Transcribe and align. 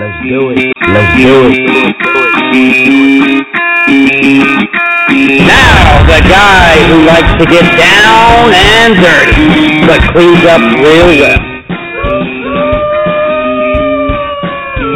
Let's 0.00 0.16
do 0.24 0.48
it. 0.48 0.72
Let's 0.88 1.12
do 1.20 1.34
it. 1.52 1.60
Now, 5.44 6.00
the 6.08 6.20
guy 6.24 6.72
who 6.88 7.04
likes 7.04 7.36
to 7.36 7.44
get 7.44 7.68
down 7.76 8.48
and 8.48 8.96
dirty, 8.96 9.84
but 9.84 10.00
cleans 10.16 10.40
up 10.48 10.64
real 10.80 11.20
well. 11.20 11.40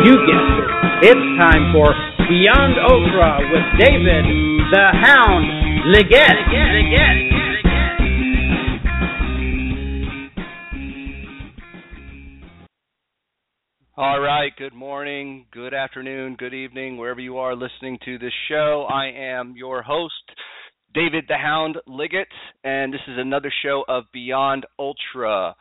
You 0.09 0.17
guessed 0.25 0.56
it. 0.56 1.12
It's 1.12 1.27
time 1.36 1.68
for 1.77 1.93
Beyond 2.25 2.80
Ultra 2.89 3.45
with 3.52 3.66
David 3.84 4.25
the 4.73 4.89
Hound 5.05 5.93
Liggett. 5.93 7.34
All 13.97 14.19
right, 14.19 14.51
good 14.59 14.75
morning, 14.75 15.47
good 15.53 15.73
afternoon, 15.73 16.35
good 16.37 16.53
evening, 16.53 16.97
wherever 16.97 17.21
you 17.21 17.39
are 17.39 17.55
listening 17.55 17.97
to 18.05 18.19
this 18.19 18.33
show. 18.48 18.89
I 18.91 19.12
am 19.15 19.55
your 19.57 19.83
host, 19.83 20.15
David 20.93 21.27
the 21.29 21.37
Hound 21.37 21.77
Liggett, 21.87 22.27
and 22.65 22.93
this 22.93 23.02
is 23.07 23.15
another 23.19 23.52
show 23.62 23.85
of 23.87 24.02
Beyond 24.12 24.66
Ultra. 24.80 25.55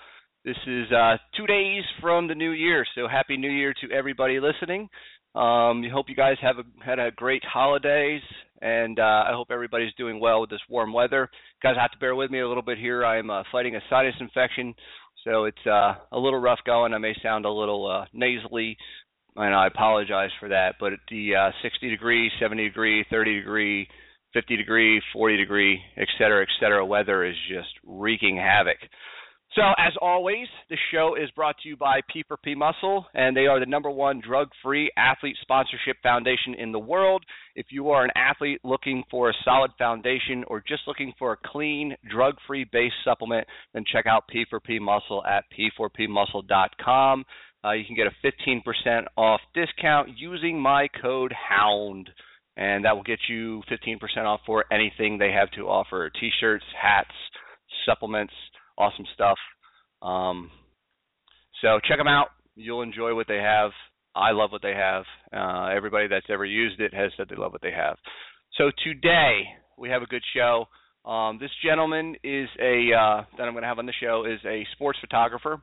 This 0.44 0.58
is 0.66 0.92
uh, 0.92 1.18
two 1.38 1.46
days 1.46 1.84
from 2.02 2.28
the 2.28 2.34
new 2.34 2.54
year, 2.54 2.84
so 2.96 3.08
happy 3.08 3.38
new 3.38 3.52
year 3.52 3.72
to 3.82 3.96
everybody 3.96 4.40
listening. 4.40 4.90
Um, 5.36 5.84
hope 5.94 6.10
you 6.10 6.16
guys 6.16 6.38
have 6.42 6.56
a, 6.58 6.64
had 6.84 6.98
a 6.98 7.12
great 7.12 7.44
holidays, 7.46 8.24
and 8.64 8.98
uh, 8.98 9.26
I 9.28 9.34
hope 9.34 9.50
everybody's 9.52 9.94
doing 9.94 10.20
well 10.20 10.42
with 10.42 10.50
this 10.50 10.60
warm 10.68 10.92
weather. 10.92 11.30
You 11.32 11.70
guys 11.70 11.80
have 11.80 11.92
to 11.92 12.00
bear 12.00 12.16
with 12.16 12.32
me 12.32 12.40
a 12.40 12.48
little 12.48 12.64
bit 12.64 12.80
here. 12.80 13.06
I 13.06 13.20
am 13.20 13.30
uh, 13.30 13.44
fighting 13.52 13.76
a 13.76 13.82
sinus 13.92 14.16
infection 14.20 14.74
so 15.24 15.46
it's 15.46 15.66
uh, 15.66 15.96
a 16.12 16.20
little 16.20 16.40
rough 16.40 16.60
going. 16.66 16.94
I 16.94 16.98
may 16.98 17.16
sound 17.22 17.46
a 17.46 17.52
little 17.52 17.90
uh, 17.90 18.06
nasally, 18.14 18.78
and 19.36 19.54
I 19.54 19.68
apologize 19.68 20.32
for 20.40 20.50
that. 20.50 20.76
But 20.80 20.94
the 21.10 21.36
uh, 21.36 21.52
60 21.62 21.90
degree, 21.90 22.32
70 22.40 22.64
degree, 22.64 23.06
30 23.10 23.40
degree, 23.40 23.88
50 24.34 24.58
degree, 24.58 25.02
40 25.14 25.38
degree, 25.38 25.82
et 25.98 26.08
cetera, 26.18 26.42
et 26.42 26.50
cetera, 26.60 26.86
weather 26.86 27.24
is 27.24 27.36
just 27.48 27.70
wreaking 27.86 28.38
havoc. 28.38 28.78
So, 29.56 29.62
as 29.78 29.94
always, 30.02 30.48
the 30.72 30.78
show 30.92 31.14
is 31.16 31.30
brought 31.32 31.58
to 31.60 31.70
you 31.70 31.78
by 31.78 32.00
P4P 32.02 32.58
Muscle, 32.58 33.06
and 33.14 33.38
they 33.38 33.46
are 33.46 33.60
the 33.60 33.68
number 33.68 33.92
one 33.92 34.20
drug 34.20 34.48
free 34.64 34.92
athlete 34.98 35.36
sponsorship 35.44 35.98
foundation 36.02 36.56
in 36.56 36.72
the 36.72 36.80
world. 36.80 37.24
If 37.56 37.68
you 37.70 37.92
are 37.92 38.04
an 38.04 38.10
athlete 38.16 38.62
looking 38.64 39.04
for 39.12 39.30
a 39.30 39.34
solid 39.46 39.70
foundation 39.78 40.44
or 40.48 40.64
just 40.68 40.82
looking 40.88 41.14
for 41.20 41.34
a 41.34 41.38
clean, 41.46 41.96
drug 42.10 42.34
free 42.48 42.66
based 42.72 42.96
supplement, 43.06 43.46
then 43.76 43.84
check 43.92 44.08
out 44.08 44.24
P4P 44.34 44.82
Muscle 44.82 45.24
at 45.24 45.44
p4pmuscle.com. 45.56 47.24
Uh, 47.64 47.72
you 47.74 47.86
can 47.86 47.96
get 47.96 48.08
a 48.08 48.28
15% 48.28 49.06
off 49.18 49.40
discount 49.54 50.10
using 50.18 50.60
my 50.60 50.88
code 51.00 51.32
HOUND, 51.32 52.10
and 52.58 52.86
that 52.86 52.96
will 52.96 53.04
get 53.04 53.20
you 53.30 53.62
15% 53.72 54.26
off 54.26 54.40
for 54.48 54.66
anything 54.74 55.20
they 55.20 55.32
have 55.32 55.52
to 55.52 55.68
offer 55.68 56.10
t 56.20 56.32
shirts, 56.40 56.66
hats, 56.82 57.14
supplements 57.86 58.34
awesome 58.78 59.06
stuff. 59.14 59.38
Um, 60.02 60.52
so 61.62 61.80
check 61.88 61.98
them 61.98 62.08
out. 62.08 62.28
You'll 62.56 62.82
enjoy 62.82 63.16
what 63.16 63.28
they 63.28 63.38
have. 63.38 63.72
I 64.16 64.32
love 64.32 64.52
what 64.52 64.62
they 64.62 64.74
have. 64.74 65.06
Uh, 65.36 65.70
everybody 65.76 66.08
that's 66.08 66.26
ever 66.30 66.46
used 66.46 66.80
it 66.80 66.94
has 66.94 67.12
said 67.18 67.28
they 67.30 67.36
love 67.36 67.52
what 67.52 67.62
they 67.62 67.72
have. 67.72 67.98
So 68.58 68.72
today 68.84 69.44
we 69.78 69.90
have 69.90 70.02
a 70.02 70.08
good 70.08 70.24
show. 70.36 70.68
Um, 71.06 71.38
this 71.40 71.50
gentleman 71.66 72.16
is 72.24 72.48
a 72.62 72.92
uh, 72.94 73.24
that 73.38 73.44
I'm 73.44 73.54
going 73.54 73.64
to 73.64 73.68
have 73.68 73.80
on 73.80 73.86
the 73.86 73.94
show 74.00 74.26
is 74.26 74.40
a 74.46 74.66
sports 74.74 75.00
photographer. 75.02 75.62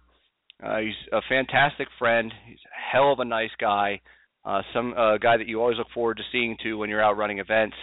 Uh, 0.62 0.78
he's 0.78 0.94
a 1.12 1.20
fantastic 1.28 1.88
friend. 1.98 2.32
He's 2.46 2.58
a 2.66 2.92
hell 2.92 3.12
of 3.12 3.20
a 3.20 3.24
nice 3.24 3.50
guy. 3.58 4.00
Uh, 4.44 4.62
some 4.74 4.94
uh, 4.94 5.18
guy 5.18 5.36
that 5.36 5.46
you 5.46 5.60
always 5.60 5.78
look 5.78 5.86
forward 5.94 6.16
to 6.16 6.22
seeing 6.32 6.56
too 6.62 6.76
when 6.78 6.90
you're 6.90 7.02
out 7.02 7.16
running 7.16 7.38
events. 7.38 7.76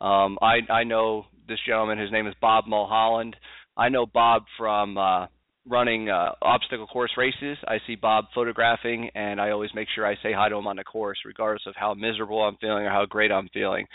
Um, 0.00 0.38
I 0.42 0.60
I 0.70 0.84
know 0.84 1.26
this 1.46 1.58
gentleman. 1.66 1.98
His 1.98 2.10
name 2.10 2.26
is 2.26 2.34
Bob 2.40 2.64
Mulholland. 2.66 3.36
I 3.76 3.88
know 3.88 4.06
Bob 4.06 4.44
from 4.56 4.96
uh, 4.96 5.26
running 5.66 6.08
uh, 6.08 6.32
obstacle 6.42 6.86
course 6.86 7.12
races. 7.16 7.58
I 7.66 7.78
see 7.86 7.96
Bob 7.96 8.26
photographing, 8.34 9.10
and 9.14 9.40
I 9.40 9.50
always 9.50 9.70
make 9.74 9.88
sure 9.94 10.06
I 10.06 10.14
say 10.22 10.32
hi 10.32 10.48
to 10.48 10.56
him 10.56 10.66
on 10.66 10.76
the 10.76 10.84
course, 10.84 11.18
regardless 11.24 11.66
of 11.66 11.74
how 11.76 11.94
miserable 11.94 12.42
I'm 12.42 12.56
feeling 12.60 12.84
or 12.84 12.90
how 12.90 13.06
great 13.06 13.32
I'm 13.32 13.48
feeling. 13.52 13.86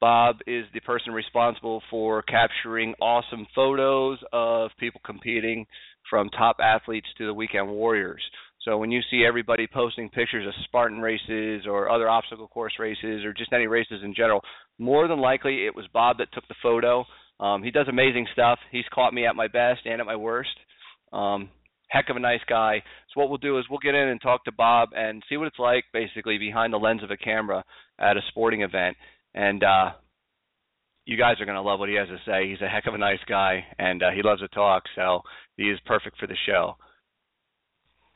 Bob 0.00 0.36
is 0.46 0.64
the 0.72 0.80
person 0.80 1.12
responsible 1.12 1.82
for 1.90 2.22
capturing 2.22 2.94
awesome 3.00 3.46
photos 3.54 4.18
of 4.32 4.70
people 4.78 5.00
competing 5.04 5.66
from 6.08 6.30
top 6.30 6.56
athletes 6.62 7.08
to 7.18 7.26
the 7.26 7.34
weekend 7.34 7.68
warriors. 7.68 8.22
So 8.62 8.78
when 8.78 8.90
you 8.90 9.00
see 9.10 9.24
everybody 9.26 9.66
posting 9.66 10.08
pictures 10.08 10.46
of 10.46 10.54
Spartan 10.64 11.00
races 11.00 11.66
or 11.66 11.90
other 11.90 12.08
obstacle 12.08 12.48
course 12.48 12.74
races 12.78 13.24
or 13.24 13.32
just 13.32 13.52
any 13.52 13.66
races 13.66 14.02
in 14.04 14.14
general, 14.14 14.40
more 14.78 15.08
than 15.08 15.20
likely 15.20 15.66
it 15.66 15.74
was 15.74 15.86
Bob 15.92 16.18
that 16.18 16.32
took 16.32 16.46
the 16.48 16.54
photo 16.62 17.04
um, 17.40 17.62
he 17.62 17.70
does 17.70 17.86
amazing 17.88 18.26
stuff. 18.32 18.58
He's 18.70 18.84
caught 18.92 19.14
me 19.14 19.26
at 19.26 19.36
my 19.36 19.48
best 19.48 19.80
and 19.84 20.00
at 20.00 20.06
my 20.06 20.16
worst. 20.16 20.50
Um, 21.12 21.50
heck 21.88 22.10
of 22.10 22.16
a 22.16 22.20
nice 22.20 22.40
guy. 22.48 22.82
So 23.12 23.20
what 23.20 23.28
we'll 23.28 23.38
do 23.38 23.58
is 23.58 23.64
we'll 23.70 23.78
get 23.78 23.94
in 23.94 24.08
and 24.08 24.20
talk 24.20 24.44
to 24.44 24.52
Bob 24.52 24.90
and 24.96 25.22
see 25.28 25.36
what 25.36 25.46
it's 25.46 25.58
like 25.58 25.84
basically 25.92 26.38
behind 26.38 26.72
the 26.72 26.78
lens 26.78 27.02
of 27.02 27.10
a 27.10 27.16
camera 27.16 27.64
at 27.98 28.16
a 28.16 28.20
sporting 28.28 28.62
event. 28.62 28.96
And 29.34 29.62
uh, 29.62 29.90
you 31.04 31.16
guys 31.16 31.40
are 31.40 31.46
going 31.46 31.56
to 31.56 31.62
love 31.62 31.78
what 31.78 31.88
he 31.88 31.94
has 31.94 32.08
to 32.08 32.18
say. 32.26 32.48
He's 32.48 32.60
a 32.60 32.68
heck 32.68 32.86
of 32.86 32.94
a 32.94 32.98
nice 32.98 33.20
guy 33.28 33.64
and 33.78 34.02
uh, 34.02 34.10
he 34.14 34.22
loves 34.22 34.40
to 34.40 34.48
talk, 34.48 34.82
so 34.94 35.22
he 35.56 35.64
is 35.64 35.78
perfect 35.86 36.18
for 36.18 36.26
the 36.26 36.36
show. 36.46 36.76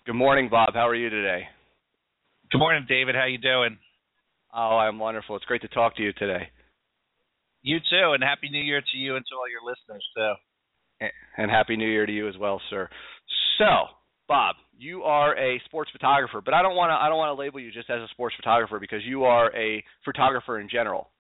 Good 0.05 0.15
morning, 0.15 0.49
Bob. 0.51 0.75
How 0.75 0.89
are 0.89 0.95
you 0.95 1.09
today? 1.09 1.45
Good 2.51 2.59
morning, 2.59 2.85
David. 2.89 3.15
How 3.15 3.25
you 3.25 3.39
doing? 3.39 3.79
Oh, 4.55 4.77
I'm 4.77 4.99
wonderful. 4.99 5.37
It's 5.37 5.45
great 5.47 5.63
to 5.63 5.69
talk 5.69 5.97
to 5.97 6.03
you 6.03 6.13
today. 6.13 6.49
You 7.63 7.79
too, 7.79 8.13
and 8.13 8.23
happy 8.23 8.49
New 8.51 8.63
Year 8.63 8.81
to 8.81 8.99
you 8.99 9.17
and 9.17 9.25
to 9.27 9.35
all 9.35 9.49
your 9.49 9.63
listeners 9.63 10.05
too. 10.17 10.35
And 11.37 11.51
happy 11.51 11.77
New 11.77 11.89
Year 11.89 12.07
to 12.07 12.13
you 12.13 12.29
as 12.29 12.37
well, 12.39 12.61
sir. 12.71 12.89
So, 13.59 13.87
Bob, 14.29 14.57
you 14.77 15.03
are 15.03 15.37
a 15.37 15.61
sports 15.67 15.91
photographer, 15.93 16.41
but 16.45 16.55
I 16.55 16.63
don't 16.63 16.77
want 16.77 16.91
to 16.91 16.95
I 16.95 17.09
don't 17.09 17.19
want 17.19 17.37
to 17.37 17.41
label 17.41 17.61
you 17.61 17.73
just 17.73 17.91
as 17.91 18.01
a 18.01 18.09
sports 18.11 18.37
photographer 18.37 18.79
because 18.79 19.01
you 19.05 19.25
are 19.25 19.55
a 19.55 19.83
photographer 20.05 20.61
in 20.61 20.69
general. 20.69 21.11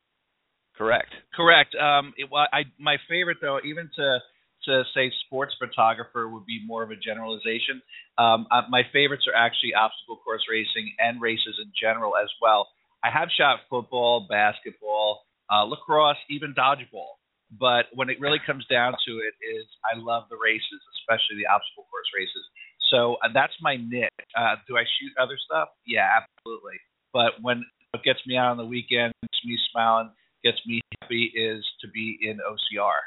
Correct. 0.77 1.11
Correct. 1.35 1.75
Um, 1.75 2.15
it, 2.17 2.29
well, 2.31 2.47
I 2.53 2.63
my 2.79 2.97
favorite 3.09 3.39
though, 3.41 3.59
even 3.65 3.91
to 3.97 4.19
to 4.65 4.83
say 4.95 5.11
sports 5.27 5.55
photographer 5.59 6.29
would 6.29 6.47
be 6.47 6.61
more 6.65 6.83
of 6.83 6.91
a 6.91 6.97
generalization. 6.97 7.83
Um, 8.19 8.47
uh, 8.51 8.63
my 8.71 8.83
favorites 8.93 9.25
are 9.27 9.35
actually 9.35 9.75
obstacle 9.75 10.17
course 10.25 10.43
racing 10.51 10.95
and 10.99 11.21
races 11.21 11.59
in 11.63 11.73
general 11.81 12.17
as 12.17 12.31
well. 12.41 12.69
I 13.03 13.11
have 13.11 13.29
shot 13.37 13.61
football, 13.69 14.27
basketball, 14.31 15.23
uh, 15.53 15.65
lacrosse, 15.65 16.17
even 16.31 16.55
dodgeball. 16.55 17.21
But 17.53 17.93
when 17.93 18.09
it 18.09 18.19
really 18.19 18.41
comes 18.47 18.65
down 18.67 18.95
to 19.07 19.13
it, 19.21 19.35
is 19.45 19.67
I 19.85 19.99
love 19.99 20.25
the 20.31 20.41
races, 20.41 20.81
especially 20.97 21.37
the 21.37 21.53
obstacle 21.53 21.85
course 21.93 22.09
races. 22.17 22.45
So 22.89 23.17
uh, 23.21 23.29
that's 23.35 23.53
my 23.61 23.77
niche. 23.77 24.09
Uh, 24.37 24.57
do 24.67 24.77
I 24.77 24.85
shoot 24.99 25.13
other 25.21 25.37
stuff? 25.45 25.69
Yeah, 25.87 26.09
absolutely. 26.17 26.81
But 27.13 27.37
when 27.43 27.65
what 27.91 28.03
gets 28.03 28.21
me 28.27 28.37
out 28.37 28.51
on 28.53 28.57
the 28.57 28.65
weekend, 28.65 29.13
gets 29.21 29.45
me 29.45 29.59
smiling, 29.71 30.11
gets 30.43 30.59
me 30.67 30.81
happy, 31.01 31.31
is 31.35 31.65
to 31.83 31.89
be 31.89 32.19
in 32.23 32.39
OCR. 32.39 33.01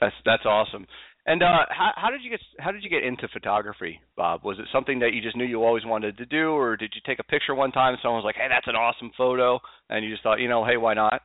That's 0.00 0.16
that's 0.24 0.44
awesome. 0.44 0.86
And 1.26 1.42
uh, 1.42 1.64
how, 1.70 1.92
how 1.96 2.10
did 2.10 2.20
you 2.22 2.28
get 2.28 2.40
how 2.58 2.70
did 2.70 2.84
you 2.84 2.90
get 2.90 3.02
into 3.02 3.28
photography, 3.32 4.00
Bob? 4.16 4.44
Was 4.44 4.58
it 4.58 4.68
something 4.70 4.98
that 5.00 5.14
you 5.14 5.22
just 5.22 5.36
knew 5.36 5.44
you 5.44 5.64
always 5.64 5.84
wanted 5.84 6.18
to 6.18 6.26
do, 6.26 6.52
or 6.52 6.76
did 6.76 6.92
you 6.94 7.00
take 7.06 7.18
a 7.18 7.24
picture 7.24 7.54
one 7.54 7.72
time 7.72 7.94
and 7.94 7.98
someone 8.02 8.20
was 8.20 8.28
like, 8.28 8.36
"Hey, 8.36 8.48
that's 8.48 8.68
an 8.68 8.76
awesome 8.76 9.10
photo," 9.16 9.58
and 9.88 10.04
you 10.04 10.10
just 10.10 10.22
thought, 10.22 10.40
you 10.40 10.48
know, 10.48 10.66
hey, 10.66 10.76
why 10.76 10.92
not? 10.92 11.22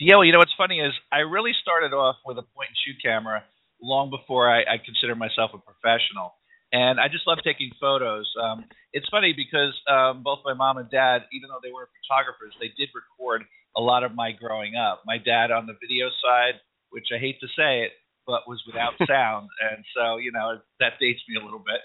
Yeah, 0.00 0.16
well, 0.16 0.24
you 0.24 0.32
know 0.32 0.42
what's 0.42 0.58
funny 0.58 0.80
is 0.80 0.92
I 1.12 1.18
really 1.30 1.52
started 1.62 1.94
off 1.94 2.16
with 2.26 2.38
a 2.38 2.42
point 2.42 2.74
and 2.74 2.78
shoot 2.84 2.98
camera 3.00 3.44
long 3.80 4.10
before 4.10 4.50
I, 4.50 4.62
I 4.62 4.76
considered 4.82 5.16
myself 5.16 5.52
a 5.54 5.62
professional, 5.62 6.34
and 6.72 6.98
I 6.98 7.06
just 7.06 7.22
love 7.24 7.38
taking 7.46 7.70
photos. 7.80 8.26
Um, 8.34 8.64
it's 8.92 9.06
funny 9.14 9.30
because 9.30 9.78
um, 9.86 10.24
both 10.24 10.40
my 10.44 10.54
mom 10.54 10.78
and 10.78 10.90
dad, 10.90 11.22
even 11.30 11.48
though 11.54 11.62
they 11.62 11.70
weren't 11.70 11.94
photographers, 12.02 12.50
they 12.58 12.74
did 12.74 12.90
record 12.98 13.46
a 13.76 13.80
lot 13.80 14.02
of 14.02 14.10
my 14.10 14.32
growing 14.32 14.74
up. 14.74 15.06
My 15.06 15.18
dad 15.22 15.54
on 15.54 15.70
the 15.70 15.78
video 15.78 16.10
side, 16.18 16.58
which 16.90 17.14
I 17.14 17.22
hate 17.22 17.38
to 17.40 17.46
say 17.54 17.86
it 17.86 17.92
but 18.26 18.44
was 18.50 18.60
without 18.66 18.98
sound, 19.06 19.48
and 19.62 19.86
so 19.94 20.18
you 20.18 20.34
know 20.34 20.58
that 20.82 20.98
dates 21.00 21.22
me 21.30 21.38
a 21.38 21.44
little 21.44 21.62
bit. 21.62 21.80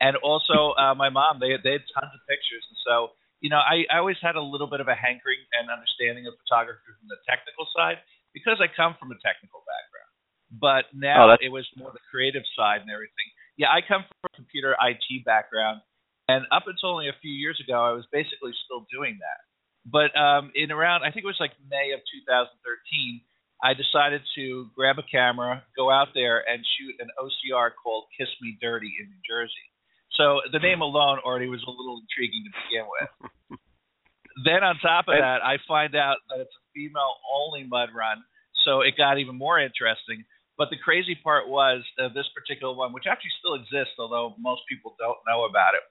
And 0.00 0.16
also, 0.24 0.72
uh, 0.80 0.94
my 0.94 1.10
mom 1.10 1.42
they 1.42 1.52
they 1.60 1.76
had 1.76 1.86
tons 1.92 2.14
of 2.14 2.22
pictures, 2.30 2.64
and 2.70 2.78
so 2.86 2.94
you 3.42 3.50
know 3.50 3.60
I, 3.60 3.84
I 3.90 3.98
always 3.98 4.22
had 4.22 4.38
a 4.38 4.42
little 4.42 4.70
bit 4.70 4.80
of 4.80 4.88
a 4.88 4.96
hankering 4.96 5.42
and 5.58 5.68
understanding 5.68 6.24
of 6.30 6.38
photography 6.46 6.86
from 6.86 7.10
the 7.10 7.20
technical 7.28 7.68
side 7.74 8.00
because 8.32 8.62
I 8.62 8.70
come 8.70 8.94
from 8.96 9.10
a 9.10 9.18
technical 9.20 9.66
background. 9.66 10.10
But 10.50 10.90
now 10.94 11.30
oh, 11.30 11.38
it 11.38 11.50
was 11.50 11.66
more 11.78 11.90
the 11.94 12.02
creative 12.10 12.42
side 12.58 12.82
and 12.82 12.90
everything. 12.90 13.28
Yeah, 13.54 13.70
I 13.70 13.84
come 13.86 14.02
from 14.08 14.30
a 14.30 14.34
computer 14.34 14.74
IT 14.78 15.22
background, 15.22 15.82
and 16.26 16.46
up 16.50 16.66
until 16.66 16.96
only 16.96 17.10
a 17.10 17.18
few 17.22 17.30
years 17.30 17.58
ago, 17.58 17.78
I 17.78 17.92
was 17.92 18.06
basically 18.10 18.54
still 18.66 18.86
doing 18.90 19.18
that. 19.20 19.40
But 19.86 20.12
um, 20.18 20.52
in 20.54 20.70
around, 20.70 21.02
I 21.02 21.10
think 21.10 21.24
it 21.24 21.30
was 21.30 21.40
like 21.40 21.56
May 21.68 21.92
of 21.96 22.00
2013, 22.26 23.20
I 23.62 23.74
decided 23.74 24.22
to 24.36 24.70
grab 24.74 24.98
a 24.98 25.04
camera, 25.04 25.62
go 25.76 25.90
out 25.90 26.08
there, 26.14 26.42
and 26.48 26.64
shoot 26.64 26.96
an 26.98 27.08
OCR 27.20 27.70
called 27.76 28.04
Kiss 28.16 28.28
Me 28.40 28.56
Dirty 28.60 28.92
in 29.00 29.06
New 29.06 29.22
Jersey. 29.28 29.68
So 30.16 30.40
the 30.50 30.58
name 30.58 30.80
alone 30.80 31.18
already 31.24 31.48
was 31.48 31.62
a 31.66 31.70
little 31.70 32.00
intriguing 32.00 32.44
to 32.48 32.52
begin 32.64 32.86
with. 32.88 33.60
then 34.44 34.64
on 34.64 34.76
top 34.80 35.08
of 35.08 35.14
that, 35.20 35.44
I 35.44 35.58
find 35.68 35.94
out 35.94 36.16
that 36.28 36.40
it's 36.40 36.56
a 36.56 36.64
female 36.74 37.20
only 37.28 37.64
mud 37.64 37.90
run, 37.94 38.24
so 38.64 38.80
it 38.80 38.96
got 38.96 39.18
even 39.18 39.36
more 39.36 39.60
interesting. 39.60 40.24
But 40.56 40.68
the 40.68 40.76
crazy 40.76 41.16
part 41.22 41.48
was 41.48 41.84
uh, 41.98 42.08
this 42.14 42.28
particular 42.34 42.74
one, 42.74 42.92
which 42.92 43.04
actually 43.08 43.32
still 43.40 43.54
exists, 43.54 43.96
although 43.98 44.34
most 44.38 44.62
people 44.68 44.96
don't 44.98 45.20
know 45.28 45.44
about 45.44 45.72
it, 45.76 45.84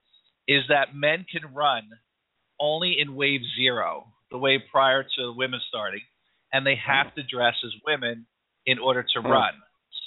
is 0.51 0.63
that 0.69 0.93
men 0.93 1.25
can 1.29 1.53
run 1.53 1.89
only 2.59 2.97
in 2.99 3.15
wave 3.15 3.41
zero, 3.57 4.05
the 4.31 4.37
wave 4.37 4.61
prior 4.71 5.05
to 5.17 5.33
women 5.33 5.59
starting, 5.69 6.01
and 6.53 6.65
they 6.65 6.75
have 6.75 7.13
to 7.15 7.23
dress 7.23 7.55
as 7.65 7.71
women 7.85 8.25
in 8.65 8.79
order 8.79 9.03
to 9.03 9.21
Hmm. 9.21 9.27
run. 9.31 9.53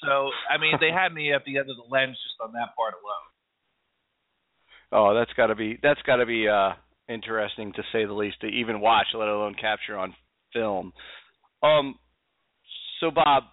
So, 0.04 0.30
I 0.50 0.58
mean, 0.58 0.74
they 0.80 0.90
had 0.90 1.12
me 1.14 1.32
at 1.32 1.44
the 1.44 1.58
end 1.58 1.70
of 1.70 1.76
the 1.76 1.86
lens 1.88 2.18
just 2.22 2.34
on 2.40 2.52
that 2.54 2.74
part 2.76 2.94
alone. 2.94 3.28
Oh, 4.92 5.14
that's 5.14 5.32
got 5.34 5.46
to 5.46 5.54
be 5.54 5.78
that's 5.82 6.02
got 6.02 6.16
to 6.16 6.26
be 6.26 6.48
uh 6.48 6.72
interesting 7.08 7.72
to 7.72 7.82
say 7.92 8.04
the 8.04 8.12
least 8.12 8.40
to 8.40 8.46
even 8.46 8.80
watch, 8.80 9.06
let 9.14 9.28
alone 9.28 9.54
capture 9.54 9.96
on 9.96 10.14
film. 10.52 10.92
Um, 11.62 11.98
so 13.00 13.10
Bob, 13.10 13.44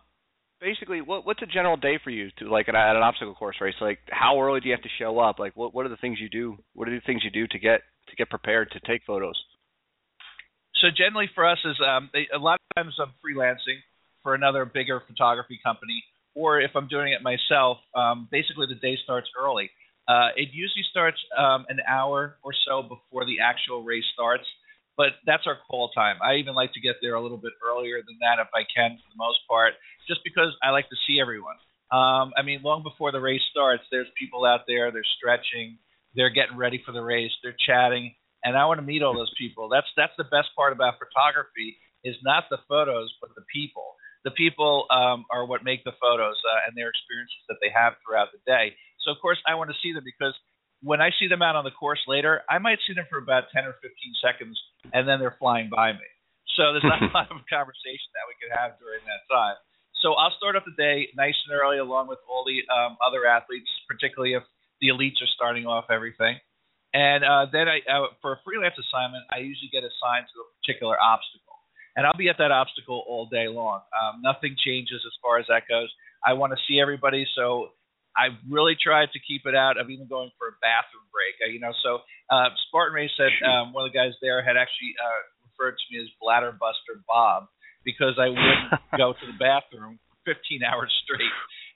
basically, 0.60 1.02
what 1.02 1.26
what's 1.26 1.42
a 1.42 1.46
general 1.46 1.78
day 1.78 2.00
for 2.04 2.10
you 2.10 2.30
to 2.40 2.50
like 2.50 2.68
at, 2.68 2.76
at 2.76 2.96
an 2.96 3.04
obstacle 3.04 3.36
course 3.36 3.58
race? 3.62 3.76
Like, 3.80 4.00
how 4.10 4.42
early 4.42 4.60
do 4.60 4.68
you 4.68 4.74
have 4.74 4.84
to 4.84 4.90
show 4.98 5.20
up? 5.20 5.40
Like, 5.40 5.56
what 5.56 5.74
what 5.74 5.86
are 5.86 5.90
the 5.90 5.98
things 5.98 6.20
you 6.20 6.30
do? 6.30 6.58
What 6.74 6.88
are 6.88 6.92
the 6.96 7.02
things 7.06 7.24
you 7.24 7.32
do 7.32 7.48
to 7.48 7.60
get 7.60 7.82
to 8.10 8.16
get 8.16 8.30
prepared 8.30 8.72
to 8.72 8.80
take 8.82 9.04
photos? 9.06 9.36
So 10.82 10.88
generally 10.96 11.30
for 11.36 11.48
us 11.48 11.60
is 11.66 11.76
um, 11.86 12.10
they, 12.14 12.28
a 12.34 12.40
lot 12.40 12.60
of 12.60 12.84
times 12.84 12.96
I'm 13.00 13.12
freelancing 13.20 13.84
for 14.24 14.34
another 14.34 14.66
bigger 14.66 15.02
photography 15.06 15.60
company, 15.64 16.04
or 16.36 16.60
if 16.62 16.72
I'm 16.76 16.88
doing 16.88 17.14
it 17.14 17.22
myself, 17.22 17.78
um, 17.96 18.28
basically 18.32 18.68
the 18.68 18.80
day 18.80 18.98
starts 19.04 19.28
early. 19.40 19.70
Uh, 20.08 20.30
it 20.36 20.50
usually 20.52 20.84
starts 20.90 21.18
um, 21.38 21.66
an 21.70 21.80
hour 21.88 22.38
or 22.44 22.52
so 22.66 22.82
before 22.82 23.26
the 23.26 23.40
actual 23.44 23.84
race 23.84 24.08
starts, 24.14 24.44
but 24.98 25.20
that's 25.26 25.44
our 25.46 25.58
call 25.70 25.90
time. 25.90 26.16
I 26.24 26.36
even 26.36 26.56
like 26.56 26.74
to 26.74 26.82
get 26.82 26.96
there 27.02 27.16
a 27.16 27.22
little 27.22 27.38
bit 27.38 27.54
earlier 27.64 27.98
than 28.02 28.18
that 28.22 28.42
if 28.42 28.48
I 28.56 28.64
can, 28.74 28.98
for 28.98 29.08
the 29.12 29.18
most 29.20 29.40
part, 29.48 29.74
just 30.08 30.22
because 30.24 30.56
I 30.64 30.72
like 30.72 30.90
to 30.90 30.96
see 31.08 31.20
everyone. 31.22 31.56
Um, 31.92 32.34
I 32.38 32.42
mean, 32.44 32.62
long 32.64 32.84
before 32.84 33.12
the 33.12 33.20
race 33.20 33.42
starts, 33.52 33.84
there's 33.92 34.08
people 34.18 34.46
out 34.46 34.62
there. 34.68 34.92
They're 34.92 35.14
stretching. 35.18 35.78
They're 36.16 36.30
getting 36.34 36.58
ready 36.58 36.82
for 36.86 36.92
the 36.92 37.02
race. 37.02 37.32
They're 37.44 37.58
chatting 37.66 38.14
and 38.44 38.58
I 38.58 38.66
want 38.66 38.80
to 38.80 38.86
meet 38.86 39.04
all 39.04 39.14
those 39.14 39.32
people. 39.38 39.70
That's 39.70 39.88
that's 39.98 40.14
the 40.18 40.28
best 40.28 40.50
part 40.56 40.74
about 40.74 40.96
photography 41.00 41.78
is 42.04 42.16
not 42.24 42.46
the 42.50 42.60
photos, 42.68 43.12
but 43.22 43.32
the 43.36 43.44
people. 43.54 43.96
The 44.24 44.32
people 44.32 44.86
um, 44.92 45.26
are 45.32 45.46
what 45.46 45.64
make 45.64 45.84
the 45.84 45.96
photos 46.00 46.36
uh, 46.44 46.68
and 46.68 46.76
their 46.76 46.90
experiences 46.90 47.40
that 47.48 47.60
they 47.64 47.72
have 47.72 47.96
throughout 48.04 48.32
the 48.32 48.40
day. 48.48 48.76
So 49.04 49.12
of 49.12 49.18
course 49.22 49.40
I 49.48 49.56
want 49.56 49.70
to 49.72 49.78
see 49.84 49.92
them 49.92 50.04
because 50.04 50.36
when 50.82 51.02
I 51.02 51.12
see 51.20 51.28
them 51.28 51.42
out 51.42 51.56
on 51.56 51.64
the 51.64 51.76
course 51.76 52.00
later, 52.08 52.44
I 52.50 52.58
might 52.60 52.80
see 52.88 52.96
them 52.96 53.08
for 53.10 53.20
about 53.20 53.52
10 53.52 53.68
or 53.68 53.76
15 53.84 53.92
seconds, 54.24 54.56
and 54.96 55.08
then 55.08 55.20
they're 55.20 55.36
flying 55.40 55.68
by 55.68 55.92
me. 55.92 56.08
So 56.56 56.72
there's 56.72 56.88
not 56.88 57.04
a 57.04 57.12
lot 57.16 57.32
of 57.32 57.44
conversation 57.52 58.10
that 58.16 58.28
we 58.28 58.36
could 58.40 58.52
have 58.56 58.80
during 58.80 59.04
that 59.04 59.24
time. 59.28 59.60
So 60.00 60.16
I'll 60.16 60.32
start 60.40 60.56
off 60.56 60.64
the 60.64 60.76
day 60.80 61.12
nice 61.16 61.36
and 61.48 61.56
early, 61.56 61.80
along 61.80 62.08
with 62.08 62.20
all 62.24 62.48
the 62.48 62.64
um, 62.72 62.96
other 63.04 63.28
athletes, 63.28 63.68
particularly 63.88 64.34
if 64.34 64.44
the 64.80 64.88
elites 64.96 65.20
are 65.20 65.32
starting 65.36 65.68
off 65.68 65.92
everything. 65.92 66.40
And 66.94 67.24
uh, 67.24 67.46
then 67.52 67.70
I, 67.70 67.86
uh, 67.86 68.14
for 68.22 68.34
a 68.34 68.40
freelance 68.42 68.74
assignment, 68.74 69.24
I 69.30 69.46
usually 69.46 69.70
get 69.70 69.86
assigned 69.86 70.26
to 70.34 70.38
a 70.42 70.48
particular 70.58 70.98
obstacle, 70.98 71.62
and 71.96 72.06
I'll 72.06 72.18
be 72.18 72.30
at 72.30 72.42
that 72.42 72.50
obstacle 72.50 73.06
all 73.06 73.30
day 73.30 73.46
long. 73.46 73.86
Um, 73.94 74.26
nothing 74.26 74.58
changes 74.58 74.98
as 75.06 75.14
far 75.22 75.38
as 75.38 75.46
that 75.54 75.70
goes. 75.70 75.94
I 76.26 76.34
want 76.34 76.52
to 76.54 76.60
see 76.66 76.82
everybody, 76.82 77.30
so 77.38 77.78
I 78.18 78.34
really 78.50 78.74
tried 78.74 79.14
to 79.14 79.20
keep 79.22 79.46
it 79.46 79.54
out 79.54 79.78
of 79.78 79.90
even 79.94 80.10
going 80.10 80.34
for 80.42 80.50
a 80.50 80.56
bathroom 80.66 81.06
break. 81.14 81.38
Uh, 81.38 81.54
you 81.54 81.62
know, 81.62 81.72
so 81.86 82.02
uh, 82.34 82.50
Spartan 82.68 82.98
Race 82.98 83.14
said 83.14 83.32
um, 83.46 83.72
one 83.72 83.86
of 83.86 83.94
the 83.94 83.98
guys 83.98 84.18
there 84.22 84.42
had 84.42 84.58
actually 84.58 84.98
uh, 84.98 85.22
referred 85.46 85.78
to 85.78 85.86
me 85.94 86.02
as 86.02 86.10
Bladder 86.18 86.58
Buster 86.58 87.06
Bob 87.06 87.48
because 87.86 88.18
I 88.18 88.34
wouldn't 88.34 88.74
go 88.98 89.14
to 89.14 89.26
the 89.30 89.38
bathroom 89.38 90.02
15 90.26 90.66
hours 90.66 90.92
straight. 91.06 91.32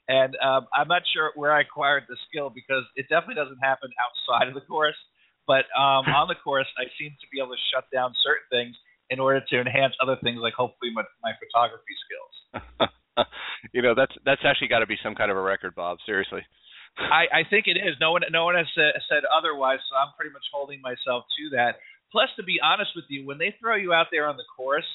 And 0.08 0.36
um, 0.36 0.66
I'm 0.74 0.88
not 0.88 1.02
sure 1.12 1.32
where 1.34 1.52
I 1.52 1.62
acquired 1.62 2.04
the 2.08 2.16
skill 2.28 2.52
because 2.52 2.84
it 2.96 3.06
definitely 3.08 3.40
doesn't 3.40 3.58
happen 3.62 3.88
outside 3.96 4.48
of 4.48 4.54
the 4.54 4.60
course. 4.60 4.98
But 5.46 5.64
um, 5.72 6.04
on 6.12 6.28
the 6.28 6.36
course, 6.36 6.68
I 6.76 6.84
seem 6.98 7.12
to 7.12 7.26
be 7.32 7.40
able 7.40 7.56
to 7.56 7.62
shut 7.72 7.88
down 7.92 8.12
certain 8.24 8.48
things 8.50 8.76
in 9.10 9.20
order 9.20 9.40
to 9.40 9.60
enhance 9.60 9.94
other 10.00 10.16
things, 10.22 10.40
like 10.40 10.54
hopefully 10.54 10.92
my, 10.92 11.04
my 11.22 11.32
photography 11.36 11.96
skills. 12.04 12.34
you 13.72 13.82
know, 13.82 13.94
that's 13.94 14.12
that's 14.24 14.40
actually 14.44 14.68
got 14.68 14.80
to 14.80 14.88
be 14.88 14.96
some 15.02 15.14
kind 15.14 15.30
of 15.30 15.36
a 15.36 15.44
record, 15.44 15.74
Bob. 15.74 15.98
Seriously. 16.04 16.40
I, 16.96 17.42
I 17.42 17.42
think 17.48 17.66
it 17.66 17.74
is. 17.74 17.98
No 18.00 18.12
one, 18.12 18.22
no 18.30 18.44
one 18.44 18.54
has 18.54 18.70
said, 18.74 18.94
said 19.10 19.22
otherwise. 19.26 19.82
So 19.90 19.96
I'm 19.98 20.14
pretty 20.16 20.32
much 20.32 20.46
holding 20.52 20.80
myself 20.80 21.26
to 21.26 21.56
that. 21.56 21.82
Plus, 22.12 22.30
to 22.36 22.44
be 22.46 22.62
honest 22.62 22.94
with 22.94 23.06
you, 23.08 23.26
when 23.26 23.38
they 23.38 23.54
throw 23.58 23.74
you 23.74 23.92
out 23.92 24.06
there 24.12 24.28
on 24.28 24.36
the 24.36 24.46
course, 24.56 24.86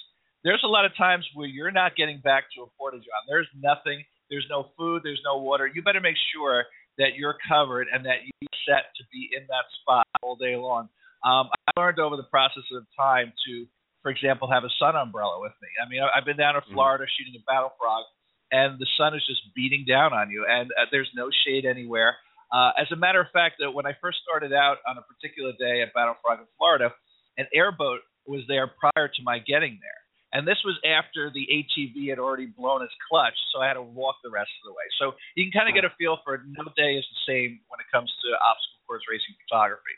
there's 0.43 0.63
a 0.63 0.71
lot 0.71 0.85
of 0.85 0.95
times 0.95 1.27
where 1.35 1.47
you're 1.47 1.71
not 1.71 1.99
getting 1.99 2.23
back 2.23 2.45
to 2.55 2.63
a 2.63 2.67
porta 2.79 2.97
john. 2.97 3.23
There's 3.27 3.49
nothing. 3.59 4.03
There's 4.29 4.47
no 4.49 4.69
food. 4.77 5.01
There's 5.03 5.21
no 5.25 5.37
water. 5.37 5.67
You 5.67 5.81
better 5.81 6.01
make 6.01 6.17
sure 6.33 6.65
that 6.97 7.15
you're 7.15 7.35
covered 7.47 7.87
and 7.91 8.05
that 8.05 8.23
you're 8.23 8.59
set 8.67 8.91
to 8.97 9.03
be 9.11 9.29
in 9.35 9.47
that 9.47 9.65
spot 9.81 10.05
all 10.21 10.35
day 10.35 10.55
long. 10.55 10.89
Um, 11.25 11.49
I 11.51 11.79
learned 11.79 11.99
over 11.99 12.15
the 12.15 12.27
process 12.29 12.63
of 12.75 12.85
time 12.95 13.33
to, 13.47 13.65
for 14.03 14.11
example, 14.11 14.51
have 14.51 14.63
a 14.63 14.71
sun 14.79 14.95
umbrella 14.95 15.41
with 15.41 15.55
me. 15.61 15.67
I 15.79 15.89
mean, 15.89 16.01
I've 16.03 16.25
been 16.25 16.37
down 16.37 16.55
in 16.55 16.61
Florida 16.71 17.03
mm-hmm. 17.03 17.15
shooting 17.17 17.35
a 17.39 17.43
battle 17.43 17.73
frog, 17.79 18.05
and 18.51 18.79
the 18.79 18.87
sun 18.97 19.15
is 19.15 19.23
just 19.27 19.41
beating 19.55 19.83
down 19.87 20.13
on 20.13 20.29
you, 20.29 20.45
and 20.47 20.71
uh, 20.79 20.87
there's 20.91 21.09
no 21.15 21.29
shade 21.45 21.65
anywhere. 21.65 22.15
Uh, 22.51 22.71
as 22.79 22.87
a 22.91 22.95
matter 22.95 23.21
of 23.21 23.27
fact, 23.31 23.61
uh, 23.61 23.71
when 23.71 23.85
I 23.85 23.93
first 24.01 24.19
started 24.23 24.53
out 24.53 24.77
on 24.87 24.97
a 24.97 25.05
particular 25.05 25.51
day 25.59 25.81
at 25.83 25.93
Battle 25.93 26.15
Frog 26.23 26.39
in 26.39 26.47
Florida, 26.57 26.89
an 27.37 27.45
airboat 27.53 28.01
was 28.25 28.41
there 28.47 28.71
prior 28.79 29.07
to 29.07 29.21
my 29.23 29.39
getting 29.39 29.79
there. 29.81 30.01
And 30.31 30.45
this 30.45 30.61
was 30.61 30.77
after 30.85 31.33
the 31.33 31.49
ATV 31.49 32.09
had 32.09 32.19
already 32.19 32.45
blown 32.45 32.85
its 32.85 32.93
clutch, 33.09 33.33
so 33.49 33.61
I 33.61 33.67
had 33.67 33.81
to 33.81 33.81
walk 33.81 34.21
the 34.21 34.29
rest 34.29 34.53
of 34.61 34.69
the 34.69 34.75
way. 34.77 34.85
So 35.01 35.17
you 35.33 35.45
can 35.45 35.53
kind 35.53 35.65
of 35.65 35.73
get 35.73 35.89
a 35.89 35.93
feel 35.97 36.21
for 36.21 36.45
no 36.45 36.69
day 36.77 37.01
is 37.01 37.05
the 37.09 37.21
same 37.25 37.61
when 37.65 37.81
it 37.81 37.89
comes 37.89 38.13
to 38.21 38.29
obstacle 38.37 38.79
course 38.89 39.05
racing 39.05 39.37
photography. 39.45 39.93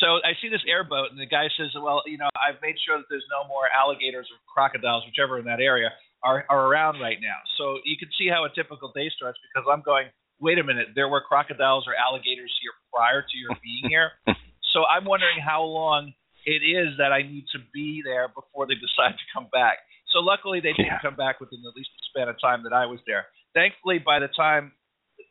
So 0.00 0.24
I 0.24 0.32
see 0.40 0.48
this 0.48 0.64
airboat, 0.64 1.12
and 1.12 1.20
the 1.20 1.28
guy 1.28 1.52
says, 1.60 1.68
"Well, 1.76 2.00
you 2.08 2.16
know, 2.16 2.32
I've 2.32 2.56
made 2.64 2.80
sure 2.80 2.96
that 2.96 3.04
there's 3.12 3.28
no 3.28 3.44
more 3.44 3.68
alligators 3.68 4.24
or 4.32 4.40
crocodiles, 4.48 5.04
whichever 5.04 5.38
in 5.38 5.44
that 5.44 5.60
area, 5.60 5.92
are 6.22 6.46
are 6.48 6.66
around 6.72 7.00
right 7.00 7.20
now." 7.20 7.36
So 7.58 7.80
you 7.84 7.98
can 7.98 8.08
see 8.16 8.28
how 8.28 8.44
a 8.44 8.50
typical 8.50 8.92
day 8.92 9.10
starts 9.10 9.38
because 9.42 9.68
I'm 9.68 9.82
going, 9.82 10.08
"Wait 10.40 10.58
a 10.58 10.64
minute, 10.64 10.94
there 10.94 11.08
were 11.08 11.20
crocodiles 11.20 11.86
or 11.86 11.94
alligators 11.94 12.56
here 12.62 12.72
prior 12.92 13.22
to 13.22 13.36
your 13.36 13.52
being 13.60 13.90
here." 13.90 14.12
so 14.72 14.86
I'm 14.86 15.04
wondering 15.04 15.40
how 15.40 15.62
long 15.64 16.14
it 16.48 16.64
is 16.64 16.96
that 16.96 17.12
I 17.12 17.20
need 17.20 17.44
to 17.52 17.60
be 17.76 18.00
there 18.00 18.28
before 18.32 18.64
they 18.66 18.74
decide 18.74 19.12
to 19.20 19.26
come 19.34 19.48
back. 19.52 19.84
So 20.16 20.24
luckily 20.24 20.60
they 20.64 20.72
didn't 20.72 20.96
Yeah. 20.96 21.04
come 21.04 21.16
back 21.16 21.40
within 21.40 21.60
the 21.60 21.72
least 21.76 21.90
span 22.08 22.28
of 22.32 22.40
time 22.40 22.62
that 22.64 22.72
I 22.72 22.86
was 22.88 23.00
there. 23.06 23.28
Thankfully, 23.52 23.98
by 24.00 24.18
the 24.18 24.28
time 24.28 24.72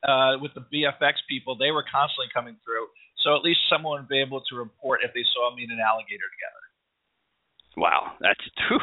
uh, 0.06 0.38
with 0.40 0.54
the 0.54 0.62
BFX 0.70 1.26
people, 1.28 1.58
they 1.58 1.72
were 1.72 1.84
constantly 1.90 2.30
coming 2.34 2.56
through. 2.64 2.86
So 3.26 3.36
at 3.36 3.42
least 3.42 3.60
someone 3.68 4.02
would 4.02 4.10
be 4.10 4.22
able 4.22 4.42
to 4.46 4.56
report 4.56 5.02
if 5.04 5.12
they 5.14 5.26
saw 5.34 5.54
me 5.56 5.64
and 5.64 5.72
an 5.72 5.80
alligator 5.82 6.30
together. 6.38 6.64
Wow, 7.78 8.14
that's 8.22 8.42
whew, 8.70 8.80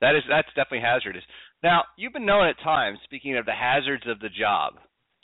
that 0.00 0.14
is 0.14 0.22
that's 0.28 0.48
definitely 0.54 0.80
hazardous. 0.80 1.24
Now, 1.62 1.84
you've 1.96 2.12
been 2.12 2.26
known 2.26 2.46
at 2.46 2.58
times, 2.60 2.98
speaking 3.04 3.36
of 3.36 3.46
the 3.46 3.54
hazards 3.54 4.06
of 4.06 4.20
the 4.20 4.28
job, 4.28 4.74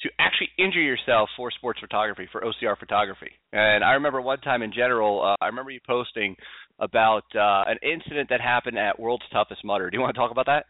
to 0.05 0.11
actually 0.21 0.53
injure 0.59 0.85
yourself 0.85 1.31
for 1.37 1.51
sports 1.51 1.81
photography, 1.81 2.29
for 2.31 2.45
OCR 2.45 2.79
photography. 2.79 3.33
And 3.53 3.83
I 3.83 3.97
remember 3.97 4.21
one 4.21 4.39
time 4.41 4.61
in 4.61 4.71
general, 4.71 5.25
uh, 5.25 5.37
I 5.41 5.49
remember 5.49 5.71
you 5.71 5.81
posting 5.87 6.37
about 6.79 7.25
uh, 7.35 7.65
an 7.65 7.81
incident 7.81 8.29
that 8.29 8.41
happened 8.41 8.79
at 8.79 9.01
World's 9.01 9.25
Toughest 9.33 9.65
Mudder. 9.65 9.89
Do 9.89 9.97
you 9.97 10.03
want 10.03 10.15
to 10.15 10.21
talk 10.21 10.31
about 10.31 10.47
that? 10.47 10.69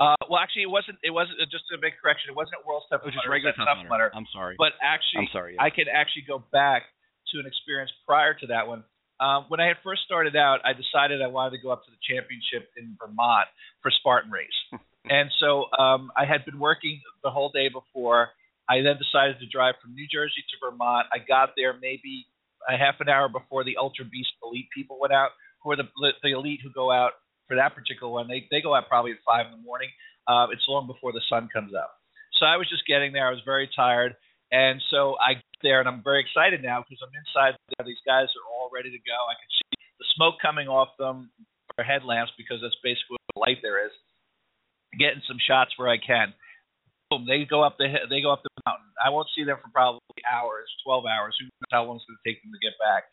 Uh, 0.00 0.18
well, 0.26 0.40
actually, 0.40 0.64
it 0.66 0.72
wasn't. 0.72 0.96
It 1.04 1.12
wasn't 1.12 1.38
just 1.52 1.68
a 1.70 1.78
big 1.78 1.92
correction. 2.02 2.32
It 2.32 2.36
wasn't 2.36 2.64
World's 2.66 2.88
Toughest 2.90 3.04
It 3.04 3.14
was 3.14 3.20
just 3.20 3.28
regular 3.28 3.52
it 3.52 3.60
Tough 3.60 3.68
at 3.68 3.84
Tough 3.84 3.92
Mudder. 3.92 4.10
I'm 4.10 4.26
sorry. 4.32 4.56
But 4.58 4.72
actually, 4.82 5.28
I'm 5.28 5.32
sorry. 5.32 5.54
I 5.60 5.70
could 5.70 5.86
actually 5.92 6.24
go 6.26 6.42
back 6.50 6.90
to 7.30 7.38
an 7.38 7.46
experience 7.46 7.92
prior 8.08 8.34
to 8.42 8.48
that 8.48 8.66
one. 8.66 8.82
Um, 9.20 9.44
when 9.52 9.60
I 9.60 9.68
had 9.68 9.76
first 9.84 10.02
started 10.08 10.34
out, 10.34 10.64
I 10.64 10.72
decided 10.72 11.20
I 11.20 11.28
wanted 11.28 11.60
to 11.60 11.62
go 11.62 11.68
up 11.68 11.84
to 11.84 11.92
the 11.92 12.00
championship 12.00 12.72
in 12.80 12.96
Vermont 12.96 13.46
for 13.84 13.92
Spartan 13.92 14.32
Race. 14.32 14.56
and 15.10 15.28
so 15.40 15.66
um, 15.76 16.10
I 16.16 16.24
had 16.24 16.46
been 16.46 16.58
working 16.58 17.02
the 17.22 17.30
whole 17.30 17.50
day 17.50 17.68
before. 17.68 18.30
I 18.70 18.86
then 18.86 18.94
decided 19.02 19.42
to 19.42 19.46
drive 19.50 19.74
from 19.82 19.94
New 19.94 20.06
Jersey 20.06 20.46
to 20.46 20.56
Vermont. 20.62 21.10
I 21.12 21.18
got 21.18 21.58
there 21.58 21.74
maybe 21.74 22.30
a 22.70 22.78
half 22.78 23.02
an 23.02 23.08
hour 23.08 23.28
before 23.28 23.64
the 23.64 23.76
Ultra 23.76 24.04
Beast 24.06 24.30
Elite 24.38 24.70
people 24.70 24.98
went 25.00 25.12
out, 25.12 25.30
who 25.62 25.72
are 25.72 25.76
the, 25.76 25.90
the 26.22 26.30
elite 26.30 26.60
who 26.62 26.70
go 26.70 26.92
out 26.92 27.18
for 27.48 27.56
that 27.58 27.74
particular 27.74 28.12
one. 28.12 28.28
They, 28.28 28.46
they 28.54 28.62
go 28.62 28.74
out 28.74 28.86
probably 28.86 29.10
at 29.10 29.18
5 29.26 29.46
in 29.46 29.58
the 29.58 29.64
morning. 29.66 29.90
Uh, 30.30 30.46
it's 30.54 30.62
long 30.68 30.86
before 30.86 31.10
the 31.10 31.24
sun 31.28 31.50
comes 31.52 31.74
up. 31.74 31.90
So 32.38 32.46
I 32.46 32.56
was 32.56 32.70
just 32.70 32.86
getting 32.86 33.12
there. 33.12 33.26
I 33.26 33.34
was 33.34 33.42
very 33.44 33.68
tired. 33.74 34.14
And 34.54 34.78
so 34.94 35.18
I 35.18 35.34
get 35.34 35.58
there, 35.62 35.80
and 35.82 35.88
I'm 35.88 36.02
very 36.06 36.22
excited 36.22 36.62
now 36.62 36.82
because 36.86 37.02
I'm 37.02 37.14
inside 37.14 37.58
there. 37.74 37.86
These 37.86 38.02
guys 38.06 38.30
are 38.30 38.46
all 38.54 38.70
ready 38.70 38.90
to 38.90 39.02
go. 39.02 39.18
I 39.26 39.34
can 39.34 39.50
see 39.50 39.74
the 39.98 40.06
smoke 40.14 40.38
coming 40.38 40.66
off 40.66 40.94
them, 40.98 41.30
or 41.78 41.82
headlamps, 41.82 42.32
because 42.38 42.62
that's 42.62 42.78
basically 42.82 43.18
what 43.18 43.26
the 43.34 43.40
light 43.42 43.58
there 43.62 43.82
is. 43.82 43.94
Getting 44.96 45.22
some 45.26 45.38
shots 45.38 45.76
where 45.78 45.88
I 45.88 45.98
can. 45.98 46.34
boom, 47.10 47.26
they 47.26 47.46
go 47.46 47.62
up 47.62 47.78
the 47.78 47.86
they 48.10 48.22
go 48.22 48.32
up 48.32 48.42
the 48.42 48.50
mountain. 48.66 48.90
I 48.98 49.10
won't 49.10 49.30
see 49.34 49.44
them 49.44 49.58
for 49.62 49.70
probably 49.70 50.02
hours, 50.26 50.66
12 50.86 51.06
hours. 51.06 51.34
Who 51.38 51.46
knows 51.46 51.70
how 51.70 51.84
long 51.86 52.02
it's 52.02 52.06
going 52.06 52.18
to 52.18 52.26
take 52.26 52.42
them 52.42 52.50
to 52.50 52.62
get 52.62 52.74
back? 52.82 53.06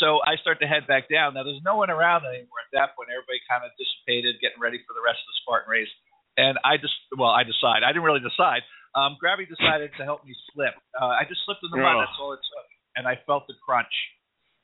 So 0.00 0.18
I 0.24 0.40
start 0.40 0.58
to 0.60 0.68
head 0.68 0.88
back 0.88 1.06
down. 1.08 1.36
Now 1.36 1.44
there's 1.44 1.62
no 1.62 1.76
one 1.76 1.92
around 1.92 2.24
anymore 2.26 2.60
at 2.64 2.72
that 2.74 2.96
point. 2.96 3.12
Everybody 3.12 3.38
kind 3.46 3.62
of 3.62 3.70
dissipated, 3.78 4.40
getting 4.42 4.58
ready 4.58 4.80
for 4.82 4.96
the 4.96 5.04
rest 5.04 5.20
of 5.20 5.28
the 5.30 5.36
Spartan 5.44 5.68
race. 5.68 5.92
And 6.36 6.56
I 6.64 6.80
just, 6.80 6.96
well, 7.12 7.28
I 7.28 7.44
decide. 7.44 7.84
I 7.84 7.92
didn't 7.92 8.08
really 8.08 8.24
decide. 8.24 8.64
Um, 8.96 9.16
Gravity 9.20 9.48
decided 9.48 9.92
to 10.00 10.04
help 10.04 10.24
me 10.24 10.32
slip. 10.52 10.72
Uh, 10.96 11.12
I 11.12 11.24
just 11.28 11.44
slipped 11.44 11.60
in 11.64 11.72
the 11.72 11.80
mud. 11.80 12.00
That's 12.00 12.16
all 12.20 12.32
it 12.32 12.40
took. 12.40 12.68
And 12.96 13.04
I 13.08 13.20
felt 13.24 13.44
the 13.48 13.56
crunch. 13.64 13.92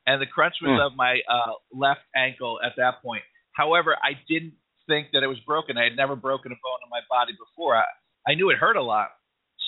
And 0.08 0.20
the 0.20 0.28
crunch 0.28 0.56
was 0.64 0.80
mm. 0.80 0.80
of 0.80 0.96
my 0.96 1.20
uh, 1.28 1.60
left 1.72 2.04
ankle 2.16 2.60
at 2.64 2.72
that 2.76 3.04
point. 3.04 3.24
However, 3.52 3.96
I 4.00 4.16
didn't 4.28 4.56
think 4.88 5.12
that 5.12 5.22
it 5.22 5.28
was 5.28 5.38
broken. 5.46 5.78
I 5.78 5.84
had 5.84 5.96
never 5.96 6.16
broken 6.16 6.50
a 6.50 6.58
bone 6.58 6.80
in 6.82 6.90
my 6.90 7.04
body 7.08 7.36
before. 7.38 7.76
I, 7.76 7.84
I 8.26 8.34
knew 8.34 8.50
it 8.50 8.58
hurt 8.58 8.76
a 8.76 8.82
lot. 8.82 9.14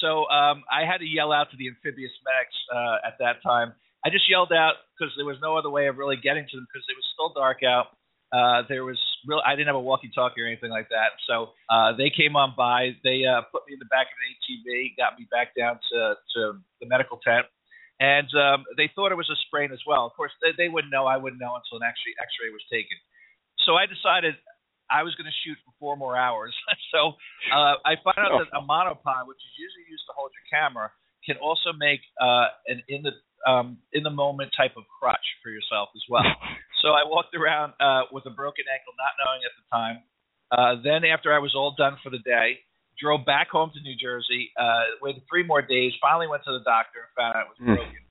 So 0.01 0.25
um, 0.33 0.65
I 0.73 0.89
had 0.89 0.99
to 0.99 1.07
yell 1.07 1.31
out 1.31 1.53
to 1.53 1.57
the 1.61 1.69
amphibious 1.69 2.11
medics 2.25 2.57
uh, 2.73 3.07
at 3.07 3.21
that 3.21 3.45
time 3.45 3.75
I 4.05 4.09
just 4.09 4.29
yelled 4.29 4.53
out 4.53 4.81
because 4.97 5.13
there 5.17 5.29
was 5.29 5.37
no 5.43 5.57
other 5.57 5.69
way 5.69 5.87
of 5.89 5.99
really 5.99 6.17
getting 6.17 6.45
to 6.49 6.57
them 6.57 6.67
because 6.73 6.85
it 6.89 6.97
was 6.97 7.05
still 7.13 7.33
dark 7.37 7.61
out. 7.63 7.93
Uh, 8.33 8.63
there 8.69 8.85
was 8.87 8.97
real. 9.27 9.43
I 9.45 9.59
didn't 9.59 9.67
have 9.67 9.77
a 9.77 9.85
walkie-talkie 9.85 10.41
or 10.41 10.47
anything 10.47 10.71
like 10.71 10.89
that, 10.89 11.19
so 11.27 11.51
uh, 11.69 11.93
they 11.99 12.15
came 12.15 12.39
on 12.39 12.55
by. 12.57 12.95
They 13.03 13.27
uh, 13.27 13.43
put 13.51 13.67
me 13.67 13.75
in 13.75 13.83
the 13.83 13.91
back 13.91 14.07
of 14.07 14.17
an 14.23 14.31
ATV, 14.39 14.95
got 14.97 15.19
me 15.19 15.27
back 15.35 15.51
down 15.59 15.83
to 15.93 16.15
to 16.15 16.41
the 16.79 16.87
medical 16.87 17.19
tent, 17.19 17.45
and 17.99 18.31
um, 18.39 18.65
they 18.79 18.89
thought 18.95 19.11
it 19.11 19.19
was 19.19 19.29
a 19.29 19.39
sprain 19.51 19.75
as 19.75 19.83
well. 19.83 20.07
Of 20.07 20.15
course, 20.15 20.31
they, 20.41 20.55
they 20.57 20.71
wouldn't 20.71 20.95
know. 20.95 21.11
I 21.11 21.19
wouldn't 21.19 21.43
know 21.43 21.59
until 21.59 21.83
an 21.83 21.85
actually 21.85 22.15
X-ray 22.23 22.55
was 22.55 22.63
taken. 22.71 22.97
So 23.67 23.75
I 23.75 23.91
decided 23.91 24.39
I 24.91 25.07
was 25.07 25.15
going 25.15 25.31
to 25.31 25.39
shoot 25.47 25.57
for 25.65 25.73
four 25.79 25.95
more 25.97 26.19
hours. 26.19 26.53
so 26.93 27.15
uh, 27.55 27.79
I 27.87 27.97
found 28.03 28.19
out 28.19 28.43
that 28.43 28.51
a 28.51 28.61
monopod, 28.61 29.31
which 29.31 29.39
is 29.39 29.55
usually 29.57 29.87
used 29.89 30.05
to 30.11 30.15
hold 30.19 30.35
your 30.35 30.47
camera, 30.51 30.91
can 31.25 31.39
also 31.39 31.73
make 31.73 32.01
uh, 32.21 32.51
an 32.67 32.83
in 32.89 33.07
the 33.07 33.15
um, 33.49 33.79
in 33.93 34.03
the 34.03 34.13
moment 34.13 34.53
type 34.57 34.77
of 34.77 34.85
crutch 34.89 35.25
for 35.43 35.49
yourself 35.49 35.89
as 35.97 36.05
well. 36.11 36.29
so 36.83 36.93
I 36.93 37.09
walked 37.09 37.33
around 37.35 37.73
uh, 37.81 38.11
with 38.13 38.27
a 38.27 38.35
broken 38.35 38.65
ankle, 38.69 38.93
not 39.01 39.17
knowing 39.17 39.41
at 39.47 39.55
the 39.57 39.65
time. 39.73 39.97
Uh, 40.51 40.83
then 40.83 41.09
after 41.09 41.33
I 41.33 41.39
was 41.39 41.55
all 41.55 41.73
done 41.79 41.97
for 42.03 42.11
the 42.11 42.21
day, 42.21 42.61
drove 43.01 43.25
back 43.25 43.49
home 43.49 43.71
to 43.73 43.81
New 43.81 43.97
Jersey, 43.97 44.53
uh, 44.61 45.01
waited 45.01 45.23
three 45.31 45.47
more 45.47 45.63
days, 45.63 45.93
finally 46.03 46.27
went 46.29 46.45
to 46.45 46.53
the 46.53 46.65
doctor 46.65 47.09
and 47.09 47.13
found 47.17 47.33
out 47.37 47.49
it 47.49 47.53
was 47.57 47.61
mm. 47.63 47.77
broken. 47.77 48.03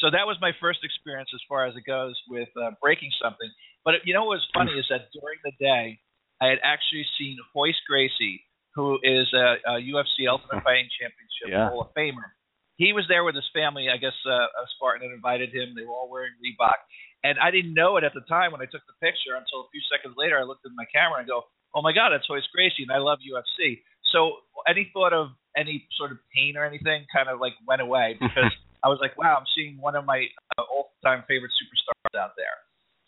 So 0.00 0.10
that 0.10 0.24
was 0.24 0.36
my 0.40 0.52
first 0.60 0.80
experience 0.84 1.28
as 1.34 1.40
far 1.48 1.66
as 1.66 1.76
it 1.76 1.84
goes 1.84 2.16
with 2.28 2.48
uh, 2.56 2.72
breaking 2.80 3.12
something. 3.20 3.48
But 3.84 4.00
you 4.04 4.14
know 4.16 4.24
what 4.24 4.40
was 4.40 4.48
funny 4.56 4.72
is 4.72 4.88
that 4.88 5.12
during 5.12 5.38
the 5.44 5.52
day, 5.60 6.00
I 6.40 6.48
had 6.48 6.58
actually 6.62 7.06
seen 7.18 7.38
Royce 7.54 7.78
Gracie, 7.88 8.42
who 8.74 8.98
is 9.02 9.28
a, 9.32 9.56
a 9.66 9.72
UFC 9.80 10.28
Ultimate 10.28 10.62
Fighting 10.64 10.88
Championship 11.00 11.48
yeah. 11.48 11.70
Hall 11.70 11.82
of 11.82 11.94
Famer 11.94 12.34
he 12.76 12.92
was 12.92 13.06
there 13.08 13.22
with 13.22 13.34
his 13.34 13.46
family. 13.54 13.86
I 13.86 13.98
guess 13.98 14.16
uh, 14.26 14.50
a 14.50 14.64
Spartan 14.76 15.06
had 15.06 15.14
invited 15.14 15.54
him. 15.54 15.74
They 15.74 15.86
were 15.86 15.94
all 15.94 16.10
wearing 16.10 16.34
Reebok, 16.42 16.78
and 17.22 17.38
I 17.38 17.50
didn't 17.50 17.74
know 17.74 17.96
it 17.96 18.04
at 18.04 18.14
the 18.14 18.26
time 18.26 18.50
when 18.50 18.60
I 18.60 18.66
took 18.66 18.82
the 18.86 18.98
picture 18.98 19.38
until 19.38 19.66
a 19.66 19.68
few 19.70 19.82
seconds 19.86 20.18
later. 20.18 20.38
I 20.38 20.42
looked 20.42 20.66
at 20.66 20.74
my 20.74 20.86
camera 20.90 21.22
and 21.22 21.28
go, 21.28 21.46
"Oh 21.74 21.82
my 21.82 21.94
God, 21.94 22.10
that's 22.10 22.26
Royce 22.26 22.46
Gracie," 22.50 22.82
and 22.82 22.90
I 22.90 22.98
love 22.98 23.22
UFC. 23.22 23.82
So 24.10 24.42
any 24.66 24.90
thought 24.92 25.14
of 25.14 25.34
any 25.56 25.86
sort 25.94 26.10
of 26.10 26.18
pain 26.34 26.56
or 26.58 26.66
anything 26.66 27.06
kind 27.14 27.28
of 27.30 27.38
like 27.38 27.54
went 27.66 27.82
away 27.82 28.18
because 28.20 28.50
I 28.82 28.88
was 28.90 28.98
like, 29.00 29.14
"Wow, 29.16 29.38
I'm 29.38 29.48
seeing 29.54 29.78
one 29.78 29.94
of 29.94 30.04
my 30.04 30.26
uh, 30.58 30.66
all-time 30.66 31.22
favorite 31.30 31.54
superstars 31.54 32.18
out 32.18 32.34
there." 32.34 32.58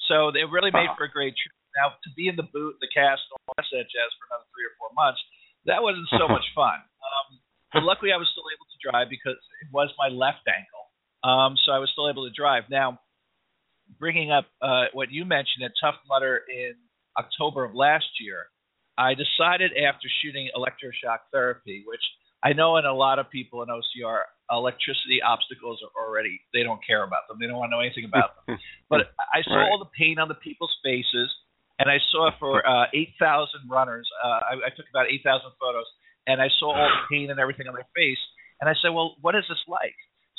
So 0.07 0.31
they 0.31 0.47
really 0.47 0.71
made 0.71 0.87
for 0.95 1.05
a 1.05 1.11
great 1.11 1.35
trip. 1.35 1.55
Now 1.77 1.95
to 1.95 2.11
be 2.17 2.29
in 2.29 2.37
the 2.37 2.49
boot, 2.49 2.81
the 2.81 2.89
cast, 2.89 3.23
all 3.31 3.55
that 3.57 3.69
jazz 3.69 4.11
for 4.17 4.25
another 4.33 4.49
three 4.57 4.67
or 4.67 4.75
four 4.81 4.91
months, 4.97 5.21
that 5.69 5.85
wasn't 5.85 6.09
so 6.17 6.27
much 6.27 6.45
fun. 6.59 6.81
Um, 6.81 7.39
but 7.73 7.83
luckily, 7.85 8.11
I 8.11 8.19
was 8.19 8.29
still 8.33 8.49
able 8.49 8.65
to 8.65 8.79
drive 8.81 9.09
because 9.13 9.37
it 9.61 9.69
was 9.73 9.93
my 10.01 10.09
left 10.09 10.47
ankle. 10.49 10.85
Um, 11.27 11.59
so 11.67 11.73
I 11.73 11.79
was 11.79 11.91
still 11.93 12.09
able 12.09 12.25
to 12.25 12.33
drive. 12.33 12.65
Now, 12.71 13.01
bringing 13.99 14.31
up 14.31 14.47
uh, 14.63 14.89
what 14.93 15.11
you 15.11 15.25
mentioned 15.25 15.65
at 15.65 15.73
Tough 15.81 15.97
Mudder 16.09 16.43
in 16.49 16.75
October 17.19 17.65
of 17.65 17.75
last 17.75 18.07
year, 18.21 18.47
I 18.97 19.15
decided 19.15 19.73
after 19.77 20.09
shooting 20.23 20.49
electroshock 20.57 21.29
therapy, 21.33 21.85
which 21.87 22.01
I 22.43 22.53
know 22.53 22.77
in 22.77 22.85
a 22.85 22.95
lot 22.95 23.19
of 23.19 23.31
people 23.31 23.63
in 23.63 23.69
OCR, 23.69 24.21
electricity 24.51 25.21
obstacles 25.21 25.83
are 25.83 25.93
already, 26.01 26.41
they 26.55 26.63
don't 26.63 26.81
care 26.87 27.05
about 27.05 27.29
them. 27.29 27.39
They 27.41 27.47
don't 27.47 27.57
want 27.57 27.71
to 27.71 27.77
know 27.77 27.81
anything 27.81 28.05
about 28.05 28.47
them. 28.47 28.59
but 28.91 29.13
I 29.19 29.43
saw 29.43 29.57
right. 29.57 29.69
all 29.69 29.79
the 29.79 29.91
pain 29.99 30.19
on 30.19 30.29
the 30.29 30.35
people's 30.35 30.75
faces, 30.85 31.33
and 31.79 31.91
I 31.91 31.99
saw 32.11 32.31
for 32.39 32.67
uh, 32.67 32.87
8,000 32.93 33.69
runners, 33.69 34.09
uh, 34.25 34.57
I, 34.57 34.69
I 34.69 34.71
took 34.75 34.89
about 34.89 35.07
8,000 35.09 35.51
photos 35.61 35.87
and 36.27 36.41
I 36.41 36.49
saw 36.59 36.75
all 36.75 36.89
the 36.89 37.07
pain 37.11 37.31
and 37.31 37.39
everything 37.39 37.69
on 37.69 37.75
my 37.75 37.87
face. 37.95 38.21
And 38.61 38.69
I 38.69 38.75
said, 38.81 38.91
well, 38.91 39.17
what 39.21 39.37
is 39.37 39.45
this 39.49 39.61
like? 39.69 39.97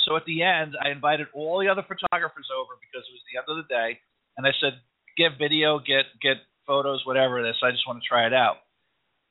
So 0.07 0.15
at 0.15 0.23
the 0.23 0.41
end, 0.41 0.79
I 0.79 0.89
invited 0.89 1.27
all 1.35 1.59
the 1.59 1.67
other 1.67 1.83
photographers 1.83 2.47
over 2.47 2.79
because 2.79 3.03
it 3.03 3.13
was 3.13 3.23
the 3.27 3.37
end 3.43 3.47
of 3.51 3.59
the 3.59 3.67
day, 3.67 3.99
and 4.39 4.47
I 4.47 4.55
said, 4.55 4.79
get 5.19 5.35
video, 5.35 5.83
get 5.83 6.07
get 6.23 6.39
photos, 6.63 7.03
whatever 7.03 7.43
this. 7.43 7.59
I 7.59 7.75
just 7.75 7.83
want 7.83 7.99
to 7.99 8.07
try 8.07 8.23
it 8.23 8.31
out. 8.31 8.63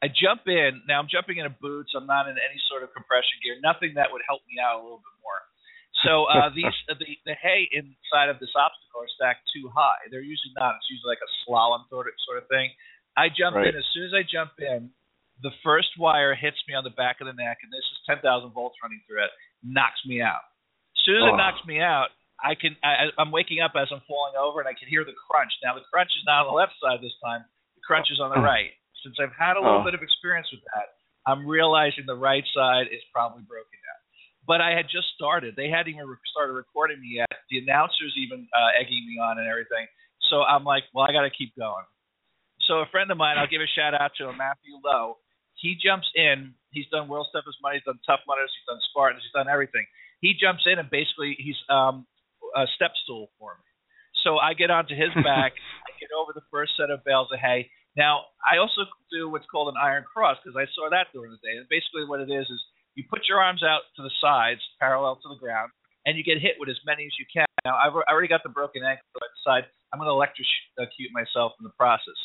I 0.04 0.12
jump 0.12 0.44
in. 0.44 0.84
Now 0.84 1.00
I'm 1.00 1.08
jumping 1.08 1.40
in 1.40 1.48
a 1.48 1.54
boots. 1.54 1.96
I'm 1.96 2.04
not 2.04 2.28
in 2.28 2.36
any 2.36 2.60
sort 2.68 2.84
of 2.84 2.92
compression 2.92 3.40
gear. 3.40 3.56
Nothing 3.64 3.96
that 3.96 4.12
would 4.12 4.20
help 4.28 4.44
me 4.44 4.60
out 4.60 4.76
a 4.76 4.82
little 4.84 5.00
bit 5.00 5.16
more. 5.25 5.40
So 6.04 6.28
uh, 6.28 6.52
these 6.52 6.76
uh, 6.90 6.98
the 6.98 7.08
the 7.24 7.36
hay 7.40 7.68
inside 7.72 8.28
of 8.28 8.36
this 8.36 8.52
obstacle 8.52 9.00
are 9.00 9.12
stacked 9.16 9.48
too 9.54 9.72
high. 9.72 10.10
They're 10.12 10.24
usually 10.24 10.52
not. 10.58 10.76
It's 10.76 10.90
usually 10.92 11.16
like 11.16 11.24
a 11.24 11.32
slalom 11.44 11.88
sort 11.88 12.06
of 12.08 12.14
sort 12.28 12.42
of 12.42 12.48
thing. 12.52 12.74
I 13.16 13.32
jump 13.32 13.56
right. 13.56 13.72
in 13.72 13.76
as 13.76 13.86
soon 13.96 14.04
as 14.04 14.12
I 14.12 14.22
jump 14.28 14.52
in 14.60 14.92
the 15.42 15.52
first 15.60 15.92
wire 15.98 16.34
hits 16.34 16.56
me 16.68 16.72
on 16.74 16.84
the 16.84 16.94
back 16.94 17.20
of 17.20 17.28
the 17.28 17.36
neck, 17.36 17.60
and 17.60 17.68
this 17.68 17.84
is 17.84 17.98
10,000 18.08 18.24
volts 18.56 18.76
running 18.80 19.02
through 19.04 19.24
it, 19.24 19.32
knocks 19.60 20.00
me 20.08 20.24
out. 20.24 20.44
As 20.96 21.00
soon 21.04 21.20
as 21.20 21.28
oh. 21.28 21.34
it 21.34 21.36
knocks 21.36 21.60
me 21.68 21.80
out, 21.80 22.08
I 22.40 22.52
can 22.52 22.76
I, 22.84 23.08
I'm 23.16 23.32
waking 23.32 23.64
up 23.64 23.72
as 23.76 23.88
I'm 23.88 24.04
falling 24.04 24.36
over, 24.36 24.60
and 24.60 24.68
I 24.68 24.76
can 24.76 24.88
hear 24.88 25.04
the 25.04 25.16
crunch. 25.16 25.52
Now 25.64 25.76
the 25.76 25.84
crunch 25.88 26.12
is 26.12 26.24
not 26.28 26.44
on 26.44 26.52
the 26.52 26.56
left 26.56 26.76
side 26.80 27.00
this 27.00 27.16
time; 27.24 27.44
the 27.76 27.84
crunch 27.84 28.12
is 28.12 28.20
on 28.20 28.32
the 28.32 28.40
right. 28.40 28.76
Since 29.04 29.16
I've 29.16 29.32
had 29.32 29.56
a 29.56 29.62
little 29.62 29.80
oh. 29.80 29.88
bit 29.88 29.96
of 29.96 30.04
experience 30.04 30.48
with 30.52 30.60
that, 30.72 31.00
I'm 31.24 31.48
realizing 31.48 32.04
the 32.04 32.18
right 32.18 32.44
side 32.52 32.92
is 32.92 33.00
probably 33.08 33.44
broken. 33.48 33.75
But 34.46 34.60
I 34.60 34.72
had 34.72 34.86
just 34.86 35.10
started; 35.14 35.54
they 35.56 35.68
hadn't 35.68 35.92
even 35.92 36.06
started 36.30 36.54
recording 36.54 37.00
me 37.00 37.18
yet. 37.18 37.30
The 37.50 37.58
announcers 37.58 38.14
even 38.16 38.46
uh, 38.54 38.70
egging 38.78 39.04
me 39.06 39.18
on 39.18 39.38
and 39.38 39.48
everything. 39.48 39.86
So 40.30 40.42
I'm 40.42 40.64
like, 40.64 40.84
well, 40.94 41.04
I 41.04 41.12
got 41.12 41.22
to 41.22 41.34
keep 41.34 41.54
going. 41.56 41.84
So 42.66 42.82
a 42.82 42.86
friend 42.90 43.10
of 43.10 43.18
mine, 43.18 43.38
I'll 43.38 43.50
give 43.50 43.60
a 43.60 43.70
shout 43.70 43.94
out 43.94 44.10
to 44.18 44.28
him, 44.28 44.38
Matthew 44.38 44.78
Lowe 44.82 45.18
he 45.56 45.76
jumps 45.80 46.08
in. 46.14 46.54
He's 46.70 46.86
done 46.92 47.08
World's 47.08 47.32
Toughest 47.32 47.58
Mudder. 47.64 47.80
He's 47.80 47.88
done 47.88 47.98
Tough 48.06 48.20
Mudders. 48.28 48.52
He's 48.52 48.68
done 48.68 48.80
Spartans. 48.92 49.24
He's 49.24 49.32
done 49.32 49.48
everything. 49.48 49.88
He 50.20 50.36
jumps 50.36 50.64
in 50.68 50.78
and 50.78 50.88
basically 50.88 51.36
he's 51.40 51.56
um, 51.68 52.06
a 52.54 52.68
step 52.76 52.92
stool 53.04 53.32
for 53.40 53.56
me. 53.56 53.64
So 54.24 54.36
I 54.36 54.52
get 54.52 54.70
onto 54.70 54.94
his 54.94 55.12
back. 55.24 55.56
I 55.56 55.90
get 55.96 56.12
over 56.12 56.32
the 56.36 56.44
first 56.52 56.76
set 56.76 56.92
of 56.92 57.04
bales 57.04 57.32
of 57.32 57.40
hay. 57.40 57.72
Now 57.96 58.28
I 58.44 58.60
also 58.60 58.84
do 59.08 59.28
what's 59.32 59.48
called 59.48 59.72
an 59.72 59.80
iron 59.80 60.04
cross 60.04 60.36
because 60.44 60.56
I 60.56 60.68
saw 60.76 60.92
that 60.92 61.08
during 61.16 61.32
the 61.32 61.40
day. 61.40 61.56
And 61.56 61.64
basically 61.72 62.04
what 62.04 62.20
it 62.20 62.28
is 62.28 62.44
is 62.44 62.60
you 62.96 63.04
put 63.06 63.28
your 63.28 63.38
arms 63.38 63.62
out 63.62 63.84
to 63.96 64.02
the 64.02 64.10
sides, 64.18 64.60
parallel 64.80 65.20
to 65.22 65.28
the 65.28 65.38
ground, 65.38 65.70
and 66.08 66.16
you 66.16 66.24
get 66.24 66.40
hit 66.40 66.56
with 66.58 66.72
as 66.72 66.80
many 66.88 67.04
as 67.04 67.14
you 67.20 67.26
can. 67.28 67.46
Now 67.64 67.76
I've 67.76 67.94
already 67.94 68.28
got 68.28 68.42
the 68.42 68.50
broken 68.50 68.82
ankle, 68.82 69.04
so 69.12 69.20
I 69.20 69.28
decide 69.36 69.64
I'm 69.92 70.00
going 70.00 70.08
to 70.08 70.16
electrocute 70.16 71.12
myself 71.12 71.54
in 71.60 71.64
the 71.68 71.76
process. 71.76 72.18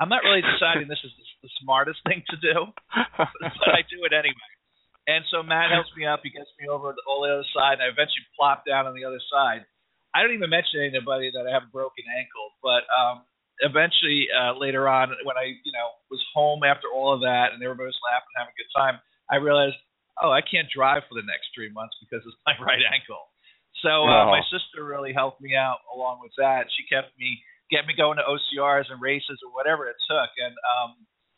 I'm 0.00 0.08
not 0.08 0.24
really 0.24 0.40
deciding 0.40 0.88
this 0.88 1.02
is 1.04 1.12
the 1.44 1.52
smartest 1.60 2.00
thing 2.08 2.24
to 2.32 2.36
do, 2.40 2.72
but 3.18 3.68
I 3.68 3.84
do 3.88 4.04
it 4.08 4.16
anyway. 4.16 4.52
And 5.08 5.24
so 5.32 5.42
Matt 5.42 5.72
helps 5.72 5.90
me 5.96 6.06
up. 6.06 6.20
He 6.22 6.30
gets 6.30 6.48
me 6.60 6.68
over 6.68 6.92
to 6.92 7.02
all 7.08 7.24
the 7.24 7.32
other 7.32 7.48
side, 7.56 7.80
and 7.80 7.84
I 7.84 7.92
eventually 7.92 8.24
plop 8.36 8.64
down 8.64 8.86
on 8.86 8.94
the 8.94 9.04
other 9.04 9.20
side. 9.28 9.64
I 10.14 10.22
don't 10.22 10.32
even 10.34 10.50
mention 10.50 10.80
to 10.80 10.88
anybody 10.88 11.30
that 11.32 11.44
I 11.46 11.52
have 11.52 11.68
a 11.68 11.72
broken 11.72 12.04
ankle, 12.08 12.52
but 12.64 12.82
um, 12.90 13.22
eventually 13.60 14.26
uh, 14.32 14.56
later 14.58 14.88
on, 14.88 15.12
when 15.22 15.36
I 15.36 15.54
you 15.54 15.72
know 15.72 15.94
was 16.10 16.20
home 16.34 16.64
after 16.64 16.88
all 16.88 17.14
of 17.14 17.20
that, 17.22 17.52
and 17.52 17.62
everybody 17.62 17.88
was 17.92 18.00
laughing, 18.06 18.28
and 18.34 18.40
having 18.42 18.56
a 18.56 18.60
good 18.60 18.72
time, 18.74 18.96
I 19.30 19.36
realized, 19.38 19.78
oh, 20.18 20.30
I 20.30 20.42
can't 20.42 20.68
drive 20.68 21.06
for 21.08 21.14
the 21.14 21.26
next 21.26 21.54
three 21.54 21.70
months 21.70 21.94
because 22.02 22.24
it's 22.26 22.38
my 22.46 22.54
right 22.64 22.82
ankle. 22.82 23.30
So 23.82 23.88
uh, 23.88 24.26
oh. 24.26 24.34
my 24.34 24.42
sister 24.50 24.84
really 24.84 25.12
helped 25.12 25.40
me 25.40 25.54
out 25.54 25.80
along 25.88 26.20
with 26.20 26.32
that. 26.36 26.68
She 26.74 26.84
kept 26.90 27.14
me 27.16 27.40
get 27.70 27.86
me 27.86 27.94
going 27.94 28.18
to 28.18 28.26
OCRs 28.26 28.90
and 28.90 29.00
races 29.00 29.38
or 29.46 29.54
whatever 29.54 29.86
it 29.86 29.96
took. 30.10 30.30
And 30.42 30.54
um, 30.66 30.90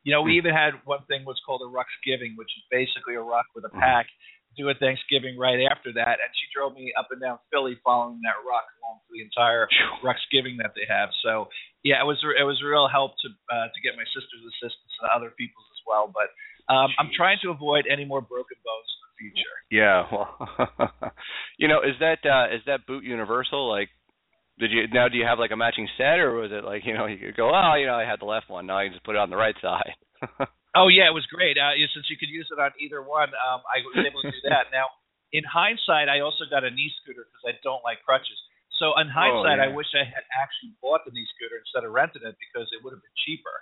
you 0.02 0.10
know, 0.10 0.22
we 0.22 0.34
hmm. 0.34 0.42
even 0.42 0.52
had 0.54 0.80
one 0.84 1.04
thing 1.06 1.22
what's 1.24 1.42
called 1.44 1.62
a 1.62 1.70
Ruck's 1.70 1.94
Giving, 2.02 2.34
which 2.34 2.50
is 2.56 2.64
basically 2.72 3.14
a 3.14 3.22
ruck 3.22 3.46
with 3.54 3.64
a 3.64 3.72
hmm. 3.72 3.80
pack. 3.80 4.06
Do 4.52 4.68
a 4.68 4.76
Thanksgiving 4.76 5.40
right 5.40 5.64
after 5.64 5.96
that, 5.96 6.20
and 6.20 6.28
she 6.36 6.44
drove 6.52 6.76
me 6.76 6.92
up 6.92 7.08
and 7.08 7.24
down 7.24 7.40
Philly 7.48 7.80
following 7.80 8.20
that 8.20 8.36
ruck 8.44 8.68
along 8.84 9.00
for 9.08 9.16
the 9.16 9.24
entire 9.24 9.64
Ruck's 10.04 10.28
Giving 10.28 10.60
that 10.60 10.76
they 10.76 10.84
have. 10.84 11.08
So 11.24 11.48
yeah, 11.80 12.04
it 12.04 12.04
was 12.04 12.20
it 12.20 12.44
was 12.44 12.60
a 12.60 12.68
real 12.68 12.84
help 12.84 13.16
to 13.24 13.32
uh, 13.48 13.72
to 13.72 13.78
get 13.80 13.96
my 13.96 14.04
sister's 14.12 14.44
assistance 14.44 14.92
and 15.00 15.08
other 15.08 15.32
people's 15.40 15.64
as 15.72 15.80
well. 15.88 16.04
But 16.12 16.36
um, 16.68 16.90
I'm 16.98 17.10
trying 17.16 17.38
to 17.42 17.50
avoid 17.50 17.84
any 17.90 18.04
more 18.04 18.20
broken 18.20 18.56
bones 18.64 18.88
in 18.92 19.00
the 19.06 19.12
future. 19.18 19.56
Yeah, 19.70 20.06
well, 20.10 21.12
you 21.58 21.68
know, 21.68 21.80
is 21.80 21.96
that 22.00 22.22
uh, 22.28 22.54
is 22.54 22.62
that 22.66 22.86
boot 22.86 23.04
universal? 23.04 23.68
Like 23.68 23.88
did 24.58 24.70
you 24.70 24.86
now? 24.92 25.08
Do 25.08 25.16
you 25.16 25.24
have 25.24 25.38
like 25.38 25.50
a 25.50 25.56
matching 25.56 25.88
set, 25.96 26.20
or 26.20 26.34
was 26.38 26.52
it 26.52 26.64
like 26.64 26.84
you 26.84 26.94
know 26.94 27.06
you 27.06 27.18
could 27.18 27.36
go, 27.36 27.50
oh, 27.50 27.74
you 27.74 27.86
know, 27.86 27.96
I 27.96 28.04
had 28.04 28.20
the 28.20 28.30
left 28.30 28.50
one. 28.50 28.66
Now 28.66 28.78
I 28.78 28.84
can 28.84 28.92
just 28.92 29.04
put 29.04 29.16
it 29.16 29.22
on 29.22 29.30
the 29.30 29.36
right 29.36 29.56
side. 29.60 29.94
Oh 30.72 30.88
yeah, 30.88 31.04
it 31.04 31.12
was 31.12 31.28
great. 31.28 31.60
Uh, 31.60 31.76
since 31.92 32.08
you 32.08 32.16
could 32.16 32.32
use 32.32 32.48
it 32.48 32.56
on 32.56 32.72
either 32.80 33.04
one, 33.04 33.28
um, 33.36 33.60
I 33.68 33.84
was 33.84 33.92
able 33.92 34.24
to 34.24 34.32
do 34.32 34.42
that. 34.48 34.72
Now, 34.72 34.88
in 35.28 35.44
hindsight, 35.44 36.08
I 36.08 36.24
also 36.24 36.48
got 36.48 36.64
a 36.64 36.72
knee 36.72 36.88
scooter 36.96 37.28
because 37.28 37.44
I 37.44 37.60
don't 37.60 37.84
like 37.84 38.00
crutches. 38.08 38.40
So 38.80 38.96
in 38.96 39.04
hindsight, 39.12 39.60
oh, 39.60 39.68
yeah. 39.68 39.68
I 39.68 39.76
wish 39.76 39.92
I 39.92 40.08
had 40.08 40.24
actually 40.32 40.72
bought 40.80 41.04
the 41.04 41.12
knee 41.12 41.28
scooter 41.36 41.60
instead 41.60 41.84
of 41.84 41.92
renting 41.92 42.24
it 42.24 42.40
because 42.40 42.72
it 42.72 42.80
would 42.80 42.96
have 42.96 43.04
been 43.04 43.18
cheaper. 43.20 43.52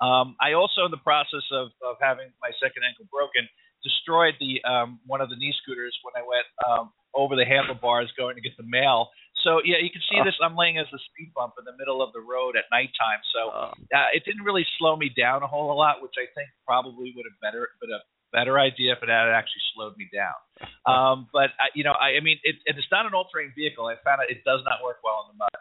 Um, 0.00 0.36
I 0.40 0.52
also, 0.52 0.84
in 0.84 0.92
the 0.92 1.00
process 1.00 1.44
of, 1.52 1.72
of 1.80 1.96
having 2.00 2.28
my 2.42 2.52
second 2.60 2.84
ankle 2.84 3.08
broken, 3.10 3.48
destroyed 3.84 4.34
the 4.40 4.60
um, 4.68 5.00
one 5.06 5.20
of 5.20 5.30
the 5.30 5.36
knee 5.36 5.54
scooters 5.62 5.94
when 6.02 6.14
I 6.16 6.24
went 6.26 6.48
um, 6.66 6.92
over 7.14 7.36
the 7.36 7.44
handlebars 7.44 8.12
going 8.16 8.34
to 8.36 8.42
get 8.42 8.56
the 8.56 8.66
mail 8.66 9.08
so 9.46 9.62
yeah, 9.62 9.78
you 9.78 9.94
can 9.94 10.02
see 10.10 10.18
this. 10.26 10.34
I'm 10.42 10.58
laying 10.58 10.74
as 10.74 10.90
a 10.90 10.98
speed 11.06 11.30
bump 11.30 11.54
in 11.54 11.62
the 11.62 11.76
middle 11.78 12.02
of 12.02 12.10
the 12.10 12.18
road 12.18 12.58
at 12.58 12.66
nighttime. 12.74 13.22
So 13.30 13.54
uh, 13.54 14.10
it 14.10 14.26
didn't 14.26 14.42
really 14.42 14.66
slow 14.74 14.98
me 14.98 15.06
down 15.14 15.46
a 15.46 15.46
whole 15.46 15.70
lot, 15.70 16.02
which 16.02 16.18
I 16.18 16.26
think 16.34 16.50
probably 16.66 17.14
would 17.14 17.30
have 17.30 17.38
better 17.38 17.70
been 17.78 17.94
a 17.94 18.02
better 18.34 18.58
idea 18.58 18.98
if 18.98 19.06
it 19.06 19.08
had 19.08 19.30
actually 19.30 19.62
slowed 19.70 19.94
me 19.94 20.10
down. 20.10 20.34
Um, 20.82 21.30
but 21.30 21.54
I, 21.62 21.70
you 21.78 21.86
know, 21.86 21.94
I, 21.94 22.18
I 22.18 22.20
mean, 22.26 22.42
it, 22.42 22.58
it's 22.66 22.90
not 22.90 23.06
an 23.06 23.14
all-terrain 23.14 23.54
vehicle. 23.54 23.86
I 23.86 23.94
found 24.02 24.18
out 24.18 24.34
it 24.34 24.42
does 24.42 24.66
not 24.66 24.82
work 24.82 24.98
well 25.06 25.30
in 25.30 25.38
the 25.38 25.38
mud. 25.38 25.54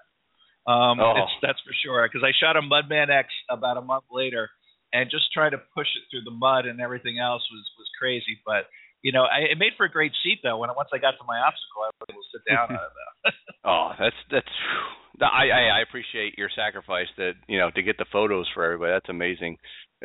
Um, 0.68 1.00
oh. 1.00 1.14
it's, 1.18 1.32
that's 1.42 1.62
for 1.62 1.74
sure. 1.86 2.08
Because 2.10 2.26
I 2.26 2.34
shot 2.34 2.58
a 2.58 2.62
Mudman 2.62 3.10
X 3.10 3.30
about 3.50 3.78
a 3.78 3.82
month 3.82 4.06
later, 4.12 4.50
and 4.94 5.10
just 5.12 5.32
trying 5.34 5.52
to 5.52 5.62
push 5.74 5.88
it 5.94 6.08
through 6.10 6.26
the 6.26 6.36
mud 6.36 6.66
and 6.66 6.82
everything 6.82 7.20
else 7.20 7.44
was 7.52 7.66
was 7.78 7.90
crazy. 8.00 8.42
But 8.46 8.66
you 9.06 9.12
know, 9.12 9.24
I, 9.24 9.52
it 9.52 9.60
made 9.60 9.78
for 9.78 9.86
a 9.86 9.92
great 9.92 10.14
seat 10.24 10.40
though. 10.42 10.58
When 10.58 10.70
once 10.76 10.90
I 10.94 10.98
got 10.98 11.12
to 11.20 11.26
my 11.28 11.38
obstacle, 11.38 11.86
I 11.86 11.94
was 11.94 12.10
able 12.10 12.26
to 12.26 12.32
sit 12.34 12.44
down 12.50 12.74
on 12.74 12.82
it 12.82 12.94
though. 12.98 13.32
oh, 13.70 13.90
that's 14.00 14.22
that's. 14.32 14.56
I, 15.22 15.48
I 15.48 15.62
I 15.78 15.82
appreciate 15.82 16.38
your 16.38 16.50
sacrifice 16.56 17.08
that 17.18 17.34
you 17.48 17.60
know 17.60 17.70
to 17.76 17.84
get 17.84 17.98
the 17.98 18.10
photos 18.12 18.48
for 18.54 18.64
everybody. 18.66 18.92
That's 18.92 19.10
amazing. 19.10 19.58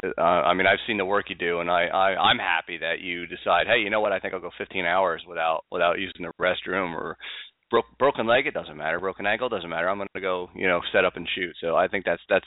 Uh, 0.04 0.20
I 0.20 0.54
mean, 0.54 0.66
I've 0.66 0.84
seen 0.86 0.98
the 0.98 1.04
work 1.04 1.30
you 1.30 1.34
do, 1.34 1.60
and 1.60 1.70
I, 1.70 1.86
I 1.86 2.14
I'm 2.16 2.38
happy 2.38 2.78
that 2.78 3.00
you 3.00 3.26
decide, 3.26 3.66
hey, 3.66 3.80
you 3.80 3.90
know 3.90 4.00
what? 4.00 4.12
I 4.12 4.20
think 4.20 4.34
I'll 4.34 4.40
go 4.40 4.50
15 4.56 4.84
hours 4.84 5.22
without 5.28 5.64
without 5.72 5.98
using 5.98 6.22
the 6.26 6.32
restroom 6.40 6.94
or 6.94 7.16
broke, 7.70 7.86
broken 7.98 8.26
leg. 8.26 8.46
It 8.46 8.54
doesn't 8.54 8.76
matter. 8.76 9.00
Broken 9.00 9.26
ankle 9.26 9.48
doesn't 9.48 9.70
matter. 9.70 9.88
I'm 9.88 9.98
going 9.98 10.08
to 10.14 10.20
go, 10.20 10.50
you 10.54 10.66
know, 10.66 10.80
set 10.92 11.04
up 11.04 11.16
and 11.16 11.26
shoot. 11.34 11.54
So 11.60 11.76
I 11.76 11.88
think 11.88 12.04
that's 12.04 12.22
that's 12.28 12.46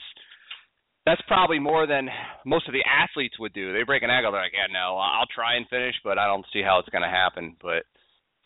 that's 1.06 1.20
probably 1.26 1.58
more 1.58 1.86
than 1.86 2.08
most 2.46 2.68
of 2.68 2.72
the 2.72 2.84
athletes 2.84 3.38
would 3.38 3.52
do. 3.52 3.72
They 3.72 3.82
break 3.82 4.02
an 4.02 4.10
ankle, 4.10 4.32
they're 4.32 4.40
like, 4.40 4.56
yeah, 4.56 4.72
no, 4.72 4.96
I'll 4.96 5.28
try 5.34 5.56
and 5.56 5.68
finish, 5.68 5.94
but 6.02 6.18
I 6.18 6.26
don't 6.26 6.46
see 6.52 6.62
how 6.62 6.78
it's 6.78 6.88
going 6.88 7.04
to 7.04 7.12
happen. 7.12 7.56
But 7.60 7.84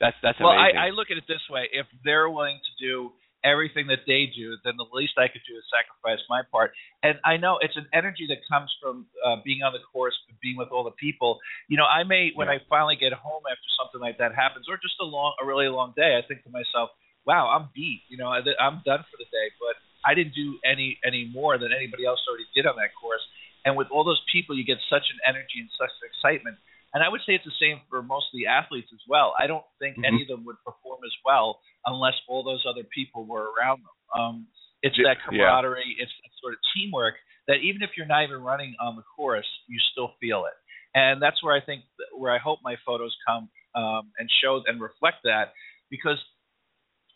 that's 0.00 0.16
that's 0.23 0.38
well, 0.40 0.50
amazing. 0.50 0.78
I, 0.78 0.88
I 0.88 0.90
look 0.90 1.11
at 1.11 1.18
it 1.18 1.25
this 1.28 1.42
way: 1.50 1.68
if 1.73 1.87
they're 2.04 2.30
willing 2.30 2.58
to 2.58 2.73
do 2.85 3.11
everything 3.45 3.87
that 3.87 4.02
they 4.07 4.26
do, 4.35 4.57
then 4.64 4.75
the 4.76 4.87
least 4.92 5.14
I 5.18 5.28
could 5.28 5.42
do 5.47 5.54
is 5.54 5.64
sacrifice 5.71 6.23
my 6.28 6.42
part. 6.50 6.73
And 7.02 7.18
I 7.25 7.37
know 7.37 7.59
it's 7.62 7.76
an 7.76 7.87
energy 7.95 8.26
that 8.28 8.42
comes 8.50 8.71
from 8.83 9.07
uh, 9.25 9.37
being 9.45 9.62
on 9.62 9.73
the 9.73 9.83
course, 9.92 10.14
being 10.42 10.57
with 10.57 10.68
all 10.68 10.85
the 10.85 10.97
people. 10.99 11.38
You 11.68 11.76
know, 11.76 11.87
I 11.87 12.02
may 12.02 12.33
when 12.35 12.49
yeah. 12.49 12.59
I 12.59 12.68
finally 12.68 12.97
get 12.97 13.12
home 13.12 13.42
after 13.47 13.68
something 13.78 14.00
like 14.00 14.18
that 14.18 14.35
happens, 14.35 14.66
or 14.68 14.76
just 14.76 14.99
a 15.00 15.07
long, 15.07 15.35
a 15.42 15.47
really 15.47 15.68
long 15.68 15.95
day, 15.97 16.18
I 16.18 16.26
think 16.26 16.42
to 16.45 16.50
myself, 16.50 16.90
"Wow, 17.26 17.49
I'm 17.49 17.71
beat. 17.75 18.02
You 18.09 18.18
know, 18.18 18.28
I'm 18.28 18.83
done 18.85 19.02
for 19.07 19.16
the 19.18 19.28
day." 19.30 19.49
But 19.62 19.78
I 20.04 20.14
didn't 20.14 20.35
do 20.35 20.59
any 20.64 20.99
any 21.04 21.30
more 21.33 21.59
than 21.59 21.71
anybody 21.73 22.07
else 22.07 22.21
already 22.28 22.47
did 22.54 22.66
on 22.66 22.76
that 22.76 22.90
course. 23.00 23.23
And 23.64 23.76
with 23.76 23.88
all 23.90 24.04
those 24.04 24.23
people, 24.33 24.57
you 24.57 24.64
get 24.64 24.78
such 24.88 25.07
an 25.11 25.18
energy 25.26 25.61
and 25.61 25.71
such 25.78 25.90
an 26.02 26.09
excitement. 26.09 26.57
And 26.95 27.04
I 27.04 27.09
would 27.09 27.21
say 27.26 27.35
it's 27.35 27.45
the 27.45 27.61
same 27.61 27.80
for 27.90 28.02
most 28.02 28.33
of 28.33 28.37
the 28.38 28.47
athletes 28.49 28.88
as 28.92 29.04
well. 29.09 29.35
I 29.38 29.47
don't 29.47 29.64
think 29.78 29.97
mm-hmm. 29.97 30.09
any 30.09 30.23
of 30.23 30.28
them 30.28 30.45
would 30.47 30.57
perform 30.64 31.00
as 31.04 31.12
well 31.25 31.61
unless 31.85 32.14
all 32.28 32.42
those 32.42 32.64
other 32.68 32.87
people 32.95 33.26
were 33.26 33.52
around 33.52 33.85
them. 33.85 33.99
Um, 34.16 34.37
it's 34.80 34.97
that 34.97 35.18
camaraderie, 35.25 35.85
yeah. 35.85 36.04
it's 36.04 36.12
that 36.23 36.33
sort 36.40 36.54
of 36.54 36.61
teamwork 36.73 37.14
that 37.47 37.61
even 37.64 37.83
if 37.83 37.90
you're 37.97 38.07
not 38.07 38.25
even 38.25 38.40
running 38.40 38.76
on 38.80 38.97
the 38.97 39.02
course, 39.16 39.49
you 39.68 39.78
still 39.92 40.12
feel 40.21 40.47
it. 40.47 40.57
And 40.95 41.21
that's 41.21 41.42
where 41.42 41.54
I 41.54 41.61
think, 41.61 41.85
where 42.16 42.33
I 42.33 42.38
hope 42.38 42.61
my 42.62 42.76
photos 42.87 43.14
come 43.26 43.50
um, 43.75 44.12
and 44.18 44.28
show 44.42 44.62
and 44.66 44.80
reflect 44.80 45.25
that, 45.25 45.52
because 45.90 46.16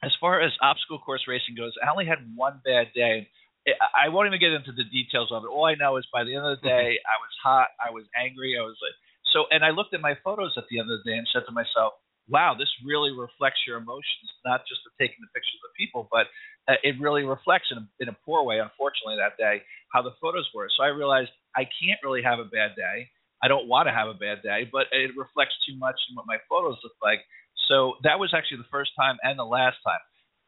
as 0.04 0.12
far 0.20 0.40
as 0.40 0.52
obstacle 0.60 0.98
course 0.98 1.24
racing 1.28 1.54
goes, 1.56 1.72
I 1.80 1.90
only 1.90 2.06
had 2.06 2.18
one 2.34 2.60
bad 2.64 2.92
day. 2.94 3.28
I 3.64 4.10
won't 4.10 4.26
even 4.26 4.40
get 4.40 4.52
into 4.52 4.72
the 4.74 4.84
details 4.84 5.30
of 5.30 5.44
it. 5.44 5.48
All 5.48 5.64
I 5.64 5.78
know 5.78 5.96
is 5.96 6.06
by 6.12 6.24
the 6.24 6.34
end 6.34 6.44
of 6.44 6.58
the 6.58 6.66
day, 6.66 6.98
I 7.06 7.16
was 7.22 7.34
hot, 7.42 7.68
I 7.78 7.94
was 7.94 8.04
angry, 8.18 8.58
I 8.58 8.62
was 8.66 8.76
like 8.82 8.98
so. 9.32 9.44
And 9.50 9.64
I 9.64 9.70
looked 9.70 9.94
at 9.94 10.00
my 10.00 10.14
photos 10.22 10.54
at 10.56 10.64
the 10.70 10.78
end 10.78 10.90
of 10.90 11.00
the 11.00 11.10
day 11.10 11.16
and 11.16 11.26
said 11.32 11.42
to 11.46 11.52
myself, 11.52 11.94
"Wow, 12.28 12.54
this 12.58 12.68
really 12.84 13.10
reflects 13.10 13.60
your 13.66 13.78
emotions, 13.78 14.28
not 14.44 14.62
just 14.68 14.80
of 14.86 14.92
taking 15.00 15.20
the 15.20 15.32
pictures 15.34 15.60
of 15.64 15.74
people, 15.76 16.08
but 16.12 16.26
uh, 16.68 16.78
it 16.82 17.00
really 17.00 17.24
reflects 17.24 17.68
in 17.72 17.78
a, 17.78 17.86
in 18.00 18.08
a 18.08 18.16
poor 18.24 18.44
way, 18.44 18.60
unfortunately, 18.60 19.16
that 19.16 19.36
day 19.36 19.62
how 19.92 20.02
the 20.02 20.14
photos 20.20 20.48
were." 20.54 20.68
So 20.76 20.84
I 20.84 20.92
realized 20.92 21.30
I 21.56 21.64
can't 21.64 22.00
really 22.04 22.22
have 22.22 22.38
a 22.38 22.48
bad 22.48 22.76
day. 22.76 23.10
I 23.42 23.48
don't 23.48 23.66
want 23.66 23.88
to 23.88 23.92
have 23.92 24.08
a 24.08 24.14
bad 24.14 24.42
day, 24.42 24.70
but 24.70 24.86
it 24.92 25.16
reflects 25.18 25.58
too 25.66 25.74
much 25.76 25.98
in 26.08 26.14
what 26.14 26.26
my 26.30 26.38
photos 26.48 26.78
look 26.84 26.94
like. 27.02 27.26
So 27.66 27.98
that 28.04 28.18
was 28.18 28.30
actually 28.30 28.58
the 28.58 28.70
first 28.70 28.92
time 28.94 29.18
and 29.22 29.38
the 29.38 29.48
last 29.48 29.82
time. 29.82 29.98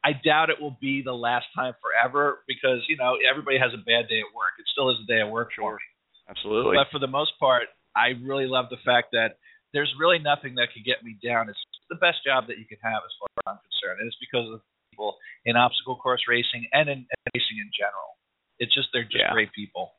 I 0.05 0.13
doubt 0.13 0.51
it 0.51 0.61
will 0.61 0.77
be 0.81 1.01
the 1.03 1.17
last 1.17 1.47
time 1.57 1.73
forever 1.81 2.45
because 2.47 2.85
you 2.89 2.97
know 2.97 3.17
everybody 3.25 3.59
has 3.59 3.73
a 3.73 3.81
bad 3.81 4.07
day 4.07 4.21
at 4.21 4.31
work. 4.37 4.53
It 4.61 4.67
still 4.71 4.91
is 4.91 5.01
a 5.03 5.07
day 5.09 5.21
at 5.21 5.31
work 5.31 5.51
for 5.57 5.73
me. 5.73 5.87
Absolutely. 6.29 6.77
But 6.77 6.93
for 6.93 6.99
the 6.99 7.09
most 7.09 7.33
part, 7.41 7.73
I 7.97 8.19
really 8.23 8.47
love 8.47 8.67
the 8.71 8.83
fact 8.85 9.13
that 9.13 9.39
there's 9.73 9.93
really 9.99 10.19
nothing 10.19 10.55
that 10.57 10.71
could 10.75 10.85
get 10.85 11.03
me 11.03 11.19
down. 11.19 11.49
It's 11.49 11.59
the 11.91 11.99
best 11.99 12.23
job 12.25 12.47
that 12.47 12.59
you 12.59 12.67
can 12.67 12.79
have 12.83 13.03
as 13.03 13.15
far 13.19 13.29
as 13.39 13.45
I'm 13.55 13.61
concerned, 13.63 14.01
and 14.01 14.07
it's 14.07 14.21
because 14.23 14.47
of 14.51 14.61
people 14.91 15.19
in 15.45 15.57
obstacle 15.57 15.97
course 15.97 16.23
racing 16.29 16.67
and 16.73 16.89
in 16.89 17.07
racing 17.35 17.59
in 17.59 17.71
general. 17.75 18.15
It's 18.59 18.75
just 18.75 18.89
they're 18.93 19.05
just 19.05 19.27
yeah. 19.27 19.35
great 19.35 19.53
people. 19.53 19.93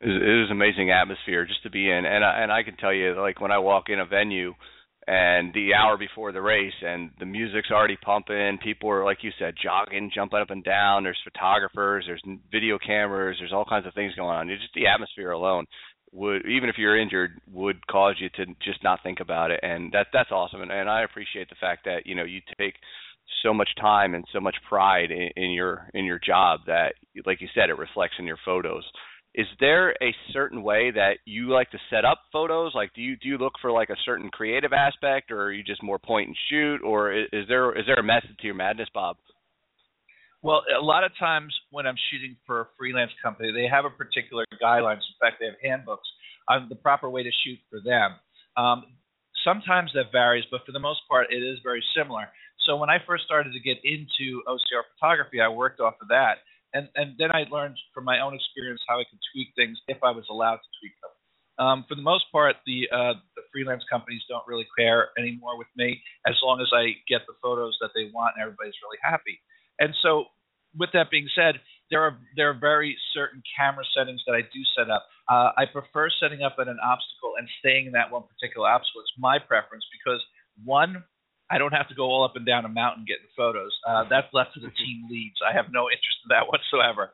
It 0.00 0.10
is 0.10 0.50
amazing 0.50 0.90
atmosphere 0.90 1.46
just 1.46 1.62
to 1.62 1.70
be 1.70 1.90
in, 1.90 2.04
and 2.04 2.24
I, 2.24 2.42
and 2.42 2.50
I 2.50 2.62
can 2.62 2.76
tell 2.76 2.92
you, 2.92 3.14
like 3.20 3.40
when 3.40 3.52
I 3.52 3.58
walk 3.58 3.88
in 3.88 4.00
a 4.00 4.06
venue 4.06 4.54
and 5.06 5.52
the 5.54 5.72
hour 5.74 5.96
before 5.96 6.30
the 6.32 6.40
race 6.40 6.76
and 6.84 7.10
the 7.18 7.26
music's 7.26 7.70
already 7.70 7.96
pumping 7.96 8.58
people 8.62 8.90
are 8.90 9.04
like 9.04 9.18
you 9.22 9.30
said 9.38 9.54
jogging 9.62 10.10
jumping 10.14 10.38
up 10.38 10.50
and 10.50 10.62
down 10.62 11.02
there's 11.02 11.18
photographers 11.24 12.04
there's 12.06 12.22
video 12.52 12.78
cameras 12.78 13.36
there's 13.40 13.52
all 13.52 13.64
kinds 13.64 13.86
of 13.86 13.94
things 13.94 14.14
going 14.14 14.28
on 14.28 14.50
it's 14.50 14.60
just 14.60 14.74
the 14.74 14.86
atmosphere 14.86 15.30
alone 15.30 15.64
would 16.12 16.46
even 16.46 16.68
if 16.68 16.76
you're 16.78 17.00
injured 17.00 17.40
would 17.52 17.86
cause 17.86 18.16
you 18.18 18.28
to 18.30 18.46
just 18.62 18.82
not 18.82 19.00
think 19.02 19.20
about 19.20 19.50
it. 19.50 19.60
And 19.62 19.92
that 19.92 20.08
that's 20.12 20.30
awesome. 20.30 20.62
And, 20.62 20.72
and 20.72 20.88
I 20.88 21.02
appreciate 21.02 21.48
the 21.48 21.56
fact 21.60 21.84
that 21.84 22.06
you 22.06 22.14
know 22.14 22.24
you 22.24 22.40
take 22.58 22.74
so 23.44 23.54
much 23.54 23.70
time 23.80 24.14
and 24.14 24.24
so 24.32 24.40
much 24.40 24.56
pride 24.68 25.10
in, 25.10 25.30
in 25.36 25.50
your 25.50 25.88
in 25.94 26.04
your 26.04 26.18
job 26.18 26.60
that 26.66 26.94
like 27.26 27.40
you 27.40 27.48
said 27.54 27.70
it 27.70 27.78
reflects 27.78 28.16
in 28.18 28.26
your 28.26 28.38
photos. 28.44 28.84
Is 29.32 29.46
there 29.60 29.90
a 30.02 30.12
certain 30.32 30.64
way 30.64 30.90
that 30.90 31.18
you 31.24 31.50
like 31.50 31.70
to 31.70 31.78
set 31.88 32.04
up 32.04 32.18
photos? 32.32 32.72
Like 32.74 32.92
do 32.94 33.00
you 33.02 33.16
do 33.16 33.28
you 33.28 33.38
look 33.38 33.54
for 33.62 33.70
like 33.70 33.90
a 33.90 34.02
certain 34.04 34.28
creative 34.30 34.72
aspect 34.72 35.30
or 35.30 35.42
are 35.42 35.52
you 35.52 35.62
just 35.62 35.82
more 35.82 36.00
point 36.00 36.26
and 36.26 36.36
shoot? 36.48 36.82
Or 36.82 37.12
is 37.12 37.46
there 37.46 37.78
is 37.78 37.86
there 37.86 37.96
a 37.96 38.02
method 38.02 38.36
to 38.40 38.46
your 38.46 38.56
madness 38.56 38.88
bob 38.92 39.16
well 40.42 40.62
a 40.78 40.82
lot 40.82 41.04
of 41.04 41.12
times 41.18 41.54
when 41.70 41.86
i'm 41.86 41.96
shooting 42.10 42.36
for 42.46 42.60
a 42.60 42.66
freelance 42.78 43.12
company 43.22 43.52
they 43.52 43.66
have 43.66 43.84
a 43.84 43.90
particular 43.90 44.44
guidelines 44.62 45.04
in 45.06 45.16
fact 45.20 45.36
they 45.40 45.46
have 45.46 45.60
handbooks 45.62 46.08
on 46.48 46.66
the 46.68 46.76
proper 46.76 47.08
way 47.08 47.22
to 47.22 47.30
shoot 47.44 47.58
for 47.68 47.80
them 47.84 48.12
um, 48.56 48.84
sometimes 49.44 49.90
that 49.94 50.12
varies 50.12 50.44
but 50.50 50.60
for 50.66 50.72
the 50.72 50.80
most 50.80 51.00
part 51.08 51.26
it 51.30 51.42
is 51.42 51.58
very 51.62 51.82
similar 51.96 52.28
so 52.66 52.76
when 52.76 52.90
i 52.90 52.98
first 53.06 53.24
started 53.24 53.52
to 53.52 53.60
get 53.60 53.78
into 53.84 54.42
ocr 54.48 54.82
photography 54.94 55.40
i 55.40 55.48
worked 55.48 55.80
off 55.80 55.94
of 56.02 56.08
that 56.08 56.38
and 56.74 56.88
and 56.94 57.14
then 57.18 57.30
I 57.32 57.44
learned 57.50 57.76
from 57.94 58.04
my 58.04 58.20
own 58.20 58.34
experience 58.34 58.80
how 58.88 59.00
I 59.00 59.04
could 59.04 59.18
tweak 59.32 59.48
things 59.56 59.78
if 59.88 59.98
I 60.02 60.10
was 60.10 60.24
allowed 60.30 60.62
to 60.62 60.70
tweak 60.80 60.94
them. 61.02 61.14
Um, 61.58 61.84
for 61.88 61.94
the 61.94 62.02
most 62.02 62.24
part, 62.32 62.56
the 62.66 62.88
uh, 62.92 63.14
the 63.36 63.42
freelance 63.52 63.84
companies 63.90 64.22
don't 64.28 64.46
really 64.46 64.66
care 64.78 65.10
anymore 65.18 65.58
with 65.58 65.70
me 65.76 66.00
as 66.26 66.34
long 66.42 66.60
as 66.60 66.68
I 66.72 66.96
get 67.08 67.26
the 67.26 67.34
photos 67.42 67.76
that 67.80 67.90
they 67.94 68.10
want 68.14 68.34
and 68.36 68.42
everybody's 68.42 68.78
really 68.82 68.98
happy. 69.02 69.40
And 69.80 69.94
so, 70.02 70.26
with 70.78 70.90
that 70.92 71.10
being 71.10 71.28
said, 71.34 71.58
there 71.90 72.00
are 72.00 72.16
there 72.36 72.50
are 72.50 72.58
very 72.58 72.96
certain 73.12 73.42
camera 73.58 73.84
settings 73.96 74.22
that 74.26 74.34
I 74.34 74.42
do 74.42 74.62
set 74.76 74.88
up. 74.90 75.06
Uh, 75.28 75.50
I 75.56 75.64
prefer 75.66 76.08
setting 76.22 76.42
up 76.42 76.56
at 76.60 76.68
an 76.68 76.78
obstacle 76.78 77.34
and 77.38 77.48
staying 77.58 77.86
in 77.86 77.92
that 77.92 78.10
one 78.10 78.22
particular 78.22 78.68
obstacle. 78.68 79.00
It's 79.02 79.18
my 79.18 79.38
preference 79.38 79.84
because 79.90 80.22
one, 80.64 81.02
I 81.50 81.58
don't 81.58 81.72
have 81.72 81.88
to 81.88 81.94
go 81.94 82.04
all 82.04 82.24
up 82.24 82.36
and 82.36 82.46
down 82.46 82.64
a 82.64 82.68
mountain 82.68 83.04
getting 83.06 83.26
photos. 83.36 83.72
Uh, 83.86 84.04
that's 84.08 84.28
left 84.32 84.54
to 84.54 84.60
the 84.60 84.70
team 84.78 85.08
leads. 85.10 85.36
I 85.42 85.54
have 85.56 85.72
no 85.72 85.90
interest 85.90 86.22
in 86.24 86.30
that 86.30 86.46
whatsoever. 86.46 87.10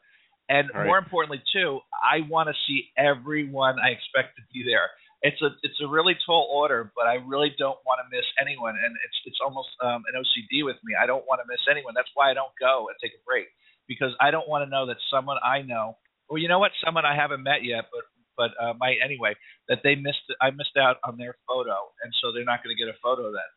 And 0.48 0.70
right. 0.74 0.86
more 0.86 0.98
importantly, 0.98 1.42
too, 1.52 1.80
I 1.98 2.22
want 2.28 2.48
to 2.48 2.54
see 2.68 2.88
everyone 2.96 3.80
I 3.80 3.90
expect 3.90 4.36
to 4.36 4.42
be 4.52 4.62
there. 4.62 4.90
It's 5.22 5.40
a 5.40 5.50
it's 5.62 5.80
a 5.80 5.88
really 5.88 6.14
tall 6.26 6.48
order, 6.52 6.92
but 6.94 7.06
I 7.06 7.14
really 7.24 7.50
don't 7.58 7.78
want 7.86 8.00
to 8.04 8.06
miss 8.14 8.26
anyone, 8.40 8.76
and 8.76 8.92
it's 9.04 9.18
it's 9.24 9.40
almost 9.42 9.70
um, 9.82 10.04
an 10.12 10.14
OCD 10.20 10.64
with 10.64 10.76
me. 10.84 10.94
I 10.94 11.06
don't 11.06 11.24
want 11.26 11.40
to 11.40 11.48
miss 11.48 11.64
anyone. 11.70 11.94
That's 11.96 12.10
why 12.14 12.30
I 12.30 12.34
don't 12.34 12.52
go 12.60 12.88
and 12.88 12.96
take 13.02 13.16
a 13.16 13.22
break 13.24 13.48
because 13.88 14.12
I 14.20 14.30
don't 14.30 14.48
want 14.48 14.66
to 14.66 14.70
know 14.70 14.86
that 14.86 14.98
someone 15.10 15.38
I 15.42 15.62
know, 15.62 15.96
or 16.28 16.38
you 16.38 16.48
know 16.48 16.58
what, 16.58 16.72
someone 16.84 17.04
I 17.04 17.16
haven't 17.16 17.42
met 17.42 17.64
yet, 17.64 17.88
but 17.90 18.04
but 18.36 18.52
uh, 18.60 18.74
might 18.76 19.00
anyway, 19.02 19.34
that 19.68 19.80
they 19.82 19.96
missed 19.96 20.28
I 20.40 20.50
missed 20.50 20.76
out 20.78 20.96
on 21.02 21.16
their 21.16 21.34
photo, 21.48 21.90
and 22.04 22.12
so 22.20 22.30
they're 22.30 22.44
not 22.44 22.62
going 22.62 22.76
to 22.76 22.78
get 22.78 22.92
a 22.92 22.98
photo 23.02 23.32
then. 23.32 23.50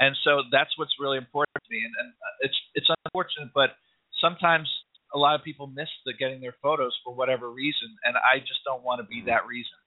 And 0.00 0.16
so 0.24 0.42
that's 0.52 0.72
what's 0.76 0.96
really 1.00 1.18
important 1.18 1.56
to 1.60 1.70
me. 1.70 1.84
And, 1.84 1.92
and 1.96 2.10
it's 2.40 2.58
it's 2.74 2.88
unfortunate, 3.04 3.50
but 3.54 3.76
sometimes 4.20 4.68
a 5.14 5.18
lot 5.18 5.34
of 5.34 5.42
people 5.42 5.66
miss 5.66 5.88
the 6.06 6.12
getting 6.12 6.40
their 6.40 6.54
photos 6.62 6.96
for 7.04 7.14
whatever 7.14 7.50
reason, 7.50 7.88
and 8.04 8.16
I 8.16 8.38
just 8.40 8.60
don't 8.64 8.84
want 8.84 9.00
to 9.00 9.06
be 9.08 9.24
that 9.26 9.46
reason. 9.46 9.79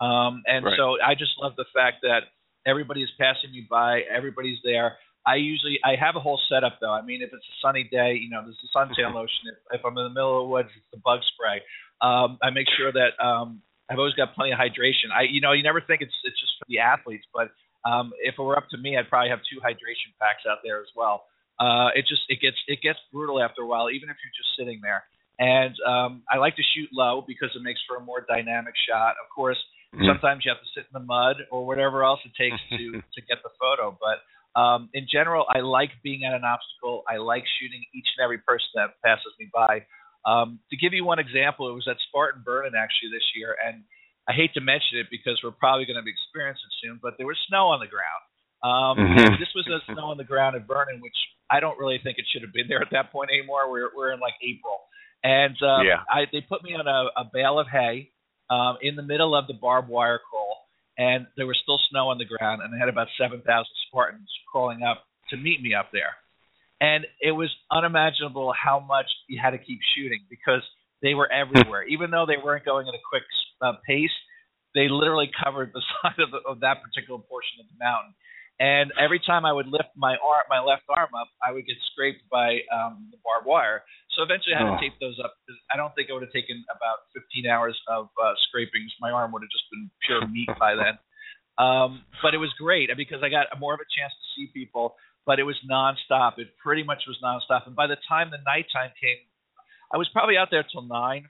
Um, 0.00 0.42
and 0.46 0.64
right. 0.64 0.74
so 0.76 0.96
I 1.04 1.14
just 1.14 1.32
love 1.38 1.52
the 1.56 1.66
fact 1.74 2.02
that 2.02 2.30
everybody 2.66 3.02
is 3.02 3.10
passing 3.18 3.52
me 3.52 3.66
by, 3.68 4.00
everybody's 4.10 4.58
there. 4.64 4.96
I 5.26 5.36
usually 5.36 5.80
I 5.84 5.96
have 5.96 6.16
a 6.16 6.20
whole 6.20 6.38
setup 6.52 6.78
though. 6.80 6.92
I 6.92 7.00
mean, 7.00 7.22
if 7.22 7.32
it's 7.32 7.46
a 7.46 7.56
sunny 7.64 7.88
day, 7.90 8.20
you 8.20 8.28
know, 8.28 8.44
there's 8.44 8.60
the 8.60 8.68
suntan 8.76 9.14
lotion. 9.14 9.48
If, 9.48 9.80
if 9.80 9.84
I'm 9.84 9.96
in 9.96 10.04
the 10.04 10.12
middle 10.12 10.36
of 10.36 10.44
the 10.44 10.52
woods, 10.52 10.68
it's 10.76 10.86
the 10.92 11.00
bug 11.00 11.20
spray. 11.32 11.64
Um, 12.04 12.36
I 12.42 12.50
make 12.50 12.68
sure 12.76 12.92
that 12.92 13.16
um, 13.24 13.62
I've 13.88 13.98
always 13.98 14.14
got 14.14 14.34
plenty 14.34 14.52
of 14.52 14.58
hydration. 14.58 15.08
I, 15.16 15.24
you 15.30 15.40
know, 15.40 15.52
you 15.52 15.62
never 15.62 15.80
think 15.80 16.02
it's 16.02 16.12
it's 16.24 16.36
just 16.36 16.52
for 16.60 16.66
the 16.68 16.80
athletes, 16.80 17.24
but 17.32 17.48
um, 17.88 18.12
if 18.20 18.34
it 18.36 18.42
were 18.42 18.56
up 18.56 18.68
to 18.70 18.78
me, 18.78 18.96
I'd 18.96 19.08
probably 19.08 19.30
have 19.30 19.40
two 19.48 19.60
hydration 19.60 20.12
packs 20.20 20.44
out 20.48 20.58
there 20.64 20.80
as 20.80 20.88
well. 20.96 21.24
Uh, 21.60 21.88
it 21.94 22.04
just 22.08 22.22
it 22.28 22.40
gets 22.40 22.56
it 22.66 22.80
gets 22.82 22.98
brutal 23.12 23.40
after 23.40 23.62
a 23.62 23.66
while, 23.66 23.88
even 23.88 24.10
if 24.10 24.16
you're 24.20 24.36
just 24.36 24.52
sitting 24.58 24.80
there. 24.82 25.04
And 25.38 25.74
um, 25.86 26.22
I 26.30 26.38
like 26.38 26.56
to 26.56 26.62
shoot 26.74 26.88
low 26.92 27.24
because 27.26 27.50
it 27.56 27.62
makes 27.62 27.80
for 27.88 27.96
a 27.96 28.00
more 28.00 28.24
dynamic 28.26 28.74
shot. 28.88 29.16
Of 29.22 29.28
course. 29.34 29.58
Sometimes 30.02 30.44
you 30.44 30.50
have 30.50 30.62
to 30.62 30.70
sit 30.74 30.86
in 30.90 30.94
the 30.94 31.04
mud 31.04 31.36
or 31.50 31.66
whatever 31.66 32.02
else 32.02 32.20
it 32.24 32.34
takes 32.34 32.58
to 32.70 32.98
to 33.14 33.20
get 33.28 33.38
the 33.42 33.52
photo. 33.60 33.94
But 33.94 34.24
um, 34.58 34.88
in 34.94 35.06
general, 35.10 35.46
I 35.50 35.60
like 35.60 35.90
being 36.02 36.24
at 36.24 36.34
an 36.34 36.44
obstacle. 36.44 37.02
I 37.08 37.18
like 37.18 37.44
shooting 37.60 37.84
each 37.94 38.06
and 38.16 38.24
every 38.24 38.38
person 38.38 38.70
that 38.74 38.98
passes 39.04 39.34
me 39.38 39.50
by. 39.52 39.86
Um, 40.24 40.58
to 40.70 40.76
give 40.76 40.94
you 40.94 41.04
one 41.04 41.18
example, 41.18 41.68
it 41.68 41.74
was 41.74 41.86
at 41.90 42.00
Spartan 42.08 42.42
Vernon 42.44 42.72
actually 42.72 43.12
this 43.12 43.26
year, 43.36 43.56
and 43.60 43.84
I 44.26 44.32
hate 44.32 44.54
to 44.54 44.62
mention 44.64 44.98
it 44.98 45.08
because 45.10 45.38
we're 45.44 45.52
probably 45.52 45.84
going 45.84 46.00
to 46.00 46.06
be 46.06 46.14
experiencing 46.14 46.64
it 46.64 46.76
soon, 46.80 46.96
but 47.02 47.14
there 47.18 47.26
was 47.26 47.36
snow 47.48 47.68
on 47.68 47.80
the 47.80 47.90
ground. 47.90 48.24
Um, 48.64 48.96
mm-hmm. 48.96 49.36
This 49.36 49.52
was 49.52 49.68
a 49.68 49.84
snow 49.92 50.08
on 50.08 50.16
the 50.16 50.24
ground 50.24 50.56
at 50.56 50.66
Vernon, 50.66 51.04
which 51.04 51.16
I 51.50 51.60
don't 51.60 51.78
really 51.78 52.00
think 52.00 52.16
it 52.16 52.24
should 52.32 52.40
have 52.40 52.54
been 52.56 52.64
there 52.68 52.80
at 52.80 52.88
that 52.92 53.12
point 53.12 53.28
anymore. 53.28 53.70
We're 53.70 53.92
we're 53.94 54.12
in 54.16 54.20
like 54.20 54.32
April, 54.40 54.80
and 55.20 55.56
um, 55.60 55.84
yeah. 55.84 56.00
I, 56.08 56.24
they 56.32 56.40
put 56.40 56.64
me 56.64 56.72
on 56.72 56.88
a, 56.88 57.12
a 57.20 57.28
bale 57.28 57.60
of 57.60 57.68
hay 57.68 58.13
um, 58.50 58.78
in 58.82 58.96
the 58.96 59.02
middle 59.02 59.34
of 59.34 59.46
the 59.46 59.54
barbed 59.54 59.88
wire 59.88 60.20
crawl, 60.30 60.66
and 60.98 61.26
there 61.36 61.46
was 61.46 61.58
still 61.62 61.80
snow 61.90 62.08
on 62.08 62.18
the 62.18 62.24
ground, 62.24 62.62
and 62.62 62.74
I 62.74 62.78
had 62.78 62.88
about 62.88 63.08
7,000 63.18 63.42
Spartans 63.88 64.30
crawling 64.50 64.82
up 64.82 65.04
to 65.30 65.36
meet 65.36 65.60
me 65.60 65.74
up 65.74 65.90
there. 65.92 66.14
And 66.80 67.06
it 67.20 67.32
was 67.32 67.50
unimaginable 67.70 68.52
how 68.52 68.80
much 68.80 69.06
you 69.28 69.40
had 69.42 69.50
to 69.50 69.58
keep 69.58 69.80
shooting 69.96 70.20
because 70.28 70.62
they 71.02 71.14
were 71.14 71.30
everywhere. 71.30 71.84
Even 71.84 72.10
though 72.10 72.26
they 72.26 72.36
weren't 72.42 72.64
going 72.64 72.86
at 72.88 72.94
a 72.94 73.04
quick 73.08 73.22
uh, 73.62 73.72
pace, 73.86 74.12
they 74.74 74.88
literally 74.88 75.30
covered 75.42 75.72
the 75.72 75.82
side 76.02 76.18
of, 76.18 76.30
the, 76.30 76.40
of 76.48 76.60
that 76.60 76.82
particular 76.82 77.20
portion 77.20 77.60
of 77.60 77.66
the 77.66 77.78
mountain. 77.82 78.14
And 78.60 78.92
every 78.94 79.18
time 79.18 79.44
I 79.44 79.52
would 79.52 79.66
lift 79.66 79.90
my 79.96 80.14
arm, 80.22 80.46
my 80.48 80.60
left 80.62 80.86
arm 80.88 81.10
up, 81.18 81.26
I 81.42 81.50
would 81.50 81.66
get 81.66 81.74
scraped 81.90 82.22
by 82.30 82.62
um, 82.70 83.10
the 83.10 83.18
barbed 83.26 83.46
wire. 83.46 83.82
So 84.14 84.22
eventually, 84.22 84.54
I 84.54 84.62
had 84.62 84.70
oh. 84.70 84.76
to 84.78 84.80
tape 84.80 84.94
those 85.00 85.18
up. 85.18 85.34
I 85.74 85.76
don't 85.76 85.90
think 85.98 86.06
it 86.08 86.12
would 86.14 86.22
have 86.22 86.30
taken 86.30 86.62
about 86.70 87.10
15 87.18 87.50
hours 87.50 87.74
of 87.90 88.14
uh, 88.14 88.34
scrapings. 88.46 88.94
My 89.00 89.10
arm 89.10 89.32
would 89.32 89.42
have 89.42 89.50
just 89.50 89.66
been 89.74 89.90
pure 90.06 90.22
meat 90.30 90.50
by 90.58 90.78
then. 90.78 90.94
Um, 91.58 92.06
but 92.22 92.34
it 92.34 92.38
was 92.38 92.50
great 92.58 92.90
because 92.96 93.26
I 93.26 93.28
got 93.28 93.50
more 93.58 93.74
of 93.74 93.80
a 93.82 93.90
chance 93.90 94.14
to 94.14 94.26
see 94.38 94.50
people. 94.54 94.94
But 95.26 95.40
it 95.40 95.44
was 95.44 95.58
nonstop. 95.66 96.38
It 96.38 96.54
pretty 96.62 96.84
much 96.84 97.02
was 97.08 97.18
nonstop. 97.18 97.66
And 97.66 97.74
by 97.74 97.88
the 97.88 97.96
time 98.06 98.30
the 98.30 98.42
nighttime 98.46 98.94
came, 99.00 99.18
I 99.92 99.96
was 99.96 100.08
probably 100.12 100.36
out 100.36 100.48
there 100.50 100.64
till 100.70 100.82
nine. 100.82 101.26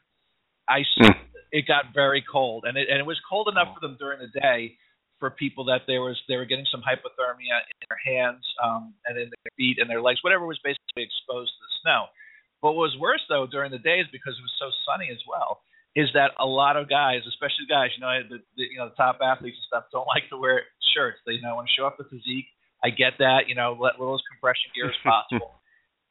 I 0.69 0.81
mm. 1.01 1.15
it 1.53 1.67
got 1.67 1.95
very 1.95 2.25
cold, 2.25 2.65
and 2.67 2.77
it 2.77 2.89
and 2.91 2.99
it 2.99 3.07
was 3.07 3.21
cold 3.29 3.49
enough 3.49 3.75
for 3.75 3.81
them 3.81 3.97
during 3.99 4.19
the 4.19 4.41
day 4.41 4.77
for 5.25 5.33
people 5.33 5.65
that 5.65 5.89
there 5.89 6.05
was 6.05 6.21
they 6.29 6.37
were 6.37 6.45
getting 6.45 6.69
some 6.69 6.85
hypothermia 6.85 7.65
in 7.65 7.77
their 7.89 7.97
hands 8.05 8.45
um, 8.61 8.93
and 9.09 9.17
in 9.17 9.33
their 9.33 9.53
feet 9.57 9.81
and 9.81 9.89
their 9.89 10.05
legs, 10.05 10.21
whatever 10.21 10.45
was 10.45 10.61
basically 10.61 11.01
exposed 11.01 11.49
to 11.49 11.61
the 11.65 11.73
snow. 11.81 12.13
But 12.61 12.77
what 12.77 12.93
was 12.93 13.01
worse 13.01 13.25
though 13.33 13.49
during 13.49 13.73
the 13.73 13.81
days 13.81 14.05
because 14.13 14.37
it 14.37 14.45
was 14.45 14.53
so 14.61 14.69
sunny 14.85 15.09
as 15.09 15.25
well 15.25 15.65
is 15.97 16.13
that 16.13 16.37
a 16.37 16.45
lot 16.45 16.77
of 16.77 16.93
guys, 16.93 17.25
especially 17.25 17.65
guys, 17.65 17.89
you 17.97 18.05
know, 18.05 18.13
the, 18.29 18.45
the 18.61 18.69
you 18.69 18.77
know 18.77 18.93
the 18.93 18.99
top 19.01 19.25
athletes 19.25 19.57
and 19.57 19.65
stuff, 19.65 19.89
don't 19.97 20.05
like 20.13 20.29
to 20.29 20.37
wear 20.37 20.69
shirts. 20.93 21.25
They 21.25 21.41
you 21.41 21.45
know 21.45 21.57
want 21.57 21.73
to 21.73 21.75
show 21.77 21.89
off 21.89 21.97
the 21.97 22.05
physique. 22.05 22.53
I 22.85 22.93
get 22.93 23.17
that, 23.25 23.49
you 23.49 23.57
know, 23.57 23.73
let 23.81 23.97
little 23.97 24.21
as 24.21 24.25
compression 24.29 24.77
gear 24.77 24.93
as 24.93 25.01
possible. 25.09 25.57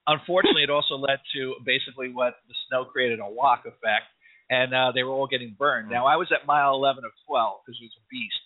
Unfortunately, 0.09 0.65
it 0.65 0.73
also 0.73 0.97
led 0.97 1.21
to 1.37 1.53
basically 1.61 2.09
what 2.09 2.41
the 2.49 2.57
snow 2.65 2.89
created 2.89 3.21
a 3.21 3.29
wok 3.29 3.69
effect, 3.69 4.09
and 4.49 4.73
uh, 4.73 4.89
they 4.89 5.05
were 5.05 5.13
all 5.13 5.29
getting 5.29 5.53
burned. 5.53 5.85
Now 5.93 6.09
I 6.09 6.17
was 6.17 6.33
at 6.33 6.49
mile 6.49 6.73
11 6.73 7.05
of 7.05 7.13
12 7.29 7.61
because 7.61 7.77
it 7.77 7.85
was 7.85 7.97
a 8.01 8.05
beast 8.09 8.41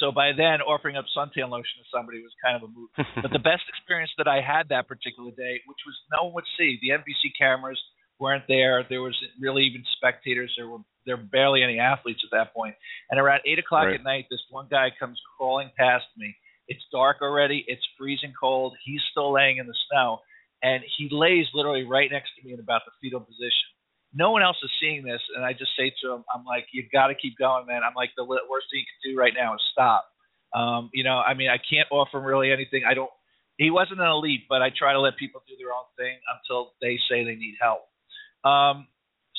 so 0.00 0.10
by 0.10 0.32
then, 0.32 0.64
offering 0.64 0.96
up 0.96 1.04
suntan 1.12 1.52
lotion 1.52 1.78
to 1.78 1.86
somebody 1.92 2.24
was 2.24 2.32
kind 2.42 2.56
of 2.56 2.64
a 2.64 2.72
move. 2.72 2.88
but 3.22 3.30
the 3.30 3.44
best 3.44 3.68
experience 3.68 4.10
that 4.16 4.26
I 4.26 4.40
had 4.40 4.72
that 4.72 4.88
particular 4.88 5.30
day, 5.30 5.60
which 5.68 5.84
was 5.84 5.94
no 6.10 6.24
one 6.24 6.40
would 6.40 6.50
see, 6.58 6.80
the 6.80 6.96
NBC 6.96 7.36
cameras 7.38 7.78
weren't 8.18 8.44
there. 8.48 8.84
There 8.88 9.02
was 9.02 9.16
really 9.38 9.64
even 9.64 9.84
spectators. 9.96 10.52
There 10.56 10.68
were 10.68 10.80
there 11.06 11.16
were 11.16 11.22
barely 11.22 11.62
any 11.62 11.78
athletes 11.78 12.20
at 12.24 12.36
that 12.36 12.54
point. 12.54 12.74
And 13.10 13.20
around 13.20 13.40
eight 13.46 13.58
o'clock 13.58 13.86
right. 13.86 14.00
at 14.00 14.04
night, 14.04 14.26
this 14.30 14.42
one 14.50 14.68
guy 14.70 14.88
comes 14.98 15.20
crawling 15.36 15.70
past 15.76 16.04
me. 16.16 16.34
It's 16.68 16.84
dark 16.92 17.18
already. 17.22 17.64
It's 17.66 17.82
freezing 17.98 18.32
cold. 18.38 18.76
He's 18.84 19.00
still 19.10 19.32
laying 19.32 19.58
in 19.58 19.66
the 19.66 19.74
snow, 19.90 20.20
and 20.62 20.82
he 20.96 21.08
lays 21.10 21.46
literally 21.52 21.84
right 21.84 22.10
next 22.10 22.30
to 22.38 22.46
me 22.46 22.52
in 22.54 22.60
about 22.60 22.82
the 22.86 22.92
fetal 23.00 23.20
position 23.20 23.68
no 24.12 24.30
one 24.30 24.42
else 24.42 24.56
is 24.62 24.70
seeing 24.80 25.04
this, 25.04 25.20
and 25.36 25.44
I 25.44 25.52
just 25.52 25.70
say 25.78 25.92
to 26.02 26.12
him, 26.14 26.24
I'm 26.34 26.44
like, 26.44 26.66
you 26.72 26.82
got 26.92 27.08
to 27.08 27.14
keep 27.14 27.38
going, 27.38 27.66
man. 27.66 27.82
I'm 27.86 27.94
like, 27.94 28.10
the 28.16 28.24
worst 28.24 28.66
thing 28.70 28.80
you 28.80 28.90
can 28.90 29.12
do 29.12 29.18
right 29.18 29.32
now 29.36 29.54
is 29.54 29.60
stop. 29.72 30.06
Um, 30.54 30.90
you 30.92 31.04
know, 31.04 31.18
I 31.18 31.34
mean, 31.34 31.48
I 31.48 31.58
can't 31.58 31.86
offer 31.90 32.18
him 32.18 32.24
really 32.24 32.50
anything. 32.50 32.82
I 32.88 32.94
don't. 32.94 33.10
He 33.56 33.70
wasn't 33.70 34.00
an 34.00 34.08
elite, 34.08 34.48
but 34.48 34.62
I 34.62 34.70
try 34.76 34.92
to 34.92 35.00
let 35.00 35.16
people 35.16 35.42
do 35.46 35.54
their 35.58 35.70
own 35.70 35.86
thing 35.96 36.16
until 36.26 36.72
they 36.80 36.98
say 37.10 37.24
they 37.24 37.36
need 37.36 37.54
help. 37.60 37.86
Um, 38.42 38.88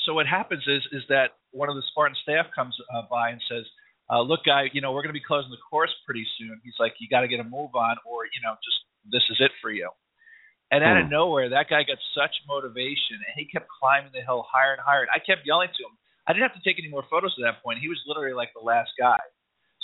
so 0.06 0.14
what 0.14 0.26
happens 0.26 0.62
is 0.66 0.82
is 0.92 1.02
that 1.08 1.36
one 1.50 1.68
of 1.68 1.76
the 1.76 1.82
Spartan 1.90 2.16
staff 2.22 2.46
comes 2.54 2.74
uh, 2.94 3.02
by 3.10 3.30
and 3.30 3.40
says, 3.50 3.64
uh, 4.10 4.22
"Look, 4.22 4.40
guy, 4.46 4.70
you 4.72 4.80
know 4.80 4.92
we're 4.92 5.02
going 5.02 5.14
to 5.14 5.20
be 5.20 5.26
closing 5.26 5.50
the 5.50 5.60
course 5.68 5.92
pretty 6.06 6.24
soon." 6.38 6.60
He's 6.64 6.78
like, 6.80 6.94
"You 6.98 7.08
got 7.08 7.20
to 7.20 7.28
get 7.28 7.40
a 7.40 7.44
move 7.44 7.74
on, 7.74 7.96
or 8.06 8.24
you 8.24 8.40
know, 8.42 8.54
just 8.64 8.78
this 9.10 9.22
is 9.30 9.36
it 9.40 9.52
for 9.60 9.70
you." 9.70 9.90
And 10.72 10.80
out 10.80 10.96
of 10.96 11.04
hmm. 11.04 11.12
nowhere, 11.12 11.52
that 11.52 11.68
guy 11.68 11.84
got 11.84 12.00
such 12.16 12.32
motivation, 12.48 13.20
and 13.20 13.36
he 13.36 13.44
kept 13.44 13.68
climbing 13.68 14.08
the 14.16 14.24
hill 14.24 14.40
higher 14.48 14.72
and 14.72 14.80
higher. 14.80 15.04
And 15.04 15.12
I 15.12 15.20
kept 15.20 15.44
yelling 15.44 15.68
to 15.68 15.82
him. 15.84 15.94
I 16.24 16.32
didn't 16.32 16.48
have 16.48 16.56
to 16.56 16.64
take 16.64 16.80
any 16.80 16.88
more 16.88 17.04
photos 17.12 17.36
at 17.36 17.44
that 17.44 17.60
point. 17.60 17.84
He 17.84 17.92
was 17.92 18.00
literally 18.08 18.32
like 18.32 18.56
the 18.56 18.64
last 18.64 18.96
guy. 18.96 19.20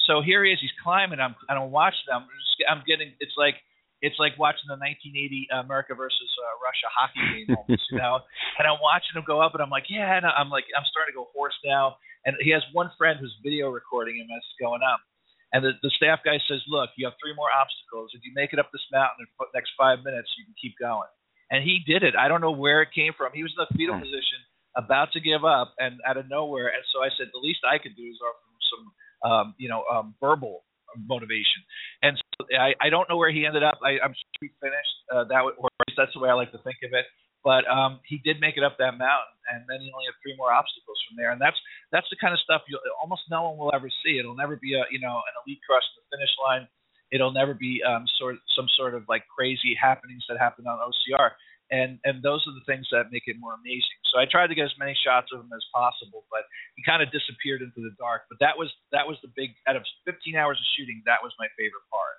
So 0.08 0.24
here 0.24 0.40
he 0.48 0.56
is. 0.56 0.58
He's 0.64 0.72
climbing. 0.80 1.20
I'm 1.20 1.36
and 1.52 1.60
I'm 1.60 1.68
watching. 1.68 2.08
I'm 2.08 2.24
just, 2.24 2.56
I'm 2.64 2.80
getting. 2.88 3.12
It's 3.20 3.36
like 3.36 3.60
it's 4.00 4.16
like 4.16 4.38
watching 4.40 4.64
the 4.70 4.80
1980 4.80 5.52
America 5.60 5.92
versus 5.92 6.30
uh, 6.40 6.54
Russia 6.64 6.88
hockey 6.88 7.24
game, 7.34 7.52
almost, 7.52 7.84
you 7.92 7.98
know. 7.98 8.24
And 8.58 8.64
I'm 8.66 8.80
watching 8.80 9.12
him 9.14 9.26
go 9.26 9.42
up, 9.44 9.52
and 9.54 9.62
I'm 9.62 9.70
like, 9.70 9.92
yeah. 9.92 10.16
And 10.16 10.24
I'm 10.24 10.48
like, 10.48 10.64
I'm 10.72 10.86
starting 10.88 11.12
to 11.12 11.20
go 11.20 11.28
hoarse 11.34 11.58
now. 11.66 12.00
And 12.24 12.34
he 12.40 12.50
has 12.50 12.62
one 12.72 12.90
friend 12.96 13.18
who's 13.20 13.34
video 13.42 13.68
recording 13.68 14.16
him 14.16 14.26
as 14.32 14.40
he's 14.40 14.58
going 14.62 14.82
up. 14.82 15.04
And 15.52 15.64
the, 15.64 15.72
the 15.80 15.92
staff 15.96 16.20
guy 16.24 16.36
says, 16.44 16.60
look, 16.68 16.90
you 16.96 17.06
have 17.08 17.16
three 17.16 17.32
more 17.32 17.48
obstacles. 17.48 18.12
If 18.12 18.20
you 18.24 18.32
make 18.36 18.52
it 18.52 18.58
up 18.58 18.68
this 18.72 18.84
mountain 18.92 19.24
in 19.24 19.28
the 19.38 19.48
next 19.56 19.72
five 19.78 20.04
minutes, 20.04 20.28
you 20.36 20.44
can 20.44 20.54
keep 20.60 20.76
going. 20.76 21.08
And 21.50 21.64
he 21.64 21.80
did 21.88 22.04
it. 22.04 22.12
I 22.12 22.28
don't 22.28 22.44
know 22.44 22.52
where 22.52 22.84
it 22.84 22.92
came 22.92 23.16
from. 23.16 23.32
He 23.32 23.42
was 23.42 23.52
in 23.56 23.64
the 23.64 23.72
fetal 23.72 23.96
hmm. 23.96 24.04
position, 24.04 24.40
about 24.76 25.12
to 25.16 25.20
give 25.20 25.48
up, 25.48 25.72
and 25.80 25.96
out 26.04 26.20
of 26.20 26.28
nowhere. 26.28 26.68
And 26.68 26.84
so 26.92 27.00
I 27.00 27.08
said, 27.16 27.32
the 27.32 27.40
least 27.40 27.64
I 27.64 27.80
could 27.80 27.96
do 27.96 28.04
is 28.04 28.20
offer 28.20 28.44
him 28.44 28.60
some, 28.68 28.84
um, 29.24 29.46
you 29.56 29.68
know, 29.72 29.88
um, 29.88 30.14
verbal 30.20 30.68
motivation. 31.08 31.64
And 32.02 32.16
so 32.16 32.44
I, 32.52 32.76
I 32.80 32.88
don't 32.92 33.08
know 33.08 33.16
where 33.16 33.32
he 33.32 33.46
ended 33.46 33.64
up. 33.64 33.80
I, 33.80 33.96
I'm 34.04 34.12
sure 34.12 34.40
he 34.40 34.50
finished. 34.60 34.96
Uh, 35.08 35.24
that, 35.32 35.40
or 35.40 35.72
at 35.72 35.88
least 35.88 35.96
that's 35.96 36.12
the 36.12 36.20
way 36.20 36.28
I 36.28 36.36
like 36.36 36.52
to 36.52 36.60
think 36.60 36.76
of 36.84 36.92
it. 36.92 37.08
But 37.48 37.64
um, 37.64 38.04
he 38.04 38.20
did 38.20 38.44
make 38.44 38.60
it 38.60 38.62
up 38.62 38.76
that 38.76 39.00
mountain, 39.00 39.40
and 39.48 39.64
then 39.64 39.80
he 39.80 39.88
only 39.88 40.04
had 40.04 40.20
three 40.20 40.36
more 40.36 40.52
obstacles 40.52 41.00
from 41.08 41.16
there. 41.16 41.32
And 41.32 41.40
that's 41.40 41.56
that's 41.88 42.04
the 42.12 42.20
kind 42.20 42.36
of 42.36 42.40
stuff 42.44 42.60
you 42.68 42.76
almost 43.00 43.24
no 43.32 43.48
one 43.48 43.56
will 43.56 43.72
ever 43.72 43.88
see. 44.04 44.20
It'll 44.20 44.36
never 44.36 44.60
be 44.60 44.76
a 44.76 44.84
you 44.92 45.00
know 45.00 45.16
an 45.16 45.34
elite 45.40 45.64
crossing 45.64 45.96
the 45.96 46.04
finish 46.12 46.28
line. 46.44 46.68
It'll 47.08 47.32
never 47.32 47.56
be 47.56 47.80
um, 47.80 48.04
sort 48.20 48.36
some 48.52 48.68
sort 48.76 48.92
of 48.92 49.08
like 49.08 49.24
crazy 49.32 49.72
happenings 49.72 50.28
that 50.28 50.36
happen 50.36 50.68
on 50.68 50.76
OCR. 50.76 51.40
And 51.72 51.96
and 52.04 52.20
those 52.20 52.44
are 52.44 52.52
the 52.52 52.68
things 52.68 52.84
that 52.92 53.08
make 53.08 53.24
it 53.24 53.40
more 53.40 53.56
amazing. 53.56 53.96
So 54.12 54.20
I 54.20 54.28
tried 54.28 54.52
to 54.52 54.56
get 54.56 54.68
as 54.68 54.76
many 54.76 54.92
shots 54.92 55.32
of 55.32 55.40
him 55.40 55.48
as 55.48 55.64
possible, 55.72 56.28
but 56.28 56.44
he 56.76 56.84
kind 56.84 57.00
of 57.00 57.08
disappeared 57.08 57.64
into 57.64 57.80
the 57.80 57.96
dark. 57.96 58.28
But 58.28 58.44
that 58.44 58.60
was 58.60 58.68
that 58.92 59.08
was 59.08 59.16
the 59.24 59.32
big 59.32 59.56
out 59.64 59.80
of 59.80 59.88
15 60.04 60.36
hours 60.36 60.60
of 60.60 60.68
shooting. 60.76 61.00
That 61.08 61.24
was 61.24 61.32
my 61.40 61.48
favorite 61.56 61.88
part. 61.88 62.16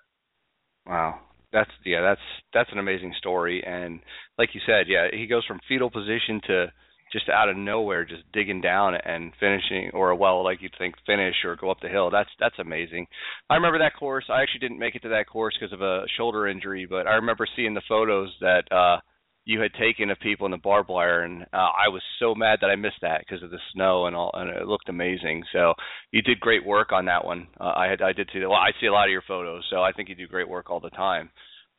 Wow, 0.90 1.22
that's 1.52 1.72
yeah, 1.86 2.02
that's 2.02 2.22
that's 2.54 2.72
an 2.72 2.80
amazing 2.80 3.14
story. 3.18 3.64
And 3.66 4.00
like 4.38 4.50
you 4.54 4.62
said, 4.66 4.86
yeah, 4.88 5.08
he 5.12 5.28
goes 5.28 5.46
from 5.46 5.60
fetal 5.68 5.90
position 5.90 6.42
to 6.48 6.68
just 7.12 7.30
out 7.30 7.50
of 7.50 7.58
nowhere, 7.58 8.06
just 8.06 8.22
digging 8.34 8.62
down 8.62 8.94
and 8.96 9.34
finishing, 9.40 9.90
or 9.94 10.14
well, 10.16 10.44
like 10.44 10.62
you'd 10.62 10.76
think, 10.78 10.96
finish 11.06 11.36
or 11.44 11.56
go 11.56 11.72
up 11.72 11.80
the 11.82 11.90
hill. 11.90 12.10
That's 12.12 12.30
that's 12.40 12.60
amazing. 12.60 13.08
I 13.50 13.56
remember 13.56 13.80
that 13.80 13.96
course. 13.98 14.26
I 14.30 14.42
actually 14.42 14.60
didn't 14.60 14.80
make 14.80 14.96
it 14.96 15.02
to 15.04 15.10
that 15.10 15.28
course 15.28 15.58
because 15.60 15.74
of 15.74 15.82
a 15.82 16.04
shoulder 16.18 16.48
injury, 16.48 16.86
but 16.86 17.08
I 17.08 17.16
remember 17.16 17.48
seeing 17.56 17.74
the 17.74 17.82
photos 17.88 18.30
that 18.42 18.72
uh 18.72 19.00
you 19.46 19.62
had 19.62 19.74
taken 19.74 20.12
of 20.12 20.20
people 20.20 20.46
in 20.46 20.52
the 20.52 20.58
barbed 20.58 20.90
wire, 20.90 21.24
and 21.24 21.44
uh, 21.54 21.58
I 21.58 21.90
was 21.90 22.02
so 22.20 22.36
mad 22.36 22.60
that 22.62 22.70
I 22.70 22.76
missed 22.76 23.02
that 23.02 23.22
because 23.22 23.44
of 23.44 23.52
the 23.52 23.58
snow 23.74 24.06
and 24.06 24.16
all, 24.16 24.32
and 24.34 24.50
it 24.50 24.68
looked 24.68 24.90
amazing. 24.90 25.44
So 25.52 25.74
you 26.12 26.22
did 26.22 26.40
great 26.40 26.66
work 26.66 26.92
on 26.92 27.06
that 27.06 27.26
one. 27.26 27.48
Uh, 27.60 27.74
I 27.76 27.88
had 27.88 28.02
I 28.02 28.14
did 28.14 28.30
see 28.32 28.40
that. 28.40 28.50
Well, 28.50 28.60
I 28.60 28.72
see 28.80 28.88
a 28.88 28.92
lot 28.92 29.08
of 29.08 29.12
your 29.12 29.24
photos, 29.28 29.64
so 29.70 29.82
I 29.82 29.92
think 29.92 30.10
you 30.10 30.16
do 30.16 30.28
great 30.28 30.50
work 30.50 30.70
all 30.70 30.80
the 30.80 30.92
time. 30.92 31.32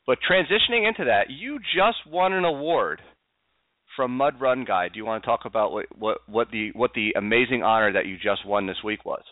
But 0.07 0.18
transitioning 0.29 0.88
into 0.88 1.05
that, 1.05 1.27
you 1.29 1.59
just 1.59 1.99
won 2.11 2.33
an 2.33 2.44
award 2.44 3.01
from 3.94 4.16
Mud 4.16 4.40
Run 4.40 4.64
Guide. 4.64 4.92
Do 4.92 4.99
you 4.99 5.05
want 5.05 5.23
to 5.23 5.27
talk 5.27 5.40
about 5.44 5.73
what 5.73 5.87
what, 5.96 6.18
what 6.27 6.49
the 6.51 6.70
what 6.75 6.92
the 6.94 7.12
amazing 7.16 7.62
honor 7.62 7.92
that 7.92 8.07
you 8.07 8.16
just 8.16 8.46
won 8.46 8.66
this 8.66 8.83
week 8.85 9.05
was? 9.05 9.23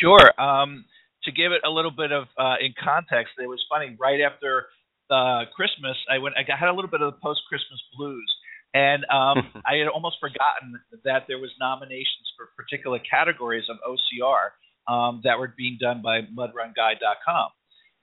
Sure. 0.00 0.40
Um, 0.40 0.84
to 1.24 1.32
give 1.32 1.52
it 1.52 1.62
a 1.66 1.70
little 1.70 1.90
bit 1.90 2.10
of 2.10 2.24
uh, 2.38 2.56
in 2.60 2.74
context, 2.82 3.34
it 3.38 3.48
was 3.48 3.64
funny. 3.70 3.96
Right 4.00 4.20
after 4.20 4.66
uh, 5.10 5.44
Christmas, 5.54 5.96
I 6.10 6.18
went. 6.18 6.36
I 6.36 6.44
had 6.44 6.68
a 6.68 6.74
little 6.74 6.90
bit 6.90 7.00
of 7.00 7.14
the 7.14 7.20
post-Christmas 7.20 7.80
blues, 7.96 8.28
and 8.74 9.04
um, 9.10 9.50
I 9.66 9.76
had 9.76 9.88
almost 9.88 10.16
forgotten 10.20 10.80
that 11.04 11.24
there 11.28 11.38
was 11.38 11.50
nominations 11.60 12.26
for 12.36 12.48
particular 12.56 12.98
categories 12.98 13.64
of 13.68 13.76
OCR 13.86 14.54
um, 14.92 15.20
that 15.24 15.38
were 15.38 15.54
being 15.56 15.78
done 15.80 16.02
by 16.02 16.22
MudRunGuide.com, 16.22 17.48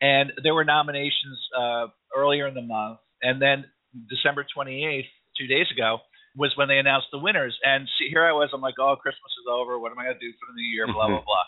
and 0.02 0.32
there 0.44 0.54
were 0.54 0.66
nominations 0.66 1.40
uh, 1.58 1.88
earlier 2.16 2.48
in 2.48 2.54
the 2.54 2.62
month, 2.62 3.00
and 3.22 3.42
then 3.42 3.66
December 4.10 4.46
28th, 4.46 5.08
two 5.38 5.48
days 5.48 5.68
ago, 5.72 6.00
was 6.36 6.52
when 6.56 6.68
they 6.68 6.78
announced 6.78 7.08
the 7.12 7.20
winners. 7.20 7.56
And 7.64 7.88
see, 7.98 8.10
here 8.10 8.26
I 8.26 8.34
was. 8.34 8.50
I'm 8.54 8.62
like, 8.62 8.76
oh, 8.80 8.96
Christmas 9.00 9.32
is 9.40 9.48
over. 9.50 9.80
What 9.80 9.92
am 9.92 10.00
I 10.00 10.12
going 10.12 10.20
to 10.20 10.26
do 10.26 10.34
for 10.40 10.52
the 10.52 10.56
new 10.60 10.68
year? 10.68 10.86
Blah 10.86 11.08
blah 11.08 11.24
blah. 11.24 11.46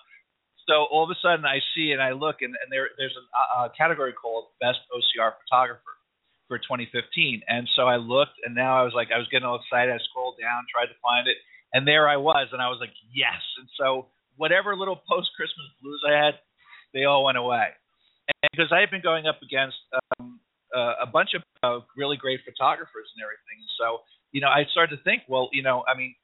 So 0.68 0.84
all 0.92 1.04
of 1.04 1.10
a 1.10 1.20
sudden, 1.24 1.46
I 1.46 1.60
see 1.76 1.92
and 1.92 2.02
I 2.02 2.12
look, 2.12 2.44
and, 2.44 2.54
and 2.60 2.68
there 2.70 2.92
there's 2.98 3.16
a, 3.16 3.68
a 3.68 3.72
category 3.72 4.12
called 4.12 4.52
Best 4.60 4.80
OCR 4.92 5.34
Photographer 5.44 5.96
for 6.48 6.60
2015. 6.60 7.44
And 7.48 7.68
so 7.76 7.88
I 7.88 7.96
looked, 7.96 8.36
and 8.44 8.56
now 8.56 8.80
I 8.80 8.84
was 8.84 8.94
like, 8.96 9.10
I 9.16 9.18
was 9.18 9.28
getting 9.32 9.48
all 9.48 9.60
excited. 9.60 9.92
I 9.92 10.00
scrolled 10.12 10.36
down, 10.40 10.68
tried 10.68 10.92
to 10.92 11.00
find 11.04 11.28
it, 11.28 11.36
and 11.74 11.88
there 11.88 12.08
I 12.08 12.16
was, 12.16 12.48
and 12.52 12.62
I 12.62 12.68
was 12.68 12.80
like, 12.80 12.96
yes. 13.12 13.40
And 13.60 13.68
so 13.80 14.08
whatever 14.36 14.76
little 14.76 15.00
post 15.08 15.32
Christmas 15.36 15.68
blues 15.82 16.04
I 16.08 16.16
had, 16.16 16.36
they 16.94 17.04
all 17.04 17.24
went 17.24 17.38
away. 17.38 17.72
And 18.28 18.50
because 18.52 18.72
I 18.72 18.80
had 18.80 18.92
been 18.92 19.04
going 19.04 19.28
up 19.28 19.40
against 19.44 19.80
um, 20.20 20.40
uh, 20.76 21.04
a 21.04 21.08
bunch 21.08 21.32
of 21.36 21.44
uh, 21.64 21.84
really 21.96 22.16
great 22.16 22.40
photographers 22.44 23.08
and 23.16 23.24
everything, 23.24 23.60
so 23.80 24.04
you 24.32 24.42
know, 24.42 24.52
I 24.52 24.68
started 24.72 24.98
to 24.98 25.04
think, 25.04 25.24
well, 25.28 25.50
you 25.54 25.64
know, 25.64 25.84
I 25.88 25.98
mean, 25.98 26.16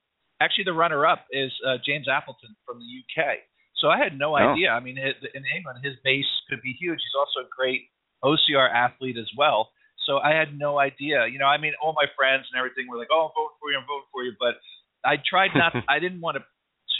actually 0.42 0.66
the 0.66 0.74
runner-up 0.76 1.26
is 1.32 1.52
uh, 1.66 1.78
James 1.86 2.08
Appleton 2.08 2.56
from 2.66 2.80
the 2.80 2.86
UK. 2.86 3.40
So 3.84 3.92
I 3.92 4.00
had 4.00 4.18
no 4.18 4.32
idea. 4.40 4.72
I 4.72 4.80
mean, 4.80 4.96
in 4.96 5.44
England, 5.52 5.84
his 5.84 6.00
base 6.08 6.32
could 6.48 6.64
be 6.64 6.72
huge. 6.80 7.04
He's 7.04 7.20
also 7.20 7.44
a 7.44 7.50
great 7.52 7.92
OCR 8.24 8.72
athlete 8.72 9.20
as 9.20 9.28
well. 9.36 9.76
So 10.08 10.24
I 10.24 10.32
had 10.32 10.58
no 10.58 10.80
idea. 10.80 11.28
You 11.28 11.38
know, 11.38 11.52
I 11.52 11.60
mean, 11.60 11.74
all 11.84 11.92
my 11.92 12.08
friends 12.16 12.48
and 12.48 12.56
everything 12.58 12.88
were 12.88 12.96
like, 12.96 13.12
"Oh, 13.12 13.28
I'm 13.28 13.36
voting 13.36 13.60
for 13.60 13.68
you, 13.72 13.78
I'm 13.78 13.84
voting 13.84 14.08
for 14.16 14.24
you," 14.24 14.32
but 14.40 14.56
I 15.04 15.20
tried 15.20 15.52
not. 15.52 15.76
I 15.92 16.00
didn't 16.00 16.22
want 16.24 16.40
to 16.40 16.44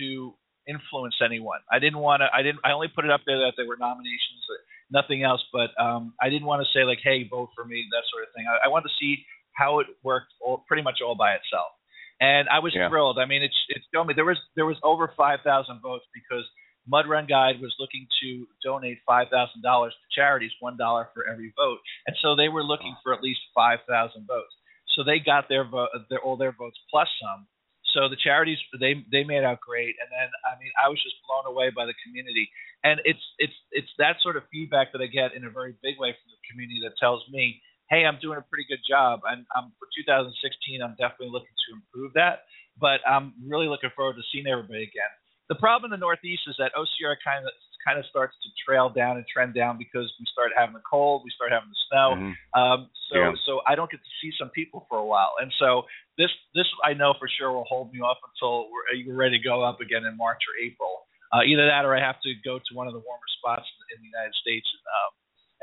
to 0.04 0.36
influence 0.68 1.16
anyone. 1.24 1.64
I 1.72 1.80
didn't 1.80 2.04
want 2.04 2.20
to. 2.20 2.28
I 2.36 2.44
didn't. 2.44 2.60
I 2.68 2.76
only 2.76 2.92
put 2.92 3.08
it 3.08 3.12
up 3.12 3.24
there 3.26 3.40
that 3.48 3.56
there 3.56 3.68
were 3.68 3.80
nominations, 3.80 4.44
nothing 4.92 5.24
else. 5.24 5.44
But 5.56 5.72
um, 5.80 6.14
I 6.20 6.28
didn't 6.28 6.48
want 6.52 6.68
to 6.68 6.68
say 6.76 6.84
like, 6.84 7.00
"Hey, 7.00 7.24
vote 7.24 7.56
for 7.56 7.64
me," 7.64 7.88
that 7.96 8.04
sort 8.12 8.28
of 8.28 8.30
thing. 8.36 8.44
I, 8.44 8.68
I 8.68 8.68
wanted 8.68 8.92
to 8.92 8.96
see 9.00 9.24
how 9.56 9.80
it 9.80 9.88
worked, 10.04 10.36
all, 10.44 10.66
pretty 10.68 10.84
much 10.84 11.00
all 11.00 11.16
by 11.16 11.32
itself. 11.40 11.72
And 12.20 12.48
I 12.50 12.60
was 12.60 12.74
yeah. 12.76 12.90
thrilled. 12.90 13.20
I 13.20 13.26
mean, 13.26 13.44
it's 13.44 13.56
it's 13.70 13.86
showed 13.94 14.04
me 14.04 14.14
there 14.16 14.28
was 14.28 14.40
there 14.56 14.68
was 14.68 14.80
over 14.84 15.12
five 15.16 15.40
thousand 15.44 15.80
votes 15.80 16.06
because 16.14 16.44
Mud 16.88 17.08
Run 17.08 17.26
Guide 17.28 17.62
was 17.62 17.74
looking 17.80 18.08
to 18.22 18.48
donate 18.64 19.00
five 19.06 19.28
thousand 19.30 19.62
dollars 19.62 19.94
to 19.94 20.20
charities, 20.20 20.52
one 20.60 20.78
dollar 20.78 21.10
for 21.14 21.28
every 21.28 21.54
vote, 21.56 21.80
and 22.08 22.16
so 22.22 22.36
they 22.36 22.50
were 22.50 22.64
looking 22.64 22.96
for 23.04 23.14
at 23.14 23.24
least 23.24 23.40
five 23.56 23.80
thousand 23.88 24.28
votes. 24.28 24.54
So 24.96 25.04
they 25.04 25.20
got 25.20 25.50
their 25.50 25.64
vote, 25.66 25.90
their, 26.10 26.20
all 26.20 26.38
their 26.38 26.52
votes 26.52 26.78
plus 26.92 27.08
some. 27.22 27.48
So 27.96 28.10
the 28.10 28.18
charities 28.20 28.58
they 28.80 29.00
they 29.12 29.24
made 29.24 29.44
out 29.44 29.62
great, 29.62 29.96
and 30.02 30.10
then 30.12 30.30
I 30.44 30.60
mean 30.60 30.72
I 30.76 30.90
was 30.90 31.00
just 31.02 31.16
blown 31.24 31.48
away 31.48 31.70
by 31.70 31.86
the 31.86 31.96
community, 32.04 32.50
and 32.84 33.00
it's 33.06 33.24
it's 33.40 33.56
it's 33.72 33.92
that 33.98 34.18
sort 34.22 34.36
of 34.36 34.44
feedback 34.52 34.92
that 34.92 35.02
I 35.02 35.08
get 35.08 35.34
in 35.36 35.46
a 35.46 35.52
very 35.52 35.76
big 35.82 35.96
way 36.00 36.12
from 36.12 36.28
the 36.36 36.42
community 36.50 36.82
that 36.84 37.00
tells 37.00 37.24
me, 37.32 37.62
hey, 37.90 38.04
I'm 38.04 38.20
doing 38.20 38.40
a 38.40 38.46
pretty 38.50 38.66
good 38.68 38.84
job, 38.84 39.22
and 39.24 39.46
um, 39.56 39.72
for 39.80 39.88
2016 39.96 40.36
I'm 40.82 40.98
definitely 41.00 41.32
looking 41.32 41.56
to 41.70 41.80
improve 41.80 42.12
that, 42.20 42.44
but 42.76 43.00
I'm 43.08 43.32
really 43.40 43.70
looking 43.72 43.94
forward 43.96 44.18
to 44.20 44.26
seeing 44.34 44.48
everybody 44.52 44.84
again 44.84 45.14
the 45.50 45.56
problem 45.56 45.92
in 45.92 46.00
the 46.00 46.02
Northeast 46.02 46.44
is 46.48 46.56
that 46.60 46.72
OCR 46.74 47.16
kind 47.24 47.46
of 47.46 47.52
kind 47.84 48.00
of 48.00 48.06
starts 48.08 48.32
to 48.40 48.50
trail 48.64 48.88
down 48.88 49.18
and 49.20 49.26
trend 49.28 49.54
down 49.54 49.78
because 49.78 50.08
we 50.16 50.24
start 50.32 50.56
having 50.56 50.72
the 50.72 50.86
cold, 50.88 51.22
we 51.26 51.32
start 51.36 51.52
having 51.52 51.68
the 51.68 51.82
snow. 51.92 52.16
Mm-hmm. 52.16 52.34
Um, 52.56 52.80
so 53.12 53.18
yeah. 53.20 53.32
so 53.46 53.60
I 53.68 53.76
don't 53.76 53.92
get 53.92 54.00
to 54.00 54.14
see 54.24 54.32
some 54.40 54.50
people 54.56 54.88
for 54.88 54.98
a 54.98 55.06
while, 55.06 55.36
and 55.40 55.52
so 55.60 55.84
this 56.18 56.32
this 56.56 56.68
I 56.84 56.94
know 56.94 57.14
for 57.20 57.28
sure 57.28 57.52
will 57.52 57.68
hold 57.68 57.92
me 57.92 58.00
off 58.00 58.18
until 58.24 58.72
we're, 58.72 58.88
we're 59.08 59.20
ready 59.20 59.38
to 59.38 59.44
go 59.44 59.64
up 59.64 59.82
again 59.82 60.06
in 60.08 60.16
March 60.16 60.40
or 60.48 60.56
April. 60.64 61.04
Uh, 61.34 61.42
either 61.50 61.66
that 61.66 61.84
or 61.84 61.98
I 61.98 62.00
have 62.00 62.22
to 62.22 62.32
go 62.46 62.62
to 62.62 62.72
one 62.78 62.86
of 62.86 62.94
the 62.94 63.02
warmer 63.02 63.30
spots 63.42 63.66
in 63.90 63.98
the 63.98 64.06
United 64.06 64.38
States 64.38 64.70
and, 64.70 64.86
uh, 64.86 65.10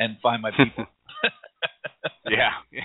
and 0.02 0.10
find 0.20 0.42
my 0.42 0.50
people. 0.50 0.90
yeah. 2.30 2.50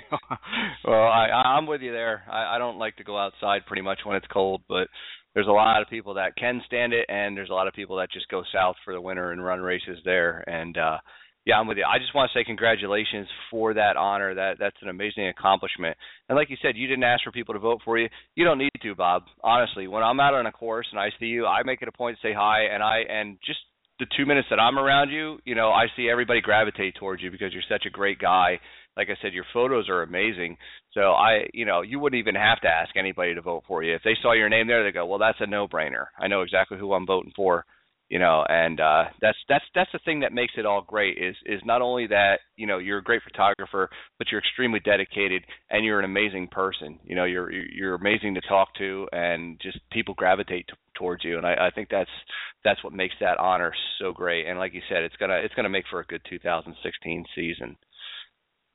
well, 0.84 1.02
I, 1.02 1.28
I'm 1.30 1.66
with 1.66 1.82
you 1.82 1.92
there. 1.92 2.22
I, 2.30 2.56
I 2.56 2.58
don't 2.58 2.78
like 2.78 2.96
to 2.96 3.04
go 3.04 3.18
outside 3.18 3.66
pretty 3.66 3.82
much 3.82 4.00
when 4.04 4.16
it's 4.16 4.26
cold, 4.32 4.62
but 4.68 4.88
there's 5.36 5.46
a 5.46 5.52
lot 5.52 5.82
of 5.82 5.88
people 5.88 6.14
that 6.14 6.34
can 6.34 6.62
stand 6.64 6.94
it, 6.94 7.04
and 7.10 7.36
there's 7.36 7.50
a 7.50 7.52
lot 7.52 7.68
of 7.68 7.74
people 7.74 7.98
that 7.98 8.10
just 8.10 8.26
go 8.30 8.42
south 8.54 8.74
for 8.82 8.94
the 8.94 9.00
winter 9.00 9.32
and 9.32 9.44
run 9.44 9.60
races 9.60 9.98
there. 10.02 10.42
And 10.48 10.78
uh, 10.78 10.96
yeah, 11.44 11.56
I'm 11.60 11.66
with 11.66 11.76
you. 11.76 11.84
I 11.84 11.98
just 11.98 12.14
want 12.14 12.30
to 12.32 12.38
say 12.38 12.42
congratulations 12.42 13.28
for 13.50 13.74
that 13.74 13.98
honor. 13.98 14.34
That 14.34 14.56
that's 14.58 14.78
an 14.80 14.88
amazing 14.88 15.28
accomplishment. 15.28 15.94
And 16.30 16.36
like 16.36 16.48
you 16.48 16.56
said, 16.62 16.74
you 16.74 16.86
didn't 16.86 17.04
ask 17.04 17.22
for 17.22 17.32
people 17.32 17.52
to 17.52 17.60
vote 17.60 17.82
for 17.84 17.98
you. 17.98 18.08
You 18.34 18.46
don't 18.46 18.56
need 18.56 18.70
to, 18.80 18.94
Bob. 18.94 19.24
Honestly, 19.44 19.86
when 19.88 20.02
I'm 20.02 20.20
out 20.20 20.32
on 20.32 20.46
a 20.46 20.52
course 20.52 20.86
and 20.90 20.98
I 20.98 21.10
see 21.20 21.26
you, 21.26 21.44
I 21.44 21.62
make 21.64 21.82
it 21.82 21.88
a 21.88 21.92
point 21.92 22.16
to 22.16 22.26
say 22.26 22.32
hi, 22.34 22.62
and 22.72 22.82
I 22.82 23.00
and 23.00 23.36
just 23.44 23.60
the 23.98 24.06
two 24.16 24.24
minutes 24.24 24.48
that 24.48 24.58
I'm 24.58 24.78
around 24.78 25.10
you, 25.10 25.38
you 25.44 25.54
know, 25.54 25.68
I 25.68 25.84
see 25.96 26.08
everybody 26.08 26.40
gravitate 26.40 26.94
towards 26.94 27.22
you 27.22 27.30
because 27.30 27.52
you're 27.52 27.62
such 27.68 27.84
a 27.86 27.90
great 27.90 28.18
guy 28.18 28.58
like 28.96 29.08
I 29.10 29.16
said, 29.20 29.34
your 29.34 29.44
photos 29.52 29.88
are 29.88 30.02
amazing. 30.02 30.56
So 30.92 31.12
I, 31.12 31.46
you 31.52 31.66
know, 31.66 31.82
you 31.82 31.98
wouldn't 31.98 32.18
even 32.18 32.34
have 32.34 32.60
to 32.62 32.68
ask 32.68 32.96
anybody 32.96 33.34
to 33.34 33.42
vote 33.42 33.64
for 33.68 33.82
you. 33.82 33.94
If 33.94 34.02
they 34.04 34.16
saw 34.22 34.32
your 34.32 34.48
name 34.48 34.66
there, 34.66 34.82
they 34.82 34.92
go, 34.92 35.06
"Well, 35.06 35.18
that's 35.18 35.40
a 35.40 35.46
no-brainer. 35.46 36.06
I 36.18 36.28
know 36.28 36.42
exactly 36.42 36.78
who 36.78 36.92
I'm 36.94 37.06
voting 37.06 37.32
for." 37.36 37.64
You 38.08 38.20
know, 38.20 38.44
and 38.48 38.78
uh 38.80 39.06
that's 39.20 39.36
that's 39.48 39.64
that's 39.74 39.90
the 39.92 39.98
thing 40.04 40.20
that 40.20 40.32
makes 40.32 40.54
it 40.56 40.64
all 40.64 40.80
great 40.80 41.18
is 41.18 41.34
is 41.44 41.60
not 41.64 41.82
only 41.82 42.06
that, 42.06 42.38
you 42.56 42.68
know, 42.68 42.78
you're 42.78 42.98
a 42.98 43.02
great 43.02 43.22
photographer, 43.24 43.90
but 44.16 44.28
you're 44.30 44.38
extremely 44.40 44.78
dedicated 44.78 45.42
and 45.70 45.84
you're 45.84 45.98
an 45.98 46.04
amazing 46.04 46.46
person. 46.46 47.00
You 47.04 47.16
know, 47.16 47.24
you're 47.24 47.50
you're 47.50 47.96
amazing 47.96 48.34
to 48.34 48.40
talk 48.42 48.68
to 48.78 49.08
and 49.10 49.60
just 49.60 49.78
people 49.90 50.14
gravitate 50.14 50.68
towards 50.94 51.24
you 51.24 51.36
and 51.36 51.44
I, 51.44 51.66
I 51.66 51.70
think 51.74 51.88
that's 51.90 52.10
that's 52.62 52.82
what 52.84 52.92
makes 52.92 53.16
that 53.20 53.40
honor 53.40 53.72
so 53.98 54.12
great. 54.12 54.46
And 54.46 54.56
like 54.56 54.72
you 54.72 54.82
said, 54.88 55.02
it's 55.02 55.16
gonna 55.16 55.40
it's 55.42 55.54
gonna 55.54 55.68
make 55.68 55.86
for 55.90 55.98
a 55.98 56.06
good 56.06 56.22
2016 56.30 57.24
season. 57.34 57.76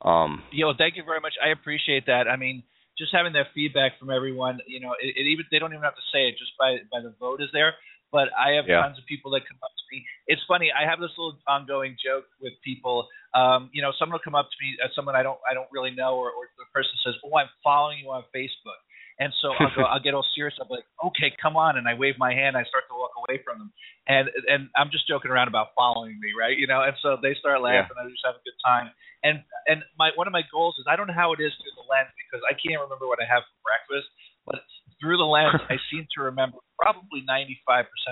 Um, 0.04 0.42
you 0.52 0.66
know, 0.66 0.74
thank 0.78 0.98
you 0.98 1.04
very 1.04 1.20
much. 1.20 1.34
I 1.44 1.50
appreciate 1.50 2.08
that. 2.08 2.28
I 2.28 2.36
mean, 2.36 2.64
just 2.98 3.14
having 3.14 3.34
that 3.34 3.54
feedback 3.54 3.98
from 4.00 4.10
everyone, 4.10 4.60
you 4.68 4.80
know, 4.80 4.94
it, 5.00 5.14
it 5.16 5.26
even 5.30 5.46
they 5.52 5.60
don't 5.60 5.72
even 5.72 5.84
have 5.84 5.96
to 5.96 6.08
say 6.14 6.28
it 6.28 6.38
just 6.38 6.58
by 6.58 6.78
by 6.92 7.02
the 7.02 7.14
vote 7.20 7.42
is 7.42 7.50
there. 7.54 7.74
But 8.12 8.28
I 8.36 8.60
have 8.60 8.68
yeah. 8.68 8.84
tons 8.84 9.00
of 9.00 9.08
people 9.08 9.32
that 9.32 9.48
come 9.48 9.56
up 9.64 9.72
to 9.72 9.86
me. 9.88 10.04
It's 10.28 10.44
funny. 10.44 10.68
I 10.68 10.84
have 10.84 11.00
this 11.00 11.16
little 11.16 11.40
ongoing 11.48 11.96
joke 11.96 12.28
with 12.44 12.52
people. 12.60 13.08
Um, 13.32 13.72
you 13.72 13.80
know, 13.82 13.96
someone 13.96 14.20
will 14.20 14.26
come 14.28 14.36
up 14.36 14.52
to 14.52 14.58
me, 14.60 14.76
uh, 14.84 14.92
someone 14.92 15.16
I 15.16 15.24
don't 15.24 15.40
I 15.48 15.56
don't 15.56 15.72
really 15.72 15.96
know, 15.96 16.20
or, 16.20 16.28
or 16.36 16.52
the 16.60 16.68
person 16.76 16.92
says, 17.06 17.16
"Oh, 17.24 17.32
I'm 17.38 17.48
following 17.64 18.04
you 18.04 18.12
on 18.12 18.28
Facebook." 18.36 18.82
And 19.22 19.30
so 19.38 19.54
I'll 19.54 19.70
go, 19.78 19.86
I'll 19.94 20.02
get 20.02 20.18
all 20.18 20.26
serious. 20.34 20.58
I'm 20.58 20.66
like, 20.74 20.90
okay, 21.14 21.30
come 21.38 21.54
on, 21.54 21.78
and 21.78 21.86
I 21.86 21.94
wave 21.94 22.18
my 22.18 22.34
hand. 22.34 22.58
I 22.58 22.66
start 22.66 22.90
to 22.90 22.98
walk 22.98 23.14
away 23.22 23.38
from 23.46 23.62
them, 23.62 23.70
and 24.10 24.26
and 24.50 24.74
I'm 24.74 24.90
just 24.90 25.06
joking 25.06 25.30
around 25.30 25.46
about 25.46 25.78
following 25.78 26.18
me, 26.18 26.34
right? 26.34 26.58
You 26.58 26.66
know, 26.66 26.82
and 26.82 26.98
so 27.06 27.22
they 27.22 27.38
start 27.38 27.62
laughing. 27.62 27.94
Yeah. 27.94 28.02
I 28.02 28.10
just 28.10 28.26
have 28.26 28.42
a 28.42 28.42
good 28.42 28.58
time. 28.66 28.90
And 29.22 29.46
and 29.70 29.86
my 29.94 30.10
one 30.18 30.26
of 30.26 30.34
my 30.34 30.42
goals 30.50 30.74
is 30.82 30.90
I 30.90 30.98
don't 30.98 31.06
know 31.06 31.14
how 31.14 31.38
it 31.38 31.40
is 31.40 31.54
through 31.62 31.78
the 31.78 31.86
lens 31.86 32.10
because 32.18 32.42
I 32.50 32.58
can't 32.58 32.82
remember 32.82 33.06
what 33.06 33.22
I 33.22 33.30
have 33.30 33.46
for 33.46 33.62
breakfast, 33.62 34.10
but 34.50 34.66
through 34.98 35.22
the 35.22 35.30
lens 35.30 35.62
I 35.70 35.78
seem 35.94 36.10
to 36.18 36.26
remember 36.34 36.58
probably 36.82 37.22
95% 37.22 37.62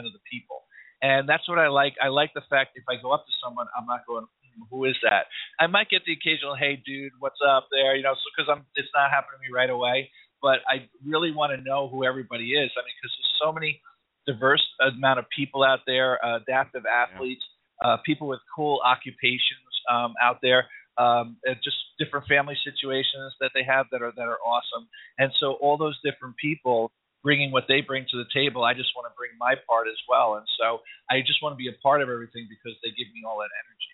of 0.06 0.14
the 0.14 0.22
people, 0.30 0.70
and 1.02 1.26
that's 1.26 1.50
what 1.50 1.58
I 1.58 1.74
like. 1.74 1.98
I 1.98 2.14
like 2.14 2.38
the 2.38 2.46
fact 2.54 2.78
if 2.78 2.86
I 2.86 3.02
go 3.02 3.10
up 3.10 3.26
to 3.26 3.34
someone, 3.42 3.66
I'm 3.74 3.90
not 3.90 4.06
going, 4.06 4.30
hmm, 4.46 4.70
who 4.70 4.86
is 4.86 4.94
that? 5.02 5.26
I 5.58 5.66
might 5.66 5.90
get 5.90 6.06
the 6.06 6.14
occasional, 6.14 6.54
hey 6.54 6.78
dude, 6.86 7.18
what's 7.18 7.42
up 7.42 7.66
there? 7.74 7.98
You 7.98 8.06
know, 8.06 8.14
because 8.30 8.46
so, 8.46 8.54
I'm 8.54 8.70
it's 8.78 8.94
not 8.94 9.10
happening 9.10 9.42
to 9.42 9.50
me 9.50 9.50
right 9.50 9.74
away 9.74 10.14
but 10.42 10.60
I 10.68 10.88
really 11.06 11.32
want 11.32 11.52
to 11.58 11.62
know 11.64 11.88
who 11.88 12.06
everybody 12.06 12.52
is. 12.52 12.72
I 12.76 12.82
mean, 12.82 12.96
because 13.02 13.14
there's 13.16 13.36
so 13.42 13.52
many 13.52 13.82
diverse 14.26 14.64
amount 14.80 15.20
of 15.20 15.26
people 15.36 15.64
out 15.64 15.80
there, 15.86 16.24
uh, 16.24 16.38
adaptive 16.38 16.84
athletes, 16.86 17.42
yeah. 17.82 17.94
uh, 17.94 17.98
people 18.06 18.28
with 18.28 18.40
cool 18.56 18.82
occupations 18.86 19.72
um, 19.92 20.14
out 20.22 20.38
there, 20.42 20.68
um, 20.98 21.38
just 21.64 21.78
different 21.98 22.28
family 22.28 22.56
situations 22.64 23.34
that 23.40 23.52
they 23.56 23.64
have 23.64 23.88
that 23.92 24.02
are 24.02 24.12
that 24.16 24.28
are 24.28 24.40
awesome. 24.46 24.88
And 25.18 25.32
so 25.40 25.54
all 25.62 25.78
those 25.78 25.98
different 26.04 26.36
people 26.38 26.92
bringing 27.24 27.52
what 27.52 27.66
they 27.68 27.82
bring 27.82 28.06
to 28.12 28.18
the 28.18 28.28
table, 28.34 28.64
I 28.64 28.74
just 28.74 28.92
want 28.96 29.12
to 29.12 29.16
bring 29.18 29.32
my 29.40 29.56
part 29.68 29.88
as 29.88 30.00
well. 30.08 30.36
And 30.36 30.48
so 30.60 30.80
I 31.10 31.20
just 31.20 31.44
want 31.44 31.54
to 31.54 31.60
be 31.60 31.68
a 31.68 31.76
part 31.84 32.02
of 32.02 32.08
everything 32.08 32.48
because 32.48 32.78
they 32.84 32.90
give 32.92 33.12
me 33.12 33.24
all 33.28 33.40
that 33.40 33.52
energy. 33.52 33.92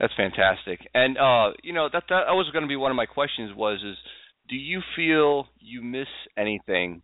That's 0.00 0.14
fantastic. 0.16 0.80
And 0.94 1.18
uh, 1.18 1.54
you 1.62 1.72
know 1.72 1.88
that 1.92 2.04
that 2.08 2.34
was 2.34 2.50
going 2.52 2.62
to 2.62 2.68
be 2.68 2.76
one 2.76 2.90
of 2.90 2.96
my 2.96 3.06
questions 3.06 3.52
was 3.54 3.82
is 3.82 3.98
do 4.48 4.56
you 4.56 4.80
feel 4.96 5.46
you 5.58 5.82
miss 5.82 6.08
anything 6.36 7.02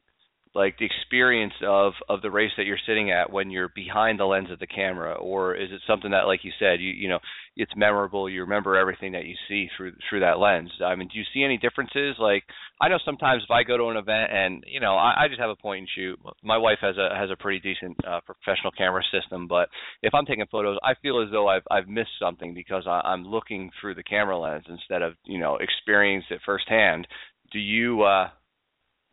like 0.54 0.76
the 0.78 0.84
experience 0.84 1.54
of 1.64 1.92
of 2.08 2.22
the 2.22 2.30
race 2.30 2.50
that 2.56 2.66
you're 2.66 2.78
sitting 2.86 3.10
at 3.10 3.32
when 3.32 3.50
you're 3.50 3.70
behind 3.74 4.18
the 4.18 4.24
lens 4.24 4.50
of 4.50 4.58
the 4.58 4.66
camera? 4.66 5.14
Or 5.14 5.54
is 5.54 5.70
it 5.70 5.80
something 5.86 6.10
that 6.10 6.26
like 6.26 6.40
you 6.44 6.52
said 6.58 6.80
you 6.80 6.90
you 6.90 7.08
know 7.08 7.20
it's 7.56 7.72
memorable 7.76 8.28
you 8.28 8.40
remember 8.40 8.76
everything 8.76 9.12
that 9.12 9.26
you 9.26 9.34
see 9.48 9.68
through 9.76 9.92
through 10.08 10.20
that 10.20 10.38
lens? 10.38 10.70
I 10.84 10.96
mean 10.96 11.08
do 11.12 11.18
you 11.18 11.24
see 11.32 11.44
any 11.44 11.56
differences? 11.56 12.16
Like 12.18 12.44
i 12.80 12.88
know 12.88 12.98
sometimes 13.04 13.42
if 13.44 13.50
i 13.50 13.62
go 13.62 13.76
to 13.76 13.88
an 13.90 13.96
event 13.96 14.32
and 14.32 14.64
you 14.66 14.80
know 14.80 14.96
i, 14.96 15.24
I 15.24 15.28
just 15.28 15.40
have 15.40 15.50
a 15.50 15.56
point 15.56 15.80
and 15.80 15.88
shoot. 15.94 16.18
My 16.42 16.56
wife 16.56 16.78
has 16.80 16.96
a 16.96 17.14
has 17.14 17.30
a 17.30 17.36
pretty 17.36 17.60
decent 17.60 17.96
uh, 18.06 18.20
professional 18.20 18.72
camera 18.72 19.02
system 19.12 19.46
but 19.46 19.68
if 20.02 20.14
i'm 20.14 20.26
taking 20.26 20.46
photos 20.50 20.78
i 20.82 20.94
feel 21.02 21.22
as 21.22 21.30
though 21.30 21.48
i've 21.48 21.62
i've 21.70 21.88
missed 21.88 22.18
something 22.20 22.54
because 22.54 22.84
I, 22.86 23.00
i'm 23.04 23.24
looking 23.24 23.70
through 23.80 23.94
the 23.94 24.02
camera 24.02 24.38
lens 24.38 24.64
instead 24.68 25.02
of 25.02 25.14
you 25.24 25.38
know 25.38 25.58
experienced 25.60 26.30
it 26.30 26.40
firsthand 26.44 27.06
do 27.52 27.58
you 27.58 28.02
uh 28.02 28.28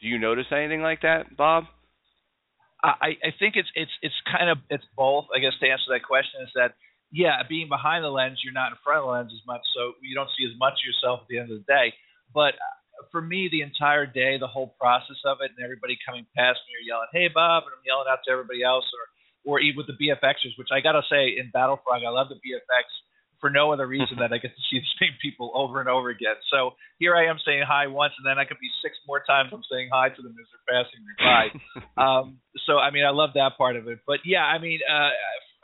do 0.01 0.07
you 0.07 0.19
notice 0.19 0.45
anything 0.51 0.81
like 0.81 1.01
that, 1.01 1.35
Bob? 1.35 1.65
I, 2.83 3.17
I 3.25 3.31
think 3.39 3.57
it's 3.57 3.69
it's 3.73 3.91
it's 4.01 4.15
kind 4.29 4.49
of 4.49 4.59
it's 4.69 4.85
both. 4.95 5.25
I 5.33 5.39
guess 5.39 5.57
to 5.59 5.67
answer 5.67 5.89
that 5.89 6.05
question 6.05 6.45
is 6.45 6.51
that 6.55 6.77
yeah, 7.09 7.41
being 7.47 7.69
behind 7.69 8.03
the 8.03 8.13
lens, 8.13 8.39
you're 8.43 8.53
not 8.53 8.71
in 8.75 8.77
front 8.83 8.99
of 8.99 9.05
the 9.07 9.11
lens 9.11 9.31
as 9.33 9.41
much, 9.47 9.63
so 9.73 9.95
you 10.03 10.13
don't 10.13 10.29
see 10.37 10.45
as 10.45 10.53
much 10.59 10.77
of 10.77 10.85
yourself 10.85 11.23
at 11.23 11.27
the 11.31 11.39
end 11.39 11.49
of 11.49 11.63
the 11.63 11.67
day. 11.67 11.95
But 12.35 12.59
uh, 12.59 13.07
for 13.11 13.23
me, 13.23 13.47
the 13.49 13.63
entire 13.63 14.05
day, 14.05 14.37
the 14.37 14.51
whole 14.51 14.75
process 14.77 15.17
of 15.25 15.39
it, 15.41 15.49
and 15.55 15.63
everybody 15.63 15.97
coming 16.05 16.27
past 16.35 16.59
me 16.67 16.77
or 16.77 16.83
yelling, 16.85 17.09
"Hey, 17.15 17.31
Bob," 17.33 17.65
and 17.65 17.73
I'm 17.73 17.85
yelling 17.87 18.11
out 18.11 18.21
to 18.27 18.31
everybody 18.31 18.61
else, 18.61 18.85
or 18.93 19.05
or 19.47 19.59
even 19.63 19.79
with 19.79 19.87
the 19.87 19.97
BFXers, 19.97 20.59
which 20.59 20.69
I 20.69 20.83
gotta 20.83 21.01
say 21.09 21.33
in 21.39 21.49
Battle 21.49 21.79
Frog, 21.81 22.03
I 22.05 22.11
love 22.11 22.29
the 22.29 22.37
BFX 22.37 22.85
for 23.39 23.49
no 23.49 23.71
other 23.71 23.87
reason 23.87 24.17
that 24.19 24.33
I 24.33 24.37
get 24.37 24.55
to 24.55 24.63
see 24.69 24.79
the 24.79 24.93
same 24.99 25.15
people 25.21 25.51
over 25.55 25.79
and 25.79 25.89
over 25.89 26.09
again. 26.09 26.35
So 26.51 26.71
here 26.99 27.15
I 27.15 27.29
am 27.29 27.37
saying 27.45 27.63
hi 27.67 27.87
once, 27.87 28.13
and 28.17 28.25
then 28.25 28.39
I 28.39 28.45
could 28.45 28.59
be 28.59 28.69
six 28.83 28.95
more 29.07 29.23
times 29.25 29.49
I'm 29.53 29.63
saying 29.71 29.89
hi 29.91 30.09
to 30.09 30.21
them 30.21 30.35
as 30.39 30.47
they're 30.49 30.83
passing 30.83 31.01
me 31.05 31.13
by. 31.19 31.43
um, 32.01 32.39
so 32.65 32.77
I 32.77 32.91
mean, 32.91 33.05
I 33.05 33.11
love 33.11 33.31
that 33.35 33.57
part 33.57 33.75
of 33.75 33.87
it. 33.87 33.99
But 34.05 34.19
yeah, 34.25 34.43
I 34.43 34.59
mean, 34.59 34.79
uh, 34.83 35.11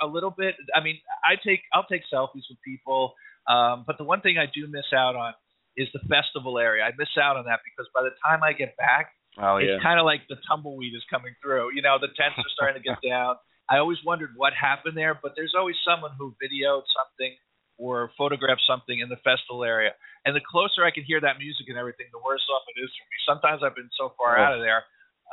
a 0.02 0.08
little 0.08 0.32
bit. 0.32 0.56
I 0.76 0.84
mean, 0.84 1.00
I 1.24 1.36
take 1.36 1.62
I'll 1.74 1.88
take 1.90 2.04
selfies 2.14 2.48
with 2.50 2.62
people, 2.66 3.14
um, 3.50 3.84
but 3.86 3.98
the 3.98 4.04
one 4.04 4.22
thing 4.22 4.38
I 4.38 4.46
do 4.46 4.68
miss 4.68 4.90
out 4.94 5.16
on 5.16 5.34
is 5.76 5.88
the 5.94 6.00
festival 6.06 6.60
area. 6.60 6.84
I 6.84 6.92
miss 6.98 7.10
out 7.18 7.38
on 7.38 7.46
that 7.46 7.60
because 7.66 7.90
by 7.94 8.04
the 8.04 8.14
time 8.22 8.44
I 8.44 8.54
get 8.54 8.78
back, 8.78 9.10
oh, 9.42 9.58
yeah. 9.58 9.74
it's 9.74 9.84
kind 9.84 10.00
of 10.00 10.06
like 10.06 10.22
the 10.30 10.38
tumbleweed 10.48 10.94
is 10.94 11.04
coming 11.10 11.34
through. 11.42 11.74
You 11.74 11.82
know, 11.82 11.98
the 12.00 12.14
tents 12.14 12.38
are 12.38 12.54
starting 12.54 12.82
to 12.82 12.86
get 12.86 13.02
down. 13.08 13.36
I 13.70 13.80
always 13.80 13.98
wondered 14.06 14.36
what 14.36 14.54
happened 14.54 14.98
there, 14.98 15.18
but 15.18 15.34
there's 15.36 15.56
always 15.58 15.76
someone 15.88 16.12
who 16.20 16.36
videoed 16.38 16.84
something 16.92 17.34
or 17.78 18.12
photograph 18.18 18.58
something 18.68 19.00
in 19.00 19.10
the 19.10 19.20
festival 19.24 19.64
area. 19.64 19.92
And 20.26 20.36
the 20.36 20.42
closer 20.46 20.86
I 20.86 20.92
can 20.92 21.04
hear 21.04 21.20
that 21.22 21.38
music 21.40 21.68
and 21.68 21.78
everything, 21.78 22.08
the 22.12 22.22
worse 22.24 22.44
off 22.54 22.64
it 22.70 22.80
is 22.80 22.92
for 22.94 23.06
me. 23.10 23.18
Sometimes 23.28 23.62
I've 23.64 23.76
been 23.76 23.92
so 23.98 24.14
far 24.18 24.38
oh. 24.38 24.44
out 24.44 24.54
of 24.54 24.62
there, 24.62 24.84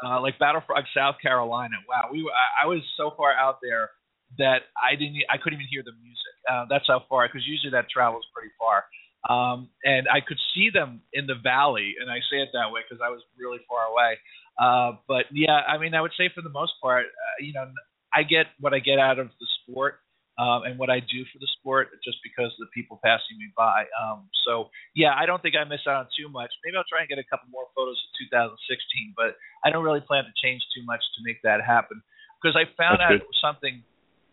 uh, 0.05 0.21
like 0.21 0.39
Battle 0.39 0.63
Frog, 0.67 0.85
South 0.97 1.17
Carolina. 1.23 1.77
Wow, 1.89 2.09
we 2.11 2.25
I, 2.27 2.65
I 2.65 2.67
was 2.67 2.83
so 2.97 3.13
far 3.17 3.33
out 3.33 3.59
there 3.63 3.91
that 4.39 4.71
I 4.79 4.95
didn't 4.97 5.23
I 5.29 5.37
couldn't 5.37 5.59
even 5.59 5.71
hear 5.71 5.83
the 5.85 5.95
music. 6.01 6.35
Uh, 6.49 6.65
that's 6.69 6.87
how 6.89 7.05
far 7.09 7.29
because 7.29 7.47
usually 7.47 7.71
that 7.73 7.91
travels 7.91 8.25
pretty 8.35 8.53
far. 8.59 8.85
Um, 9.29 9.69
and 9.85 10.09
I 10.09 10.25
could 10.25 10.39
see 10.55 10.71
them 10.73 11.03
in 11.13 11.27
the 11.27 11.37
valley, 11.37 11.95
and 12.01 12.11
I 12.11 12.25
say 12.33 12.41
it 12.41 12.49
that 12.55 12.73
way 12.73 12.81
because 12.81 13.05
I 13.05 13.11
was 13.11 13.21
really 13.37 13.61
far 13.69 13.85
away. 13.93 14.17
Uh, 14.57 14.97
but 15.07 15.27
yeah, 15.31 15.61
I 15.69 15.77
mean, 15.77 15.95
I 15.95 16.01
would 16.01 16.17
say 16.17 16.31
for 16.35 16.41
the 16.41 16.51
most 16.51 16.73
part, 16.83 17.05
uh, 17.05 17.37
you 17.45 17.53
know, 17.53 17.69
I 18.15 18.23
get 18.23 18.47
what 18.59 18.73
I 18.73 18.79
get 18.79 18.99
out 18.99 19.19
of 19.19 19.29
the 19.29 19.47
sport 19.61 20.01
um, 20.39 20.63
and 20.65 20.79
what 20.79 20.91
I 20.91 21.01
do 21.01 21.27
for 21.33 21.39
the 21.41 21.49
sport 21.59 21.91
just 22.05 22.19
because 22.23 22.53
of 22.55 22.61
the 22.63 22.73
people 22.73 23.01
passing 23.03 23.37
me 23.39 23.51
by. 23.57 23.85
Um, 23.97 24.29
so 24.47 24.71
yeah, 24.95 25.13
I 25.17 25.27
don't 25.27 25.43
think 25.43 25.57
I 25.57 25.65
miss 25.65 25.85
out 25.89 26.07
on 26.07 26.07
too 26.15 26.29
much. 26.29 26.51
Maybe 26.65 26.77
I'll 26.77 26.89
try 26.89 27.01
and 27.01 27.09
get 27.11 27.19
a 27.19 27.27
couple 27.27 27.49
more 27.51 27.67
photos 27.75 27.99
of 27.99 28.11
2016, 28.31 29.15
but 29.17 29.35
I 29.65 29.71
don't 29.71 29.85
really 29.85 30.05
plan 30.05 30.25
to 30.25 30.35
change 30.39 30.63
too 30.75 30.85
much 30.87 31.03
to 31.17 31.19
make 31.27 31.43
that 31.43 31.61
happen 31.65 32.01
because 32.41 32.57
I 32.57 32.65
found 32.79 33.01
That's 33.03 33.21
out 33.21 33.27
good. 33.27 33.41
something. 33.43 33.75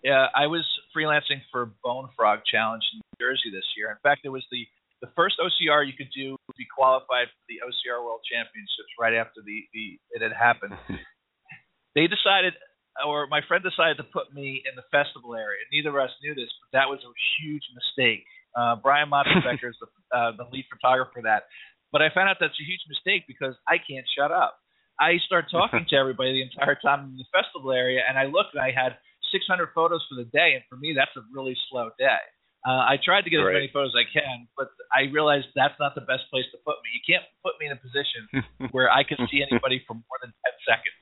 Yeah, 0.05 0.29
I 0.31 0.47
was 0.47 0.63
freelancing 0.95 1.43
for 1.51 1.73
Bone 1.83 2.07
Frog 2.15 2.45
Challenge 2.47 2.83
in 2.93 3.01
New 3.03 3.15
Jersey 3.19 3.49
this 3.51 3.65
year. 3.75 3.91
In 3.91 3.99
fact, 4.03 4.23
it 4.23 4.31
was 4.31 4.45
the 4.51 4.63
the 5.01 5.09
first 5.15 5.37
OCR 5.37 5.85
you 5.85 5.93
could 5.93 6.09
do 6.09 6.33
to 6.33 6.53
be 6.57 6.65
qualified 6.73 7.29
for 7.29 7.43
the 7.45 7.61
OCR 7.61 8.01
World 8.01 8.21
Championships 8.25 8.89
right 8.97 9.13
after 9.13 9.45
the, 9.45 9.61
the 9.73 9.99
it 10.17 10.21
had 10.25 10.33
happened. 10.33 10.73
they 11.95 12.07
decided 12.09 12.57
or 13.05 13.27
my 13.27 13.41
friend 13.47 13.63
decided 13.63 13.97
to 13.97 14.07
put 14.09 14.33
me 14.33 14.63
in 14.65 14.73
the 14.75 14.85
festival 14.89 15.35
area. 15.35 15.61
Neither 15.71 15.93
of 15.93 16.09
us 16.09 16.13
knew 16.23 16.33
this, 16.33 16.49
but 16.61 16.69
that 16.77 16.87
was 16.89 16.99
a 17.05 17.11
huge 17.37 17.63
mistake. 17.75 18.25
Uh, 18.57 18.75
Brian 18.81 19.09
Motzenbecker 19.09 19.69
is 19.73 19.77
the, 19.81 19.89
uh, 20.15 20.31
the 20.37 20.45
lead 20.51 20.65
photographer 20.71 21.21
for 21.21 21.23
that. 21.23 21.45
But 21.91 22.01
I 22.01 22.09
found 22.13 22.29
out 22.29 22.37
that's 22.39 22.57
a 22.57 22.67
huge 22.67 22.83
mistake 22.89 23.23
because 23.27 23.55
I 23.67 23.77
can't 23.77 24.05
shut 24.17 24.31
up. 24.31 24.59
I 24.99 25.21
start 25.25 25.45
talking 25.51 25.85
to 25.89 25.95
everybody 26.01 26.41
the 26.41 26.43
entire 26.43 26.75
time 26.81 27.13
in 27.13 27.17
the 27.17 27.29
festival 27.29 27.71
area, 27.71 28.01
and 28.07 28.17
I 28.17 28.25
looked 28.25 28.57
and 28.57 28.63
I 28.63 28.73
had 28.73 28.97
600 29.31 29.69
photos 29.75 30.03
for 30.09 30.15
the 30.17 30.27
day, 30.33 30.57
and 30.57 30.63
for 30.69 30.75
me, 30.75 30.93
that's 30.97 31.13
a 31.15 31.23
really 31.31 31.55
slow 31.69 31.89
day. 31.99 32.23
Uh, 32.65 32.83
I 32.83 32.97
tried 32.99 33.23
to 33.23 33.29
get 33.29 33.37
right. 33.37 33.55
as 33.55 33.63
many 33.63 33.69
photos 33.71 33.93
as 33.95 34.03
I 34.03 34.07
can, 34.11 34.47
but 34.57 34.73
I 34.91 35.07
realized 35.13 35.47
that's 35.55 35.77
not 35.79 35.95
the 35.95 36.03
best 36.03 36.27
place 36.33 36.43
to 36.51 36.57
put 36.65 36.75
me. 36.83 36.91
You 36.91 37.03
can't 37.05 37.23
put 37.45 37.55
me 37.61 37.69
in 37.69 37.71
a 37.71 37.79
position 37.79 38.27
where 38.75 38.91
I 38.91 39.07
can 39.07 39.21
see 39.31 39.39
anybody 39.39 39.79
for 39.87 39.93
more 39.93 40.17
than 40.19 40.33
10 40.43 40.67
seconds. 40.67 41.01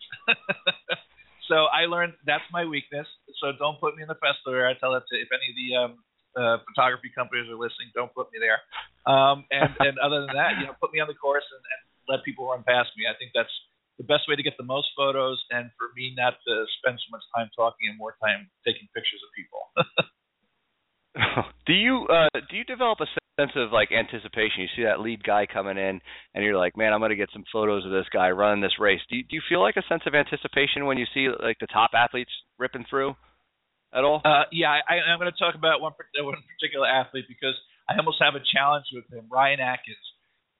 So 1.48 1.70
I 1.70 1.86
learned 1.86 2.14
that's 2.26 2.46
my 2.52 2.66
weakness. 2.66 3.08
So 3.42 3.54
don't 3.58 3.80
put 3.80 3.96
me 3.96 4.02
in 4.02 4.10
the 4.10 4.18
festival. 4.18 4.58
I 4.66 4.74
tell 4.80 4.94
that 4.94 5.06
to 5.10 5.16
if 5.18 5.30
any 5.30 5.48
of 5.52 5.56
the 5.56 5.70
um, 5.78 5.92
uh, 6.36 6.58
photography 6.68 7.12
companies 7.14 7.48
are 7.48 7.60
listening, 7.60 7.94
don't 7.94 8.14
put 8.14 8.28
me 8.34 8.42
there. 8.42 8.60
Um, 9.06 9.46
and, 9.52 9.70
and 9.86 9.96
other 10.00 10.26
than 10.26 10.36
that, 10.36 10.58
you 10.60 10.66
know, 10.66 10.76
put 10.82 10.92
me 10.92 11.00
on 11.00 11.08
the 11.08 11.18
course 11.18 11.46
and, 11.46 11.62
and 11.62 11.82
let 12.10 12.26
people 12.26 12.50
run 12.50 12.66
past 12.66 12.92
me. 12.98 13.06
I 13.06 13.16
think 13.18 13.32
that's 13.34 13.54
the 13.98 14.04
best 14.04 14.28
way 14.28 14.36
to 14.36 14.44
get 14.44 14.58
the 14.58 14.68
most 14.68 14.92
photos, 14.98 15.40
and 15.52 15.72
for 15.80 15.88
me 15.96 16.12
not 16.18 16.36
to 16.44 16.54
spend 16.80 17.00
so 17.00 17.08
much 17.12 17.24
time 17.32 17.48
talking 17.56 17.88
and 17.88 17.98
more 17.98 18.20
time 18.20 18.52
taking 18.68 18.92
pictures 18.92 19.24
of 19.24 19.32
people. 19.32 19.62
do 21.66 21.74
you 21.74 22.08
uh, 22.08 22.30
do 22.50 22.58
you 22.58 22.64
develop 22.64 23.00
a 23.02 23.06
sense 23.40 23.52
of 23.56 23.72
like 23.72 23.92
anticipation. 23.92 24.64
You 24.64 24.72
see 24.76 24.84
that 24.84 25.00
lead 25.00 25.24
guy 25.24 25.46
coming 25.46 25.78
in, 25.78 26.00
and 26.34 26.44
you're 26.44 26.58
like, 26.58 26.78
man, 26.78 26.94
I'm 26.94 27.00
going 27.00 27.12
to 27.12 27.20
get 27.20 27.30
some 27.34 27.44
photos 27.52 27.86
of 27.86 27.92
this 27.92 28.08
guy 28.12 28.32
running 28.32 28.62
this 28.62 28.80
race. 28.80 29.02
Do 29.10 29.18
you, 29.18 29.24
do 29.24 29.36
you 29.36 29.42
feel 29.48 29.62
like 29.62 29.76
a 29.76 29.84
sense 29.90 30.04
of 30.06 30.16
anticipation 30.16 30.86
when 30.86 30.98
you 30.98 31.06
see 31.14 31.28
like 31.28 31.58
the 31.60 31.68
top 31.68 31.92
athletes 31.94 32.32
ripping 32.58 32.86
through 32.90 33.16
at 33.94 34.04
all? 34.04 34.22
Uh, 34.24 34.48
yeah, 34.52 34.80
I, 34.88 35.12
I'm 35.12 35.20
going 35.20 35.32
to 35.32 35.38
talk 35.38 35.56
about 35.56 35.82
one 35.82 35.94
one 35.96 36.44
particular 36.48 36.88
athlete 36.88 37.26
because 37.28 37.56
I 37.90 37.98
almost 37.98 38.18
have 38.22 38.36
a 38.36 38.44
challenge 38.56 38.86
with 38.94 39.06
him, 39.12 39.28
Ryan 39.32 39.60
Atkins. 39.60 40.06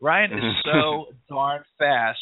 Ryan 0.02 0.34
is 0.34 0.44
so 0.66 1.16
darn 1.30 1.64
fast 1.80 2.20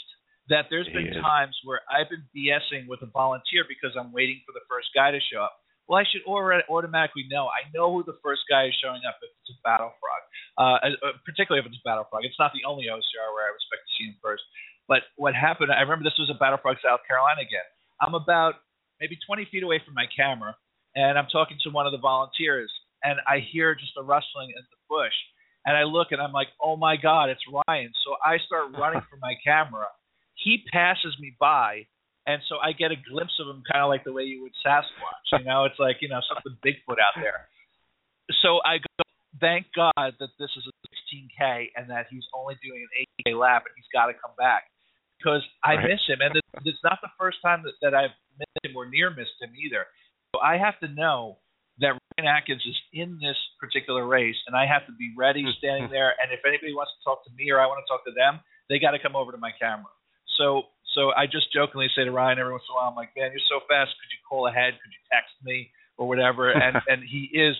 that 0.50 0.67
there's 0.69 0.88
been 0.91 1.15
times 1.24 1.56
where 1.63 1.80
I've 1.88 2.12
been 2.12 2.28
BSing 2.36 2.86
with 2.86 3.02
a 3.02 3.08
volunteer 3.08 3.63
because 3.63 3.96
I'm 3.96 4.12
waiting 4.12 4.43
for 4.46 4.52
the 4.52 4.62
first 4.67 4.91
guy 4.93 5.10
to 5.10 5.19
show 5.32 5.39
up 5.39 5.56
well, 5.88 6.00
I 6.00 6.08
should 6.08 6.24
automatically 6.26 7.28
know. 7.28 7.52
I 7.52 7.67
know 7.76 7.91
who 7.91 8.04
the 8.08 8.15
first 8.24 8.48
guy 8.48 8.72
is 8.72 8.76
showing 8.80 9.04
up 9.04 9.19
if 9.19 9.30
it's 9.43 9.52
a 9.52 9.60
Battle 9.67 9.91
Frog, 10.00 10.22
uh, 10.56 10.80
uh, 10.88 11.19
particularly 11.28 11.60
if 11.60 11.67
it's 11.67 11.80
a 11.80 11.86
Battle 11.88 12.08
Frog. 12.08 12.24
It's 12.24 12.39
not 12.39 12.56
the 12.56 12.63
only 12.63 12.88
OCR 12.88 13.30
where 13.36 13.46
I 13.48 13.52
expect 13.52 13.84
to 13.84 13.91
see 14.00 14.08
him 14.08 14.15
first. 14.24 14.43
But 14.88 15.04
what 15.19 15.36
happened, 15.36 15.72
I 15.72 15.84
remember 15.84 16.08
this 16.08 16.19
was 16.19 16.32
a 16.32 16.39
Battle 16.39 16.60
Frog 16.62 16.80
South 16.80 17.04
Carolina 17.08 17.43
again. 17.43 17.67
I'm 18.00 18.15
about 18.15 18.63
maybe 19.00 19.19
20 19.28 19.48
feet 19.52 19.63
away 19.63 19.84
from 19.84 19.93
my 19.93 20.08
camera, 20.08 20.56
and 20.96 21.19
I'm 21.19 21.28
talking 21.28 21.60
to 21.63 21.69
one 21.72 21.86
of 21.86 21.91
the 21.91 22.00
volunteers, 22.00 22.72
and 23.04 23.19
I 23.28 23.43
hear 23.43 23.76
just 23.76 23.96
a 24.00 24.04
rustling 24.04 24.56
in 24.56 24.63
the 24.63 24.80
bush. 24.88 25.15
And 25.65 25.76
I 25.78 25.84
look 25.84 26.12
and 26.12 26.19
I'm 26.19 26.34
like, 26.34 26.52
oh 26.62 26.76
my 26.76 26.98
God, 26.98 27.30
it's 27.30 27.43
Ryan. 27.48 27.91
So 28.04 28.15
I 28.24 28.36
start 28.46 28.76
running 28.76 29.02
for 29.10 29.15
my 29.22 29.36
camera. 29.43 29.88
He 30.36 30.63
passes 30.72 31.15
me 31.19 31.36
by 31.39 31.88
and 32.25 32.41
so 32.47 32.55
I 32.57 32.71
get 32.71 32.91
a 32.91 32.99
glimpse 32.99 33.36
of 33.39 33.47
him, 33.47 33.63
kind 33.67 33.83
of 33.83 33.89
like 33.89 34.03
the 34.03 34.13
way 34.13 34.23
you 34.23 34.41
would 34.43 34.55
Sasquatch. 34.65 35.39
You 35.39 35.45
know, 35.45 35.65
it's 35.65 35.79
like 35.79 35.97
you 35.99 36.07
know 36.07 36.21
something 36.23 36.55
Bigfoot 36.63 36.99
out 36.99 37.19
there. 37.19 37.47
So 38.41 38.63
I 38.63 38.79
go, 38.79 39.03
thank 39.39 39.67
God 39.75 40.15
that 40.19 40.31
this 40.39 40.51
is 40.55 40.63
a 40.63 40.73
16k 40.88 41.75
and 41.75 41.89
that 41.89 42.07
he's 42.09 42.23
only 42.33 42.55
doing 42.63 42.79
an 42.79 43.05
8k 43.27 43.39
lap 43.39 43.63
and 43.67 43.75
he's 43.75 43.89
got 43.91 44.07
to 44.07 44.13
come 44.13 44.31
back 44.38 44.71
because 45.19 45.43
I 45.63 45.75
right. 45.75 45.91
miss 45.91 46.03
him, 46.07 46.19
and 46.19 46.36
it's 46.67 46.83
not 46.83 46.99
the 47.01 47.12
first 47.19 47.38
time 47.43 47.63
that, 47.63 47.75
that 47.81 47.95
I've 47.95 48.15
missed 48.39 48.59
him 48.63 48.75
or 48.75 48.88
near 48.88 49.09
missed 49.09 49.39
him 49.39 49.51
either. 49.55 49.88
So 50.36 50.41
I 50.41 50.57
have 50.57 50.79
to 50.79 50.88
know 50.88 51.39
that 51.79 51.95
Ryan 51.95 52.27
Atkins 52.27 52.62
is 52.67 52.77
in 52.91 53.19
this 53.19 53.38
particular 53.59 54.05
race, 54.05 54.36
and 54.47 54.55
I 54.55 54.67
have 54.67 54.86
to 54.88 54.93
be 54.93 55.13
ready, 55.17 55.43
hmm. 55.43 55.55
standing 55.57 55.89
there. 55.89 56.13
And 56.21 56.31
if 56.31 56.43
anybody 56.45 56.73
wants 56.73 56.91
to 56.95 56.99
talk 57.03 57.23
to 57.25 57.31
me 57.36 57.51
or 57.51 57.59
I 57.59 57.67
want 57.67 57.83
to 57.83 57.88
talk 57.88 58.03
to 58.05 58.13
them, 58.13 58.39
they 58.69 58.79
got 58.79 58.91
to 58.91 58.99
come 58.99 59.15
over 59.15 59.31
to 59.31 59.38
my 59.38 59.51
camera. 59.59 59.91
So 60.38 60.72
so 60.93 61.12
I 61.12 61.25
just 61.25 61.51
jokingly 61.53 61.88
say 61.95 62.03
to 62.06 62.12
Ryan 62.12 62.39
every 62.39 62.51
once 62.51 62.63
in 62.69 62.73
a 62.73 62.75
while, 62.75 62.89
I'm 62.89 62.95
like, 62.95 63.10
man, 63.17 63.32
you're 63.32 63.49
so 63.49 63.65
fast. 63.67 63.91
Could 63.99 64.12
you 64.12 64.21
call 64.27 64.47
ahead? 64.47 64.73
Could 64.82 64.91
you 64.91 65.03
text 65.12 65.34
me 65.43 65.69
or 65.97 66.08
whatever? 66.08 66.51
And 66.56 66.77
and 66.88 67.03
he 67.03 67.29
is 67.34 67.56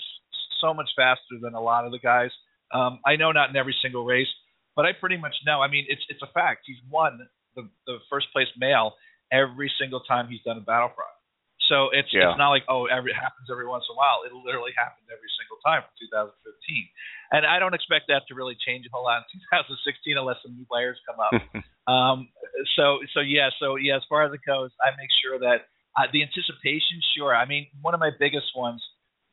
so 0.62 0.74
much 0.74 0.90
faster 0.96 1.38
than 1.42 1.54
a 1.54 1.62
lot 1.62 1.86
of 1.86 1.92
the 1.92 2.00
guys. 2.00 2.32
Um, 2.74 3.00
I 3.06 3.16
know 3.16 3.32
not 3.32 3.50
in 3.50 3.56
every 3.56 3.76
single 3.82 4.06
race, 4.06 4.32
but 4.76 4.86
I 4.86 4.94
pretty 4.94 5.18
much 5.18 5.36
know. 5.46 5.62
I 5.62 5.68
mean, 5.68 5.86
it's 5.90 6.02
it's 6.10 6.22
a 6.22 6.32
fact. 6.34 6.62
He's 6.66 6.82
won 6.90 7.20
the 7.56 7.70
the 7.86 7.98
first 8.10 8.28
place 8.34 8.48
male 8.58 8.94
every 9.32 9.72
single 9.80 10.02
time 10.02 10.28
he's 10.28 10.42
done 10.42 10.58
a 10.58 10.62
battle 10.62 10.92
frog. 10.96 11.14
So 11.72 11.90
it's 11.96 12.12
yeah. 12.12 12.32
it's 12.32 12.40
not 12.40 12.52
like 12.52 12.68
oh 12.68 12.86
every 12.92 13.12
it 13.12 13.20
happens 13.20 13.48
every 13.48 13.68
once 13.68 13.88
in 13.88 13.96
a 13.96 13.98
while. 13.98 14.28
It 14.28 14.36
literally 14.36 14.76
happened 14.76 15.08
every 15.08 15.32
single 15.40 15.60
time 15.64 15.84
for 15.84 15.94
2015, 15.96 16.36
and 17.32 17.48
I 17.48 17.60
don't 17.60 17.74
expect 17.74 18.12
that 18.12 18.28
to 18.28 18.36
really 18.36 18.58
change 18.60 18.84
a 18.86 18.92
whole 18.92 19.08
lot 19.08 19.24
in 19.32 19.40
2016 19.80 20.20
unless 20.20 20.44
some 20.44 20.56
new 20.56 20.68
players 20.68 21.00
come 21.08 21.20
up. 21.24 21.34
um, 21.92 22.28
so 22.76 23.00
so 23.16 23.24
yeah, 23.24 23.50
so 23.60 23.76
yeah, 23.80 23.96
as 23.96 24.06
far 24.12 24.28
as 24.28 24.32
it 24.36 24.44
goes, 24.44 24.76
I 24.84 24.92
make 25.00 25.12
sure 25.24 25.40
that 25.40 25.72
uh, 25.96 26.10
the 26.12 26.24
anticipation, 26.26 27.00
sure. 27.16 27.36
I 27.36 27.46
mean, 27.46 27.68
one 27.82 27.94
of 27.94 28.02
my 28.02 28.12
biggest 28.12 28.52
ones 28.56 28.82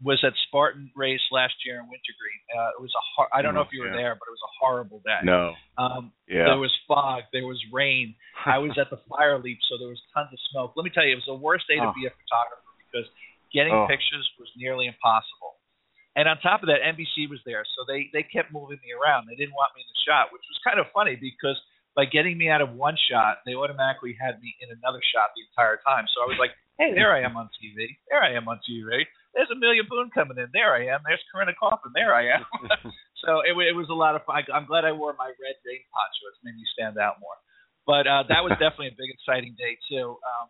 was 0.03 0.23
at 0.25 0.33
Spartan 0.49 0.91
race 0.97 1.21
last 1.31 1.55
year 1.65 1.77
in 1.77 1.85
Wintergreen. 1.85 2.41
Uh, 2.57 2.73
it 2.77 2.81
was 2.81 2.93
a 2.97 3.05
hor- 3.15 3.29
I 3.37 3.43
don't 3.43 3.53
know 3.53 3.61
if 3.61 3.69
you 3.73 3.83
were 3.85 3.93
yeah. 3.93 4.01
there, 4.01 4.15
but 4.17 4.25
it 4.29 4.35
was 4.37 4.45
a 4.49 4.53
horrible 4.61 5.01
day. 5.05 5.21
No. 5.25 5.53
Um, 5.77 6.13
Yeah. 6.27 6.45
There 6.49 6.59
was 6.59 6.73
fog. 6.89 7.25
There 7.33 7.47
was 7.47 7.61
rain. 7.73 8.15
I 8.47 8.59
was 8.59 8.73
at 8.81 8.89
the 8.89 8.97
fire 9.13 9.37
leap, 9.39 9.59
so 9.69 9.77
there 9.77 9.89
was 9.93 10.01
tons 10.17 10.33
of 10.33 10.39
smoke. 10.51 10.73
Let 10.77 10.85
me 10.85 10.91
tell 10.91 11.05
you, 11.05 11.13
it 11.13 11.21
was 11.21 11.29
the 11.29 11.35
worst 11.37 11.69
day 11.69 11.77
to 11.77 11.93
Oh. 11.93 11.93
be 11.93 12.07
a 12.09 12.13
photographer 12.17 12.73
because 12.89 13.07
getting 13.53 13.75
Oh. 13.77 13.87
pictures 13.87 14.25
was 14.41 14.49
nearly 14.57 14.87
impossible. 14.89 15.61
And 16.17 16.27
on 16.29 16.41
top 16.41 16.63
of 16.65 16.69
that, 16.73 16.83
NBC 16.83 17.29
was 17.31 17.39
there, 17.47 17.63
so 17.77 17.85
they 17.87 18.11
they 18.13 18.25
kept 18.27 18.51
moving 18.51 18.81
me 18.83 18.91
around. 18.91 19.29
They 19.31 19.37
didn't 19.39 19.55
want 19.55 19.71
me 19.79 19.83
in 19.85 19.89
the 19.93 20.01
shot, 20.03 20.33
which 20.35 20.43
was 20.51 20.59
kind 20.67 20.81
of 20.83 20.91
funny 20.91 21.15
because 21.15 21.55
by 22.01 22.09
getting 22.09 22.41
me 22.41 22.49
out 22.49 22.65
of 22.65 22.73
one 22.73 22.97
shot, 22.97 23.45
they 23.45 23.53
automatically 23.53 24.17
had 24.17 24.41
me 24.41 24.57
in 24.65 24.73
another 24.73 25.05
shot 25.13 25.37
the 25.37 25.45
entire 25.53 25.77
time. 25.85 26.09
So 26.09 26.25
I 26.25 26.33
was 26.33 26.41
like, 26.41 26.57
"Hey, 26.81 26.97
there 26.97 27.13
I 27.13 27.21
am 27.21 27.37
on 27.37 27.53
TV. 27.61 27.93
There 28.09 28.25
I 28.25 28.33
am 28.33 28.49
on 28.49 28.57
TV. 28.65 29.05
There's 29.37 29.53
Amelia 29.53 29.85
Boone 29.85 30.09
coming 30.09 30.41
in. 30.41 30.49
There 30.57 30.73
I 30.73 30.89
am. 30.89 31.05
There's 31.05 31.21
Corinna 31.29 31.53
Coffin. 31.61 31.93
There 31.93 32.17
I 32.17 32.41
am." 32.41 32.49
so 33.21 33.45
it, 33.45 33.53
it 33.53 33.77
was 33.77 33.93
a 33.93 33.99
lot 34.01 34.17
of 34.17 34.25
fun. 34.25 34.49
I'm 34.49 34.65
glad 34.65 34.89
I 34.89 34.97
wore 34.97 35.13
my 35.21 35.29
red 35.29 35.57
rain 35.61 35.85
poncho. 35.93 36.25
It's 36.33 36.41
made 36.41 36.57
me 36.57 36.65
stand 36.73 36.97
out 36.97 37.21
more. 37.21 37.37
But 37.85 38.09
uh, 38.09 38.25
that 38.33 38.41
was 38.41 38.57
definitely 38.65 38.97
a 38.97 38.97
big 38.97 39.13
exciting 39.13 39.53
day 39.61 39.77
too, 39.85 40.17
um, 40.25 40.49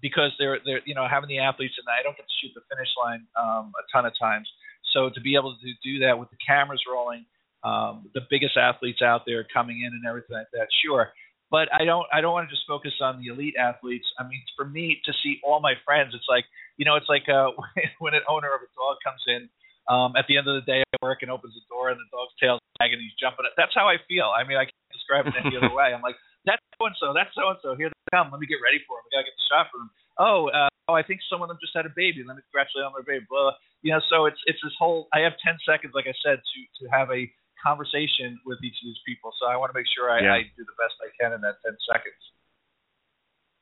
because 0.00 0.32
they're 0.40 0.64
they're 0.64 0.80
you 0.88 0.96
know 0.96 1.04
having 1.04 1.28
the 1.28 1.44
athletes 1.44 1.76
and 1.76 1.84
I 1.92 2.00
don't 2.00 2.16
get 2.16 2.24
to 2.24 2.36
shoot 2.40 2.56
the 2.56 2.64
finish 2.72 2.88
line 2.96 3.28
um, 3.36 3.76
a 3.76 3.84
ton 3.92 4.08
of 4.08 4.16
times. 4.16 4.48
So 4.96 5.12
to 5.12 5.20
be 5.20 5.36
able 5.36 5.60
to 5.60 5.70
do 5.84 6.08
that 6.08 6.16
with 6.16 6.32
the 6.32 6.40
cameras 6.40 6.80
rolling, 6.88 7.28
um, 7.64 8.10
the 8.14 8.20
biggest 8.30 8.56
athletes 8.56 9.02
out 9.02 9.22
there 9.26 9.46
coming 9.52 9.80
in 9.80 9.92
and 9.92 10.04
everything 10.06 10.36
like 10.36 10.50
that, 10.52 10.68
sure. 10.84 11.12
But 11.50 11.70
I 11.70 11.84
don't 11.86 12.06
I 12.12 12.20
don't 12.20 12.34
want 12.34 12.48
to 12.48 12.52
just 12.54 12.66
focus 12.66 12.92
on 13.00 13.22
the 13.22 13.30
elite 13.30 13.54
athletes. 13.54 14.06
I 14.18 14.26
mean, 14.26 14.42
for 14.58 14.66
me 14.66 14.98
to 15.06 15.12
see 15.22 15.38
all 15.46 15.60
my 15.60 15.74
friends, 15.84 16.10
it's 16.14 16.26
like 16.28 16.44
you 16.76 16.84
know, 16.84 16.96
it's 16.96 17.08
like 17.08 17.28
uh, 17.30 17.54
when 18.02 18.14
an 18.14 18.26
owner 18.28 18.50
of 18.50 18.60
a 18.66 18.70
dog 18.74 18.98
comes 19.06 19.22
in 19.30 19.48
um, 19.86 20.18
at 20.18 20.26
the 20.26 20.36
end 20.36 20.50
of 20.50 20.58
the 20.58 20.66
day 20.66 20.82
at 20.82 21.00
work 21.02 21.22
and 21.22 21.30
opens 21.30 21.54
the 21.54 21.62
door 21.70 21.94
and 21.94 21.98
the 21.98 22.08
dog's 22.10 22.34
tail's 22.42 22.62
wagging 22.78 22.98
and 22.98 23.06
he's 23.06 23.14
jumping. 23.14 23.46
That's 23.54 23.74
how 23.74 23.86
I 23.86 24.02
feel. 24.10 24.34
I 24.34 24.42
mean, 24.42 24.58
I 24.58 24.66
can't 24.66 24.92
describe 24.92 25.30
it 25.30 25.38
any 25.38 25.54
other 25.54 25.70
way. 25.70 25.94
I'm 25.94 26.02
like, 26.02 26.18
that's 26.42 26.62
so 26.78 26.86
and 26.86 26.96
so, 26.98 27.14
that's 27.14 27.34
so 27.34 27.46
and 27.54 27.60
so. 27.62 27.78
Here 27.78 27.90
they 27.90 28.10
come. 28.10 28.34
Let 28.34 28.42
me 28.42 28.50
get 28.50 28.62
ready 28.62 28.82
for 28.86 28.98
them. 28.98 29.06
We 29.06 29.14
gotta 29.14 29.30
get 29.30 29.38
the 29.38 29.46
shot 29.46 29.70
for 29.70 29.78
them. 29.78 29.90
Oh, 30.18 30.50
uh, 30.50 30.70
oh, 30.90 30.94
I 30.98 31.02
think 31.06 31.22
some 31.30 31.42
of 31.42 31.48
them 31.50 31.58
just 31.62 31.74
had 31.74 31.86
a 31.86 31.94
baby. 31.94 32.26
Let 32.26 32.38
me 32.38 32.42
congratulate 32.50 32.86
on 32.86 32.94
their 32.94 33.06
baby. 33.06 33.26
Blah. 33.30 33.54
You 33.86 33.94
know, 33.94 34.02
so 34.10 34.26
it's 34.26 34.38
it's 34.50 34.58
this 34.62 34.74
whole. 34.78 35.06
I 35.14 35.22
have 35.22 35.38
10 35.42 35.58
seconds, 35.62 35.94
like 35.94 36.10
I 36.10 36.16
said, 36.22 36.42
to 36.42 36.58
to 36.82 36.84
have 36.90 37.10
a 37.14 37.30
conversation 37.66 38.38
with 38.46 38.62
each 38.62 38.78
of 38.78 38.86
these 38.86 39.02
people. 39.02 39.34
So 39.42 39.50
I 39.50 39.58
want 39.58 39.74
to 39.74 39.76
make 39.78 39.90
sure 39.90 40.06
I, 40.06 40.22
Yeah. 40.22 40.38
I 40.38 40.40
do 40.54 40.62
the 40.62 40.78
best 40.78 40.94
I 41.02 41.10
can 41.18 41.34
in 41.34 41.40
that 41.42 41.58
10 41.66 41.74
seconds. 41.90 42.22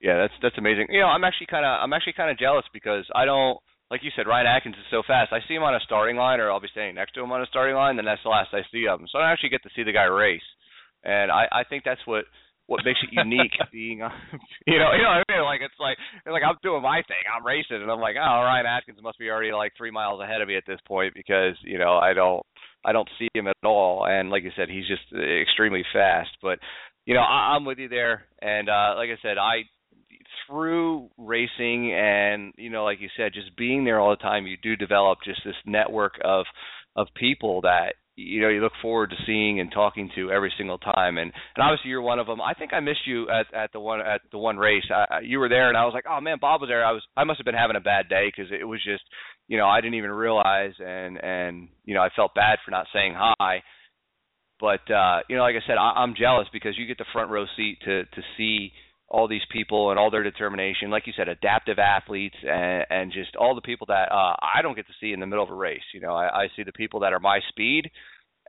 Yeah, 0.05 0.21
that's 0.21 0.37
that's 0.43 0.59
amazing. 0.59 0.89
You 0.91 1.01
know, 1.01 1.09
I'm 1.09 1.25
actually 1.25 1.47
kind 1.49 1.65
of 1.65 1.81
I'm 1.81 1.93
actually 1.97 2.13
kind 2.13 2.29
of 2.31 2.37
jealous 2.37 2.67
because 2.77 3.09
I 3.15 3.25
don't 3.25 3.57
like 3.91 4.05
you 4.05 4.11
said 4.15 4.27
Ryan 4.29 4.47
Atkins 4.47 4.77
is 4.77 4.85
so 4.91 5.01
fast. 5.07 5.33
I 5.33 5.41
see 5.49 5.55
him 5.55 5.63
on 5.63 5.75
a 5.75 5.81
starting 5.81 6.17
line, 6.17 6.41
or 6.41 6.51
I'll 6.51 6.61
be 6.61 6.69
standing 6.73 6.95
next 6.95 7.15
to 7.15 7.23
him 7.23 7.33
on 7.33 7.41
a 7.41 7.47
starting 7.47 7.75
line, 7.75 7.97
then 7.97 8.05
that's 8.05 8.23
the 8.23 8.29
last 8.29 8.53
I 8.53 8.61
see 8.71 8.87
of 8.87 9.01
him. 9.01 9.09
So 9.09 9.17
I 9.17 9.23
don't 9.23 9.33
actually 9.33 9.51
get 9.57 9.63
to 9.63 9.71
see 9.75 9.83
the 9.83 9.97
guy 9.97 10.05
race, 10.05 10.45
and 11.05 11.33
I 11.33 11.49
I 11.53 11.65
think 11.65 11.85
that's 11.85 12.05
what 12.05 12.27
what 12.67 12.85
makes 12.85 13.01
it 13.03 13.13
unique 13.13 13.53
being 13.73 14.03
on 14.03 14.13
you 14.67 14.79
know 14.79 14.93
you 14.93 15.03
know 15.03 15.21
what 15.21 15.25
I 15.29 15.33
mean? 15.33 15.45
Like 15.45 15.61
it's 15.61 15.79
like 15.79 15.99
it's 16.25 16.33
like 16.33 16.43
I'm 16.43 16.57
doing 16.63 16.83
my 16.83 17.03
thing. 17.07 17.25
I'm 17.29 17.45
racing 17.45 17.83
and 17.83 17.91
I'm 17.91 18.01
like 18.01 18.17
oh 18.17 18.41
Ryan 18.45 18.67
Atkins 18.67 18.99
must 19.03 19.19
be 19.19 19.31
already 19.31 19.53
like 19.53 19.73
three 19.77 19.91
miles 19.91 20.21
ahead 20.21 20.41
of 20.41 20.49
me 20.49 20.57
at 20.57 20.65
this 20.67 20.81
point 20.87 21.15
because 21.15 21.57
you 21.63 21.79
know 21.79 21.97
I 21.97 22.15
don't 22.15 22.45
I 22.85 22.93
don't 22.93 23.09
see 23.19 23.29
him 23.35 23.49
at 23.49 23.57
all. 23.65 24.07
And 24.07 24.31
like 24.31 24.45
you 24.45 24.53
said 24.57 24.69
he's 24.69 24.87
just 24.87 25.05
extremely 25.13 25.85
fast. 25.93 26.31
But 26.43 26.59
you 27.07 27.15
know 27.15 27.21
I, 27.23 27.57
I'm 27.57 27.65
with 27.65 27.79
you 27.79 27.89
there. 27.89 28.25
And 28.41 28.69
uh 28.69 28.95
like 28.97 29.11
I 29.11 29.21
said 29.23 29.39
I 29.39 29.69
through 30.47 31.11
racing 31.17 31.93
and 31.93 32.53
you 32.57 32.71
know 32.71 32.85
like 32.85 33.01
you 33.01 33.09
said 33.17 33.33
just 33.33 33.57
being 33.57 33.85
there 33.85 34.01
all 34.01 34.11
the 34.11 34.17
time 34.17 34.47
you 34.47 34.57
do 34.63 34.77
develop 34.77 35.19
just 35.25 35.41
this 35.45 35.55
network 35.65 36.15
of 36.25 36.45
of 36.97 37.09
people 37.17 37.61
that 37.63 37.95
you 38.17 38.41
know 38.41 38.49
you 38.49 38.61
look 38.61 38.73
forward 38.81 39.11
to 39.11 39.17
seeing 39.27 39.61
and 39.61 39.73
talking 39.73 40.11
to 40.15 40.31
every 40.31 40.53
single 40.57 40.79
time. 40.79 41.19
And 41.19 41.33
and 41.57 41.63
obviously 41.63 41.91
you're 41.91 42.03
one 42.03 42.19
of 42.19 42.27
them. 42.27 42.41
I 42.41 42.55
think 42.55 42.73
i 42.73 42.81
missed 42.81 43.07
you 43.07 43.29
at 43.29 43.53
at 43.55 43.73
the 43.73 43.81
one 43.81 44.01
at 44.01 44.21
the 44.31 44.39
one 44.39 44.57
race. 44.57 44.85
I, 44.91 45.21
you 45.21 45.39
were 45.39 45.49
there 45.49 45.69
and 45.69 45.77
i 45.77 45.85
was 45.85 45.95
like 45.95 46.05
oh 46.09 46.21
man 46.21 46.39
bob 46.41 46.61
was 46.61 46.69
there. 46.69 46.85
I 46.85 46.93
was 46.93 47.03
i 47.17 47.25
must 47.25 47.39
have 47.39 47.45
been 47.45 47.55
having 47.55 47.77
a 47.77 47.81
bad 47.81 48.09
day 48.09 48.29
because 48.35 48.53
it 48.53 48.65
was 48.65 48.83
just 48.85 49.03
you 49.49 49.59
know 49.59 49.67
i 49.67 49.81
didn't 49.81 49.95
even 49.95 50.11
realize 50.11 50.73
and 50.79 51.23
and 51.23 51.69
you 51.85 51.95
know 51.95 52.03
i 52.03 52.09
felt 52.15 52.35
bad 52.35 52.59
for 52.65 52.71
not 52.71 52.87
saying 52.93 53.15
hi. 53.17 53.63
But 54.61 54.89
uh 54.91 55.21
you 55.29 55.37
know 55.37 55.43
like 55.43 55.57
i 55.57 55.67
said 55.67 55.77
I, 55.77 55.95
i'm 56.03 56.15
jealous 56.17 56.47
because 56.53 56.79
you 56.79 56.87
get 56.87 56.99
the 56.99 57.07
front 57.13 57.31
row 57.31 57.47
seat 57.57 57.79
to 57.85 58.05
to 58.05 58.23
see 58.37 58.73
all 59.09 59.29
these 59.29 59.43
people 59.51 59.91
and 59.91 59.99
all 59.99 60.11
their 60.11 60.23
determination 60.23 60.91
like 60.91 61.07
you 61.07 61.13
said 61.17 61.29
adaptive 61.29 61.79
athletes 61.79 62.37
and 62.43 62.85
and 62.91 63.13
just 63.13 63.37
all 63.37 63.55
the 63.55 63.61
people 63.61 63.87
that 63.87 64.11
uh 64.11 64.35
i 64.43 64.63
don't 64.63 64.77
get 64.77 64.87
to 64.87 64.93
see 65.01 65.13
in 65.13 65.21
the 65.21 65.27
middle 65.27 65.45
of 65.45 65.51
a 65.51 65.55
race. 65.55 65.83
You 65.93 66.01
know 66.01 66.15
i 66.15 66.45
i 66.45 66.49
see 66.57 66.63
the 66.63 66.73
people 66.73 67.01
that 67.01 67.13
are 67.13 67.21
my 67.21 67.41
speed 67.49 67.91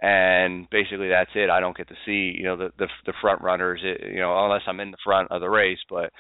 and 0.02 0.70
basically 0.72 1.08
that's 1.08 1.32
it. 1.36 1.50
I 1.50 1.62
don't 1.62 1.76
get 1.76 1.88
to 1.88 1.96
see 2.06 2.36
you 2.38 2.44
know 2.44 2.58
the 2.58 2.70
the, 2.78 2.88
the 3.06 3.14
front 3.22 3.42
runners 3.42 3.82
it, 3.84 4.12
you 4.12 4.20
know 4.20 4.46
unless 4.46 4.62
i'm 4.68 4.80
in 4.80 4.92
the 4.92 4.98
front 5.04 5.32
of 5.32 5.42
the 5.42 5.50
race. 5.50 5.80
But 5.90 6.12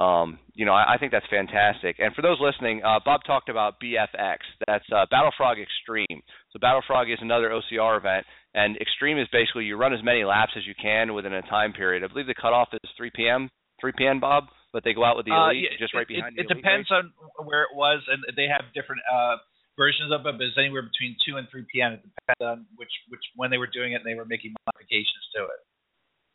um 0.00 0.38
you 0.54 0.66
know 0.66 0.72
I, 0.72 0.94
I 0.94 0.98
think 0.98 1.12
that's 1.12 1.26
fantastic. 1.30 1.96
And 1.98 2.14
for 2.14 2.22
those 2.22 2.38
listening 2.40 2.82
uh 2.84 2.98
bob 3.04 3.20
talked 3.26 3.48
about 3.48 3.80
bfx 3.80 4.38
that's 4.66 4.84
uh 4.94 5.06
battle 5.10 5.32
frog 5.36 5.58
extreme. 5.60 6.20
So 6.50 6.58
battle 6.58 6.82
frog 6.86 7.10
is 7.10 7.18
another 7.20 7.50
ocr 7.50 7.96
event. 7.96 8.26
And 8.56 8.76
extreme 8.76 9.18
is 9.18 9.26
basically 9.32 9.64
you 9.64 9.76
run 9.76 9.92
as 9.92 10.04
many 10.04 10.24
laps 10.24 10.52
as 10.56 10.66
you 10.66 10.74
can 10.80 11.12
within 11.12 11.32
a 11.32 11.42
time 11.42 11.72
period. 11.72 12.04
I 12.04 12.08
believe 12.08 12.28
the 12.28 12.34
cutoff 12.34 12.68
is 12.72 12.90
3 12.96 13.10
p.m 13.14 13.50
3 13.84 13.92
p.m 14.00 14.18
bob 14.20 14.48
but 14.72 14.82
they 14.82 14.96
go 14.96 15.04
out 15.04 15.14
with 15.16 15.28
the 15.28 15.32
Uh, 15.36 15.52
elite 15.52 15.68
yeah, 15.70 15.76
just 15.78 15.92
it, 15.94 15.98
right 16.00 16.08
behind 16.08 16.32
it, 16.40 16.48
it 16.48 16.48
depends 16.48 16.88
race. 16.90 17.04
on 17.04 17.46
where 17.46 17.62
it 17.62 17.70
was, 17.76 18.02
and 18.10 18.24
they 18.34 18.48
have 18.50 18.64
different 18.74 19.00
uh, 19.06 19.36
versions 19.78 20.10
of 20.10 20.26
it. 20.26 20.34
But 20.34 20.42
it's 20.42 20.58
anywhere 20.58 20.82
between 20.82 21.14
two 21.22 21.36
and 21.38 21.46
three 21.52 21.62
p.m. 21.70 21.94
It 21.94 22.02
depends 22.02 22.42
on 22.42 22.66
which 22.74 22.90
which 23.08 23.22
when 23.38 23.54
they 23.54 23.58
were 23.62 23.70
doing 23.70 23.92
it, 23.94 24.02
and 24.02 24.06
they 24.08 24.18
were 24.18 24.26
making 24.26 24.50
modifications 24.66 25.24
to 25.38 25.46
it. 25.46 25.60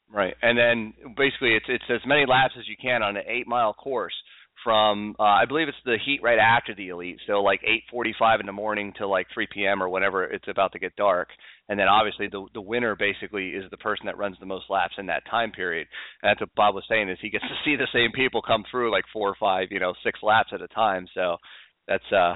Right, 0.07 0.35
and 0.41 0.57
then 0.57 0.93
basically 1.17 1.53
it's 1.59 1.67
it's 1.67 1.83
as 1.91 1.99
many 2.07 2.25
laps 2.25 2.55
as 2.57 2.63
you 2.71 2.77
can 2.81 3.03
on 3.03 3.17
an 3.17 3.23
eight 3.27 3.45
mile 3.45 3.73
course 3.73 4.15
from 4.63 5.15
uh, 5.19 5.23
I 5.23 5.45
believe 5.45 5.67
it's 5.67 5.77
the 5.85 5.97
heat 6.03 6.21
right 6.23 6.39
after 6.39 6.73
the 6.73 6.89
elite, 6.89 7.19
so 7.27 7.41
like 7.43 7.61
8:45 7.93 8.39
in 8.39 8.45
the 8.45 8.51
morning 8.51 8.93
to 8.97 9.07
like 9.07 9.27
3 9.33 9.47
p.m. 9.53 9.83
or 9.83 9.89
whenever 9.89 10.23
it's 10.23 10.47
about 10.47 10.71
to 10.73 10.79
get 10.79 10.95
dark, 10.95 11.29
and 11.69 11.79
then 11.79 11.87
obviously 11.87 12.27
the 12.27 12.45
the 12.53 12.61
winner 12.61 12.95
basically 12.95 13.49
is 13.49 13.63
the 13.71 13.77
person 13.77 14.07
that 14.07 14.17
runs 14.17 14.35
the 14.39 14.45
most 14.45 14.65
laps 14.69 14.95
in 14.97 15.05
that 15.05 15.23
time 15.29 15.51
period. 15.51 15.87
And 16.21 16.29
that's 16.29 16.41
what 16.41 16.55
Bob 16.55 16.75
was 16.75 16.83
saying 16.89 17.09
is 17.09 17.17
he 17.21 17.29
gets 17.29 17.45
to 17.45 17.55
see 17.63 17.75
the 17.75 17.87
same 17.93 18.11
people 18.11 18.41
come 18.41 18.63
through 18.69 18.91
like 18.91 19.05
four 19.13 19.29
or 19.29 19.35
five, 19.39 19.67
you 19.71 19.79
know, 19.79 19.93
six 20.03 20.19
laps 20.23 20.49
at 20.51 20.61
a 20.61 20.67
time. 20.67 21.07
So 21.13 21.37
that's 21.87 22.11
uh 22.11 22.35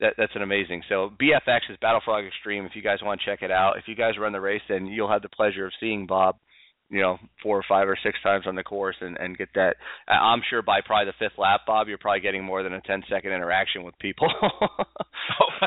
that 0.00 0.14
that's 0.16 0.34
an 0.36 0.42
amazing. 0.42 0.82
So 0.88 1.10
BFX 1.20 1.70
is 1.70 1.76
Battle 1.80 2.00
Frog 2.04 2.24
Extreme. 2.24 2.66
If 2.66 2.76
you 2.76 2.82
guys 2.82 2.98
want 3.02 3.20
to 3.20 3.26
check 3.26 3.42
it 3.42 3.50
out, 3.50 3.78
if 3.78 3.88
you 3.88 3.96
guys 3.96 4.14
run 4.18 4.32
the 4.32 4.40
race, 4.40 4.62
then 4.68 4.86
you'll 4.86 5.10
have 5.10 5.22
the 5.22 5.28
pleasure 5.28 5.66
of 5.66 5.72
seeing 5.80 6.06
Bob 6.06 6.36
you 6.90 7.00
know, 7.00 7.18
four 7.42 7.58
or 7.58 7.64
five 7.68 7.88
or 7.88 7.98
six 8.02 8.18
times 8.22 8.46
on 8.46 8.54
the 8.54 8.62
course 8.62 8.96
and, 9.00 9.16
and 9.18 9.36
get 9.36 9.48
that. 9.54 9.76
I'm 10.08 10.40
sure 10.48 10.62
by 10.62 10.80
probably 10.80 11.12
the 11.12 11.18
fifth 11.20 11.36
lap, 11.38 11.62
Bob, 11.66 11.88
you're 11.88 11.98
probably 11.98 12.20
getting 12.20 12.44
more 12.44 12.62
than 12.62 12.72
a 12.72 12.80
10 12.80 13.02
second 13.10 13.32
interaction 13.32 13.84
with 13.84 13.98
people. 13.98 14.28
Oh, 15.28 15.66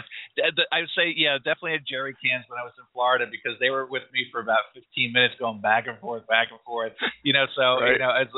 I 0.71 0.79
would 0.81 0.95
say, 0.97 1.13
yeah, 1.13 1.37
definitely 1.37 1.75
had 1.77 1.85
jerry 1.85 2.15
cans 2.17 2.47
when 2.47 2.57
I 2.57 2.63
was 2.65 2.73
in 2.79 2.87
Florida 2.95 3.27
because 3.29 3.59
they 3.59 3.69
were 3.69 3.85
with 3.85 4.07
me 4.15 4.25
for 4.31 4.39
about 4.39 4.71
15 4.73 5.11
minutes, 5.13 5.35
going 5.37 5.61
back 5.61 5.85
and 5.85 5.99
forth, 5.99 6.25
back 6.25 6.49
and 6.49 6.59
forth. 6.65 6.93
You 7.21 7.33
know, 7.35 7.45
so 7.53 7.83
Right. 7.83 7.93
you 7.93 7.99
know, 8.01 8.09
it's, 8.17 8.31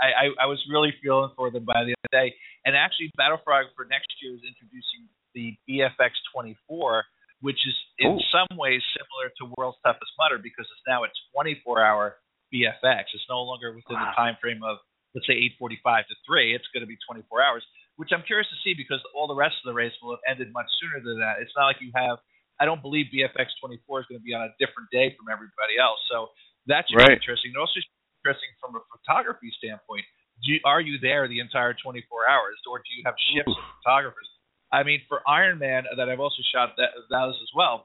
I, 0.00 0.08
I 0.14 0.24
I 0.44 0.46
was 0.46 0.62
really 0.70 0.94
feeling 1.02 1.28
for 1.36 1.50
them 1.50 1.66
by 1.66 1.84
the 1.84 1.92
end 1.92 2.00
of 2.00 2.08
the 2.08 2.16
day. 2.16 2.28
And 2.64 2.72
actually, 2.78 3.10
Battle 3.18 3.42
Frog 3.44 3.66
for 3.76 3.84
next 3.84 4.08
year 4.22 4.32
is 4.32 4.40
introducing 4.46 5.10
the 5.34 5.52
BFX 5.68 6.16
24, 6.32 7.04
which 7.42 7.60
is 7.66 7.76
in 7.98 8.16
Ooh. 8.16 8.22
some 8.32 8.48
ways 8.56 8.80
similar 8.96 9.28
to 9.42 9.52
World's 9.58 9.78
Toughest 9.84 10.14
Mudder 10.16 10.38
because 10.40 10.64
it's 10.70 10.86
now 10.88 11.04
a 11.04 11.10
24 11.34 11.82
hour 11.82 12.16
BFX. 12.52 13.10
It's 13.14 13.26
no 13.30 13.42
longer 13.42 13.72
within 13.72 13.96
the 13.98 14.12
time 14.16 14.36
frame 14.40 14.62
of 14.62 14.78
let's 15.14 15.26
say 15.26 15.34
8:45 15.60 16.06
to 16.06 16.14
3. 16.26 16.54
It's 16.54 16.66
going 16.74 16.82
to 16.82 16.86
be 16.86 16.98
24 17.08 17.42
hours 17.42 17.64
which 18.00 18.16
I'm 18.16 18.24
curious 18.24 18.48
to 18.48 18.56
see 18.64 18.72
because 18.72 18.96
all 19.12 19.28
the 19.28 19.36
rest 19.36 19.60
of 19.60 19.68
the 19.68 19.76
race 19.76 19.92
will 20.00 20.16
have 20.16 20.24
ended 20.24 20.48
much 20.56 20.64
sooner 20.80 21.04
than 21.04 21.20
that. 21.20 21.36
It's 21.44 21.52
not 21.52 21.68
like 21.68 21.84
you 21.84 21.92
have. 21.92 22.16
I 22.56 22.64
don't 22.64 22.80
believe 22.80 23.12
BFX 23.12 23.52
24 23.60 24.00
is 24.00 24.06
going 24.08 24.16
to 24.16 24.24
be 24.24 24.32
on 24.32 24.48
a 24.48 24.52
different 24.56 24.88
day 24.88 25.12
from 25.20 25.28
everybody 25.28 25.76
else. 25.76 26.00
So 26.08 26.32
that 26.72 26.88
should 26.88 26.96
Right. 26.96 27.12
be 27.12 27.20
interesting. 27.20 27.52
And 27.52 27.60
also 27.60 27.76
interesting 28.24 28.48
from 28.56 28.80
a 28.80 28.82
photography 28.88 29.52
standpoint. 29.60 30.08
Do 30.40 30.56
you, 30.56 30.60
are 30.64 30.80
you 30.80 30.96
there 30.96 31.28
the 31.28 31.44
entire 31.44 31.76
24 31.76 32.00
hours, 32.24 32.56
or 32.64 32.80
do 32.80 32.88
you 32.96 33.04
have 33.04 33.12
shifts 33.36 33.52
of 33.52 33.64
photographers? 33.84 34.28
I 34.72 34.80
mean, 34.80 35.04
for 35.04 35.20
Ironman, 35.28 35.84
that 35.84 36.08
I've 36.08 36.20
also 36.24 36.40
shot 36.56 36.80
that 36.80 36.96
those 37.12 37.36
as 37.36 37.52
well. 37.52 37.84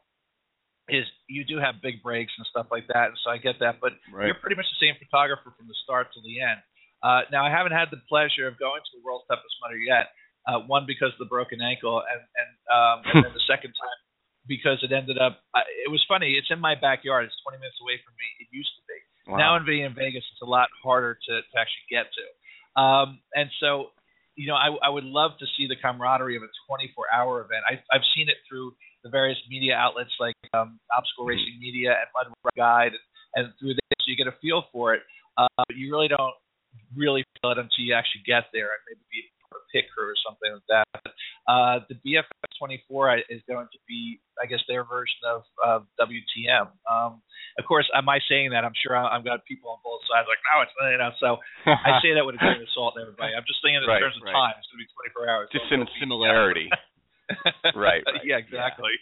Is 0.88 1.05
you 1.25 1.43
do 1.45 1.57
have 1.57 1.81
big 1.81 2.03
breaks 2.05 2.31
and 2.38 2.45
stuff 2.45 2.67
like 2.69 2.86
that, 2.93 3.09
and 3.09 3.17
so 3.25 3.31
I 3.33 3.38
get 3.41 3.57
that. 3.59 3.81
But 3.81 3.97
Right. 4.13 4.29
you're 4.29 4.38
pretty 4.38 4.55
much 4.55 4.69
the 4.69 4.86
same 4.86 4.93
photographer 5.01 5.49
from 5.57 5.65
the 5.65 5.73
start 5.81 6.13
to 6.13 6.21
the 6.21 6.41
end. 6.41 6.61
Uh, 7.01 7.25
now, 7.33 7.41
I 7.45 7.49
haven't 7.49 7.73
had 7.73 7.89
the 7.89 7.97
pleasure 8.05 8.45
of 8.47 8.57
going 8.61 8.81
to 8.81 8.91
the 8.93 9.01
World's 9.01 9.25
Toughest 9.25 9.57
Mudder 9.65 9.81
yet. 9.81 10.13
Uh, 10.45 10.61
one 10.69 10.86
because 10.86 11.09
of 11.09 11.17
the 11.17 11.25
broken 11.25 11.57
ankle, 11.59 12.05
and 12.05 12.21
and 12.21 12.51
um, 12.69 12.97
and 13.09 13.15
then 13.25 13.33
the 13.33 13.45
second 13.49 13.73
time 13.73 13.99
because 14.45 14.77
it 14.86 14.93
ended 14.93 15.17
up. 15.17 15.41
Uh, 15.57 15.65
it 15.86 15.89
was 15.89 16.05
funny. 16.05 16.38
It's 16.38 16.53
in 16.53 16.61
my 16.61 16.77
backyard. 16.77 17.25
It's 17.25 17.33
20 17.41 17.57
minutes 17.57 17.81
away 17.81 17.97
from 18.05 18.13
me. 18.13 18.45
It 18.45 18.53
used 18.53 18.69
to 18.77 18.83
be, 18.86 18.97
Wow. 19.25 19.38
Now 19.38 19.51
in 19.57 19.65
being 19.65 19.86
in 19.86 19.93
Vegas, 19.97 20.21
it's 20.21 20.41
a 20.41 20.45
lot 20.45 20.69
harder 20.83 21.17
to, 21.17 21.33
to 21.41 21.53
actually 21.57 21.89
get 21.89 22.05
to. 22.13 22.25
Um, 22.77 23.19
and 23.33 23.49
so, 23.59 23.89
you 24.36 24.45
know, 24.45 24.53
I, 24.53 24.69
I 24.86 24.89
would 24.89 25.03
love 25.03 25.31
to 25.39 25.47
see 25.57 25.65
the 25.65 25.75
camaraderie 25.75 26.38
of 26.38 26.43
a 26.43 26.51
24-hour 26.69 27.41
event. 27.41 27.63
I, 27.65 27.81
I've 27.89 28.05
seen 28.13 28.29
it 28.29 28.38
through 28.47 28.75
the 29.05 29.13
various 29.13 29.37
media 29.47 29.77
outlets 29.77 30.09
like 30.19 30.35
um, 30.57 30.81
Obstacle 30.89 31.29
mm-hmm. 31.29 31.37
Racing 31.37 31.61
Media 31.61 31.93
and 31.93 32.09
Mud 32.17 32.33
Guide, 32.57 32.97
and, 32.97 33.05
and 33.37 33.53
through 33.61 33.77
this, 33.77 34.01
so 34.01 34.09
you 34.09 34.17
get 34.17 34.25
a 34.25 34.35
feel 34.41 34.65
for 34.73 34.97
it. 34.97 35.05
Uh, 35.37 35.61
but 35.69 35.77
you 35.77 35.93
really 35.93 36.09
don't 36.09 36.33
really 36.97 37.23
feel 37.37 37.53
it 37.53 37.61
until 37.61 37.85
you 37.85 37.93
actually 37.93 38.25
get 38.25 38.49
there 38.49 38.73
and 38.73 38.81
maybe 38.89 39.05
be 39.13 39.21
a 39.53 39.61
pit 39.69 39.85
crew 39.93 40.09
or 40.09 40.17
something 40.25 40.49
like 40.49 40.67
that. 40.67 41.05
Uh, 41.45 41.85
the 41.87 41.95
BFX 42.01 42.49
24 42.57 43.29
is 43.29 43.45
going 43.45 43.69
to 43.69 43.79
be, 43.85 44.17
I 44.41 44.49
guess, 44.49 44.63
their 44.65 44.81
version 44.81 45.21
of, 45.21 45.45
of 45.61 45.85
WTM. 46.01 46.73
Um, 46.89 47.21
of 47.61 47.63
course, 47.69 47.85
am 47.93 48.09
I 48.09 48.17
saying 48.25 48.57
that? 48.57 48.65
I'm 48.65 48.75
sure 48.75 48.97
I, 48.97 49.13
have 49.13 49.23
got 49.23 49.45
people 49.45 49.69
on 49.69 49.79
both 49.85 50.01
sides 50.09 50.25
like, 50.25 50.41
no, 50.49 50.65
it's 50.65 50.73
you 50.73 50.97
know. 50.97 51.13
So 51.21 51.29
I 51.69 51.99
say 52.03 52.17
that 52.17 52.25
with 52.25 52.35
a 52.35 52.41
grain 52.41 52.65
of 52.65 52.71
salt, 52.73 52.97
everybody. 52.97 53.37
I'm 53.37 53.45
just 53.45 53.61
saying 53.61 53.77
in 53.77 53.85
right, 53.85 54.01
terms 54.01 54.17
of 54.17 54.25
right. 54.25 54.33
time, 54.33 54.57
it's 54.57 54.67
going 54.73 54.81
to 54.81 54.89
be 54.89 54.91
24 55.13 55.29
hours. 55.29 55.45
Just 55.53 55.69
so 55.69 55.77
in 55.77 55.85
similarity. 56.01 56.73
right, 57.76 58.03
right. 58.05 58.23
Yeah, 58.23 58.38
exactly. 58.38 58.93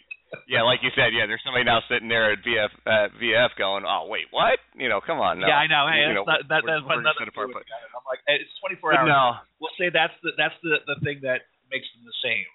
Yeah. 0.48 0.60
yeah, 0.60 0.62
like 0.62 0.80
you 0.82 0.90
said, 0.96 1.12
yeah. 1.12 1.26
There's 1.26 1.42
somebody 1.44 1.64
now 1.64 1.80
sitting 1.86 2.08
there 2.08 2.32
at 2.32 2.40
BF 2.42 2.72
at 2.86 3.14
BF 3.20 3.52
going, 3.56 3.84
"Oh, 3.86 4.06
wait, 4.08 4.26
what? 4.30 4.58
You 4.74 4.88
know, 4.88 5.00
come 5.00 5.20
on." 5.20 5.40
No. 5.40 5.46
Yeah, 5.46 5.60
I 5.60 5.66
know. 5.66 5.86
Hey, 5.86 6.08
you 6.08 6.14
know, 6.14 6.24
not, 6.24 6.46
that, 6.48 6.64
that's 6.64 6.84
another. 6.84 7.28
Apart, 7.28 7.50
but, 7.52 7.62
I'm 7.66 8.06
like, 8.08 8.20
hey, 8.26 8.40
it's 8.40 8.52
24 8.60 8.98
hours. 8.98 9.08
No, 9.08 9.24
we'll 9.60 9.76
say 9.78 9.92
that's 9.92 10.16
the 10.22 10.32
that's 10.36 10.56
the 10.62 10.82
the 10.88 10.96
thing 11.04 11.20
that 11.22 11.46
makes 11.70 11.86
them 11.94 12.04
the 12.04 12.18
same. 12.22 12.48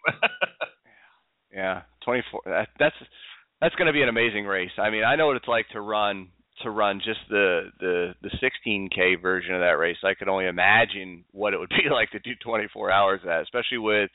yeah, 1.54 1.88
24. 2.04 2.42
That, 2.46 2.68
that's 2.80 3.00
that's 3.62 3.76
going 3.76 3.88
to 3.88 3.94
be 3.94 4.02
an 4.02 4.10
amazing 4.10 4.46
race. 4.46 4.72
I 4.78 4.90
mean, 4.90 5.04
I 5.04 5.16
know 5.16 5.28
what 5.28 5.38
it's 5.38 5.48
like 5.48 5.68
to 5.74 5.82
run 5.82 6.30
to 6.64 6.70
run 6.70 7.00
just 7.04 7.20
the 7.30 7.72
the 7.80 8.16
the 8.22 8.30
16k 8.40 9.22
version 9.22 9.54
of 9.54 9.62
that 9.62 9.78
race. 9.78 9.98
I 10.04 10.14
could 10.14 10.28
only 10.28 10.48
imagine 10.48 11.26
what 11.32 11.54
it 11.54 11.60
would 11.60 11.70
be 11.84 11.90
like 11.92 12.12
to 12.12 12.20
do 12.20 12.32
24 12.44 12.92
hours 12.92 13.22
of 13.22 13.28
that, 13.28 13.42
especially 13.44 13.78
with 13.80 14.10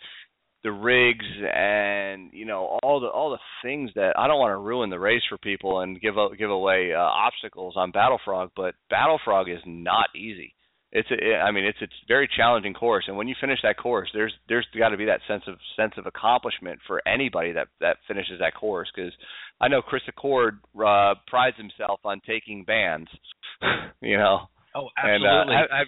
the 0.65 0.73
rigs 0.73 1.27
and 1.55 2.31
you 2.33 2.47
know 2.47 2.79
all 2.83 2.99
the 2.99 3.07
all 3.07 3.31
the 3.31 3.39
things 3.62 3.91
that 3.95 4.15
I 4.19 4.27
don't 4.27 4.41
want 4.41 4.53
to 4.53 4.57
ruin 4.57 4.89
the 4.89 4.99
race 4.99 5.23
for 5.29 5.37
people 5.37 5.81
and 5.81 6.01
give 6.01 6.15
give 6.39 6.51
away 6.51 6.93
uh, 6.95 7.01
obstacles 7.01 7.75
on 7.77 7.91
Battle 7.91 8.19
Frog, 8.25 8.51
but 8.57 8.75
Battle 8.89 9.21
Frog 9.25 9.51
is 9.51 9.61
not 9.67 10.07
easy. 10.17 10.55
It's 10.91 11.09
a, 11.11 11.37
I 11.37 11.51
mean 11.51 11.65
it's 11.65 11.79
it's 11.83 11.93
very 12.09 12.29
challenging 12.35 12.73
course, 12.73 13.05
and 13.09 13.17
when 13.17 13.29
you 13.29 13.35
finish 13.39 13.59
that 13.62 13.77
course, 13.77 14.09
there's 14.15 14.33
there's 14.49 14.67
got 14.77 14.89
to 14.89 14.97
be 14.97 15.05
that 15.05 15.21
sense 15.29 15.43
of 15.47 15.57
sense 15.77 15.93
of 15.99 16.07
accomplishment 16.07 16.79
for 16.87 17.07
anybody 17.07 17.53
that 17.53 17.69
that 17.81 17.99
finishes 18.09 18.39
that 18.41 18.55
course 18.55 18.91
because 18.95 19.12
I 19.61 19.69
know 19.69 19.83
Chris 19.83 20.03
Accord 20.09 20.61
uh, 20.77 21.15
prides 21.27 21.59
himself 21.59 22.01
on 22.05 22.23
taking 22.27 22.65
bands, 22.65 23.11
you 24.01 24.17
know. 24.17 24.49
Oh, 24.75 24.89
absolutely. 24.97 25.29
And, 25.29 25.51
uh, 25.51 25.53
have, 25.53 25.71
have 25.71 25.87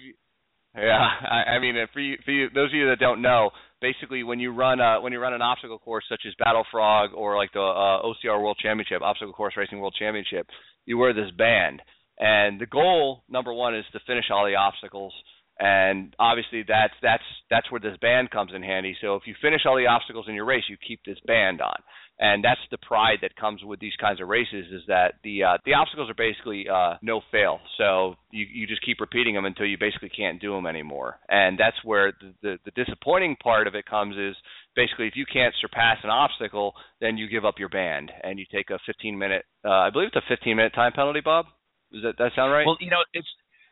yeah, 0.75 1.07
I, 1.29 1.55
I 1.55 1.59
mean, 1.59 1.75
for 1.93 1.99
you, 1.99 2.17
for 2.25 2.31
you, 2.31 2.49
those 2.53 2.69
of 2.69 2.73
you 2.73 2.89
that 2.89 2.99
don't 2.99 3.21
know, 3.21 3.51
basically 3.81 4.23
when 4.23 4.39
you 4.39 4.51
run 4.53 4.79
uh, 4.79 4.99
when 5.01 5.13
you 5.13 5.19
run 5.19 5.33
an 5.33 5.41
obstacle 5.41 5.79
course 5.79 6.03
such 6.09 6.21
as 6.27 6.33
Battle 6.39 6.63
Frog 6.71 7.11
or 7.15 7.35
like 7.35 7.51
the 7.53 7.59
uh, 7.59 8.01
OCR 8.03 8.41
World 8.41 8.57
Championship, 8.61 9.01
Obstacle 9.01 9.33
Course 9.33 9.53
Racing 9.57 9.79
World 9.79 9.95
Championship, 9.97 10.47
you 10.85 10.97
wear 10.97 11.13
this 11.13 11.31
band, 11.37 11.81
and 12.19 12.59
the 12.59 12.65
goal 12.65 13.23
number 13.29 13.53
one 13.53 13.75
is 13.75 13.85
to 13.93 13.99
finish 14.07 14.25
all 14.31 14.45
the 14.45 14.55
obstacles, 14.55 15.13
and 15.59 16.15
obviously 16.19 16.63
that's 16.67 16.93
that's 17.01 17.23
that's 17.49 17.71
where 17.71 17.81
this 17.81 17.97
band 18.01 18.31
comes 18.31 18.51
in 18.55 18.63
handy. 18.63 18.95
So 19.01 19.15
if 19.15 19.23
you 19.25 19.35
finish 19.41 19.61
all 19.65 19.77
the 19.77 19.87
obstacles 19.87 20.25
in 20.27 20.35
your 20.35 20.45
race, 20.45 20.63
you 20.69 20.77
keep 20.77 21.01
this 21.05 21.19
band 21.25 21.61
on 21.61 21.77
and 22.19 22.43
that's 22.43 22.61
the 22.71 22.77
pride 22.79 23.19
that 23.21 23.35
comes 23.35 23.63
with 23.63 23.79
these 23.79 23.95
kinds 23.99 24.21
of 24.21 24.27
races 24.27 24.65
is 24.71 24.81
that 24.87 25.15
the 25.23 25.43
uh, 25.43 25.57
the 25.65 25.73
obstacles 25.73 26.09
are 26.09 26.15
basically 26.15 26.65
uh, 26.67 26.95
no 27.01 27.21
fail. 27.31 27.59
So 27.77 28.15
you 28.31 28.45
you 28.51 28.67
just 28.67 28.83
keep 28.83 28.99
repeating 28.99 29.35
them 29.35 29.45
until 29.45 29.65
you 29.65 29.77
basically 29.77 30.09
can't 30.09 30.41
do 30.41 30.53
them 30.53 30.65
anymore, 30.65 31.19
and 31.29 31.57
that's 31.57 31.77
where 31.83 32.13
the, 32.19 32.33
the 32.41 32.57
the 32.65 32.83
disappointing 32.83 33.35
part 33.41 33.67
of 33.67 33.75
it 33.75 33.85
comes 33.85 34.15
is 34.17 34.35
basically 34.75 35.07
if 35.07 35.15
you 35.15 35.25
can't 35.31 35.53
surpass 35.61 35.97
an 36.03 36.09
obstacle, 36.09 36.73
then 37.01 37.17
you 37.17 37.27
give 37.29 37.45
up 37.45 37.59
your 37.59 37.69
band 37.69 38.11
and 38.23 38.39
you 38.39 38.45
take 38.51 38.69
a 38.71 38.79
15 38.85 39.17
minute 39.17 39.45
uh, 39.63 39.69
I 39.69 39.89
believe 39.91 40.09
it's 40.13 40.15
a 40.15 40.27
15 40.35 40.55
minute 40.55 40.73
time 40.73 40.93
penalty, 40.93 41.21
Bob. 41.21 41.45
Does 41.91 42.01
that 42.01 42.17
that 42.17 42.31
sound 42.35 42.51
right? 42.51 42.65
Well, 42.65 42.77
you 42.79 42.89
know 42.89 43.03
it's 43.13 43.27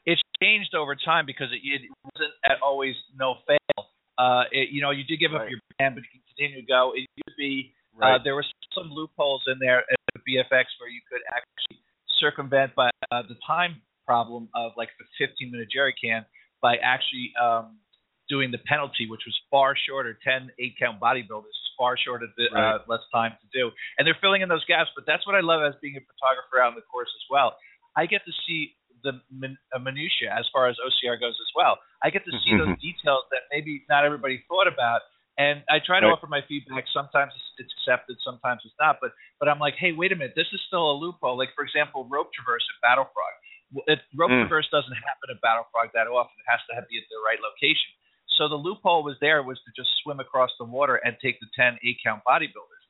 it's 0.06 0.22
changed 0.42 0.76
over 0.76 0.96
time 0.96 1.26
because 1.26 1.48
it, 1.52 1.62
it 1.64 1.90
wasn't 2.04 2.34
at 2.46 2.58
always 2.64 2.96
no 3.18 3.36
fail. 3.48 3.88
Uh, 4.18 4.44
it, 4.52 4.70
you 4.72 4.82
know, 4.82 4.92
you 4.92 5.04
did 5.04 5.20
give 5.20 5.34
up 5.34 5.50
your 5.50 5.60
band, 5.78 5.96
but 5.96 6.04
you 6.04 6.10
can 6.12 6.22
continue 6.36 6.62
to 6.62 6.68
go. 6.68 6.94
It 6.96 7.08
used 7.16 7.28
to 7.28 7.34
be 7.38 7.76
Right. 7.96 8.16
Uh, 8.16 8.24
there 8.24 8.36
were 8.36 8.46
some 8.76 8.92
loopholes 8.92 9.44
in 9.48 9.56
there 9.60 9.80
at 9.80 10.22
BFX 10.28 10.68
where 10.80 10.92
you 10.92 11.00
could 11.10 11.24
actually 11.32 11.80
circumvent 12.20 12.76
by 12.76 12.90
uh, 13.12 13.24
the 13.28 13.40
time 13.48 13.82
problem 14.06 14.50
of 14.54 14.74
like 14.78 14.90
the 15.00 15.06
15 15.18 15.52
minute 15.52 15.70
jerry 15.72 15.96
can 15.96 16.26
by 16.62 16.76
actually 16.84 17.32
um, 17.42 17.80
doing 18.28 18.52
the 18.52 18.60
penalty, 18.68 19.08
which 19.08 19.24
was 19.26 19.36
far 19.50 19.76
shorter. 19.88 20.18
10 20.24 20.52
eight 20.60 20.76
count 20.78 21.00
bodybuilders 21.00 21.56
far 21.78 21.98
shorter, 21.98 22.28
uh, 22.28 22.56
right. 22.56 22.80
less 22.88 23.04
time 23.12 23.36
to 23.36 23.48
do, 23.52 23.72
and 23.98 24.08
they're 24.08 24.18
filling 24.22 24.42
in 24.42 24.48
those 24.48 24.64
gaps. 24.64 24.90
But 24.96 25.04
that's 25.08 25.28
what 25.28 25.36
I 25.36 25.42
love 25.42 25.60
as 25.64 25.76
being 25.82 25.96
a 25.96 26.04
photographer 26.04 26.64
out 26.64 26.72
in 26.72 26.76
the 26.76 26.88
course 26.88 27.12
as 27.12 27.26
well. 27.30 27.56
I 27.96 28.08
get 28.08 28.24
to 28.24 28.32
see 28.48 28.76
the 29.04 29.20
min- 29.32 29.58
uh, 29.76 29.80
minutia 29.80 30.32
as 30.32 30.46
far 30.54 30.68
as 30.68 30.76
OCR 30.80 31.20
goes 31.20 31.36
as 31.36 31.52
well. 31.56 31.78
I 32.04 32.10
get 32.10 32.24
to 32.26 32.32
see 32.44 32.56
those 32.58 32.78
details 32.80 33.26
that 33.32 33.50
maybe 33.52 33.84
not 33.90 34.06
everybody 34.06 34.44
thought 34.48 34.68
about 34.68 35.02
and 35.36 35.68
I 35.68 35.84
try 35.84 36.00
to 36.00 36.08
right. 36.08 36.16
offer 36.16 36.32
my 36.32 36.40
feedback. 36.48 36.88
Sometimes 36.96 37.36
it's 37.60 37.72
accepted, 37.84 38.16
sometimes 38.24 38.64
it's 38.64 38.76
not. 38.80 39.04
But 39.04 39.12
but 39.40 39.52
I'm 39.52 39.60
like, 39.60 39.76
hey, 39.76 39.92
wait 39.92 40.12
a 40.12 40.16
minute, 40.16 40.34
this 40.36 40.48
is 40.56 40.64
still 40.68 40.92
a 40.92 40.96
loophole. 40.96 41.36
Like 41.36 41.52
for 41.56 41.64
example, 41.68 42.08
rope 42.08 42.32
traverse 42.32 42.64
at 42.64 42.80
Battle 42.80 43.08
Frog. 43.12 43.36
It, 43.92 44.00
rope 44.16 44.32
mm. 44.32 44.48
traverse 44.48 44.72
doesn't 44.72 44.96
happen 44.96 45.36
at 45.36 45.44
Battle 45.44 45.68
Frog 45.76 45.92
that 45.92 46.08
often. 46.08 46.40
It 46.40 46.48
has 46.48 46.64
to 46.72 46.80
have, 46.80 46.88
be 46.88 46.96
at 46.96 47.08
the 47.12 47.20
right 47.20 47.40
location. 47.44 47.92
So 48.40 48.48
the 48.48 48.60
loophole 48.60 49.04
was 49.04 49.20
there 49.20 49.44
was 49.44 49.60
to 49.68 49.72
just 49.76 49.92
swim 50.04 50.24
across 50.24 50.52
the 50.60 50.68
water 50.68 50.96
and 51.04 51.16
take 51.20 51.40
the 51.44 51.52
10 51.56 51.84
eight 51.84 52.00
count 52.00 52.24
bodybuilders. 52.24 52.84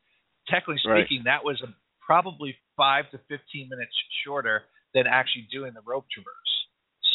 Technically 0.45 0.77
speaking, 0.85 1.25
right. 1.25 1.41
that 1.41 1.41
was 1.41 1.57
a, 1.65 1.73
probably 2.01 2.53
five 2.77 3.09
to 3.09 3.17
15 3.25 3.41
minutes 3.69 3.93
shorter 4.21 4.69
than 4.95 5.05
actually 5.05 5.45
doing 5.51 5.75
the 5.75 5.83
rope 5.85 6.07
traverse. 6.09 6.55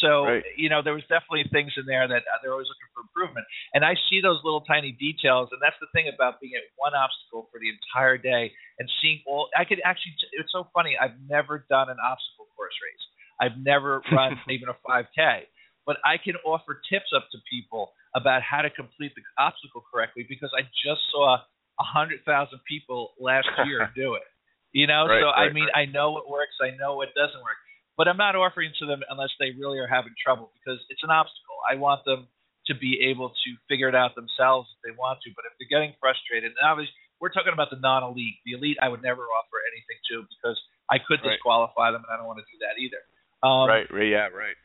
So 0.01 0.25
right. 0.25 0.43
you 0.57 0.69
know, 0.69 0.81
there 0.81 0.97
was 0.97 1.05
definitely 1.05 1.45
things 1.53 1.73
in 1.77 1.85
there 1.85 2.09
that 2.09 2.25
uh, 2.25 2.37
they're 2.41 2.53
always 2.53 2.69
looking 2.69 2.89
for 2.93 3.05
improvement. 3.05 3.45
And 3.73 3.85
I 3.85 3.93
see 4.09 4.21
those 4.21 4.41
little 4.41 4.65
tiny 4.65 4.93
details, 4.93 5.53
and 5.53 5.61
that's 5.61 5.77
the 5.77 5.89
thing 5.93 6.09
about 6.09 6.41
being 6.41 6.57
at 6.57 6.65
one 6.77 6.97
obstacle 6.97 7.49
for 7.53 7.61
the 7.61 7.69
entire 7.69 8.17
day 8.17 8.49
and 8.81 8.89
seeing 9.01 9.21
all. 9.29 9.49
I 9.53 9.65
could 9.65 9.77
actually. 9.85 10.17
It's 10.33 10.49
so 10.49 10.69
funny. 10.73 10.97
I've 10.97 11.17
never 11.29 11.65
done 11.69 11.93
an 11.93 12.01
obstacle 12.01 12.49
course 12.57 12.73
race. 12.81 13.05
I've 13.37 13.57
never 13.61 14.01
run 14.11 14.37
even 14.49 14.69
a 14.73 14.77
5K, 14.81 15.45
but 15.85 15.97
I 16.01 16.17
can 16.17 16.33
offer 16.45 16.81
tips 16.89 17.13
up 17.13 17.29
to 17.33 17.37
people 17.45 17.93
about 18.17 18.41
how 18.41 18.65
to 18.65 18.69
complete 18.73 19.13
the 19.13 19.25
obstacle 19.37 19.85
correctly 19.85 20.25
because 20.27 20.49
I 20.57 20.65
just 20.81 21.01
saw 21.13 21.37
a 21.37 21.85
hundred 21.85 22.25
thousand 22.25 22.59
people 22.65 23.13
last 23.21 23.49
year 23.65 23.85
do 23.95 24.17
it. 24.17 24.25
You 24.73 24.87
know, 24.87 25.05
right, 25.05 25.21
so 25.21 25.29
right, 25.29 25.49
I 25.49 25.53
mean. 25.53 25.69
I 25.75 25.85
know 25.85 26.09
what 26.09 26.25
works. 26.25 26.57
I 26.57 26.73
know 26.73 26.97
what 26.97 27.13
doesn't 27.13 27.41
work 27.43 27.59
but 28.01 28.09
I'm 28.09 28.17
not 28.17 28.33
offering 28.33 28.73
to 28.81 28.89
them 28.89 29.05
unless 29.13 29.29
they 29.37 29.53
really 29.53 29.77
are 29.77 29.85
having 29.85 30.17
trouble 30.17 30.49
because 30.57 30.81
it's 30.89 31.05
an 31.05 31.13
obstacle. 31.13 31.61
I 31.69 31.77
want 31.77 32.01
them 32.01 32.25
to 32.65 32.73
be 32.73 32.97
able 33.13 33.29
to 33.29 33.49
figure 33.69 33.85
it 33.85 33.93
out 33.93 34.17
themselves 34.17 34.73
if 34.73 34.81
they 34.81 34.89
want 34.97 35.21
to. 35.21 35.29
But 35.37 35.45
if 35.45 35.53
they're 35.61 35.69
getting 35.69 35.93
frustrated, 36.01 36.49
and 36.49 36.65
obviously 36.65 36.97
we're 37.21 37.29
talking 37.29 37.53
about 37.53 37.69
the 37.69 37.77
non-elite. 37.77 38.41
The 38.41 38.57
elite 38.57 38.81
I 38.81 38.89
would 38.89 39.05
never 39.05 39.29
offer 39.29 39.61
anything 39.69 40.01
to 40.09 40.25
because 40.33 40.57
I 40.89 40.97
could 40.97 41.21
right. 41.21 41.37
disqualify 41.37 41.93
them, 41.93 42.01
and 42.01 42.09
I 42.09 42.17
don't 42.17 42.25
want 42.25 42.41
to 42.41 42.49
do 42.49 42.57
that 42.65 42.81
either. 42.81 43.05
Um, 43.45 43.69
right. 43.69 43.85
Yeah. 43.85 44.33
Right. 44.33 44.57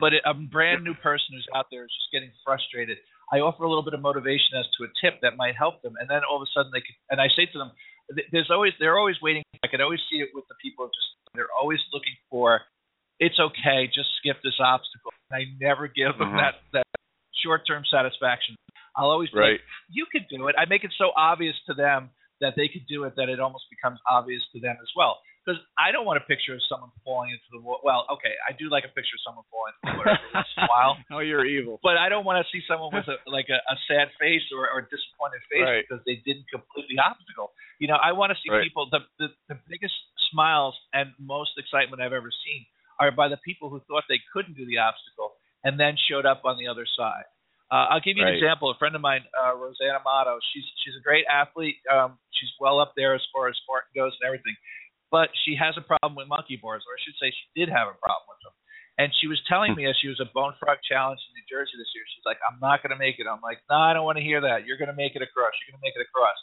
But 0.00 0.16
a 0.24 0.32
brand 0.32 0.88
new 0.88 0.96
person 1.04 1.36
who's 1.36 1.44
out 1.52 1.68
there 1.68 1.84
is 1.84 1.92
just 1.92 2.16
getting 2.16 2.32
frustrated. 2.48 2.96
I 3.28 3.44
offer 3.44 3.64
a 3.64 3.68
little 3.68 3.84
bit 3.84 3.92
of 3.92 4.00
motivation 4.00 4.56
as 4.56 4.64
to 4.80 4.88
a 4.88 4.90
tip 5.04 5.20
that 5.20 5.36
might 5.36 5.52
help 5.52 5.84
them, 5.84 6.00
and 6.00 6.08
then 6.08 6.24
all 6.24 6.40
of 6.40 6.48
a 6.48 6.50
sudden 6.56 6.72
they 6.72 6.80
can. 6.80 6.96
And 7.12 7.20
I 7.20 7.28
say 7.28 7.44
to 7.44 7.58
them, 7.60 7.76
"There's 8.32 8.50
always 8.50 8.72
they're 8.78 8.98
always 8.98 9.16
waiting. 9.22 9.42
I 9.62 9.68
can 9.68 9.80
always 9.80 10.00
see 10.10 10.18
it 10.18 10.30
with 10.34 10.44
the 10.48 10.54
people 10.62 10.86
just 10.86 11.14
they're 11.34 11.52
always 11.60 11.80
looking 11.92 12.14
for, 12.30 12.62
it's 13.18 13.38
okay, 13.38 13.86
just 13.86 14.08
skip 14.18 14.38
this 14.42 14.58
obstacle. 14.60 15.10
I 15.32 15.50
never 15.60 15.88
give 15.88 16.16
them 16.18 16.30
mm-hmm. 16.30 16.38
that 16.38 16.54
that 16.72 16.86
short-term 17.42 17.82
satisfaction. 17.90 18.54
I'll 18.96 19.10
always 19.10 19.28
right. 19.34 19.58
Like, 19.58 19.60
you 19.90 20.06
could 20.10 20.26
do 20.30 20.46
it. 20.48 20.54
I 20.58 20.64
make 20.66 20.84
it 20.84 20.94
so 20.96 21.10
obvious 21.16 21.54
to 21.66 21.74
them 21.74 22.10
that 22.40 22.54
they 22.56 22.68
could 22.68 22.86
do 22.88 23.04
it 23.04 23.14
that 23.16 23.28
it 23.28 23.40
almost 23.40 23.64
becomes 23.70 23.98
obvious 24.08 24.42
to 24.54 24.60
them 24.60 24.76
as 24.80 24.90
well. 24.96 25.18
Because 25.44 25.60
I 25.76 25.92
don't 25.92 26.08
want 26.08 26.16
a 26.16 26.24
picture 26.24 26.56
of 26.56 26.64
someone 26.64 26.88
falling 27.04 27.36
into 27.36 27.44
the 27.52 27.60
water. 27.60 27.84
Well, 27.84 28.08
okay, 28.16 28.32
I 28.48 28.56
do 28.56 28.72
like 28.72 28.88
a 28.88 28.92
picture 28.96 29.12
of 29.20 29.22
someone 29.28 29.44
falling 29.52 29.76
into 29.76 29.84
the 29.84 29.96
water 30.00 30.16
every 30.16 30.32
once 30.32 30.48
in 30.56 30.64
a 30.64 30.72
while. 30.72 30.94
oh, 31.12 31.20
you're 31.20 31.44
evil. 31.44 31.76
But 31.84 32.00
I 32.00 32.08
don't 32.08 32.24
want 32.24 32.40
to 32.40 32.48
see 32.48 32.64
someone 32.64 32.96
with 32.96 33.04
a, 33.12 33.20
like 33.28 33.52
a, 33.52 33.60
a 33.60 33.76
sad 33.84 34.08
face 34.16 34.48
or, 34.56 34.64
or 34.72 34.80
a 34.80 34.86
disappointed 34.88 35.44
face 35.52 35.68
right. 35.68 35.84
because 35.84 36.00
they 36.08 36.24
didn't 36.24 36.48
complete 36.48 36.88
the 36.88 36.96
obstacle. 36.96 37.52
You 37.76 37.92
know, 37.92 38.00
I 38.00 38.16
want 38.16 38.32
to 38.32 38.38
see 38.40 38.48
right. 38.48 38.64
people. 38.64 38.88
The, 38.88 39.04
the 39.20 39.28
the 39.52 39.60
biggest 39.68 39.92
smiles 40.32 40.72
and 40.96 41.12
most 41.20 41.60
excitement 41.60 42.00
I've 42.00 42.16
ever 42.16 42.32
seen 42.32 42.64
are 42.96 43.12
by 43.12 43.28
the 43.28 43.36
people 43.44 43.68
who 43.68 43.84
thought 43.84 44.08
they 44.08 44.24
couldn't 44.32 44.56
do 44.56 44.64
the 44.64 44.80
obstacle 44.80 45.36
and 45.60 45.76
then 45.76 46.00
showed 46.08 46.24
up 46.24 46.42
on 46.48 46.56
the 46.56 46.68
other 46.68 46.86
side. 46.88 47.28
Uh, 47.72 47.96
I'll 47.96 48.04
give 48.04 48.16
you 48.16 48.22
right. 48.22 48.36
an 48.36 48.38
example. 48.38 48.70
A 48.70 48.78
friend 48.78 48.94
of 48.94 49.00
mine, 49.00 49.24
uh, 49.32 49.56
Rosanna 49.56 49.98
Mato, 50.04 50.38
she's 50.52 50.64
she's 50.84 50.94
a 50.94 51.02
great 51.02 51.24
athlete. 51.26 51.80
Um, 51.88 52.20
she's 52.36 52.52
well 52.60 52.78
up 52.78 52.92
there 52.94 53.14
as 53.14 53.24
far 53.32 53.48
as 53.48 53.56
Spartan 53.64 53.90
goes 53.96 54.12
and 54.20 54.28
everything. 54.28 54.54
But 55.14 55.30
she 55.46 55.54
has 55.54 55.78
a 55.78 55.84
problem 55.86 56.18
with 56.18 56.26
monkey 56.26 56.58
bars, 56.58 56.82
or 56.82 56.98
I 56.98 57.00
should 57.06 57.14
say, 57.22 57.30
she 57.30 57.46
did 57.54 57.70
have 57.70 57.86
a 57.86 57.94
problem 58.02 58.26
with 58.26 58.42
them. 58.42 58.54
And 58.98 59.14
she 59.14 59.30
was 59.30 59.38
telling 59.46 59.78
hmm. 59.78 59.78
me 59.78 59.84
as 59.86 59.94
she 60.02 60.10
was 60.10 60.18
a 60.18 60.26
Bone 60.34 60.58
Frog 60.58 60.82
Challenge 60.82 61.22
in 61.22 61.38
New 61.38 61.46
Jersey 61.46 61.78
this 61.78 61.86
year, 61.94 62.02
she's 62.10 62.26
like, 62.26 62.42
I'm 62.42 62.58
not 62.58 62.82
going 62.82 62.90
to 62.90 62.98
make 62.98 63.22
it. 63.22 63.30
I'm 63.30 63.38
like, 63.38 63.62
no, 63.70 63.78
I 63.78 63.94
don't 63.94 64.02
want 64.02 64.18
to 64.18 64.26
hear 64.26 64.42
that. 64.42 64.66
You're 64.66 64.78
going 64.78 64.90
to 64.90 64.98
make 64.98 65.14
it 65.14 65.22
across. 65.22 65.54
You're 65.54 65.70
going 65.70 65.78
to 65.78 65.86
make 65.86 65.94
it 65.94 66.02
across. 66.02 66.34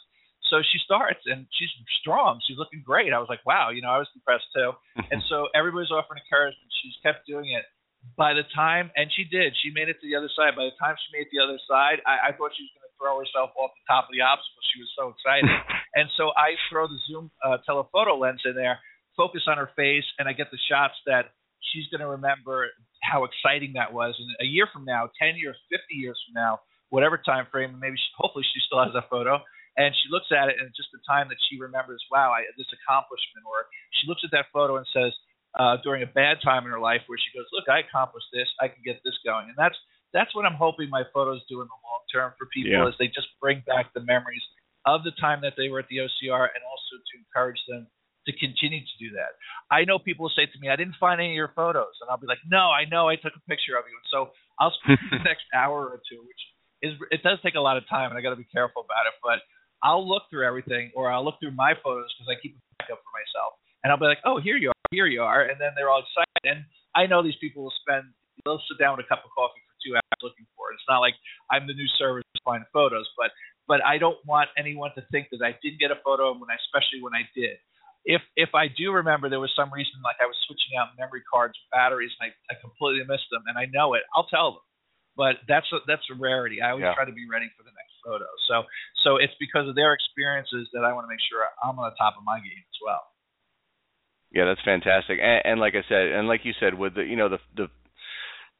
So 0.48 0.64
she 0.64 0.80
starts, 0.80 1.20
and 1.28 1.44
she's 1.52 1.68
strong. 2.00 2.40
She's 2.48 2.56
looking 2.56 2.80
great. 2.80 3.12
I 3.12 3.20
was 3.20 3.28
like, 3.28 3.44
wow, 3.44 3.68
you 3.68 3.84
know, 3.84 3.92
I 3.92 4.00
was 4.00 4.08
impressed 4.16 4.48
too. 4.56 4.72
and 5.12 5.20
so 5.28 5.52
everybody's 5.52 5.92
offering 5.92 6.24
encouragement. 6.24 6.72
She's 6.80 6.96
kept 7.04 7.28
doing 7.28 7.52
it. 7.52 7.68
By 8.16 8.32
the 8.32 8.42
time, 8.56 8.90
and 8.96 9.12
she 9.12 9.28
did, 9.28 9.52
she 9.62 9.70
made 9.70 9.86
it 9.86 10.00
to 10.00 10.06
the 10.08 10.16
other 10.16 10.32
side. 10.32 10.56
By 10.58 10.66
the 10.66 10.76
time 10.80 10.96
she 10.96 11.12
made 11.12 11.28
it 11.28 11.30
to 11.32 11.36
the 11.38 11.44
other 11.44 11.60
side, 11.68 12.00
I, 12.08 12.28
I 12.28 12.30
thought 12.34 12.50
she 12.56 12.66
was 12.66 12.72
going 12.74 12.88
to 12.88 12.94
throw 12.98 13.14
herself 13.20 13.54
off 13.54 13.70
the 13.78 13.86
top 13.86 14.10
of 14.10 14.12
the 14.16 14.26
obstacle. 14.26 14.64
She 14.74 14.82
was 14.82 14.90
so 14.96 15.14
excited. 15.14 15.46
and 15.94 16.08
so 16.16 16.30
I 16.36 16.56
throw 16.70 16.88
the 16.88 16.98
zoom 17.08 17.30
uh, 17.44 17.58
telephoto 17.66 18.16
lens 18.16 18.40
in 18.44 18.54
there, 18.54 18.78
focus 19.16 19.42
on 19.46 19.58
her 19.58 19.70
face, 19.76 20.04
and 20.18 20.28
I 20.28 20.32
get 20.32 20.50
the 20.50 20.58
shots 20.70 20.94
that 21.06 21.32
she's 21.72 21.86
going 21.88 22.00
to 22.00 22.08
remember 22.16 22.68
how 23.02 23.24
exciting 23.24 23.74
that 23.74 23.92
was. 23.92 24.14
And 24.18 24.28
a 24.40 24.48
year 24.48 24.68
from 24.72 24.84
now, 24.84 25.10
10 25.20 25.36
years, 25.36 25.56
50 25.70 25.94
years 25.94 26.18
from 26.24 26.40
now, 26.40 26.60
whatever 26.88 27.18
time 27.18 27.46
frame, 27.50 27.76
maybe 27.80 27.96
she, 27.96 28.08
hopefully 28.16 28.44
she 28.44 28.60
still 28.64 28.82
has 28.82 28.92
that 28.94 29.10
photo. 29.10 29.40
And 29.76 29.92
she 29.96 30.12
looks 30.12 30.28
at 30.28 30.52
it, 30.52 30.60
and 30.60 30.68
just 30.76 30.92
the 30.92 31.00
time 31.08 31.32
that 31.32 31.40
she 31.48 31.56
remembers, 31.56 32.00
wow, 32.12 32.32
I, 32.32 32.44
this 32.60 32.68
accomplishment. 32.76 33.44
Or 33.48 33.64
she 33.96 34.04
looks 34.04 34.20
at 34.20 34.32
that 34.36 34.52
photo 34.52 34.76
and 34.76 34.84
says, 34.92 35.12
uh, 35.56 35.76
during 35.84 36.04
a 36.04 36.08
bad 36.08 36.40
time 36.44 36.64
in 36.64 36.72
her 36.72 36.80
life, 36.80 37.00
where 37.08 37.20
she 37.20 37.32
goes, 37.36 37.48
look, 37.52 37.68
I 37.68 37.80
accomplished 37.84 38.28
this, 38.32 38.48
I 38.60 38.68
can 38.68 38.80
get 38.84 39.00
this 39.04 39.16
going. 39.24 39.48
And 39.48 39.56
that's 39.56 39.76
that's 40.12 40.32
what 40.36 40.44
I'm 40.44 40.56
hoping 40.60 40.92
my 40.92 41.04
photos 41.12 41.40
do 41.48 41.64
in 41.64 41.68
the 41.68 41.80
long 41.88 42.04
term 42.12 42.36
for 42.36 42.44
people, 42.52 42.72
yeah. 42.72 42.88
is 42.88 42.94
they 43.00 43.08
just 43.08 43.32
bring 43.40 43.64
back 43.64 43.92
the 43.96 44.04
memories 44.04 44.44
of 44.86 45.04
the 45.04 45.12
time 45.20 45.40
that 45.42 45.54
they 45.56 45.68
were 45.68 45.78
at 45.78 45.88
the 45.88 46.02
OCR, 46.02 46.48
and 46.50 46.62
also 46.66 46.94
to 46.98 47.12
encourage 47.18 47.60
them 47.68 47.86
to 48.26 48.32
continue 48.38 48.80
to 48.80 48.96
do 48.98 49.14
that. 49.18 49.34
I 49.70 49.84
know 49.84 49.98
people 49.98 50.30
will 50.30 50.36
say 50.36 50.46
to 50.46 50.58
me, 50.62 50.70
I 50.70 50.76
didn't 50.76 50.98
find 50.98 51.20
any 51.20 51.34
of 51.34 51.38
your 51.38 51.52
photos. 51.54 51.98
And 52.00 52.10
I'll 52.10 52.22
be 52.22 52.30
like, 52.30 52.42
no, 52.46 52.70
I 52.70 52.86
know 52.86 53.08
I 53.08 53.16
took 53.16 53.34
a 53.34 53.44
picture 53.50 53.74
of 53.74 53.84
you. 53.90 53.98
And 53.98 54.08
so 54.10 54.30
I'll 54.62 54.74
spend 54.82 54.98
the 55.10 55.22
next 55.30 55.46
hour 55.50 55.90
or 55.90 55.98
two, 56.06 56.22
which 56.22 56.42
is, 56.86 56.94
it 57.10 57.22
does 57.26 57.42
take 57.42 57.58
a 57.58 57.64
lot 57.64 57.76
of 57.76 57.88
time 57.90 58.10
and 58.10 58.18
I 58.18 58.22
got 58.22 58.30
to 58.30 58.38
be 58.38 58.46
careful 58.46 58.86
about 58.86 59.10
it. 59.10 59.14
But 59.22 59.42
I'll 59.82 60.06
look 60.06 60.30
through 60.30 60.46
everything 60.46 60.94
or 60.94 61.10
I'll 61.10 61.26
look 61.26 61.42
through 61.42 61.58
my 61.58 61.74
photos 61.82 62.06
because 62.14 62.30
I 62.30 62.38
keep 62.38 62.54
a 62.54 62.62
backup 62.78 63.02
for 63.02 63.12
myself. 63.14 63.58
And 63.82 63.90
I'll 63.90 63.98
be 63.98 64.06
like, 64.06 64.22
oh, 64.22 64.38
here 64.38 64.54
you 64.54 64.70
are, 64.70 64.86
here 64.94 65.10
you 65.10 65.26
are. 65.26 65.42
And 65.42 65.58
then 65.58 65.74
they're 65.74 65.90
all 65.90 66.06
excited. 66.06 66.46
And 66.46 66.62
I 66.94 67.10
know 67.10 67.18
these 67.18 67.38
people 67.42 67.66
will 67.66 67.78
spend, 67.82 68.06
they'll 68.46 68.62
sit 68.70 68.78
down 68.78 68.94
with 68.94 69.02
a 69.02 69.10
cup 69.10 69.26
of 69.26 69.34
coffee 69.34 69.58
for 69.66 69.74
two 69.82 69.98
hours 69.98 70.22
looking 70.22 70.46
for 70.54 70.70
it. 70.70 70.78
It's 70.78 70.86
not 70.86 71.02
like 71.02 71.18
I'm 71.50 71.66
the 71.66 71.74
new 71.74 71.90
service 71.98 72.22
to 72.38 72.40
find 72.46 72.62
photos, 72.70 73.10
but 73.18 73.34
but 73.68 73.84
I 73.84 73.98
don't 73.98 74.18
want 74.26 74.50
anyone 74.58 74.90
to 74.96 75.02
think 75.10 75.28
that 75.32 75.40
I 75.44 75.56
didn't 75.62 75.80
get 75.80 75.90
a 75.90 76.00
photo 76.04 76.32
when 76.32 76.50
I, 76.50 76.56
especially 76.60 77.02
when 77.02 77.14
I 77.14 77.28
did 77.34 77.58
if 78.04 78.22
if 78.34 78.50
I 78.54 78.66
do 78.66 78.92
remember 78.92 79.30
there 79.30 79.42
was 79.42 79.54
some 79.54 79.70
reason 79.70 80.02
like 80.02 80.18
I 80.18 80.26
was 80.26 80.36
switching 80.46 80.74
out 80.78 80.98
memory 80.98 81.22
cards, 81.22 81.54
batteries, 81.70 82.10
and 82.18 82.30
I, 82.30 82.54
I 82.54 82.54
completely 82.58 83.06
missed 83.06 83.30
them, 83.30 83.46
and 83.46 83.54
I 83.54 83.70
know 83.70 83.94
it, 83.94 84.02
I'll 84.14 84.26
tell 84.26 84.58
them. 84.58 84.64
But 85.14 85.44
that's 85.46 85.68
a, 85.70 85.84
that's 85.86 86.02
a 86.10 86.16
rarity. 86.16 86.64
I 86.64 86.72
always 86.72 86.88
yeah. 86.88 86.96
try 86.96 87.04
to 87.04 87.14
be 87.14 87.28
ready 87.28 87.46
for 87.54 87.62
the 87.62 87.74
next 87.74 87.94
photo. 88.02 88.26
So 88.50 88.66
so 89.06 89.10
it's 89.22 89.34
because 89.38 89.68
of 89.68 89.78
their 89.78 89.94
experiences 89.94 90.66
that 90.74 90.82
I 90.82 90.90
want 90.92 91.06
to 91.06 91.10
make 91.12 91.22
sure 91.30 91.46
I'm 91.62 91.78
on 91.78 91.86
the 91.86 91.96
top 91.98 92.18
of 92.18 92.24
my 92.26 92.42
game 92.42 92.64
as 92.66 92.78
well. 92.82 93.04
Yeah, 94.32 94.48
that's 94.48 94.64
fantastic. 94.64 95.20
And, 95.20 95.44
and 95.44 95.56
like 95.60 95.76
I 95.76 95.84
said, 95.86 96.16
and 96.16 96.26
like 96.26 96.42
you 96.42 96.56
said, 96.58 96.74
with 96.74 96.98
the 96.98 97.04
you 97.06 97.14
know 97.14 97.28
the 97.28 97.38
the 97.54 97.70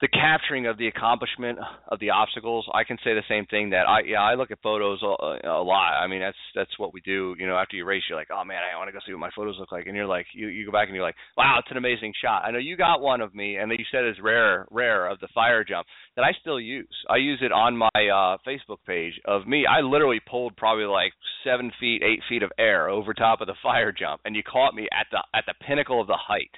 the 0.02 0.08
capturing 0.08 0.66
of 0.66 0.76
the 0.78 0.88
accomplishment 0.88 1.60
of 1.86 2.00
the 2.00 2.10
obstacles. 2.10 2.68
I 2.74 2.82
can 2.82 2.98
say 3.04 3.14
the 3.14 3.22
same 3.28 3.46
thing 3.46 3.70
that 3.70 3.86
I 3.88 4.00
yeah 4.04 4.20
I 4.20 4.34
look 4.34 4.50
at 4.50 4.58
photos 4.60 5.00
a, 5.00 5.06
a 5.46 5.62
lot. 5.62 5.94
I 6.02 6.08
mean 6.08 6.20
that's 6.20 6.36
that's 6.56 6.76
what 6.76 6.92
we 6.92 7.00
do. 7.02 7.36
You 7.38 7.46
know 7.46 7.56
after 7.56 7.76
you 7.76 7.84
race 7.84 8.02
you're 8.08 8.18
like 8.18 8.28
oh 8.34 8.42
man 8.44 8.58
I 8.58 8.76
want 8.76 8.88
to 8.88 8.92
go 8.92 8.98
see 9.06 9.12
what 9.12 9.20
my 9.20 9.30
photos 9.34 9.56
look 9.60 9.70
like 9.70 9.86
and 9.86 9.94
you're 9.94 10.06
like 10.06 10.26
you 10.34 10.48
you 10.48 10.66
go 10.66 10.72
back 10.72 10.88
and 10.88 10.96
you're 10.96 11.04
like 11.04 11.14
wow 11.36 11.58
it's 11.60 11.70
an 11.70 11.76
amazing 11.76 12.12
shot. 12.20 12.42
I 12.44 12.50
know 12.50 12.58
you 12.58 12.76
got 12.76 13.00
one 13.00 13.20
of 13.20 13.32
me 13.32 13.56
and 13.56 13.70
you 13.70 13.84
said 13.92 14.04
is 14.04 14.16
rare 14.20 14.66
rare 14.72 15.08
of 15.08 15.20
the 15.20 15.28
fire 15.32 15.62
jump 15.62 15.86
that 16.16 16.24
I 16.24 16.32
still 16.40 16.58
use. 16.58 16.96
I 17.08 17.18
use 17.18 17.38
it 17.40 17.52
on 17.52 17.76
my 17.76 17.88
uh 17.94 18.38
Facebook 18.44 18.78
page 18.84 19.14
of 19.24 19.46
me. 19.46 19.66
I 19.70 19.82
literally 19.82 20.20
pulled 20.28 20.56
probably 20.56 20.86
like 20.86 21.12
seven 21.44 21.70
feet 21.78 22.02
eight 22.02 22.22
feet 22.28 22.42
of 22.42 22.50
air 22.58 22.88
over 22.88 23.14
top 23.14 23.40
of 23.40 23.46
the 23.46 23.54
fire 23.62 23.92
jump 23.92 24.20
and 24.24 24.34
you 24.34 24.42
caught 24.42 24.74
me 24.74 24.88
at 24.92 25.06
the 25.12 25.22
at 25.32 25.44
the 25.46 25.54
pinnacle 25.64 26.00
of 26.00 26.08
the 26.08 26.18
height. 26.18 26.50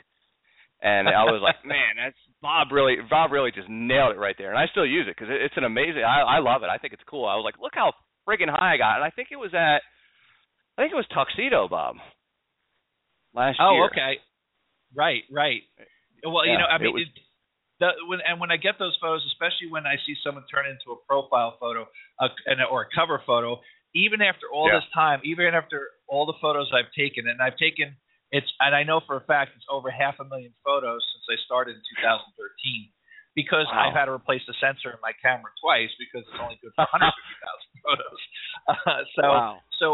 And 0.84 1.08
I 1.08 1.24
was 1.24 1.40
like, 1.40 1.56
man, 1.64 1.96
that's 1.96 2.20
Bob 2.44 2.68
really 2.70 3.00
Bob 3.08 3.32
really 3.32 3.50
just 3.50 3.68
nailed 3.72 4.12
it 4.12 4.20
right 4.20 4.36
there, 4.36 4.52
and 4.52 4.58
I 4.60 4.68
still 4.68 4.84
use 4.84 5.08
it 5.08 5.16
because 5.16 5.32
it, 5.32 5.40
it's 5.40 5.56
an 5.56 5.64
amazing. 5.64 6.04
I 6.04 6.20
I 6.20 6.38
love 6.44 6.62
it. 6.62 6.68
I 6.68 6.76
think 6.76 6.92
it's 6.92 7.08
cool. 7.08 7.24
I 7.24 7.40
was 7.40 7.44
like, 7.44 7.56
look 7.56 7.72
how 7.72 7.96
friggin' 8.28 8.52
high 8.52 8.74
I 8.74 8.76
got, 8.76 9.00
and 9.00 9.04
I 9.04 9.08
think 9.08 9.28
it 9.32 9.40
was 9.40 9.56
at, 9.56 9.80
I 10.76 10.84
think 10.84 10.92
it 10.92 11.00
was 11.00 11.08
Tuxedo 11.08 11.68
Bob. 11.68 11.96
Last 13.34 13.58
oh, 13.60 13.72
year. 13.72 13.82
Oh, 13.82 13.88
okay. 13.90 14.20
Right, 14.94 15.24
right. 15.32 15.64
Well, 16.22 16.46
yeah, 16.46 16.52
you 16.52 16.58
know, 16.58 16.68
I 16.70 16.78
mean, 16.78 16.88
it 16.88 16.94
was, 16.94 17.08
it, 17.08 17.20
the, 17.80 17.88
when 18.06 18.20
and 18.20 18.38
when 18.38 18.52
I 18.52 18.56
get 18.56 18.76
those 18.78 18.96
photos, 19.00 19.24
especially 19.32 19.72
when 19.72 19.88
I 19.88 19.96
see 20.06 20.14
someone 20.20 20.44
turn 20.52 20.68
into 20.68 20.92
a 20.92 20.98
profile 21.08 21.56
photo 21.58 21.88
uh, 22.20 22.28
and 22.46 22.60
or 22.70 22.86
a 22.86 22.88
cover 22.94 23.20
photo, 23.26 23.60
even 23.96 24.20
after 24.20 24.46
all 24.52 24.68
yeah. 24.68 24.78
this 24.78 24.88
time, 24.94 25.20
even 25.24 25.52
after 25.56 25.88
all 26.06 26.26
the 26.26 26.38
photos 26.40 26.70
I've 26.76 26.92
taken, 26.92 27.26
and 27.26 27.40
I've 27.40 27.56
taken 27.56 27.96
it's 28.34 28.50
and 28.58 28.74
I 28.74 28.82
know 28.82 28.98
for 29.06 29.14
a 29.14 29.24
fact 29.30 29.54
it's 29.54 29.64
over 29.70 29.94
half 29.94 30.18
a 30.18 30.26
million 30.26 30.50
photos 30.66 30.98
since 31.14 31.24
I 31.30 31.38
started 31.46 31.78
in 31.78 31.84
2013 32.02 32.90
because 33.38 33.70
wow. 33.70 33.86
I've 33.86 33.94
had 33.94 34.10
to 34.10 34.14
replace 34.14 34.42
the 34.50 34.58
sensor 34.58 34.90
in 34.90 34.98
my 34.98 35.14
camera 35.22 35.54
twice 35.62 35.94
because 36.02 36.26
it's 36.26 36.40
only 36.42 36.58
good 36.58 36.74
for 36.74 36.82
150,000 36.90 37.14
photos. 37.86 38.22
Uh, 38.64 39.04
so 39.12 39.28
wow. 39.28 39.60
so 39.76 39.86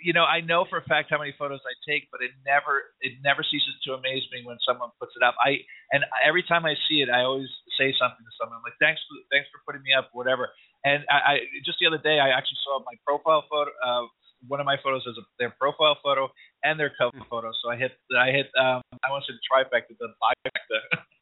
you 0.00 0.16
know 0.16 0.24
I 0.24 0.40
know 0.40 0.64
for 0.64 0.80
a 0.80 0.86
fact 0.88 1.12
how 1.12 1.20
many 1.20 1.36
photos 1.36 1.60
I 1.68 1.76
take, 1.84 2.08
but 2.08 2.24
it 2.24 2.32
never 2.48 2.96
it 3.04 3.20
never 3.20 3.44
ceases 3.44 3.76
to 3.84 3.92
amaze 3.92 4.24
me 4.32 4.40
when 4.40 4.56
someone 4.64 4.88
puts 4.96 5.12
it 5.12 5.20
up. 5.20 5.36
I 5.36 5.60
and 5.92 6.00
every 6.24 6.40
time 6.40 6.64
I 6.64 6.80
see 6.88 7.04
it, 7.04 7.12
I 7.12 7.28
always 7.28 7.52
say 7.76 7.92
something 8.00 8.24
to 8.24 8.32
someone 8.40 8.56
I'm 8.56 8.64
like 8.64 8.80
thanks 8.80 9.04
for 9.04 9.20
thanks 9.28 9.52
for 9.52 9.60
putting 9.68 9.84
me 9.84 9.92
up, 9.92 10.08
whatever. 10.16 10.48
And 10.80 11.04
I, 11.12 11.18
I 11.20 11.60
just 11.60 11.76
the 11.76 11.92
other 11.92 12.00
day 12.00 12.16
I 12.16 12.32
actually 12.32 12.62
saw 12.64 12.80
my 12.88 12.96
profile 13.04 13.44
photo. 13.52 13.68
Uh, 13.84 14.08
one 14.48 14.60
of 14.60 14.66
my 14.66 14.76
photos 14.82 15.02
is 15.06 15.18
their 15.38 15.50
profile 15.58 15.98
photo 16.02 16.28
and 16.64 16.78
their 16.78 16.92
cover 16.98 17.16
hmm. 17.16 17.28
photo. 17.30 17.50
So 17.62 17.70
I 17.70 17.76
hit 17.76 17.92
I 18.16 18.30
hit 18.30 18.46
um 18.58 18.82
I 19.02 19.10
want 19.10 19.24
to 19.26 19.32
say 19.32 19.38
trifecta 19.46 19.96
the 19.98 20.12
bifecta 20.18 20.78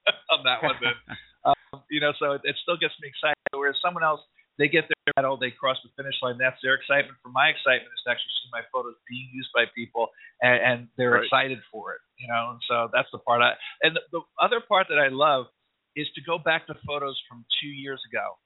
on 0.35 0.45
that 0.45 0.62
one. 0.62 0.77
But, 0.81 0.95
um, 1.49 1.83
you 1.91 2.01
know, 2.01 2.12
so 2.18 2.33
it, 2.33 2.43
it 2.45 2.57
still 2.62 2.77
gets 2.77 2.95
me 3.01 3.09
excited. 3.09 3.37
Whereas 3.53 3.77
someone 3.83 4.05
else 4.05 4.20
they 4.59 4.68
get 4.68 4.87
their 4.87 5.12
medal, 5.18 5.37
they 5.37 5.51
cross 5.51 5.77
the 5.83 5.91
finish 5.99 6.14
line. 6.22 6.39
That's 6.39 6.59
their 6.62 6.75
excitement. 6.79 7.18
For 7.22 7.31
my 7.35 7.51
excitement 7.51 7.91
is 7.91 8.03
to 8.07 8.14
actually 8.14 8.35
see 8.39 8.51
my 8.55 8.62
photos 8.70 8.95
being 9.11 9.27
used 9.35 9.51
by 9.51 9.66
people, 9.75 10.14
and, 10.43 10.62
and 10.62 10.79
they're 10.95 11.18
right. 11.18 11.27
excited 11.27 11.59
for 11.72 11.99
it. 11.99 12.01
You 12.18 12.31
know, 12.31 12.55
and 12.55 12.61
so 12.70 12.89
that's 12.95 13.11
the 13.11 13.18
part. 13.18 13.43
I 13.43 13.59
and 13.83 13.99
the, 13.99 14.03
the 14.14 14.22
other 14.39 14.62
part 14.62 14.87
that 14.91 15.03
I 15.03 15.11
love 15.11 15.51
is 15.97 16.07
to 16.14 16.22
go 16.22 16.39
back 16.39 16.66
to 16.66 16.75
photos 16.87 17.18
from 17.29 17.45
two 17.62 17.70
years 17.70 18.03
ago 18.11 18.39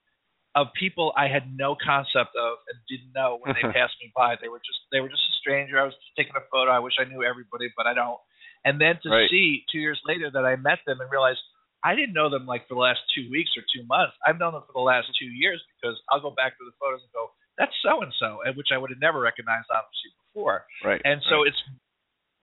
of 0.58 0.74
people 0.74 1.14
I 1.14 1.30
had 1.30 1.46
no 1.54 1.78
concept 1.78 2.34
of 2.34 2.58
and 2.66 2.76
didn't 2.90 3.14
know 3.14 3.38
when 3.38 3.54
they 3.54 3.62
passed 3.78 3.94
me 4.02 4.10
by. 4.10 4.34
They 4.42 4.50
were 4.50 4.58
just 4.58 4.82
they 4.90 4.98
were 4.98 5.08
just 5.08 5.22
a 5.22 5.34
stranger. 5.38 5.78
I 5.78 5.86
was 5.86 5.94
just 5.94 6.18
taking 6.18 6.34
a 6.34 6.42
photo. 6.50 6.74
I 6.74 6.82
wish 6.82 6.98
I 6.98 7.06
knew 7.06 7.22
everybody, 7.22 7.70
but 7.78 7.86
I 7.86 7.94
don't. 7.94 8.18
And 8.66 8.82
then 8.82 8.98
to 9.06 9.08
right. 9.08 9.30
see 9.30 9.62
two 9.70 9.78
years 9.78 10.02
later 10.02 10.34
that 10.34 10.42
I 10.42 10.58
met 10.58 10.82
them 10.82 10.98
and 10.98 11.06
realized 11.06 11.38
I 11.86 11.94
didn't 11.94 12.12
know 12.12 12.26
them 12.26 12.42
like 12.42 12.66
for 12.66 12.74
the 12.74 12.82
last 12.82 12.98
two 13.14 13.30
weeks 13.30 13.54
or 13.54 13.62
two 13.70 13.86
months. 13.86 14.18
I've 14.26 14.42
known 14.42 14.58
them 14.58 14.66
for 14.66 14.74
the 14.74 14.82
last 14.82 15.06
two 15.14 15.30
years 15.30 15.62
because 15.78 15.94
I'll 16.10 16.20
go 16.20 16.34
back 16.34 16.58
to 16.58 16.64
the 16.66 16.74
photos 16.82 17.06
and 17.06 17.12
go, 17.14 17.30
"That's 17.54 17.74
so 17.86 18.02
and 18.02 18.10
so," 18.18 18.42
and 18.42 18.58
which 18.58 18.74
I 18.74 18.78
would 18.82 18.90
have 18.90 18.98
never 18.98 19.22
recognized 19.22 19.70
obviously 19.70 20.10
before. 20.26 20.66
Right. 20.82 21.00
And 21.06 21.22
so 21.30 21.46
right. 21.46 21.54
it's 21.54 21.62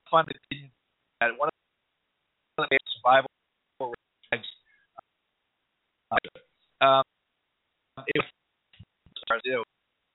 fun 0.07 0.24
to 0.32 0.36
at 1.20 1.36
one 1.36 1.51
of 1.51 2.68
the 2.72 2.80
survival. 2.95 3.28
Um, 6.82 7.03
do. 9.43 9.64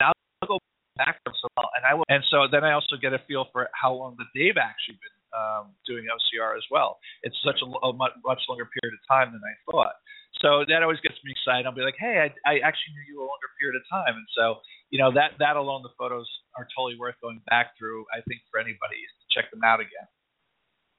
Now 0.01 0.13
I'll 0.43 0.49
go 0.49 0.59
back 0.97 1.23
to 1.25 1.33
so 1.41 1.49
and 1.77 1.85
I 1.87 1.95
will, 1.95 2.05
and 2.09 2.23
so 2.31 2.47
then 2.51 2.65
I 2.65 2.73
also 2.73 2.97
get 3.01 3.13
a 3.13 3.21
feel 3.27 3.47
for 3.53 3.69
how 3.73 3.95
long 3.95 4.17
that 4.19 4.29
they've 4.35 4.57
actually 4.59 4.99
been 5.01 5.17
um, 5.33 5.73
doing 5.87 6.05
OCR 6.11 6.57
as 6.57 6.65
well. 6.71 6.99
It's 7.23 7.37
such 7.45 7.63
a, 7.63 7.67
a 7.87 7.93
much, 7.93 8.13
much 8.27 8.43
longer 8.49 8.69
period 8.69 8.93
of 8.93 9.03
time 9.09 9.33
than 9.33 9.41
I 9.41 9.55
thought. 9.71 9.95
So 10.43 10.65
that 10.69 10.83
always 10.83 11.01
gets 11.01 11.19
me 11.25 11.33
excited. 11.33 11.67
I'll 11.67 11.77
be 11.77 11.85
like, 11.85 11.99
hey, 12.01 12.23
I, 12.23 12.29
I 12.49 12.55
actually 12.65 12.97
knew 12.97 13.07
you 13.13 13.17
a 13.21 13.29
longer 13.29 13.51
period 13.61 13.77
of 13.77 13.85
time, 13.91 14.17
and 14.17 14.29
so 14.37 14.63
you 14.89 14.99
know 14.99 15.13
that 15.13 15.37
that 15.39 15.57
alone, 15.57 15.83
the 15.83 15.93
photos 15.99 16.29
are 16.57 16.67
totally 16.77 16.97
worth 16.97 17.19
going 17.21 17.43
back 17.51 17.77
through. 17.77 18.07
I 18.15 18.23
think 18.25 18.41
for 18.49 18.61
anybody 18.61 19.01
to 19.05 19.25
check 19.35 19.51
them 19.51 19.61
out 19.65 19.81
again. 19.81 20.09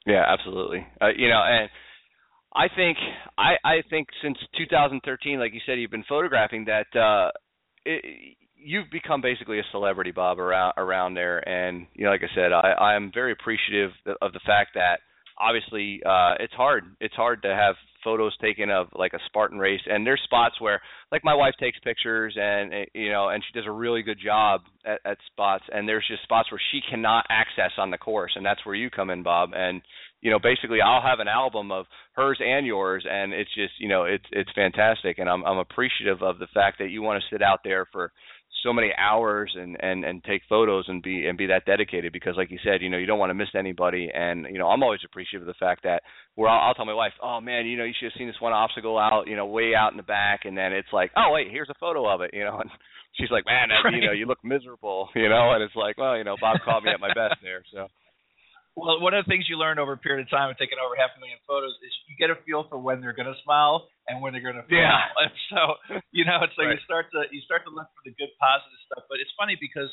Yeah, 0.05 0.25
absolutely. 0.25 0.85
Uh, 0.99 1.13
you 1.15 1.29
know, 1.29 1.41
and 1.41 1.69
I 2.55 2.67
think 2.75 2.97
I 3.37 3.55
I 3.63 3.75
think 3.89 4.07
since 4.21 4.37
2013, 4.57 5.39
like 5.39 5.53
you 5.53 5.61
said, 5.65 5.79
you've 5.79 5.91
been 5.91 6.05
photographing 6.07 6.65
that. 6.65 6.87
uh 6.99 7.31
it, 7.85 8.35
you've 8.63 8.89
become 8.91 9.21
basically 9.21 9.59
a 9.59 9.63
celebrity, 9.71 10.11
Bob, 10.11 10.39
around 10.39 10.73
around 10.77 11.13
there. 11.15 11.47
And 11.49 11.87
you 11.95 12.05
know, 12.05 12.11
like 12.11 12.21
I 12.23 12.35
said, 12.35 12.51
I 12.51 12.73
I'm 12.73 13.11
very 13.13 13.31
appreciative 13.31 13.91
of 14.21 14.33
the 14.33 14.39
fact 14.45 14.71
that 14.75 14.99
obviously 15.39 16.01
uh 16.05 16.35
it's 16.39 16.53
hard 16.53 16.83
it's 16.99 17.15
hard 17.15 17.41
to 17.43 17.49
have 17.55 17.75
photos 18.03 18.35
taken 18.37 18.69
of 18.69 18.87
like 18.93 19.13
a 19.13 19.19
Spartan 19.27 19.59
race, 19.59 19.81
and 19.85 20.05
there's 20.05 20.21
spots 20.23 20.55
where 20.59 20.81
like 21.11 21.23
my 21.23 21.33
wife 21.33 21.53
takes 21.59 21.79
pictures 21.79 22.35
and 22.39 22.73
eh, 22.73 22.85
you 22.93 23.11
know, 23.11 23.29
and 23.29 23.43
she 23.43 23.57
does 23.57 23.67
a 23.67 23.71
really 23.71 24.01
good 24.01 24.19
job 24.23 24.61
at, 24.85 24.99
at 25.05 25.17
spots, 25.31 25.63
and 25.71 25.87
there's 25.87 26.05
just 26.07 26.23
spots 26.23 26.51
where 26.51 26.61
she 26.71 26.79
cannot 26.89 27.25
access 27.29 27.71
on 27.77 27.91
the 27.91 27.97
course, 27.97 28.33
and 28.35 28.45
that's 28.45 28.65
where 28.65 28.75
you 28.75 28.89
come 28.89 29.09
in, 29.09 29.23
Bob, 29.23 29.51
and 29.53 29.81
you 30.21 30.29
know, 30.29 30.39
basically 30.39 30.79
I'll 30.81 31.01
have 31.01 31.19
an 31.19 31.27
album 31.27 31.71
of 31.71 31.85
hers 32.13 32.39
and 32.39 32.65
yours, 32.65 33.05
and 33.09 33.33
it's 33.33 33.53
just 33.55 33.73
you 33.79 33.89
know, 33.89 34.03
it's 34.03 34.25
it's 34.31 34.51
fantastic, 34.53 35.19
and 35.19 35.29
I'm 35.29 35.43
I'm 35.45 35.57
appreciative 35.57 36.21
of 36.21 36.39
the 36.39 36.47
fact 36.53 36.79
that 36.79 36.89
you 36.89 37.01
want 37.01 37.21
to 37.21 37.35
sit 37.35 37.41
out 37.41 37.59
there 37.63 37.87
for 37.91 38.11
so 38.63 38.73
many 38.73 38.91
hours 38.97 39.53
and 39.57 39.77
and 39.79 40.03
and 40.03 40.23
take 40.23 40.41
photos 40.47 40.85
and 40.87 41.01
be 41.01 41.27
and 41.27 41.37
be 41.37 41.47
that 41.47 41.65
dedicated 41.65 42.13
because 42.13 42.35
like 42.37 42.51
you 42.51 42.59
said 42.63 42.81
you 42.81 42.89
know 42.89 42.97
you 42.97 43.05
don't 43.05 43.19
want 43.19 43.29
to 43.29 43.33
miss 43.33 43.49
anybody. 43.57 44.09
And 44.13 44.45
you 44.51 44.59
know 44.59 44.67
I'm 44.67 44.83
always 44.83 45.01
appreciative 45.05 45.47
of 45.47 45.47
the 45.47 45.59
fact 45.59 45.83
that 45.83 46.03
where 46.35 46.49
I'll, 46.49 46.69
I'll 46.69 46.73
tell 46.73 46.85
my 46.85 46.93
wife 46.93 47.13
oh 47.21 47.41
man 47.41 47.65
you 47.65 47.77
know 47.77 47.83
you 47.83 47.93
should 47.99 48.11
have 48.11 48.17
seen 48.17 48.27
this 48.27 48.39
one 48.39 48.53
obstacle 48.53 48.97
out 48.97 49.27
you 49.27 49.35
know 49.35 49.45
way 49.45 49.73
out 49.75 49.91
in 49.91 49.97
the 49.97 50.03
back. 50.03 50.41
And 50.45 50.57
then 50.57 50.73
it's 50.73 50.91
like 50.91 51.11
oh 51.17 51.29
wait 51.31 51.47
here's 51.49 51.69
a 51.69 51.79
photo 51.79 52.07
of 52.07 52.21
it 52.21 52.31
you 52.33 52.43
know? 52.43 52.61
And 53.11 53.27
she's 53.27 53.31
like 53.31 53.45
man 53.45 53.69
that, 53.69 53.83
right. 53.83 53.93
you 53.93 54.05
know 54.05 54.13
you 54.13 54.25
look 54.25 54.43
miserable 54.43 55.09
you 55.15 55.27
know? 55.29 55.51
And 55.53 55.63
it's 55.63 55.75
like 55.75 55.97
well 55.97 56.17
you 56.17 56.23
know 56.23 56.35
Bob 56.39 56.57
caught 56.63 56.83
me 56.83 56.91
at 56.91 56.99
my 56.99 57.13
best 57.13 57.41
there 57.41 57.63
so 57.73 57.87
well, 58.75 59.03
one 59.03 59.11
of 59.11 59.25
the 59.25 59.29
things 59.29 59.51
you 59.51 59.59
learn 59.59 59.79
over 59.83 59.93
a 59.93 59.99
period 59.99 60.23
of 60.23 60.29
time 60.31 60.47
of 60.47 60.55
taking 60.55 60.79
over 60.79 60.95
half 60.95 61.11
a 61.15 61.19
million 61.19 61.39
photos 61.43 61.75
is 61.83 61.91
you 62.07 62.15
get 62.15 62.31
a 62.31 62.39
feel 62.47 62.63
for 62.71 62.79
when 62.79 63.03
they're 63.03 63.15
going 63.15 63.27
to 63.27 63.35
smile 63.43 63.91
and 64.07 64.23
when 64.23 64.31
they're 64.31 64.43
going 64.43 64.55
to 64.55 64.63
frown. 64.63 64.79
Yeah. 64.79 65.19
And 65.19 65.33
so, 65.51 65.61
you 66.15 66.23
know, 66.23 66.39
it's 66.39 66.55
like 66.55 66.71
right. 66.71 66.79
you 66.79 66.87
start 66.87 67.11
to 67.11 67.27
you 67.35 67.43
start 67.43 67.67
to 67.67 67.71
look 67.71 67.91
for 67.91 68.03
the 68.07 68.15
good, 68.15 68.31
positive 68.39 68.81
stuff. 68.87 69.03
But 69.11 69.19
it's 69.19 69.31
funny 69.35 69.59
because 69.59 69.91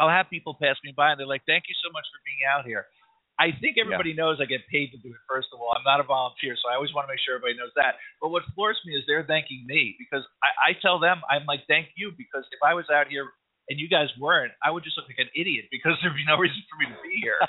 I'll 0.00 0.12
have 0.12 0.32
people 0.32 0.56
pass 0.56 0.80
me 0.84 0.96
by 0.96 1.12
and 1.12 1.20
they're 1.20 1.28
like, 1.28 1.44
"Thank 1.44 1.68
you 1.68 1.76
so 1.84 1.92
much 1.92 2.08
for 2.08 2.20
being 2.24 2.48
out 2.48 2.64
here." 2.64 2.88
I 3.36 3.52
think 3.60 3.76
everybody 3.76 4.16
yeah. 4.16 4.24
knows 4.24 4.40
I 4.40 4.48
get 4.48 4.64
paid 4.72 4.96
to 4.96 4.98
do 5.04 5.12
it. 5.12 5.20
First 5.28 5.52
of 5.52 5.60
all, 5.60 5.76
I'm 5.76 5.84
not 5.84 6.00
a 6.00 6.08
volunteer, 6.08 6.56
so 6.56 6.72
I 6.72 6.80
always 6.80 6.96
want 6.96 7.04
to 7.04 7.12
make 7.12 7.20
sure 7.20 7.36
everybody 7.36 7.60
knows 7.60 7.76
that. 7.76 8.00
But 8.24 8.32
what 8.32 8.48
floors 8.56 8.80
me 8.88 8.96
is 8.96 9.04
they're 9.04 9.28
thanking 9.28 9.68
me 9.68 9.92
because 10.00 10.24
I, 10.40 10.72
I 10.72 10.80
tell 10.80 10.96
them 10.96 11.20
I'm 11.28 11.44
like, 11.44 11.68
"Thank 11.68 11.92
you," 12.00 12.16
because 12.16 12.48
if 12.56 12.60
I 12.64 12.72
was 12.72 12.88
out 12.88 13.12
here 13.12 13.28
and 13.68 13.78
you 13.78 13.88
guys 13.88 14.08
weren't, 14.18 14.52
I 14.62 14.70
would 14.70 14.84
just 14.84 14.96
look 14.96 15.10
like 15.10 15.18
an 15.18 15.32
idiot 15.34 15.66
because 15.70 15.98
there'd 16.02 16.14
be 16.14 16.26
no 16.26 16.38
reason 16.38 16.62
for 16.70 16.78
me 16.78 16.86
to 16.90 16.98
be 17.02 17.18
here. 17.22 17.40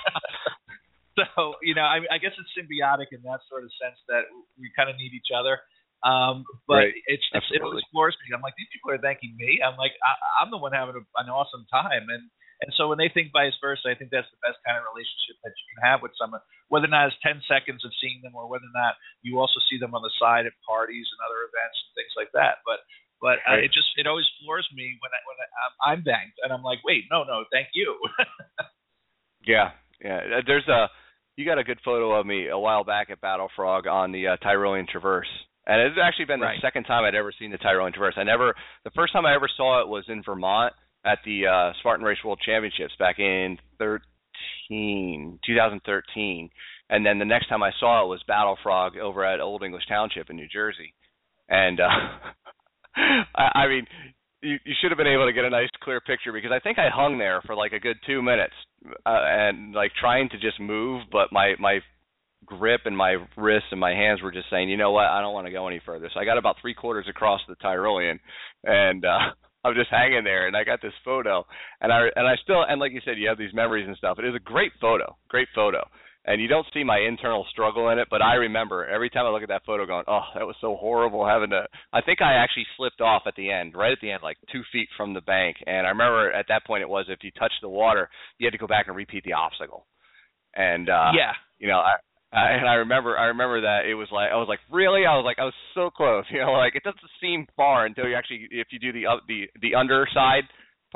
so 1.17 1.57
you 1.61 1.73
know, 1.73 1.85
I, 1.85 2.05
I 2.09 2.17
guess 2.17 2.33
it's 2.37 2.51
symbiotic 2.53 3.13
in 3.13 3.21
that 3.25 3.41
sort 3.49 3.63
of 3.63 3.71
sense 3.81 3.97
that 4.09 4.29
we 4.57 4.69
kind 4.73 4.89
of 4.89 4.97
need 4.97 5.13
each 5.13 5.33
other. 5.33 5.61
Um, 6.05 6.45
but 6.69 6.85
right. 6.85 6.97
it's, 7.09 7.25
it's 7.33 7.49
it 7.49 7.61
floors 7.89 8.13
me. 8.21 8.29
I'm 8.29 8.45
like 8.45 8.53
these 8.53 8.69
people 8.69 8.93
are 8.93 9.01
thanking 9.01 9.33
me. 9.33 9.57
I'm 9.65 9.77
like 9.81 9.97
I, 10.05 10.45
I'm 10.45 10.53
the 10.53 10.61
one 10.61 10.69
having 10.69 10.93
a, 10.93 11.03
an 11.17 11.25
awesome 11.29 11.65
time, 11.73 12.05
and 12.13 12.21
and 12.61 12.73
so 12.73 12.89
when 12.89 12.97
they 12.97 13.09
think 13.09 13.29
vice 13.29 13.53
versa, 13.61 13.85
I 13.85 13.93
think 13.93 14.09
that's 14.09 14.29
the 14.33 14.41
best 14.41 14.57
kind 14.65 14.81
of 14.81 14.85
relationship 14.89 15.37
that 15.45 15.53
you 15.53 15.65
can 15.73 15.81
have 15.85 16.01
with 16.01 16.17
someone, 16.17 16.41
whether 16.73 16.89
or 16.89 16.93
not 16.93 17.13
it's 17.13 17.21
10 17.21 17.45
seconds 17.45 17.85
of 17.85 17.93
seeing 18.01 18.17
them 18.25 18.33
or 18.33 18.49
whether 18.49 18.65
or 18.65 18.73
not 18.73 18.97
you 19.21 19.37
also 19.37 19.61
see 19.69 19.77
them 19.77 19.93
on 19.93 20.01
the 20.01 20.13
side 20.17 20.49
at 20.49 20.57
parties 20.65 21.05
and 21.05 21.21
other 21.21 21.45
events 21.45 21.77
and 21.85 21.93
things 21.93 22.13
like 22.17 22.33
that. 22.33 22.65
But 22.65 22.81
but 23.21 23.39
uh, 23.49 23.57
it 23.57 23.73
just 23.73 23.87
it 23.97 24.07
always 24.07 24.25
floors 24.43 24.67
me 24.73 24.97
when 25.01 25.11
I 25.11 25.19
when 25.25 25.37
I, 25.41 25.91
I'm 25.91 26.03
banked 26.03 26.37
and 26.43 26.53
I'm 26.53 26.63
like, 26.63 26.79
wait, 26.85 27.05
no, 27.11 27.23
no, 27.23 27.43
thank 27.51 27.69
you. 27.73 27.97
yeah, 29.47 29.71
yeah. 30.03 30.39
Uh, 30.39 30.41
there's 30.45 30.67
a 30.67 30.87
you 31.37 31.45
got 31.45 31.59
a 31.59 31.63
good 31.63 31.79
photo 31.85 32.19
of 32.19 32.25
me 32.25 32.47
a 32.47 32.57
while 32.57 32.83
back 32.83 33.09
at 33.09 33.21
Battle 33.21 33.49
Frog 33.55 33.87
on 33.87 34.11
the 34.11 34.27
uh, 34.27 34.37
Tyrolean 34.43 34.87
Traverse. 34.87 35.29
And 35.67 35.81
it's 35.81 35.99
actually 36.01 36.25
been 36.25 36.39
right. 36.39 36.55
the 36.55 36.65
second 36.65 36.85
time 36.85 37.03
I'd 37.03 37.13
ever 37.13 37.33
seen 37.37 37.51
the 37.51 37.57
Tyrolean 37.57 37.93
Traverse. 37.93 38.15
I 38.17 38.23
never, 38.23 38.55
the 38.83 38.91
first 38.91 39.13
time 39.13 39.25
I 39.25 39.35
ever 39.35 39.49
saw 39.55 39.81
it 39.81 39.87
was 39.87 40.05
in 40.07 40.23
Vermont 40.23 40.73
at 41.05 41.19
the 41.25 41.45
uh, 41.45 41.73
Spartan 41.79 42.05
Race 42.05 42.17
World 42.23 42.39
Championships 42.43 42.93
back 42.97 43.19
in 43.19 43.57
13, 43.77 45.39
2013. 45.45 46.49
And 46.89 47.05
then 47.05 47.19
the 47.19 47.25
next 47.25 47.49
time 47.49 47.61
I 47.61 47.71
saw 47.79 48.03
it 48.03 48.07
was 48.07 48.23
Battle 48.27 48.57
Frog 48.63 48.97
over 48.97 49.25
at 49.25 49.41
Old 49.41 49.61
English 49.61 49.83
Township 49.87 50.29
in 50.29 50.37
New 50.37 50.47
Jersey. 50.47 50.93
And 51.49 51.79
uh, 51.79 51.85
I, 53.35 53.63
I 53.63 53.67
mean, 53.67 53.85
you, 54.41 54.57
you 54.65 54.73
should 54.81 54.91
have 54.91 54.97
been 54.97 55.07
able 55.07 55.25
to 55.25 55.33
get 55.33 55.45
a 55.45 55.49
nice 55.49 55.69
clear 55.81 55.99
picture 56.01 56.31
because 56.31 56.51
I 56.53 56.59
think 56.59 56.77
I 56.79 56.89
hung 56.93 57.17
there 57.17 57.41
for 57.45 57.55
like 57.55 57.73
a 57.73 57.79
good 57.79 57.97
two 58.05 58.21
minutes 58.21 58.53
uh, 58.85 58.89
and 59.05 59.73
like 59.73 59.91
trying 59.99 60.29
to 60.29 60.39
just 60.39 60.59
move, 60.59 61.03
but 61.11 61.31
my 61.31 61.53
my 61.59 61.79
grip 62.45 62.81
and 62.85 62.95
my 62.95 63.17
wrists 63.35 63.69
and 63.71 63.79
my 63.79 63.91
hands 63.91 64.21
were 64.21 64.31
just 64.31 64.49
saying, 64.49 64.69
you 64.69 64.77
know 64.77 64.91
what, 64.91 65.05
I 65.05 65.21
don't 65.21 65.33
want 65.33 65.47
to 65.47 65.51
go 65.51 65.67
any 65.67 65.81
further. 65.85 66.09
So 66.13 66.19
I 66.19 66.25
got 66.25 66.37
about 66.37 66.55
three 66.61 66.73
quarters 66.73 67.07
across 67.09 67.41
the 67.47 67.55
Tyrolean, 67.55 68.19
and 68.63 69.03
uh, 69.03 69.33
I'm 69.65 69.73
just 69.75 69.89
hanging 69.89 70.23
there, 70.23 70.47
and 70.47 70.55
I 70.55 70.63
got 70.63 70.81
this 70.81 70.93
photo, 71.03 71.45
and 71.81 71.91
I 71.91 72.07
and 72.15 72.27
I 72.27 72.35
still 72.43 72.63
and 72.67 72.79
like 72.79 72.91
you 72.91 73.01
said, 73.03 73.17
you 73.17 73.27
have 73.27 73.39
these 73.39 73.53
memories 73.53 73.87
and 73.87 73.97
stuff. 73.97 74.19
It 74.19 74.25
is 74.25 74.35
a 74.35 74.39
great 74.39 74.71
photo, 74.79 75.15
great 75.29 75.47
photo 75.53 75.87
and 76.27 76.41
you 76.41 76.49
don't 76.49 76.67
see 76.73 76.83
my 76.83 76.99
internal 76.99 77.45
struggle 77.49 77.89
in 77.89 77.99
it, 77.99 78.09
but 78.11 78.21
I 78.21 78.33
remember 78.35 78.85
every 78.85 79.09
time 79.09 79.25
I 79.25 79.29
look 79.29 79.43
at 79.43 79.47
that 79.47 79.65
photo 79.65 79.85
going, 79.85 80.03
oh, 80.07 80.27
that 80.35 80.45
was 80.45 80.57
so 80.59 80.75
horrible 80.75 81.25
having 81.25 81.51
to. 81.51 81.65
I 81.93 82.01
think 82.01 82.21
I 82.21 82.33
actually 82.33 82.67
slipped 82.75 82.99
off 82.99 83.23
at 83.25 83.35
the 83.35 83.49
end, 83.49 83.73
right 83.75 83.93
at 83.93 83.99
the 84.01 84.11
end, 84.11 84.19
like 84.21 84.35
two 84.51 84.61
feet 84.73 84.89
from 84.97 85.13
the 85.13 85.21
bank. 85.21 85.55
And 85.65 85.87
I 85.87 85.89
remember 85.89 86.31
at 86.33 86.47
that 86.49 86.65
point 86.65 86.83
it 86.83 86.89
was 86.89 87.05
if 87.07 87.23
you 87.23 87.31
touched 87.31 87.61
the 87.61 87.69
water, 87.69 88.09
you 88.37 88.45
had 88.45 88.51
to 88.51 88.57
go 88.57 88.67
back 88.67 88.87
and 88.87 88.95
repeat 88.95 89.23
the 89.23 89.33
obstacle. 89.33 89.87
And 90.53 90.89
uh, 90.89 91.11
yeah, 91.15 91.31
you 91.59 91.69
know, 91.69 91.79
I, 91.79 91.95
I 92.33 92.51
and 92.59 92.67
I 92.67 92.73
remember 92.83 93.17
I 93.17 93.25
remember 93.27 93.61
that 93.61 93.85
it 93.89 93.95
was 93.95 94.09
like 94.11 94.29
I 94.29 94.35
was 94.35 94.49
like 94.49 94.59
really 94.69 95.05
I 95.05 95.15
was 95.15 95.23
like 95.23 95.39
I 95.39 95.45
was 95.45 95.55
so 95.73 95.89
close, 95.89 96.25
you 96.31 96.39
know, 96.39 96.51
like 96.51 96.75
it 96.75 96.83
doesn't 96.83 96.99
seem 97.21 97.47
far 97.55 97.85
until 97.85 98.05
you 98.05 98.15
actually 98.15 98.49
if 98.51 98.67
you 98.71 98.79
do 98.79 98.91
the 98.91 99.07
up 99.07 99.21
the 99.29 99.47
the 99.61 99.75
underside 99.75 100.43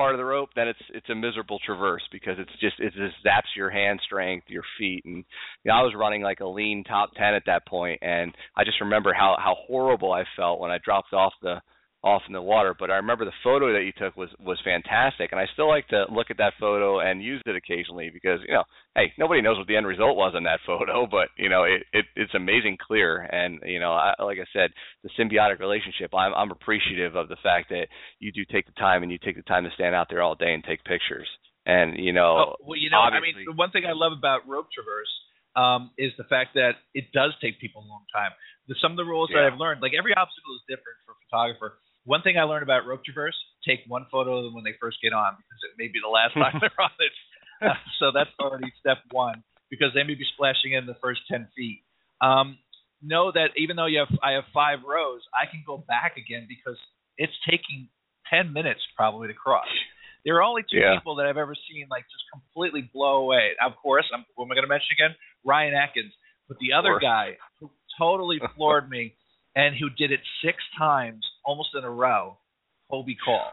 part 0.01 0.15
of 0.15 0.17
the 0.17 0.25
rope, 0.25 0.49
then 0.55 0.67
it's 0.67 0.79
it's 0.95 1.09
a 1.09 1.15
miserable 1.15 1.59
traverse 1.63 2.01
because 2.11 2.37
it's 2.39 2.51
just 2.59 2.79
it 2.79 2.91
just 2.93 3.23
zaps 3.23 3.55
your 3.55 3.69
hand 3.69 3.99
strength, 4.03 4.47
your 4.49 4.63
feet, 4.79 5.05
and 5.05 5.17
you 5.17 5.23
know, 5.65 5.73
I 5.73 5.83
was 5.83 5.93
running 5.95 6.23
like 6.23 6.39
a 6.39 6.47
lean 6.47 6.83
top 6.83 7.11
ten 7.15 7.35
at 7.35 7.43
that 7.45 7.67
point, 7.67 7.99
and 8.01 8.33
I 8.57 8.63
just 8.63 8.81
remember 8.81 9.13
how 9.13 9.35
how 9.37 9.55
horrible 9.67 10.11
I 10.11 10.23
felt 10.35 10.59
when 10.59 10.71
I 10.71 10.79
dropped 10.83 11.13
off 11.13 11.33
the 11.43 11.61
off 12.03 12.23
in 12.27 12.33
the 12.33 12.41
water. 12.41 12.75
But 12.77 12.89
I 12.89 12.95
remember 12.95 13.25
the 13.25 13.43
photo 13.43 13.73
that 13.73 13.85
you 13.85 13.93
took 13.93 14.17
was 14.17 14.29
was 14.39 14.59
fantastic, 14.63 15.31
and 15.31 15.39
I 15.39 15.45
still 15.53 15.67
like 15.67 15.87
to 15.89 16.05
look 16.11 16.27
at 16.29 16.37
that 16.37 16.53
photo 16.59 16.99
and 16.99 17.23
use 17.23 17.41
it 17.45 17.55
occasionally 17.55 18.09
because 18.11 18.39
you 18.47 18.53
know, 18.53 18.63
hey, 18.95 19.13
nobody 19.17 19.41
knows 19.41 19.57
what 19.57 19.67
the 19.67 19.75
end 19.75 19.85
result 19.85 20.17
was 20.17 20.33
in 20.35 20.43
that 20.43 20.59
photo, 20.65 21.05
but 21.05 21.29
you 21.37 21.49
know, 21.49 21.63
it, 21.63 21.83
it 21.93 22.05
it's 22.15 22.33
amazing 22.33 22.77
clear, 22.81 23.21
and 23.21 23.59
you 23.65 23.79
know, 23.79 23.93
I, 23.93 24.13
like 24.23 24.39
I 24.39 24.49
said, 24.53 24.71
the 25.03 25.09
symbiotic 25.17 25.59
relationship. 25.59 26.13
I'm 26.13 26.33
I'm 26.33 26.51
appreciative 26.51 27.15
of 27.15 27.29
the 27.29 27.37
fact 27.43 27.69
that 27.69 27.87
you 28.19 28.31
do 28.31 28.41
take 28.51 28.65
the 28.65 28.79
time 28.79 29.03
and 29.03 29.11
you 29.11 29.19
take 29.23 29.35
the 29.35 29.43
time 29.43 29.63
to 29.63 29.71
stand 29.75 29.95
out 29.95 30.07
there 30.09 30.21
all 30.21 30.35
day 30.35 30.53
and 30.53 30.63
take 30.63 30.83
pictures, 30.83 31.27
and 31.65 31.97
you 31.97 32.13
know, 32.13 32.57
oh, 32.57 32.65
well, 32.65 32.77
you 32.77 32.89
know, 32.89 32.99
I 32.99 33.19
mean, 33.19 33.45
the 33.45 33.53
one 33.53 33.69
thing 33.69 33.83
I 33.85 33.93
love 33.93 34.13
about 34.17 34.47
rope 34.49 34.67
traverse 34.73 35.11
um, 35.55 35.91
is 35.97 36.11
the 36.17 36.25
fact 36.25 36.55
that 36.55 36.81
it 36.93 37.11
does 37.13 37.35
take 37.41 37.59
people 37.59 37.83
a 37.83 37.87
long 37.87 38.05
time. 38.09 38.31
The, 38.67 38.75
some 38.81 38.91
of 38.91 38.97
the 38.97 39.05
rules 39.05 39.29
yeah. 39.29 39.45
that 39.45 39.53
I've 39.53 39.59
learned, 39.59 39.81
like 39.81 39.93
every 39.97 40.13
obstacle 40.15 40.55
is 40.55 40.63
different 40.65 40.97
for 41.05 41.13
a 41.13 41.19
photographer 41.27 41.77
one 42.05 42.21
thing 42.21 42.37
I 42.37 42.43
learned 42.43 42.63
about 42.63 42.85
rope 42.85 43.03
traverse: 43.05 43.37
take 43.67 43.79
one 43.87 44.05
photo 44.11 44.37
of 44.37 44.43
them 44.45 44.53
when 44.53 44.63
they 44.63 44.75
first 44.79 44.97
get 45.01 45.13
on 45.13 45.33
because 45.37 45.61
it 45.63 45.77
may 45.77 45.87
be 45.87 45.99
the 46.01 46.09
last 46.09 46.33
time 46.33 46.57
they're 46.61 46.81
on 46.81 46.91
it. 46.99 47.13
Uh, 47.61 47.73
so 47.99 48.11
that's 48.13 48.31
already 48.39 48.71
step 48.79 48.97
one 49.11 49.43
because 49.69 49.89
they 49.93 50.03
may 50.03 50.15
be 50.15 50.25
splashing 50.33 50.73
in 50.73 50.85
the 50.85 50.97
first 51.01 51.21
ten 51.29 51.47
feet. 51.55 51.83
Um, 52.21 52.57
know 53.01 53.31
that 53.31 53.49
even 53.57 53.75
though 53.75 53.87
you 53.87 53.99
have 53.99 54.13
I 54.23 54.33
have 54.33 54.45
five 54.53 54.79
rows, 54.87 55.21
I 55.33 55.49
can 55.49 55.63
go 55.65 55.83
back 55.87 56.17
again 56.17 56.47
because 56.49 56.77
it's 57.17 57.33
taking 57.49 57.89
ten 58.29 58.53
minutes 58.53 58.81
probably 58.95 59.27
to 59.27 59.33
cross. 59.33 59.69
There 60.25 60.35
are 60.37 60.43
only 60.43 60.61
two 60.61 60.77
yeah. 60.77 60.97
people 60.97 61.15
that 61.15 61.25
I've 61.25 61.37
ever 61.37 61.55
seen 61.55 61.87
like 61.89 62.03
just 62.03 62.23
completely 62.31 62.89
blow 62.93 63.25
away. 63.25 63.51
Of 63.63 63.73
course, 63.81 64.05
I'm, 64.13 64.25
who 64.37 64.43
am 64.43 64.51
I 64.51 64.55
going 64.55 64.65
to 64.65 64.69
mention 64.69 64.93
again? 64.93 65.15
Ryan 65.43 65.73
Atkins. 65.73 66.13
But 66.47 66.57
the 66.59 66.73
other 66.73 66.99
guy 67.01 67.37
who 67.59 67.71
totally 67.97 68.39
floored 68.55 68.89
me 68.89 69.15
and 69.55 69.75
who 69.75 69.89
did 69.89 70.11
it 70.11 70.19
six 70.43 70.57
times 70.77 71.25
almost 71.45 71.69
in 71.77 71.83
a 71.83 71.89
row, 71.89 72.37
Hobie 72.91 73.17
Call. 73.23 73.51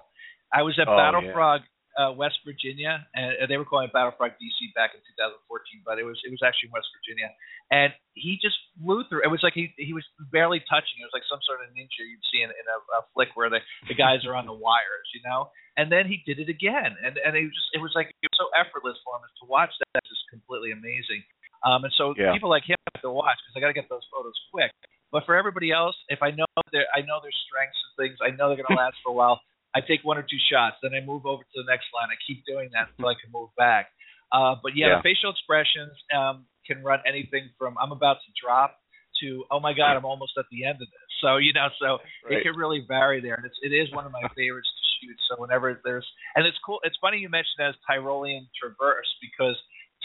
I 0.53 0.63
was 0.63 0.79
at 0.81 0.89
oh, 0.89 0.97
Battle 0.97 1.25
yeah. 1.25 1.33
Frog, 1.33 1.61
uh, 1.99 2.15
West 2.15 2.39
Virginia, 2.47 3.05
and 3.13 3.51
they 3.51 3.59
were 3.59 3.67
calling 3.67 3.91
it 3.91 3.93
Battle 3.93 4.15
Frog 4.17 4.39
DC 4.39 4.71
back 4.79 4.95
in 4.95 5.03
2014, 5.19 5.83
but 5.83 5.99
it 5.99 6.07
was 6.07 6.17
it 6.23 6.31
was 6.31 6.41
actually 6.47 6.71
in 6.71 6.75
West 6.79 6.89
Virginia, 6.95 7.29
and 7.75 7.91
he 8.15 8.39
just 8.39 8.55
flew 8.79 9.03
through. 9.11 9.27
It 9.27 9.33
was 9.33 9.43
like 9.43 9.53
he 9.59 9.75
he 9.77 9.93
was 9.93 10.07
barely 10.31 10.63
touching. 10.71 11.03
It 11.03 11.09
was 11.11 11.17
like 11.17 11.27
some 11.27 11.43
sort 11.43 11.61
of 11.61 11.75
ninja 11.75 12.07
you'd 12.07 12.23
see 12.31 12.47
in, 12.47 12.55
in 12.55 12.67
a, 12.71 12.79
a 12.97 13.01
flick 13.13 13.35
where 13.35 13.51
the 13.51 13.61
the 13.91 13.99
guys 13.99 14.23
are 14.25 14.39
on 14.39 14.47
the 14.47 14.55
wires, 14.55 15.09
you 15.11 15.21
know. 15.27 15.51
And 15.75 15.91
then 15.91 16.07
he 16.07 16.23
did 16.23 16.39
it 16.39 16.47
again, 16.47 16.95
and 17.03 17.19
and 17.19 17.35
it 17.35 17.51
was 17.51 17.55
just 17.55 17.71
it 17.75 17.83
was 17.83 17.93
like 17.99 18.15
it 18.23 18.31
was 18.31 18.39
so 18.39 18.49
effortless 18.55 18.97
for 19.03 19.19
him 19.19 19.27
to 19.27 19.47
watch 19.51 19.75
that. 19.83 19.91
That's 19.99 20.09
just 20.09 20.23
completely 20.31 20.71
amazing. 20.71 21.27
Um, 21.67 21.83
and 21.83 21.93
so 21.99 22.15
yeah. 22.15 22.31
people 22.31 22.51
like 22.51 22.63
him 22.63 22.79
have 22.95 23.03
to 23.03 23.11
watch 23.11 23.39
because 23.43 23.59
I 23.59 23.61
got 23.61 23.75
to 23.75 23.79
get 23.79 23.91
those 23.91 24.07
photos 24.15 24.39
quick. 24.55 24.71
But 25.11 25.25
for 25.25 25.37
everybody 25.37 25.73
else, 25.73 25.97
if 26.09 26.21
I 26.23 26.31
know 26.31 26.47
their 26.73 26.85
I 26.93 27.01
know 27.01 27.21
their 27.23 27.35
strengths 27.49 27.81
and 27.81 27.93
things, 27.97 28.19
I 28.21 28.35
know 28.37 28.53
they're 28.53 28.61
going 28.61 28.71
to 28.71 28.81
last 28.81 28.97
for 29.03 29.11
a 29.11 29.17
while. 29.17 29.41
I 29.75 29.81
take 29.81 30.01
one 30.05 30.17
or 30.17 30.23
two 30.23 30.41
shots, 30.51 30.77
then 30.83 30.93
I 30.93 31.05
move 31.05 31.25
over 31.25 31.43
to 31.43 31.57
the 31.57 31.69
next 31.69 31.93
line. 31.93 32.09
I 32.09 32.17
keep 32.27 32.45
doing 32.49 32.71
that 32.73 32.89
until 32.93 33.13
I 33.13 33.17
can 33.21 33.33
move 33.33 33.53
back. 33.57 33.93
Uh, 34.33 34.57
but 34.61 34.77
yeah, 34.77 34.89
yeah. 34.89 34.97
the 35.01 35.05
facial 35.05 35.33
expressions 35.33 35.93
um, 36.13 36.45
can 36.67 36.85
run 36.85 37.01
anything 37.09 37.49
from 37.57 37.77
I'm 37.81 37.93
about 37.93 38.21
to 38.25 38.31
drop 38.37 38.77
to 39.21 39.45
oh 39.51 39.61
my 39.61 39.73
god, 39.73 39.97
I'm 39.97 40.05
almost 40.05 40.33
at 40.39 40.45
the 40.51 40.65
end 40.65 40.81
of 40.81 40.89
this. 40.89 41.11
So 41.21 41.37
you 41.37 41.53
know, 41.53 41.69
so 41.81 41.99
right. 42.25 42.39
it 42.39 42.43
can 42.43 42.57
really 42.57 42.85
vary 42.87 43.21
there, 43.21 43.35
and 43.35 43.45
it's 43.45 43.57
it 43.63 43.73
is 43.73 43.93
one 43.93 44.05
of 44.05 44.13
my 44.13 44.23
favorites 44.37 44.69
to 44.69 44.85
shoot. 45.01 45.17
So 45.29 45.41
whenever 45.41 45.81
there's 45.85 46.07
and 46.37 46.47
it's 46.47 46.59
cool. 46.65 46.81
It's 46.85 46.97
funny 47.01 47.19
you 47.19 47.29
mentioned 47.29 47.65
as 47.65 47.75
Tyrolean 47.89 48.47
Traverse 48.61 49.09
because 49.21 49.57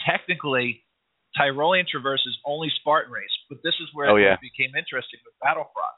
technically 0.06 0.82
Tyrolean 1.38 1.86
Traverse 1.86 2.22
is 2.26 2.36
only 2.46 2.70
Spartan 2.80 3.12
race, 3.12 3.34
but 3.48 3.58
this 3.62 3.74
is 3.82 3.88
where 3.92 4.10
oh, 4.10 4.16
yeah. 4.16 4.34
it 4.34 4.40
became 4.40 4.74
interesting 4.74 5.18
with 5.24 5.34
Battle 5.42 5.66
Frog. 5.74 5.94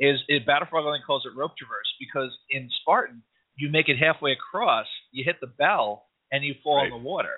Is, 0.00 0.18
is 0.28 0.42
Battle 0.46 0.66
Frog 0.68 0.86
only 0.86 1.00
calls 1.06 1.24
it 1.26 1.36
rope 1.36 1.52
traverse 1.56 1.86
because 2.00 2.32
in 2.50 2.68
Spartan 2.82 3.22
you 3.56 3.70
make 3.70 3.88
it 3.88 3.98
halfway 4.00 4.32
across, 4.32 4.86
you 5.12 5.22
hit 5.24 5.36
the 5.40 5.52
bell, 5.58 6.08
and 6.32 6.42
you 6.44 6.54
fall 6.64 6.78
right. 6.78 6.86
in 6.86 6.90
the 6.90 7.04
water. 7.04 7.36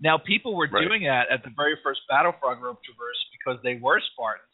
Now 0.00 0.18
people 0.18 0.56
were 0.56 0.68
right. 0.68 0.82
doing 0.82 1.04
that 1.04 1.30
at 1.30 1.44
the 1.44 1.54
very 1.54 1.78
first 1.82 2.00
Battle 2.08 2.34
Frog 2.40 2.60
rope 2.60 2.82
traverse 2.82 3.20
because 3.32 3.62
they 3.62 3.78
were 3.80 4.00
Spartans, 4.12 4.50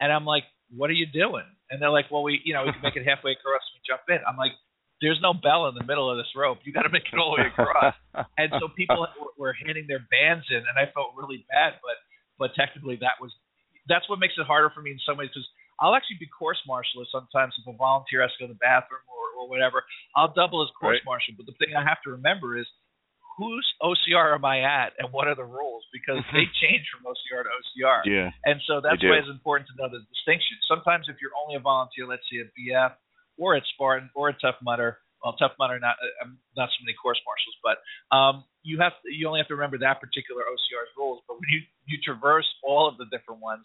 and 0.00 0.12
I'm 0.12 0.24
like, 0.24 0.44
what 0.70 0.88
are 0.88 0.96
you 0.96 1.06
doing? 1.06 1.44
And 1.70 1.82
they're 1.82 1.90
like, 1.90 2.10
well, 2.10 2.22
we 2.22 2.40
you 2.44 2.54
know 2.54 2.64
we 2.64 2.72
can 2.72 2.82
make 2.82 2.96
it 2.96 3.04
halfway 3.04 3.32
across 3.32 3.60
and 3.66 3.74
we 3.76 3.82
jump 3.84 4.06
in. 4.08 4.22
I'm 4.22 4.36
like, 4.36 4.52
there's 5.04 5.20
no 5.20 5.36
bell 5.36 5.68
in 5.68 5.76
the 5.76 5.84
middle 5.84 6.08
of 6.08 6.16
this 6.16 6.32
rope. 6.32 6.64
You 6.64 6.72
got 6.72 6.88
to 6.88 6.92
make 6.92 7.04
it 7.04 7.18
all 7.20 7.36
the 7.36 7.44
way 7.44 7.48
across. 7.52 7.92
and 8.40 8.48
so 8.56 8.72
people 8.72 9.04
were 9.36 9.52
handing 9.52 9.84
their 9.84 10.00
bands 10.08 10.48
in, 10.48 10.64
and 10.64 10.76
I 10.80 10.88
felt 10.96 11.12
really 11.12 11.44
bad, 11.52 11.76
but 11.84 12.00
but 12.40 12.56
technically 12.56 12.96
that 13.04 13.20
was 13.20 13.30
that's 13.86 14.08
what 14.08 14.18
makes 14.18 14.34
it 14.40 14.48
harder 14.48 14.72
for 14.72 14.80
me 14.80 14.96
in 14.96 15.00
some 15.04 15.20
ways 15.20 15.28
because 15.28 15.46
I'll 15.76 15.94
actually 15.94 16.16
be 16.16 16.30
course 16.30 16.58
marshal 16.66 17.04
sometimes 17.12 17.52
if 17.60 17.68
a 17.68 17.76
volunteer 17.76 18.24
has 18.24 18.32
to 18.38 18.38
go 18.40 18.46
to 18.48 18.56
the 18.56 18.62
bathroom 18.64 19.04
or, 19.12 19.44
or 19.44 19.48
whatever. 19.50 19.84
I'll 20.16 20.32
double 20.32 20.64
as 20.64 20.72
course 20.78 21.02
right. 21.02 21.06
marshal. 21.06 21.36
But 21.36 21.46
the 21.46 21.56
thing 21.60 21.76
I 21.76 21.84
have 21.84 22.00
to 22.08 22.16
remember 22.16 22.56
is 22.56 22.64
whose 23.36 23.66
OCR 23.82 24.38
am 24.38 24.46
I 24.46 24.62
at 24.62 24.94
and 24.98 25.10
what 25.10 25.26
are 25.26 25.34
the 25.34 25.44
rules 25.44 25.82
because 25.92 26.22
mm-hmm. 26.22 26.36
they 26.38 26.46
change 26.62 26.86
from 26.94 27.04
OCR 27.10 27.42
to 27.42 27.50
OCR. 27.50 28.00
Yeah. 28.06 28.30
And 28.46 28.62
so 28.64 28.78
that's 28.78 29.02
why 29.02 29.18
it's 29.18 29.30
important 29.30 29.68
to 29.68 29.76
know 29.76 29.90
the 29.90 30.06
distinction. 30.06 30.56
Sometimes 30.70 31.10
if 31.10 31.18
you're 31.18 31.34
only 31.34 31.58
a 31.58 31.62
volunteer, 31.62 32.06
let's 32.06 32.22
say 32.30 32.46
at 32.46 32.54
BF 32.54 32.94
or 33.38 33.54
at 33.54 33.62
Spartan 33.74 34.10
or 34.14 34.28
at 34.30 34.36
Tough 34.40 34.56
Mudder, 34.62 34.98
well, 35.24 35.32
Tough 35.40 35.56
Mudder 35.58 35.80
not 35.80 35.96
uh, 35.96 36.28
not 36.56 36.68
so 36.68 36.78
many 36.84 36.92
course 37.00 37.18
marshals, 37.24 37.56
but 37.64 37.80
um, 38.12 38.44
you 38.60 38.78
have 38.84 38.92
to, 39.00 39.08
you 39.08 39.24
only 39.26 39.40
have 39.40 39.48
to 39.48 39.56
remember 39.56 39.80
that 39.80 40.00
particular 40.00 40.44
OCR's 40.44 40.92
rules. 41.00 41.24
But 41.24 41.40
when 41.40 41.48
you 41.48 41.60
you 41.88 41.96
traverse 42.04 42.46
all 42.60 42.84
of 42.84 43.00
the 43.00 43.08
different 43.08 43.40
ones, 43.40 43.64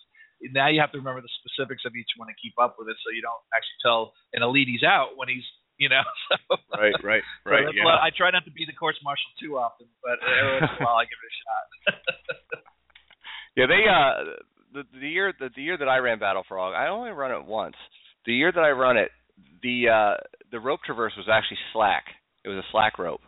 now 0.56 0.72
you 0.72 0.80
have 0.80 0.96
to 0.96 1.00
remember 1.04 1.20
the 1.20 1.34
specifics 1.44 1.84
of 1.84 2.00
each 2.00 2.16
one 2.16 2.32
and 2.32 2.38
keep 2.40 2.56
up 2.56 2.80
with 2.80 2.88
it, 2.88 2.96
so 3.04 3.12
you 3.12 3.20
don't 3.20 3.44
actually 3.52 3.80
tell 3.84 4.16
an 4.32 4.40
elite 4.42 4.72
he's 4.72 4.88
out 4.88 5.20
when 5.20 5.28
he's 5.28 5.44
you 5.80 5.90
know. 5.90 6.04
So, 6.70 6.78
right, 6.78 6.94
right, 7.04 7.24
right. 7.46 7.66
so 7.66 7.74
yeah. 7.74 7.84
well, 7.84 7.98
I 7.98 8.14
try 8.16 8.30
not 8.30 8.46
to 8.46 8.52
be 8.52 8.64
the 8.64 8.78
course 8.78 8.96
marshal 9.04 9.26
too 9.42 9.58
often, 9.58 9.88
but 10.06 10.22
every 10.22 10.62
once 10.62 10.72
in 10.78 10.84
a 10.84 10.86
while 10.86 11.02
I 11.02 11.06
give 11.10 11.18
it 11.18 11.28
a 11.28 11.36
shot. 11.42 11.66
yeah, 13.58 13.66
they 13.66 13.84
uh 13.90 14.38
the 14.72 15.00
the 15.00 15.10
year 15.10 15.34
the, 15.34 15.50
the 15.56 15.62
year 15.62 15.78
that 15.78 15.90
I 15.90 15.98
ran 15.98 16.20
Battle 16.20 16.46
Frog, 16.48 16.76
I 16.78 16.88
only 16.88 17.10
run 17.10 17.32
it 17.32 17.44
once. 17.44 17.76
The 18.26 18.34
year 18.34 18.52
that 18.54 18.62
I 18.62 18.70
run 18.70 18.98
it, 18.98 19.10
the 19.62 19.90
uh 19.90 20.16
the 20.52 20.60
rope 20.60 20.80
traverse 20.86 21.14
was 21.18 21.28
actually 21.32 21.58
slack. 21.74 22.06
It 22.44 22.50
was 22.50 22.58
a 22.58 22.68
slack 22.72 22.98
rope. 22.98 23.22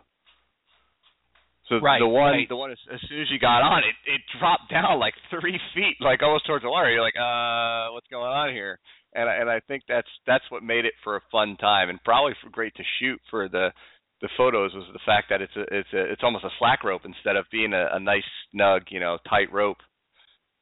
So 1.72 1.80
right, 1.80 2.04
the 2.04 2.08
one, 2.08 2.34
right. 2.34 2.50
the 2.50 2.60
one, 2.60 2.72
as, 2.72 2.84
as 2.92 3.00
soon 3.08 3.22
as 3.22 3.32
you 3.32 3.40
got 3.40 3.64
on 3.64 3.80
it, 3.88 3.96
it 4.04 4.20
dropped 4.40 4.68
down 4.70 5.00
like 5.00 5.14
three 5.32 5.56
feet, 5.74 5.96
like 6.02 6.22
almost 6.22 6.46
towards 6.46 6.64
the 6.64 6.70
water. 6.70 6.92
You're 6.92 7.00
like, 7.06 7.16
uh, 7.16 7.96
what's 7.96 8.12
going 8.12 8.28
on 8.28 8.52
here? 8.52 8.76
And 9.16 9.30
I, 9.30 9.36
and 9.40 9.50
I 9.50 9.62
think 9.64 9.84
that's 9.88 10.08
that's 10.28 10.44
what 10.52 10.64
made 10.64 10.84
it 10.84 10.94
for 11.04 11.16
a 11.16 11.24
fun 11.32 11.56
time, 11.56 11.90
and 11.90 12.04
probably 12.04 12.34
for 12.44 12.50
great 12.50 12.76
to 12.76 12.84
shoot 13.00 13.20
for 13.30 13.48
the 13.48 13.72
the 14.20 14.30
photos 14.36 14.74
was 14.74 14.84
the 14.92 15.04
fact 15.06 15.28
that 15.30 15.42
it's 15.42 15.56
a 15.56 15.64
it's 15.72 15.94
a 15.94 16.12
it's 16.12 16.24
almost 16.24 16.44
a 16.44 16.52
slack 16.60 16.84
rope 16.84 17.02
instead 17.06 17.36
of 17.36 17.46
being 17.52 17.72
a, 17.72 17.88
a 17.96 18.00
nice 18.00 18.28
snug, 18.52 18.84
you 18.90 19.00
know, 19.00 19.18
tight 19.30 19.52
rope. 19.52 19.80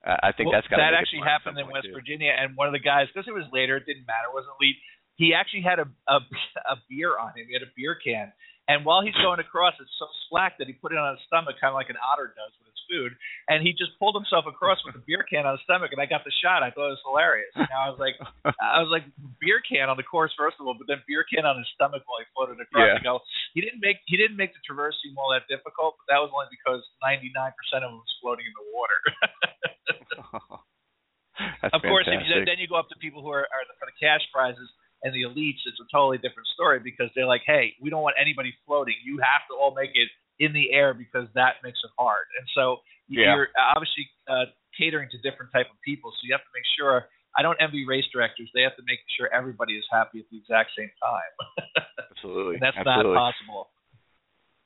Uh, 0.06 0.16
I 0.22 0.32
think 0.32 0.48
well, 0.48 0.62
that's 0.62 0.70
got 0.70 0.78
that 0.78 0.94
actually 0.94 1.26
happened 1.26 1.58
in 1.58 1.68
West 1.68 1.90
too. 1.90 1.94
Virginia, 1.94 2.32
and 2.38 2.56
one 2.56 2.68
of 2.70 2.74
the 2.74 2.80
guys, 2.80 3.12
because 3.12 3.28
it 3.28 3.36
was 3.36 3.50
later, 3.52 3.76
it 3.78 3.86
didn't 3.90 4.08
matter, 4.08 4.32
it 4.32 4.36
wasn't 4.38 4.54
elite. 4.62 4.78
He 5.20 5.36
actually 5.36 5.68
had 5.68 5.84
a, 5.84 5.88
a 6.08 6.24
a 6.72 6.76
beer 6.88 7.20
on 7.20 7.36
him. 7.36 7.52
He 7.52 7.54
had 7.54 7.68
a 7.68 7.72
beer 7.76 8.00
can, 8.00 8.32
and 8.70 8.86
while 8.86 9.02
he's 9.02 9.18
going 9.18 9.42
across, 9.42 9.74
it's 9.82 9.90
so 9.98 10.06
slack 10.30 10.62
that 10.62 10.70
he 10.70 10.78
put 10.78 10.94
it 10.94 11.02
on 11.02 11.18
his 11.18 11.26
stomach, 11.26 11.58
kind 11.58 11.74
of 11.74 11.78
like 11.82 11.90
an 11.90 11.98
otter 11.98 12.30
does 12.38 12.54
with 12.62 12.70
his 12.70 12.78
food. 12.86 13.18
And 13.50 13.66
he 13.66 13.74
just 13.74 13.98
pulled 13.98 14.14
himself 14.14 14.46
across 14.46 14.78
with 14.86 14.94
a 14.94 15.02
beer 15.10 15.26
can 15.26 15.50
on 15.50 15.58
his 15.58 15.66
stomach, 15.66 15.90
and 15.90 15.98
I 15.98 16.06
got 16.06 16.22
the 16.22 16.30
shot. 16.38 16.62
I 16.62 16.70
thought 16.70 16.94
it 16.94 17.02
was 17.02 17.02
hilarious. 17.02 17.50
And 17.58 17.66
I 17.74 17.90
was 17.90 17.98
like, 17.98 18.14
I 18.46 18.78
was 18.86 18.94
like, 18.94 19.10
beer 19.42 19.58
can 19.66 19.90
on 19.90 19.98
the 19.98 20.06
course 20.06 20.30
first 20.38 20.62
of 20.62 20.70
all, 20.70 20.78
but 20.78 20.86
then 20.86 21.02
beer 21.10 21.26
can 21.26 21.50
on 21.50 21.58
his 21.58 21.66
stomach 21.74 22.06
while 22.06 22.22
he 22.22 22.30
floated 22.30 22.62
across. 22.62 22.94
Yeah. 22.94 23.02
Go, 23.02 23.26
he 23.58 23.66
didn't 23.66 23.82
make 23.82 24.06
he 24.06 24.22
didn't 24.22 24.38
make 24.38 24.54
the 24.54 24.62
traverse 24.62 24.94
seem 25.02 25.18
all 25.18 25.34
that 25.34 25.50
difficult, 25.50 25.98
but 25.98 26.06
that 26.14 26.22
was 26.22 26.30
only 26.30 26.54
because 26.54 26.86
99% 27.02 27.26
of 27.82 27.90
him 27.90 27.98
was 27.98 28.14
floating 28.22 28.46
in 28.46 28.54
the 28.54 28.70
water. 28.70 29.02
That's 31.66 31.74
of 31.74 31.82
course, 31.82 32.06
if 32.06 32.22
you, 32.22 32.46
then 32.46 32.62
you 32.62 32.70
go 32.70 32.78
up 32.78 32.92
to 32.94 32.98
people 33.02 33.26
who 33.26 33.34
are, 33.34 33.50
are 33.50 33.64
for 33.82 33.90
the 33.90 33.98
cash 33.98 34.22
prizes 34.30 34.70
and 35.04 35.14
the 35.14 35.24
elites. 35.24 35.62
It's 35.66 35.80
a 35.80 35.88
totally 35.92 36.18
different 36.18 36.48
story 36.54 36.80
because 36.80 37.10
they're 37.16 37.26
like, 37.30 37.42
hey, 37.46 37.74
we 37.82 37.90
don't 37.90 38.02
want 38.04 38.16
anybody 38.20 38.54
floating. 38.66 38.96
You 39.04 39.20
have 39.20 39.48
to 39.50 39.56
all 39.56 39.74
make 39.76 39.92
it 39.96 40.10
in 40.40 40.54
the 40.54 40.72
air 40.72 40.94
because 40.94 41.28
that 41.36 41.56
makes 41.64 41.80
it 41.84 41.92
hard. 41.98 42.26
And 42.40 42.48
so 42.56 42.78
Yeah. 43.08 43.36
you're 43.36 43.50
obviously 43.58 44.08
uh, 44.28 44.46
catering 44.78 45.10
to 45.12 45.18
different 45.20 45.52
type 45.52 45.68
of 45.72 45.78
people. 45.84 46.12
So 46.12 46.20
you 46.24 46.34
have 46.34 46.42
to 46.44 46.54
make 46.54 46.66
sure. 46.78 47.08
I 47.38 47.44
don't 47.44 47.58
envy 47.62 47.86
race 47.86 48.06
directors. 48.12 48.50
They 48.56 48.64
have 48.64 48.76
to 48.78 48.84
make 48.88 49.00
sure 49.16 49.30
everybody 49.32 49.74
is 49.78 49.86
happy 49.92 50.20
at 50.20 50.26
the 50.32 50.38
exact 50.38 50.72
same 50.76 50.90
time. 51.00 51.86
Absolutely. 52.12 52.56
and 52.56 52.62
that's 52.64 52.76
Absolutely. 52.76 53.14
not 53.14 53.34
possible. 53.34 53.70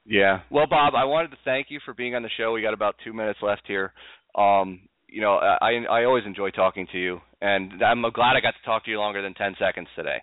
Yeah. 0.05 0.39
Well, 0.49 0.65
Bob, 0.67 0.95
I 0.95 1.03
wanted 1.05 1.31
to 1.31 1.38
thank 1.43 1.67
you 1.69 1.79
for 1.86 1.93
being 1.93 2.15
on 2.15 2.23
the 2.23 2.29
show. 2.38 2.53
We 2.53 2.61
got 2.61 2.73
about 2.73 2.95
two 3.03 3.13
minutes 3.13 3.39
left 3.41 3.63
here. 3.67 3.91
Um, 4.36 4.88
you 5.14 5.22
know, 5.22 5.36
I 5.36 5.86
I 5.89 6.05
always 6.05 6.26
enjoy 6.26 6.49
talking 6.49 6.88
to 6.91 6.97
you, 6.97 7.20
and 7.39 7.84
I'm 7.84 8.01
glad 8.01 8.36
I 8.36 8.41
got 8.41 8.55
to 8.57 8.66
talk 8.66 8.84
to 8.86 8.91
you 8.91 8.97
longer 8.97 9.22
than 9.22 9.36
ten 9.36 9.55
seconds 9.59 9.88
today. 9.95 10.18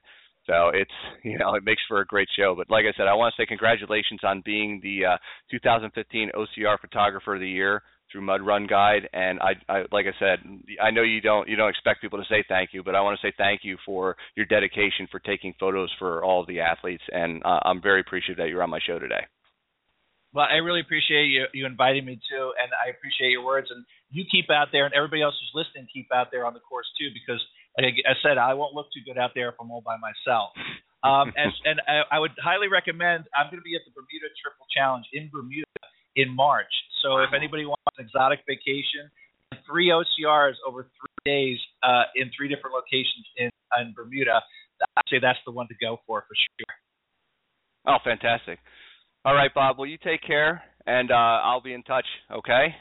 So 0.47 0.71
it's 0.75 0.91
you 1.25 1.39
know 1.39 1.55
it 1.55 1.65
makes 1.65 1.83
for 1.87 2.01
a 2.01 2.07
great 2.07 2.29
show. 2.37 2.55
But 2.57 2.69
like 2.71 2.85
I 2.85 2.97
said, 2.97 3.07
I 3.07 3.15
want 3.15 3.33
to 3.35 3.41
say 3.41 3.47
congratulations 3.47 4.21
on 4.25 4.43
being 4.45 4.81
the 4.83 5.15
uh, 5.15 5.17
2015 5.53 6.33
OCR 6.35 6.79
Photographer 6.81 7.35
of 7.35 7.41
the 7.41 7.49
Year 7.49 7.83
through 8.11 8.23
Mud 8.23 8.43
Run 8.43 8.67
Guide. 8.67 9.09
And 9.13 9.39
I, 9.39 9.53
I 9.73 9.85
like 9.93 10.07
I 10.07 10.19
said, 10.19 10.41
I 10.83 10.91
know 10.91 11.03
you 11.03 11.21
don't 11.21 11.49
you 11.49 11.55
don't 11.55 11.71
expect 11.71 12.01
people 12.01 12.19
to 12.19 12.29
say 12.29 12.45
thank 12.49 12.71
you, 12.73 12.83
but 12.83 12.97
I 12.97 13.01
want 13.01 13.19
to 13.21 13.27
say 13.27 13.33
thank 13.39 13.61
you 13.63 13.77
for 13.87 14.17
your 14.37 14.47
dedication 14.47 15.07
for 15.11 15.21
taking 15.21 15.55
photos 15.61 15.91
for 16.01 16.25
all 16.25 16.41
of 16.41 16.49
the 16.49 16.61
athletes. 16.61 17.05
And 17.13 17.43
uh, 17.45 17.61
I'm 17.63 17.81
very 17.81 18.01
appreciative 18.01 18.39
that 18.39 18.49
you're 18.49 18.63
on 18.63 18.71
my 18.71 18.81
show 18.85 18.99
today. 18.99 19.25
Well, 20.33 20.47
I 20.47 20.63
really 20.63 20.81
appreciate 20.81 21.27
you 21.27 21.47
you 21.53 21.67
inviting 21.67 22.05
me 22.05 22.21
too, 22.31 22.53
and 22.55 22.71
I 22.79 22.91
appreciate 22.91 23.31
your 23.35 23.45
words. 23.45 23.67
And 23.71 23.85
you 24.11 24.25
keep 24.31 24.47
out 24.51 24.69
there, 24.71 24.87
and 24.87 24.95
everybody 24.95 25.23
else 25.23 25.35
who's 25.35 25.67
listening 25.67 25.91
keep 25.93 26.07
out 26.15 26.31
there 26.31 26.47
on 26.47 26.55
the 26.55 26.63
course 26.63 26.87
too, 26.99 27.11
because 27.11 27.43
like 27.79 27.99
I 28.07 28.15
said, 28.23 28.39
I 28.39 28.55
won't 28.55 28.75
look 28.75 28.87
too 28.95 29.03
good 29.05 29.19
out 29.19 29.33
there 29.35 29.51
if 29.51 29.57
I'm 29.61 29.71
all 29.71 29.83
by 29.83 29.97
myself. 29.99 30.55
Um, 31.03 31.33
and 31.41 31.51
and 31.65 31.79
I, 31.87 32.17
I 32.17 32.19
would 32.19 32.33
highly 32.39 32.69
recommend. 32.69 33.27
I'm 33.35 33.51
going 33.51 33.59
to 33.59 33.67
be 33.67 33.75
at 33.75 33.83
the 33.83 33.91
Bermuda 33.91 34.31
Triple 34.39 34.67
Challenge 34.71 35.07
in 35.13 35.31
Bermuda 35.33 35.67
in 36.15 36.31
March. 36.35 36.71
So 37.03 37.19
if 37.19 37.35
anybody 37.35 37.65
wants 37.65 37.83
an 37.99 38.05
exotic 38.05 38.47
vacation, 38.47 39.11
three 39.67 39.91
OCRs 39.91 40.59
over 40.67 40.85
three 40.85 41.23
days 41.25 41.59
uh, 41.83 42.05
in 42.15 42.31
three 42.37 42.49
different 42.49 42.75
locations 42.77 43.27
in, 43.37 43.51
in 43.81 43.95
Bermuda, 43.95 44.43
I'd 44.97 45.09
say 45.11 45.19
that's 45.19 45.39
the 45.47 45.53
one 45.53 45.69
to 45.69 45.77
go 45.81 45.99
for 46.07 46.23
for 46.23 46.35
sure. 46.35 46.75
Oh, 47.87 47.99
fantastic. 48.05 48.59
All 49.25 49.35
right, 49.35 49.53
Bob. 49.55 49.79
Well, 49.79 49.87
you 49.87 49.99
take 50.03 50.23
care, 50.27 50.63
and 50.87 51.11
uh, 51.11 51.15
I'll 51.15 51.61
be 51.61 51.75
in 51.75 51.83
touch. 51.83 52.07
Okay. 52.33 52.75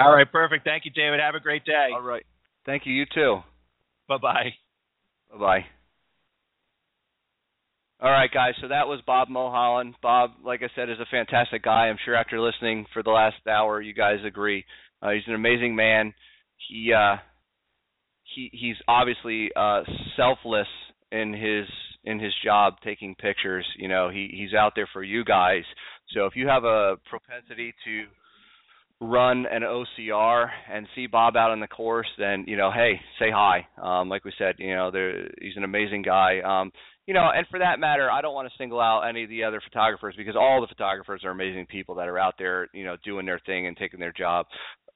All 0.00 0.12
right, 0.12 0.30
perfect. 0.30 0.64
Thank 0.64 0.84
you, 0.84 0.90
David. 0.90 1.20
Have 1.20 1.36
a 1.36 1.40
great 1.40 1.64
day. 1.64 1.90
All 1.94 2.02
right. 2.02 2.24
Thank 2.66 2.86
you. 2.86 2.92
You 2.92 3.04
too. 3.14 3.38
Bye 4.08 4.18
bye. 4.20 4.50
Bye 5.30 5.38
bye. 5.38 5.64
All 8.00 8.10
right, 8.10 8.30
guys. 8.32 8.54
So 8.60 8.66
that 8.66 8.88
was 8.88 9.00
Bob 9.06 9.28
Mulholland. 9.28 9.94
Bob, 10.02 10.32
like 10.44 10.62
I 10.62 10.68
said, 10.74 10.90
is 10.90 10.98
a 10.98 11.06
fantastic 11.08 11.62
guy. 11.62 11.86
I'm 11.86 11.98
sure 12.04 12.16
after 12.16 12.40
listening 12.40 12.84
for 12.92 13.04
the 13.04 13.10
last 13.10 13.36
hour, 13.48 13.80
you 13.80 13.94
guys 13.94 14.18
agree. 14.26 14.64
Uh, 15.00 15.10
he's 15.10 15.22
an 15.28 15.34
amazing 15.34 15.76
man. 15.76 16.12
He 16.68 16.92
uh, 16.92 17.16
he 18.34 18.50
he's 18.52 18.76
obviously 18.88 19.50
uh, 19.54 19.82
selfless 20.16 20.66
in 21.12 21.32
his 21.32 21.66
in 22.04 22.18
his 22.18 22.32
job 22.44 22.74
taking 22.84 23.14
pictures. 23.14 23.66
You 23.78 23.88
know, 23.88 24.08
he 24.08 24.30
he's 24.32 24.54
out 24.54 24.72
there 24.74 24.88
for 24.92 25.02
you 25.02 25.24
guys. 25.24 25.62
So 26.14 26.26
if 26.26 26.34
you 26.36 26.48
have 26.48 26.64
a 26.64 26.96
propensity 27.08 27.74
to 27.84 28.04
run 29.00 29.46
an 29.50 29.62
OCR 29.62 30.48
and 30.70 30.86
see 30.94 31.06
Bob 31.06 31.36
out 31.36 31.50
on 31.50 31.60
the 31.60 31.66
course, 31.66 32.06
then 32.18 32.44
you 32.46 32.56
know, 32.56 32.70
hey, 32.72 33.00
say 33.18 33.30
hi. 33.30 33.66
Um, 33.82 34.08
like 34.08 34.24
we 34.24 34.32
said, 34.38 34.56
you 34.58 34.74
know, 34.74 34.90
there, 34.90 35.28
he's 35.40 35.56
an 35.56 35.64
amazing 35.64 36.02
guy. 36.02 36.40
Um, 36.40 36.72
you 37.06 37.14
know, 37.14 37.28
and 37.34 37.44
for 37.48 37.58
that 37.58 37.80
matter, 37.80 38.08
I 38.08 38.22
don't 38.22 38.34
want 38.34 38.48
to 38.48 38.54
single 38.56 38.80
out 38.80 39.02
any 39.02 39.24
of 39.24 39.28
the 39.28 39.42
other 39.42 39.60
photographers 39.60 40.14
because 40.16 40.36
all 40.36 40.60
the 40.60 40.68
photographers 40.68 41.22
are 41.24 41.30
amazing 41.30 41.66
people 41.66 41.96
that 41.96 42.08
are 42.08 42.18
out 42.18 42.34
there, 42.38 42.68
you 42.72 42.84
know, 42.84 42.96
doing 43.04 43.26
their 43.26 43.40
thing 43.44 43.66
and 43.66 43.76
taking 43.76 44.00
their 44.00 44.12
job 44.12 44.46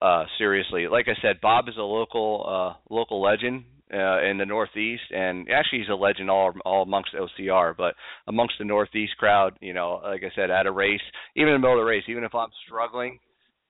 uh 0.03 0.25
seriously. 0.39 0.87
Like 0.89 1.07
I 1.09 1.21
said, 1.23 1.41
Bob 1.41 1.69
is 1.69 1.77
a 1.79 1.83
local 1.83 2.45
uh 2.47 2.95
local 2.95 3.23
legend 3.23 3.65
uh 3.93 4.23
in 4.23 4.39
the 4.39 4.47
Northeast 4.47 5.05
and 5.15 5.49
actually 5.51 5.81
he's 5.81 5.89
a 5.89 5.95
legend 5.95 6.31
all 6.31 6.53
all 6.65 6.83
amongst 6.83 7.15
OCR, 7.15 7.77
but 7.77 7.95
amongst 8.27 8.55
the 8.59 8.65
Northeast 8.65 9.17
crowd, 9.19 9.57
you 9.61 9.73
know, 9.73 10.01
like 10.03 10.23
I 10.23 10.35
said, 10.35 10.51
at 10.51 10.67
a 10.67 10.73
race, 10.73 11.01
even 11.37 11.51
in 11.51 11.55
the 11.55 11.59
middle 11.61 11.79
of 11.79 11.85
the 11.85 11.91
race, 11.91 12.05
even 12.09 12.25
if 12.25 12.35
I'm 12.35 12.49
struggling, 12.67 13.19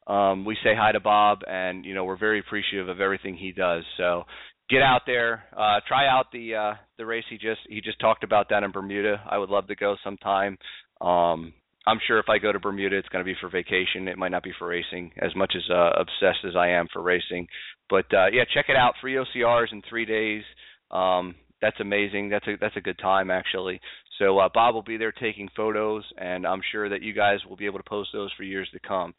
um 0.07 0.45
we 0.45 0.57
say 0.63 0.75
hi 0.77 0.93
to 0.93 1.01
Bob 1.01 1.41
and 1.47 1.85
you 1.85 1.95
know, 1.95 2.05
we're 2.05 2.19
very 2.19 2.41
appreciative 2.41 2.89
of 2.89 3.01
everything 3.01 3.37
he 3.37 3.53
does. 3.53 3.85
So 3.97 4.25
get 4.71 4.83
out 4.83 5.03
there, 5.07 5.45
uh 5.57 5.81
try 5.87 6.09
out 6.09 6.27
the 6.33 6.55
uh 6.55 6.75
the 6.99 7.07
race 7.07 7.25
he 7.29 7.37
just 7.37 7.61
he 7.69 7.81
just 7.81 8.01
talked 8.01 8.25
about 8.25 8.49
down 8.49 8.65
in 8.65 8.73
Bermuda. 8.73 9.23
I 9.31 9.39
would 9.39 9.51
love 9.51 9.67
to 9.69 9.77
go 9.77 9.97
sometime. 10.03 10.57
Um 11.01 11.53
I'm 11.87 12.01
sure 12.07 12.19
if 12.19 12.29
I 12.29 12.39
go 12.39 12.53
to 12.53 12.59
Bermuda, 12.59 12.97
it's 12.97 13.09
going 13.09 13.25
to 13.25 13.31
be 13.31 13.37
for 13.41 13.49
vacation. 13.49 14.09
It 14.09 14.19
might 14.19 14.33
not 14.33 14.43
be 14.43 14.53
for 14.59 14.67
racing 14.67 15.13
as 15.19 15.35
much 15.37 15.55
as 15.57 15.63
uh, 15.71 15.91
obsessed 16.01 16.45
as 16.47 16.57
I 16.57 16.71
am 16.71 16.89
for 16.93 17.01
racing. 17.01 17.47
But 17.89 18.07
uh, 18.13 18.27
yeah, 18.33 18.45
check 18.53 18.67
it 18.69 18.77
out. 18.77 18.95
Three 19.01 19.15
OCRs 19.15 19.73
in 19.73 19.83
three 19.89 20.05
days. 20.05 20.43
Um, 20.91 21.37
that's 21.63 21.79
amazing. 21.81 22.29
That's 22.29 22.47
a 22.47 22.57
that's 22.61 22.77
a 22.77 22.81
good 22.81 22.99
time 22.99 23.31
actually. 23.31 23.81
So 24.19 24.39
uh, 24.39 24.49
Bob 24.53 24.75
will 24.75 24.83
be 24.83 24.97
there 24.97 25.13
taking 25.13 25.49
photos, 25.57 26.05
and 26.19 26.47
I'm 26.47 26.63
sure 26.73 26.89
that 26.89 27.03
you 27.03 27.13
guys 27.13 27.39
will 27.49 27.57
be 27.57 27.67
able 27.67 27.79
to 27.79 27.89
post 27.89 28.11
those 28.13 28.33
for 28.37 28.43
years 28.43 28.69
to 28.73 28.81
come. 28.87 29.15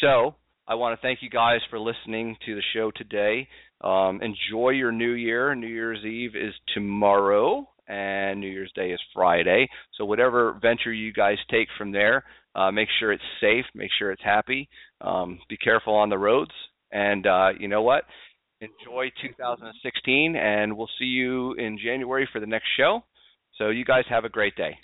So 0.00 0.36
I 0.66 0.74
want 0.76 0.98
to 0.98 1.02
thank 1.02 1.20
you 1.22 1.30
guys 1.30 1.60
for 1.70 1.78
listening 1.78 2.36
to 2.46 2.54
the 2.54 2.62
show 2.74 2.90
today. 2.94 3.48
Um, 3.80 4.20
enjoy 4.22 4.70
your 4.70 4.92
New 4.92 5.12
Year. 5.12 5.54
New 5.54 5.66
Year's 5.66 6.04
Eve 6.04 6.36
is 6.36 6.54
tomorrow, 6.72 7.68
and 7.92 8.40
New 8.40 8.48
Year's 8.48 8.72
Day 8.74 8.90
is 8.90 9.00
Friday. 9.14 9.68
So 9.98 10.04
whatever 10.04 10.58
venture 10.62 10.92
you 10.92 11.12
guys 11.12 11.36
take 11.50 11.68
from 11.76 11.92
there, 11.92 12.24
uh, 12.54 12.70
make 12.70 12.88
sure 12.98 13.12
it's 13.12 13.22
safe. 13.40 13.64
Make 13.74 13.90
sure 13.98 14.10
it's 14.10 14.22
happy. 14.24 14.68
Um, 15.00 15.38
be 15.48 15.56
careful 15.56 15.94
on 15.94 16.08
the 16.08 16.18
roads, 16.18 16.52
and 16.90 17.26
uh, 17.26 17.50
you 17.58 17.68
know 17.68 17.82
what? 17.82 18.04
Enjoy 18.60 19.10
2016, 19.20 20.36
and 20.36 20.76
we'll 20.76 20.88
see 20.98 21.04
you 21.04 21.52
in 21.54 21.78
January 21.82 22.28
for 22.32 22.40
the 22.40 22.46
next 22.46 22.68
show. 22.76 23.02
So 23.58 23.68
you 23.68 23.84
guys 23.84 24.04
have 24.08 24.24
a 24.24 24.28
great 24.28 24.56
day. 24.56 24.78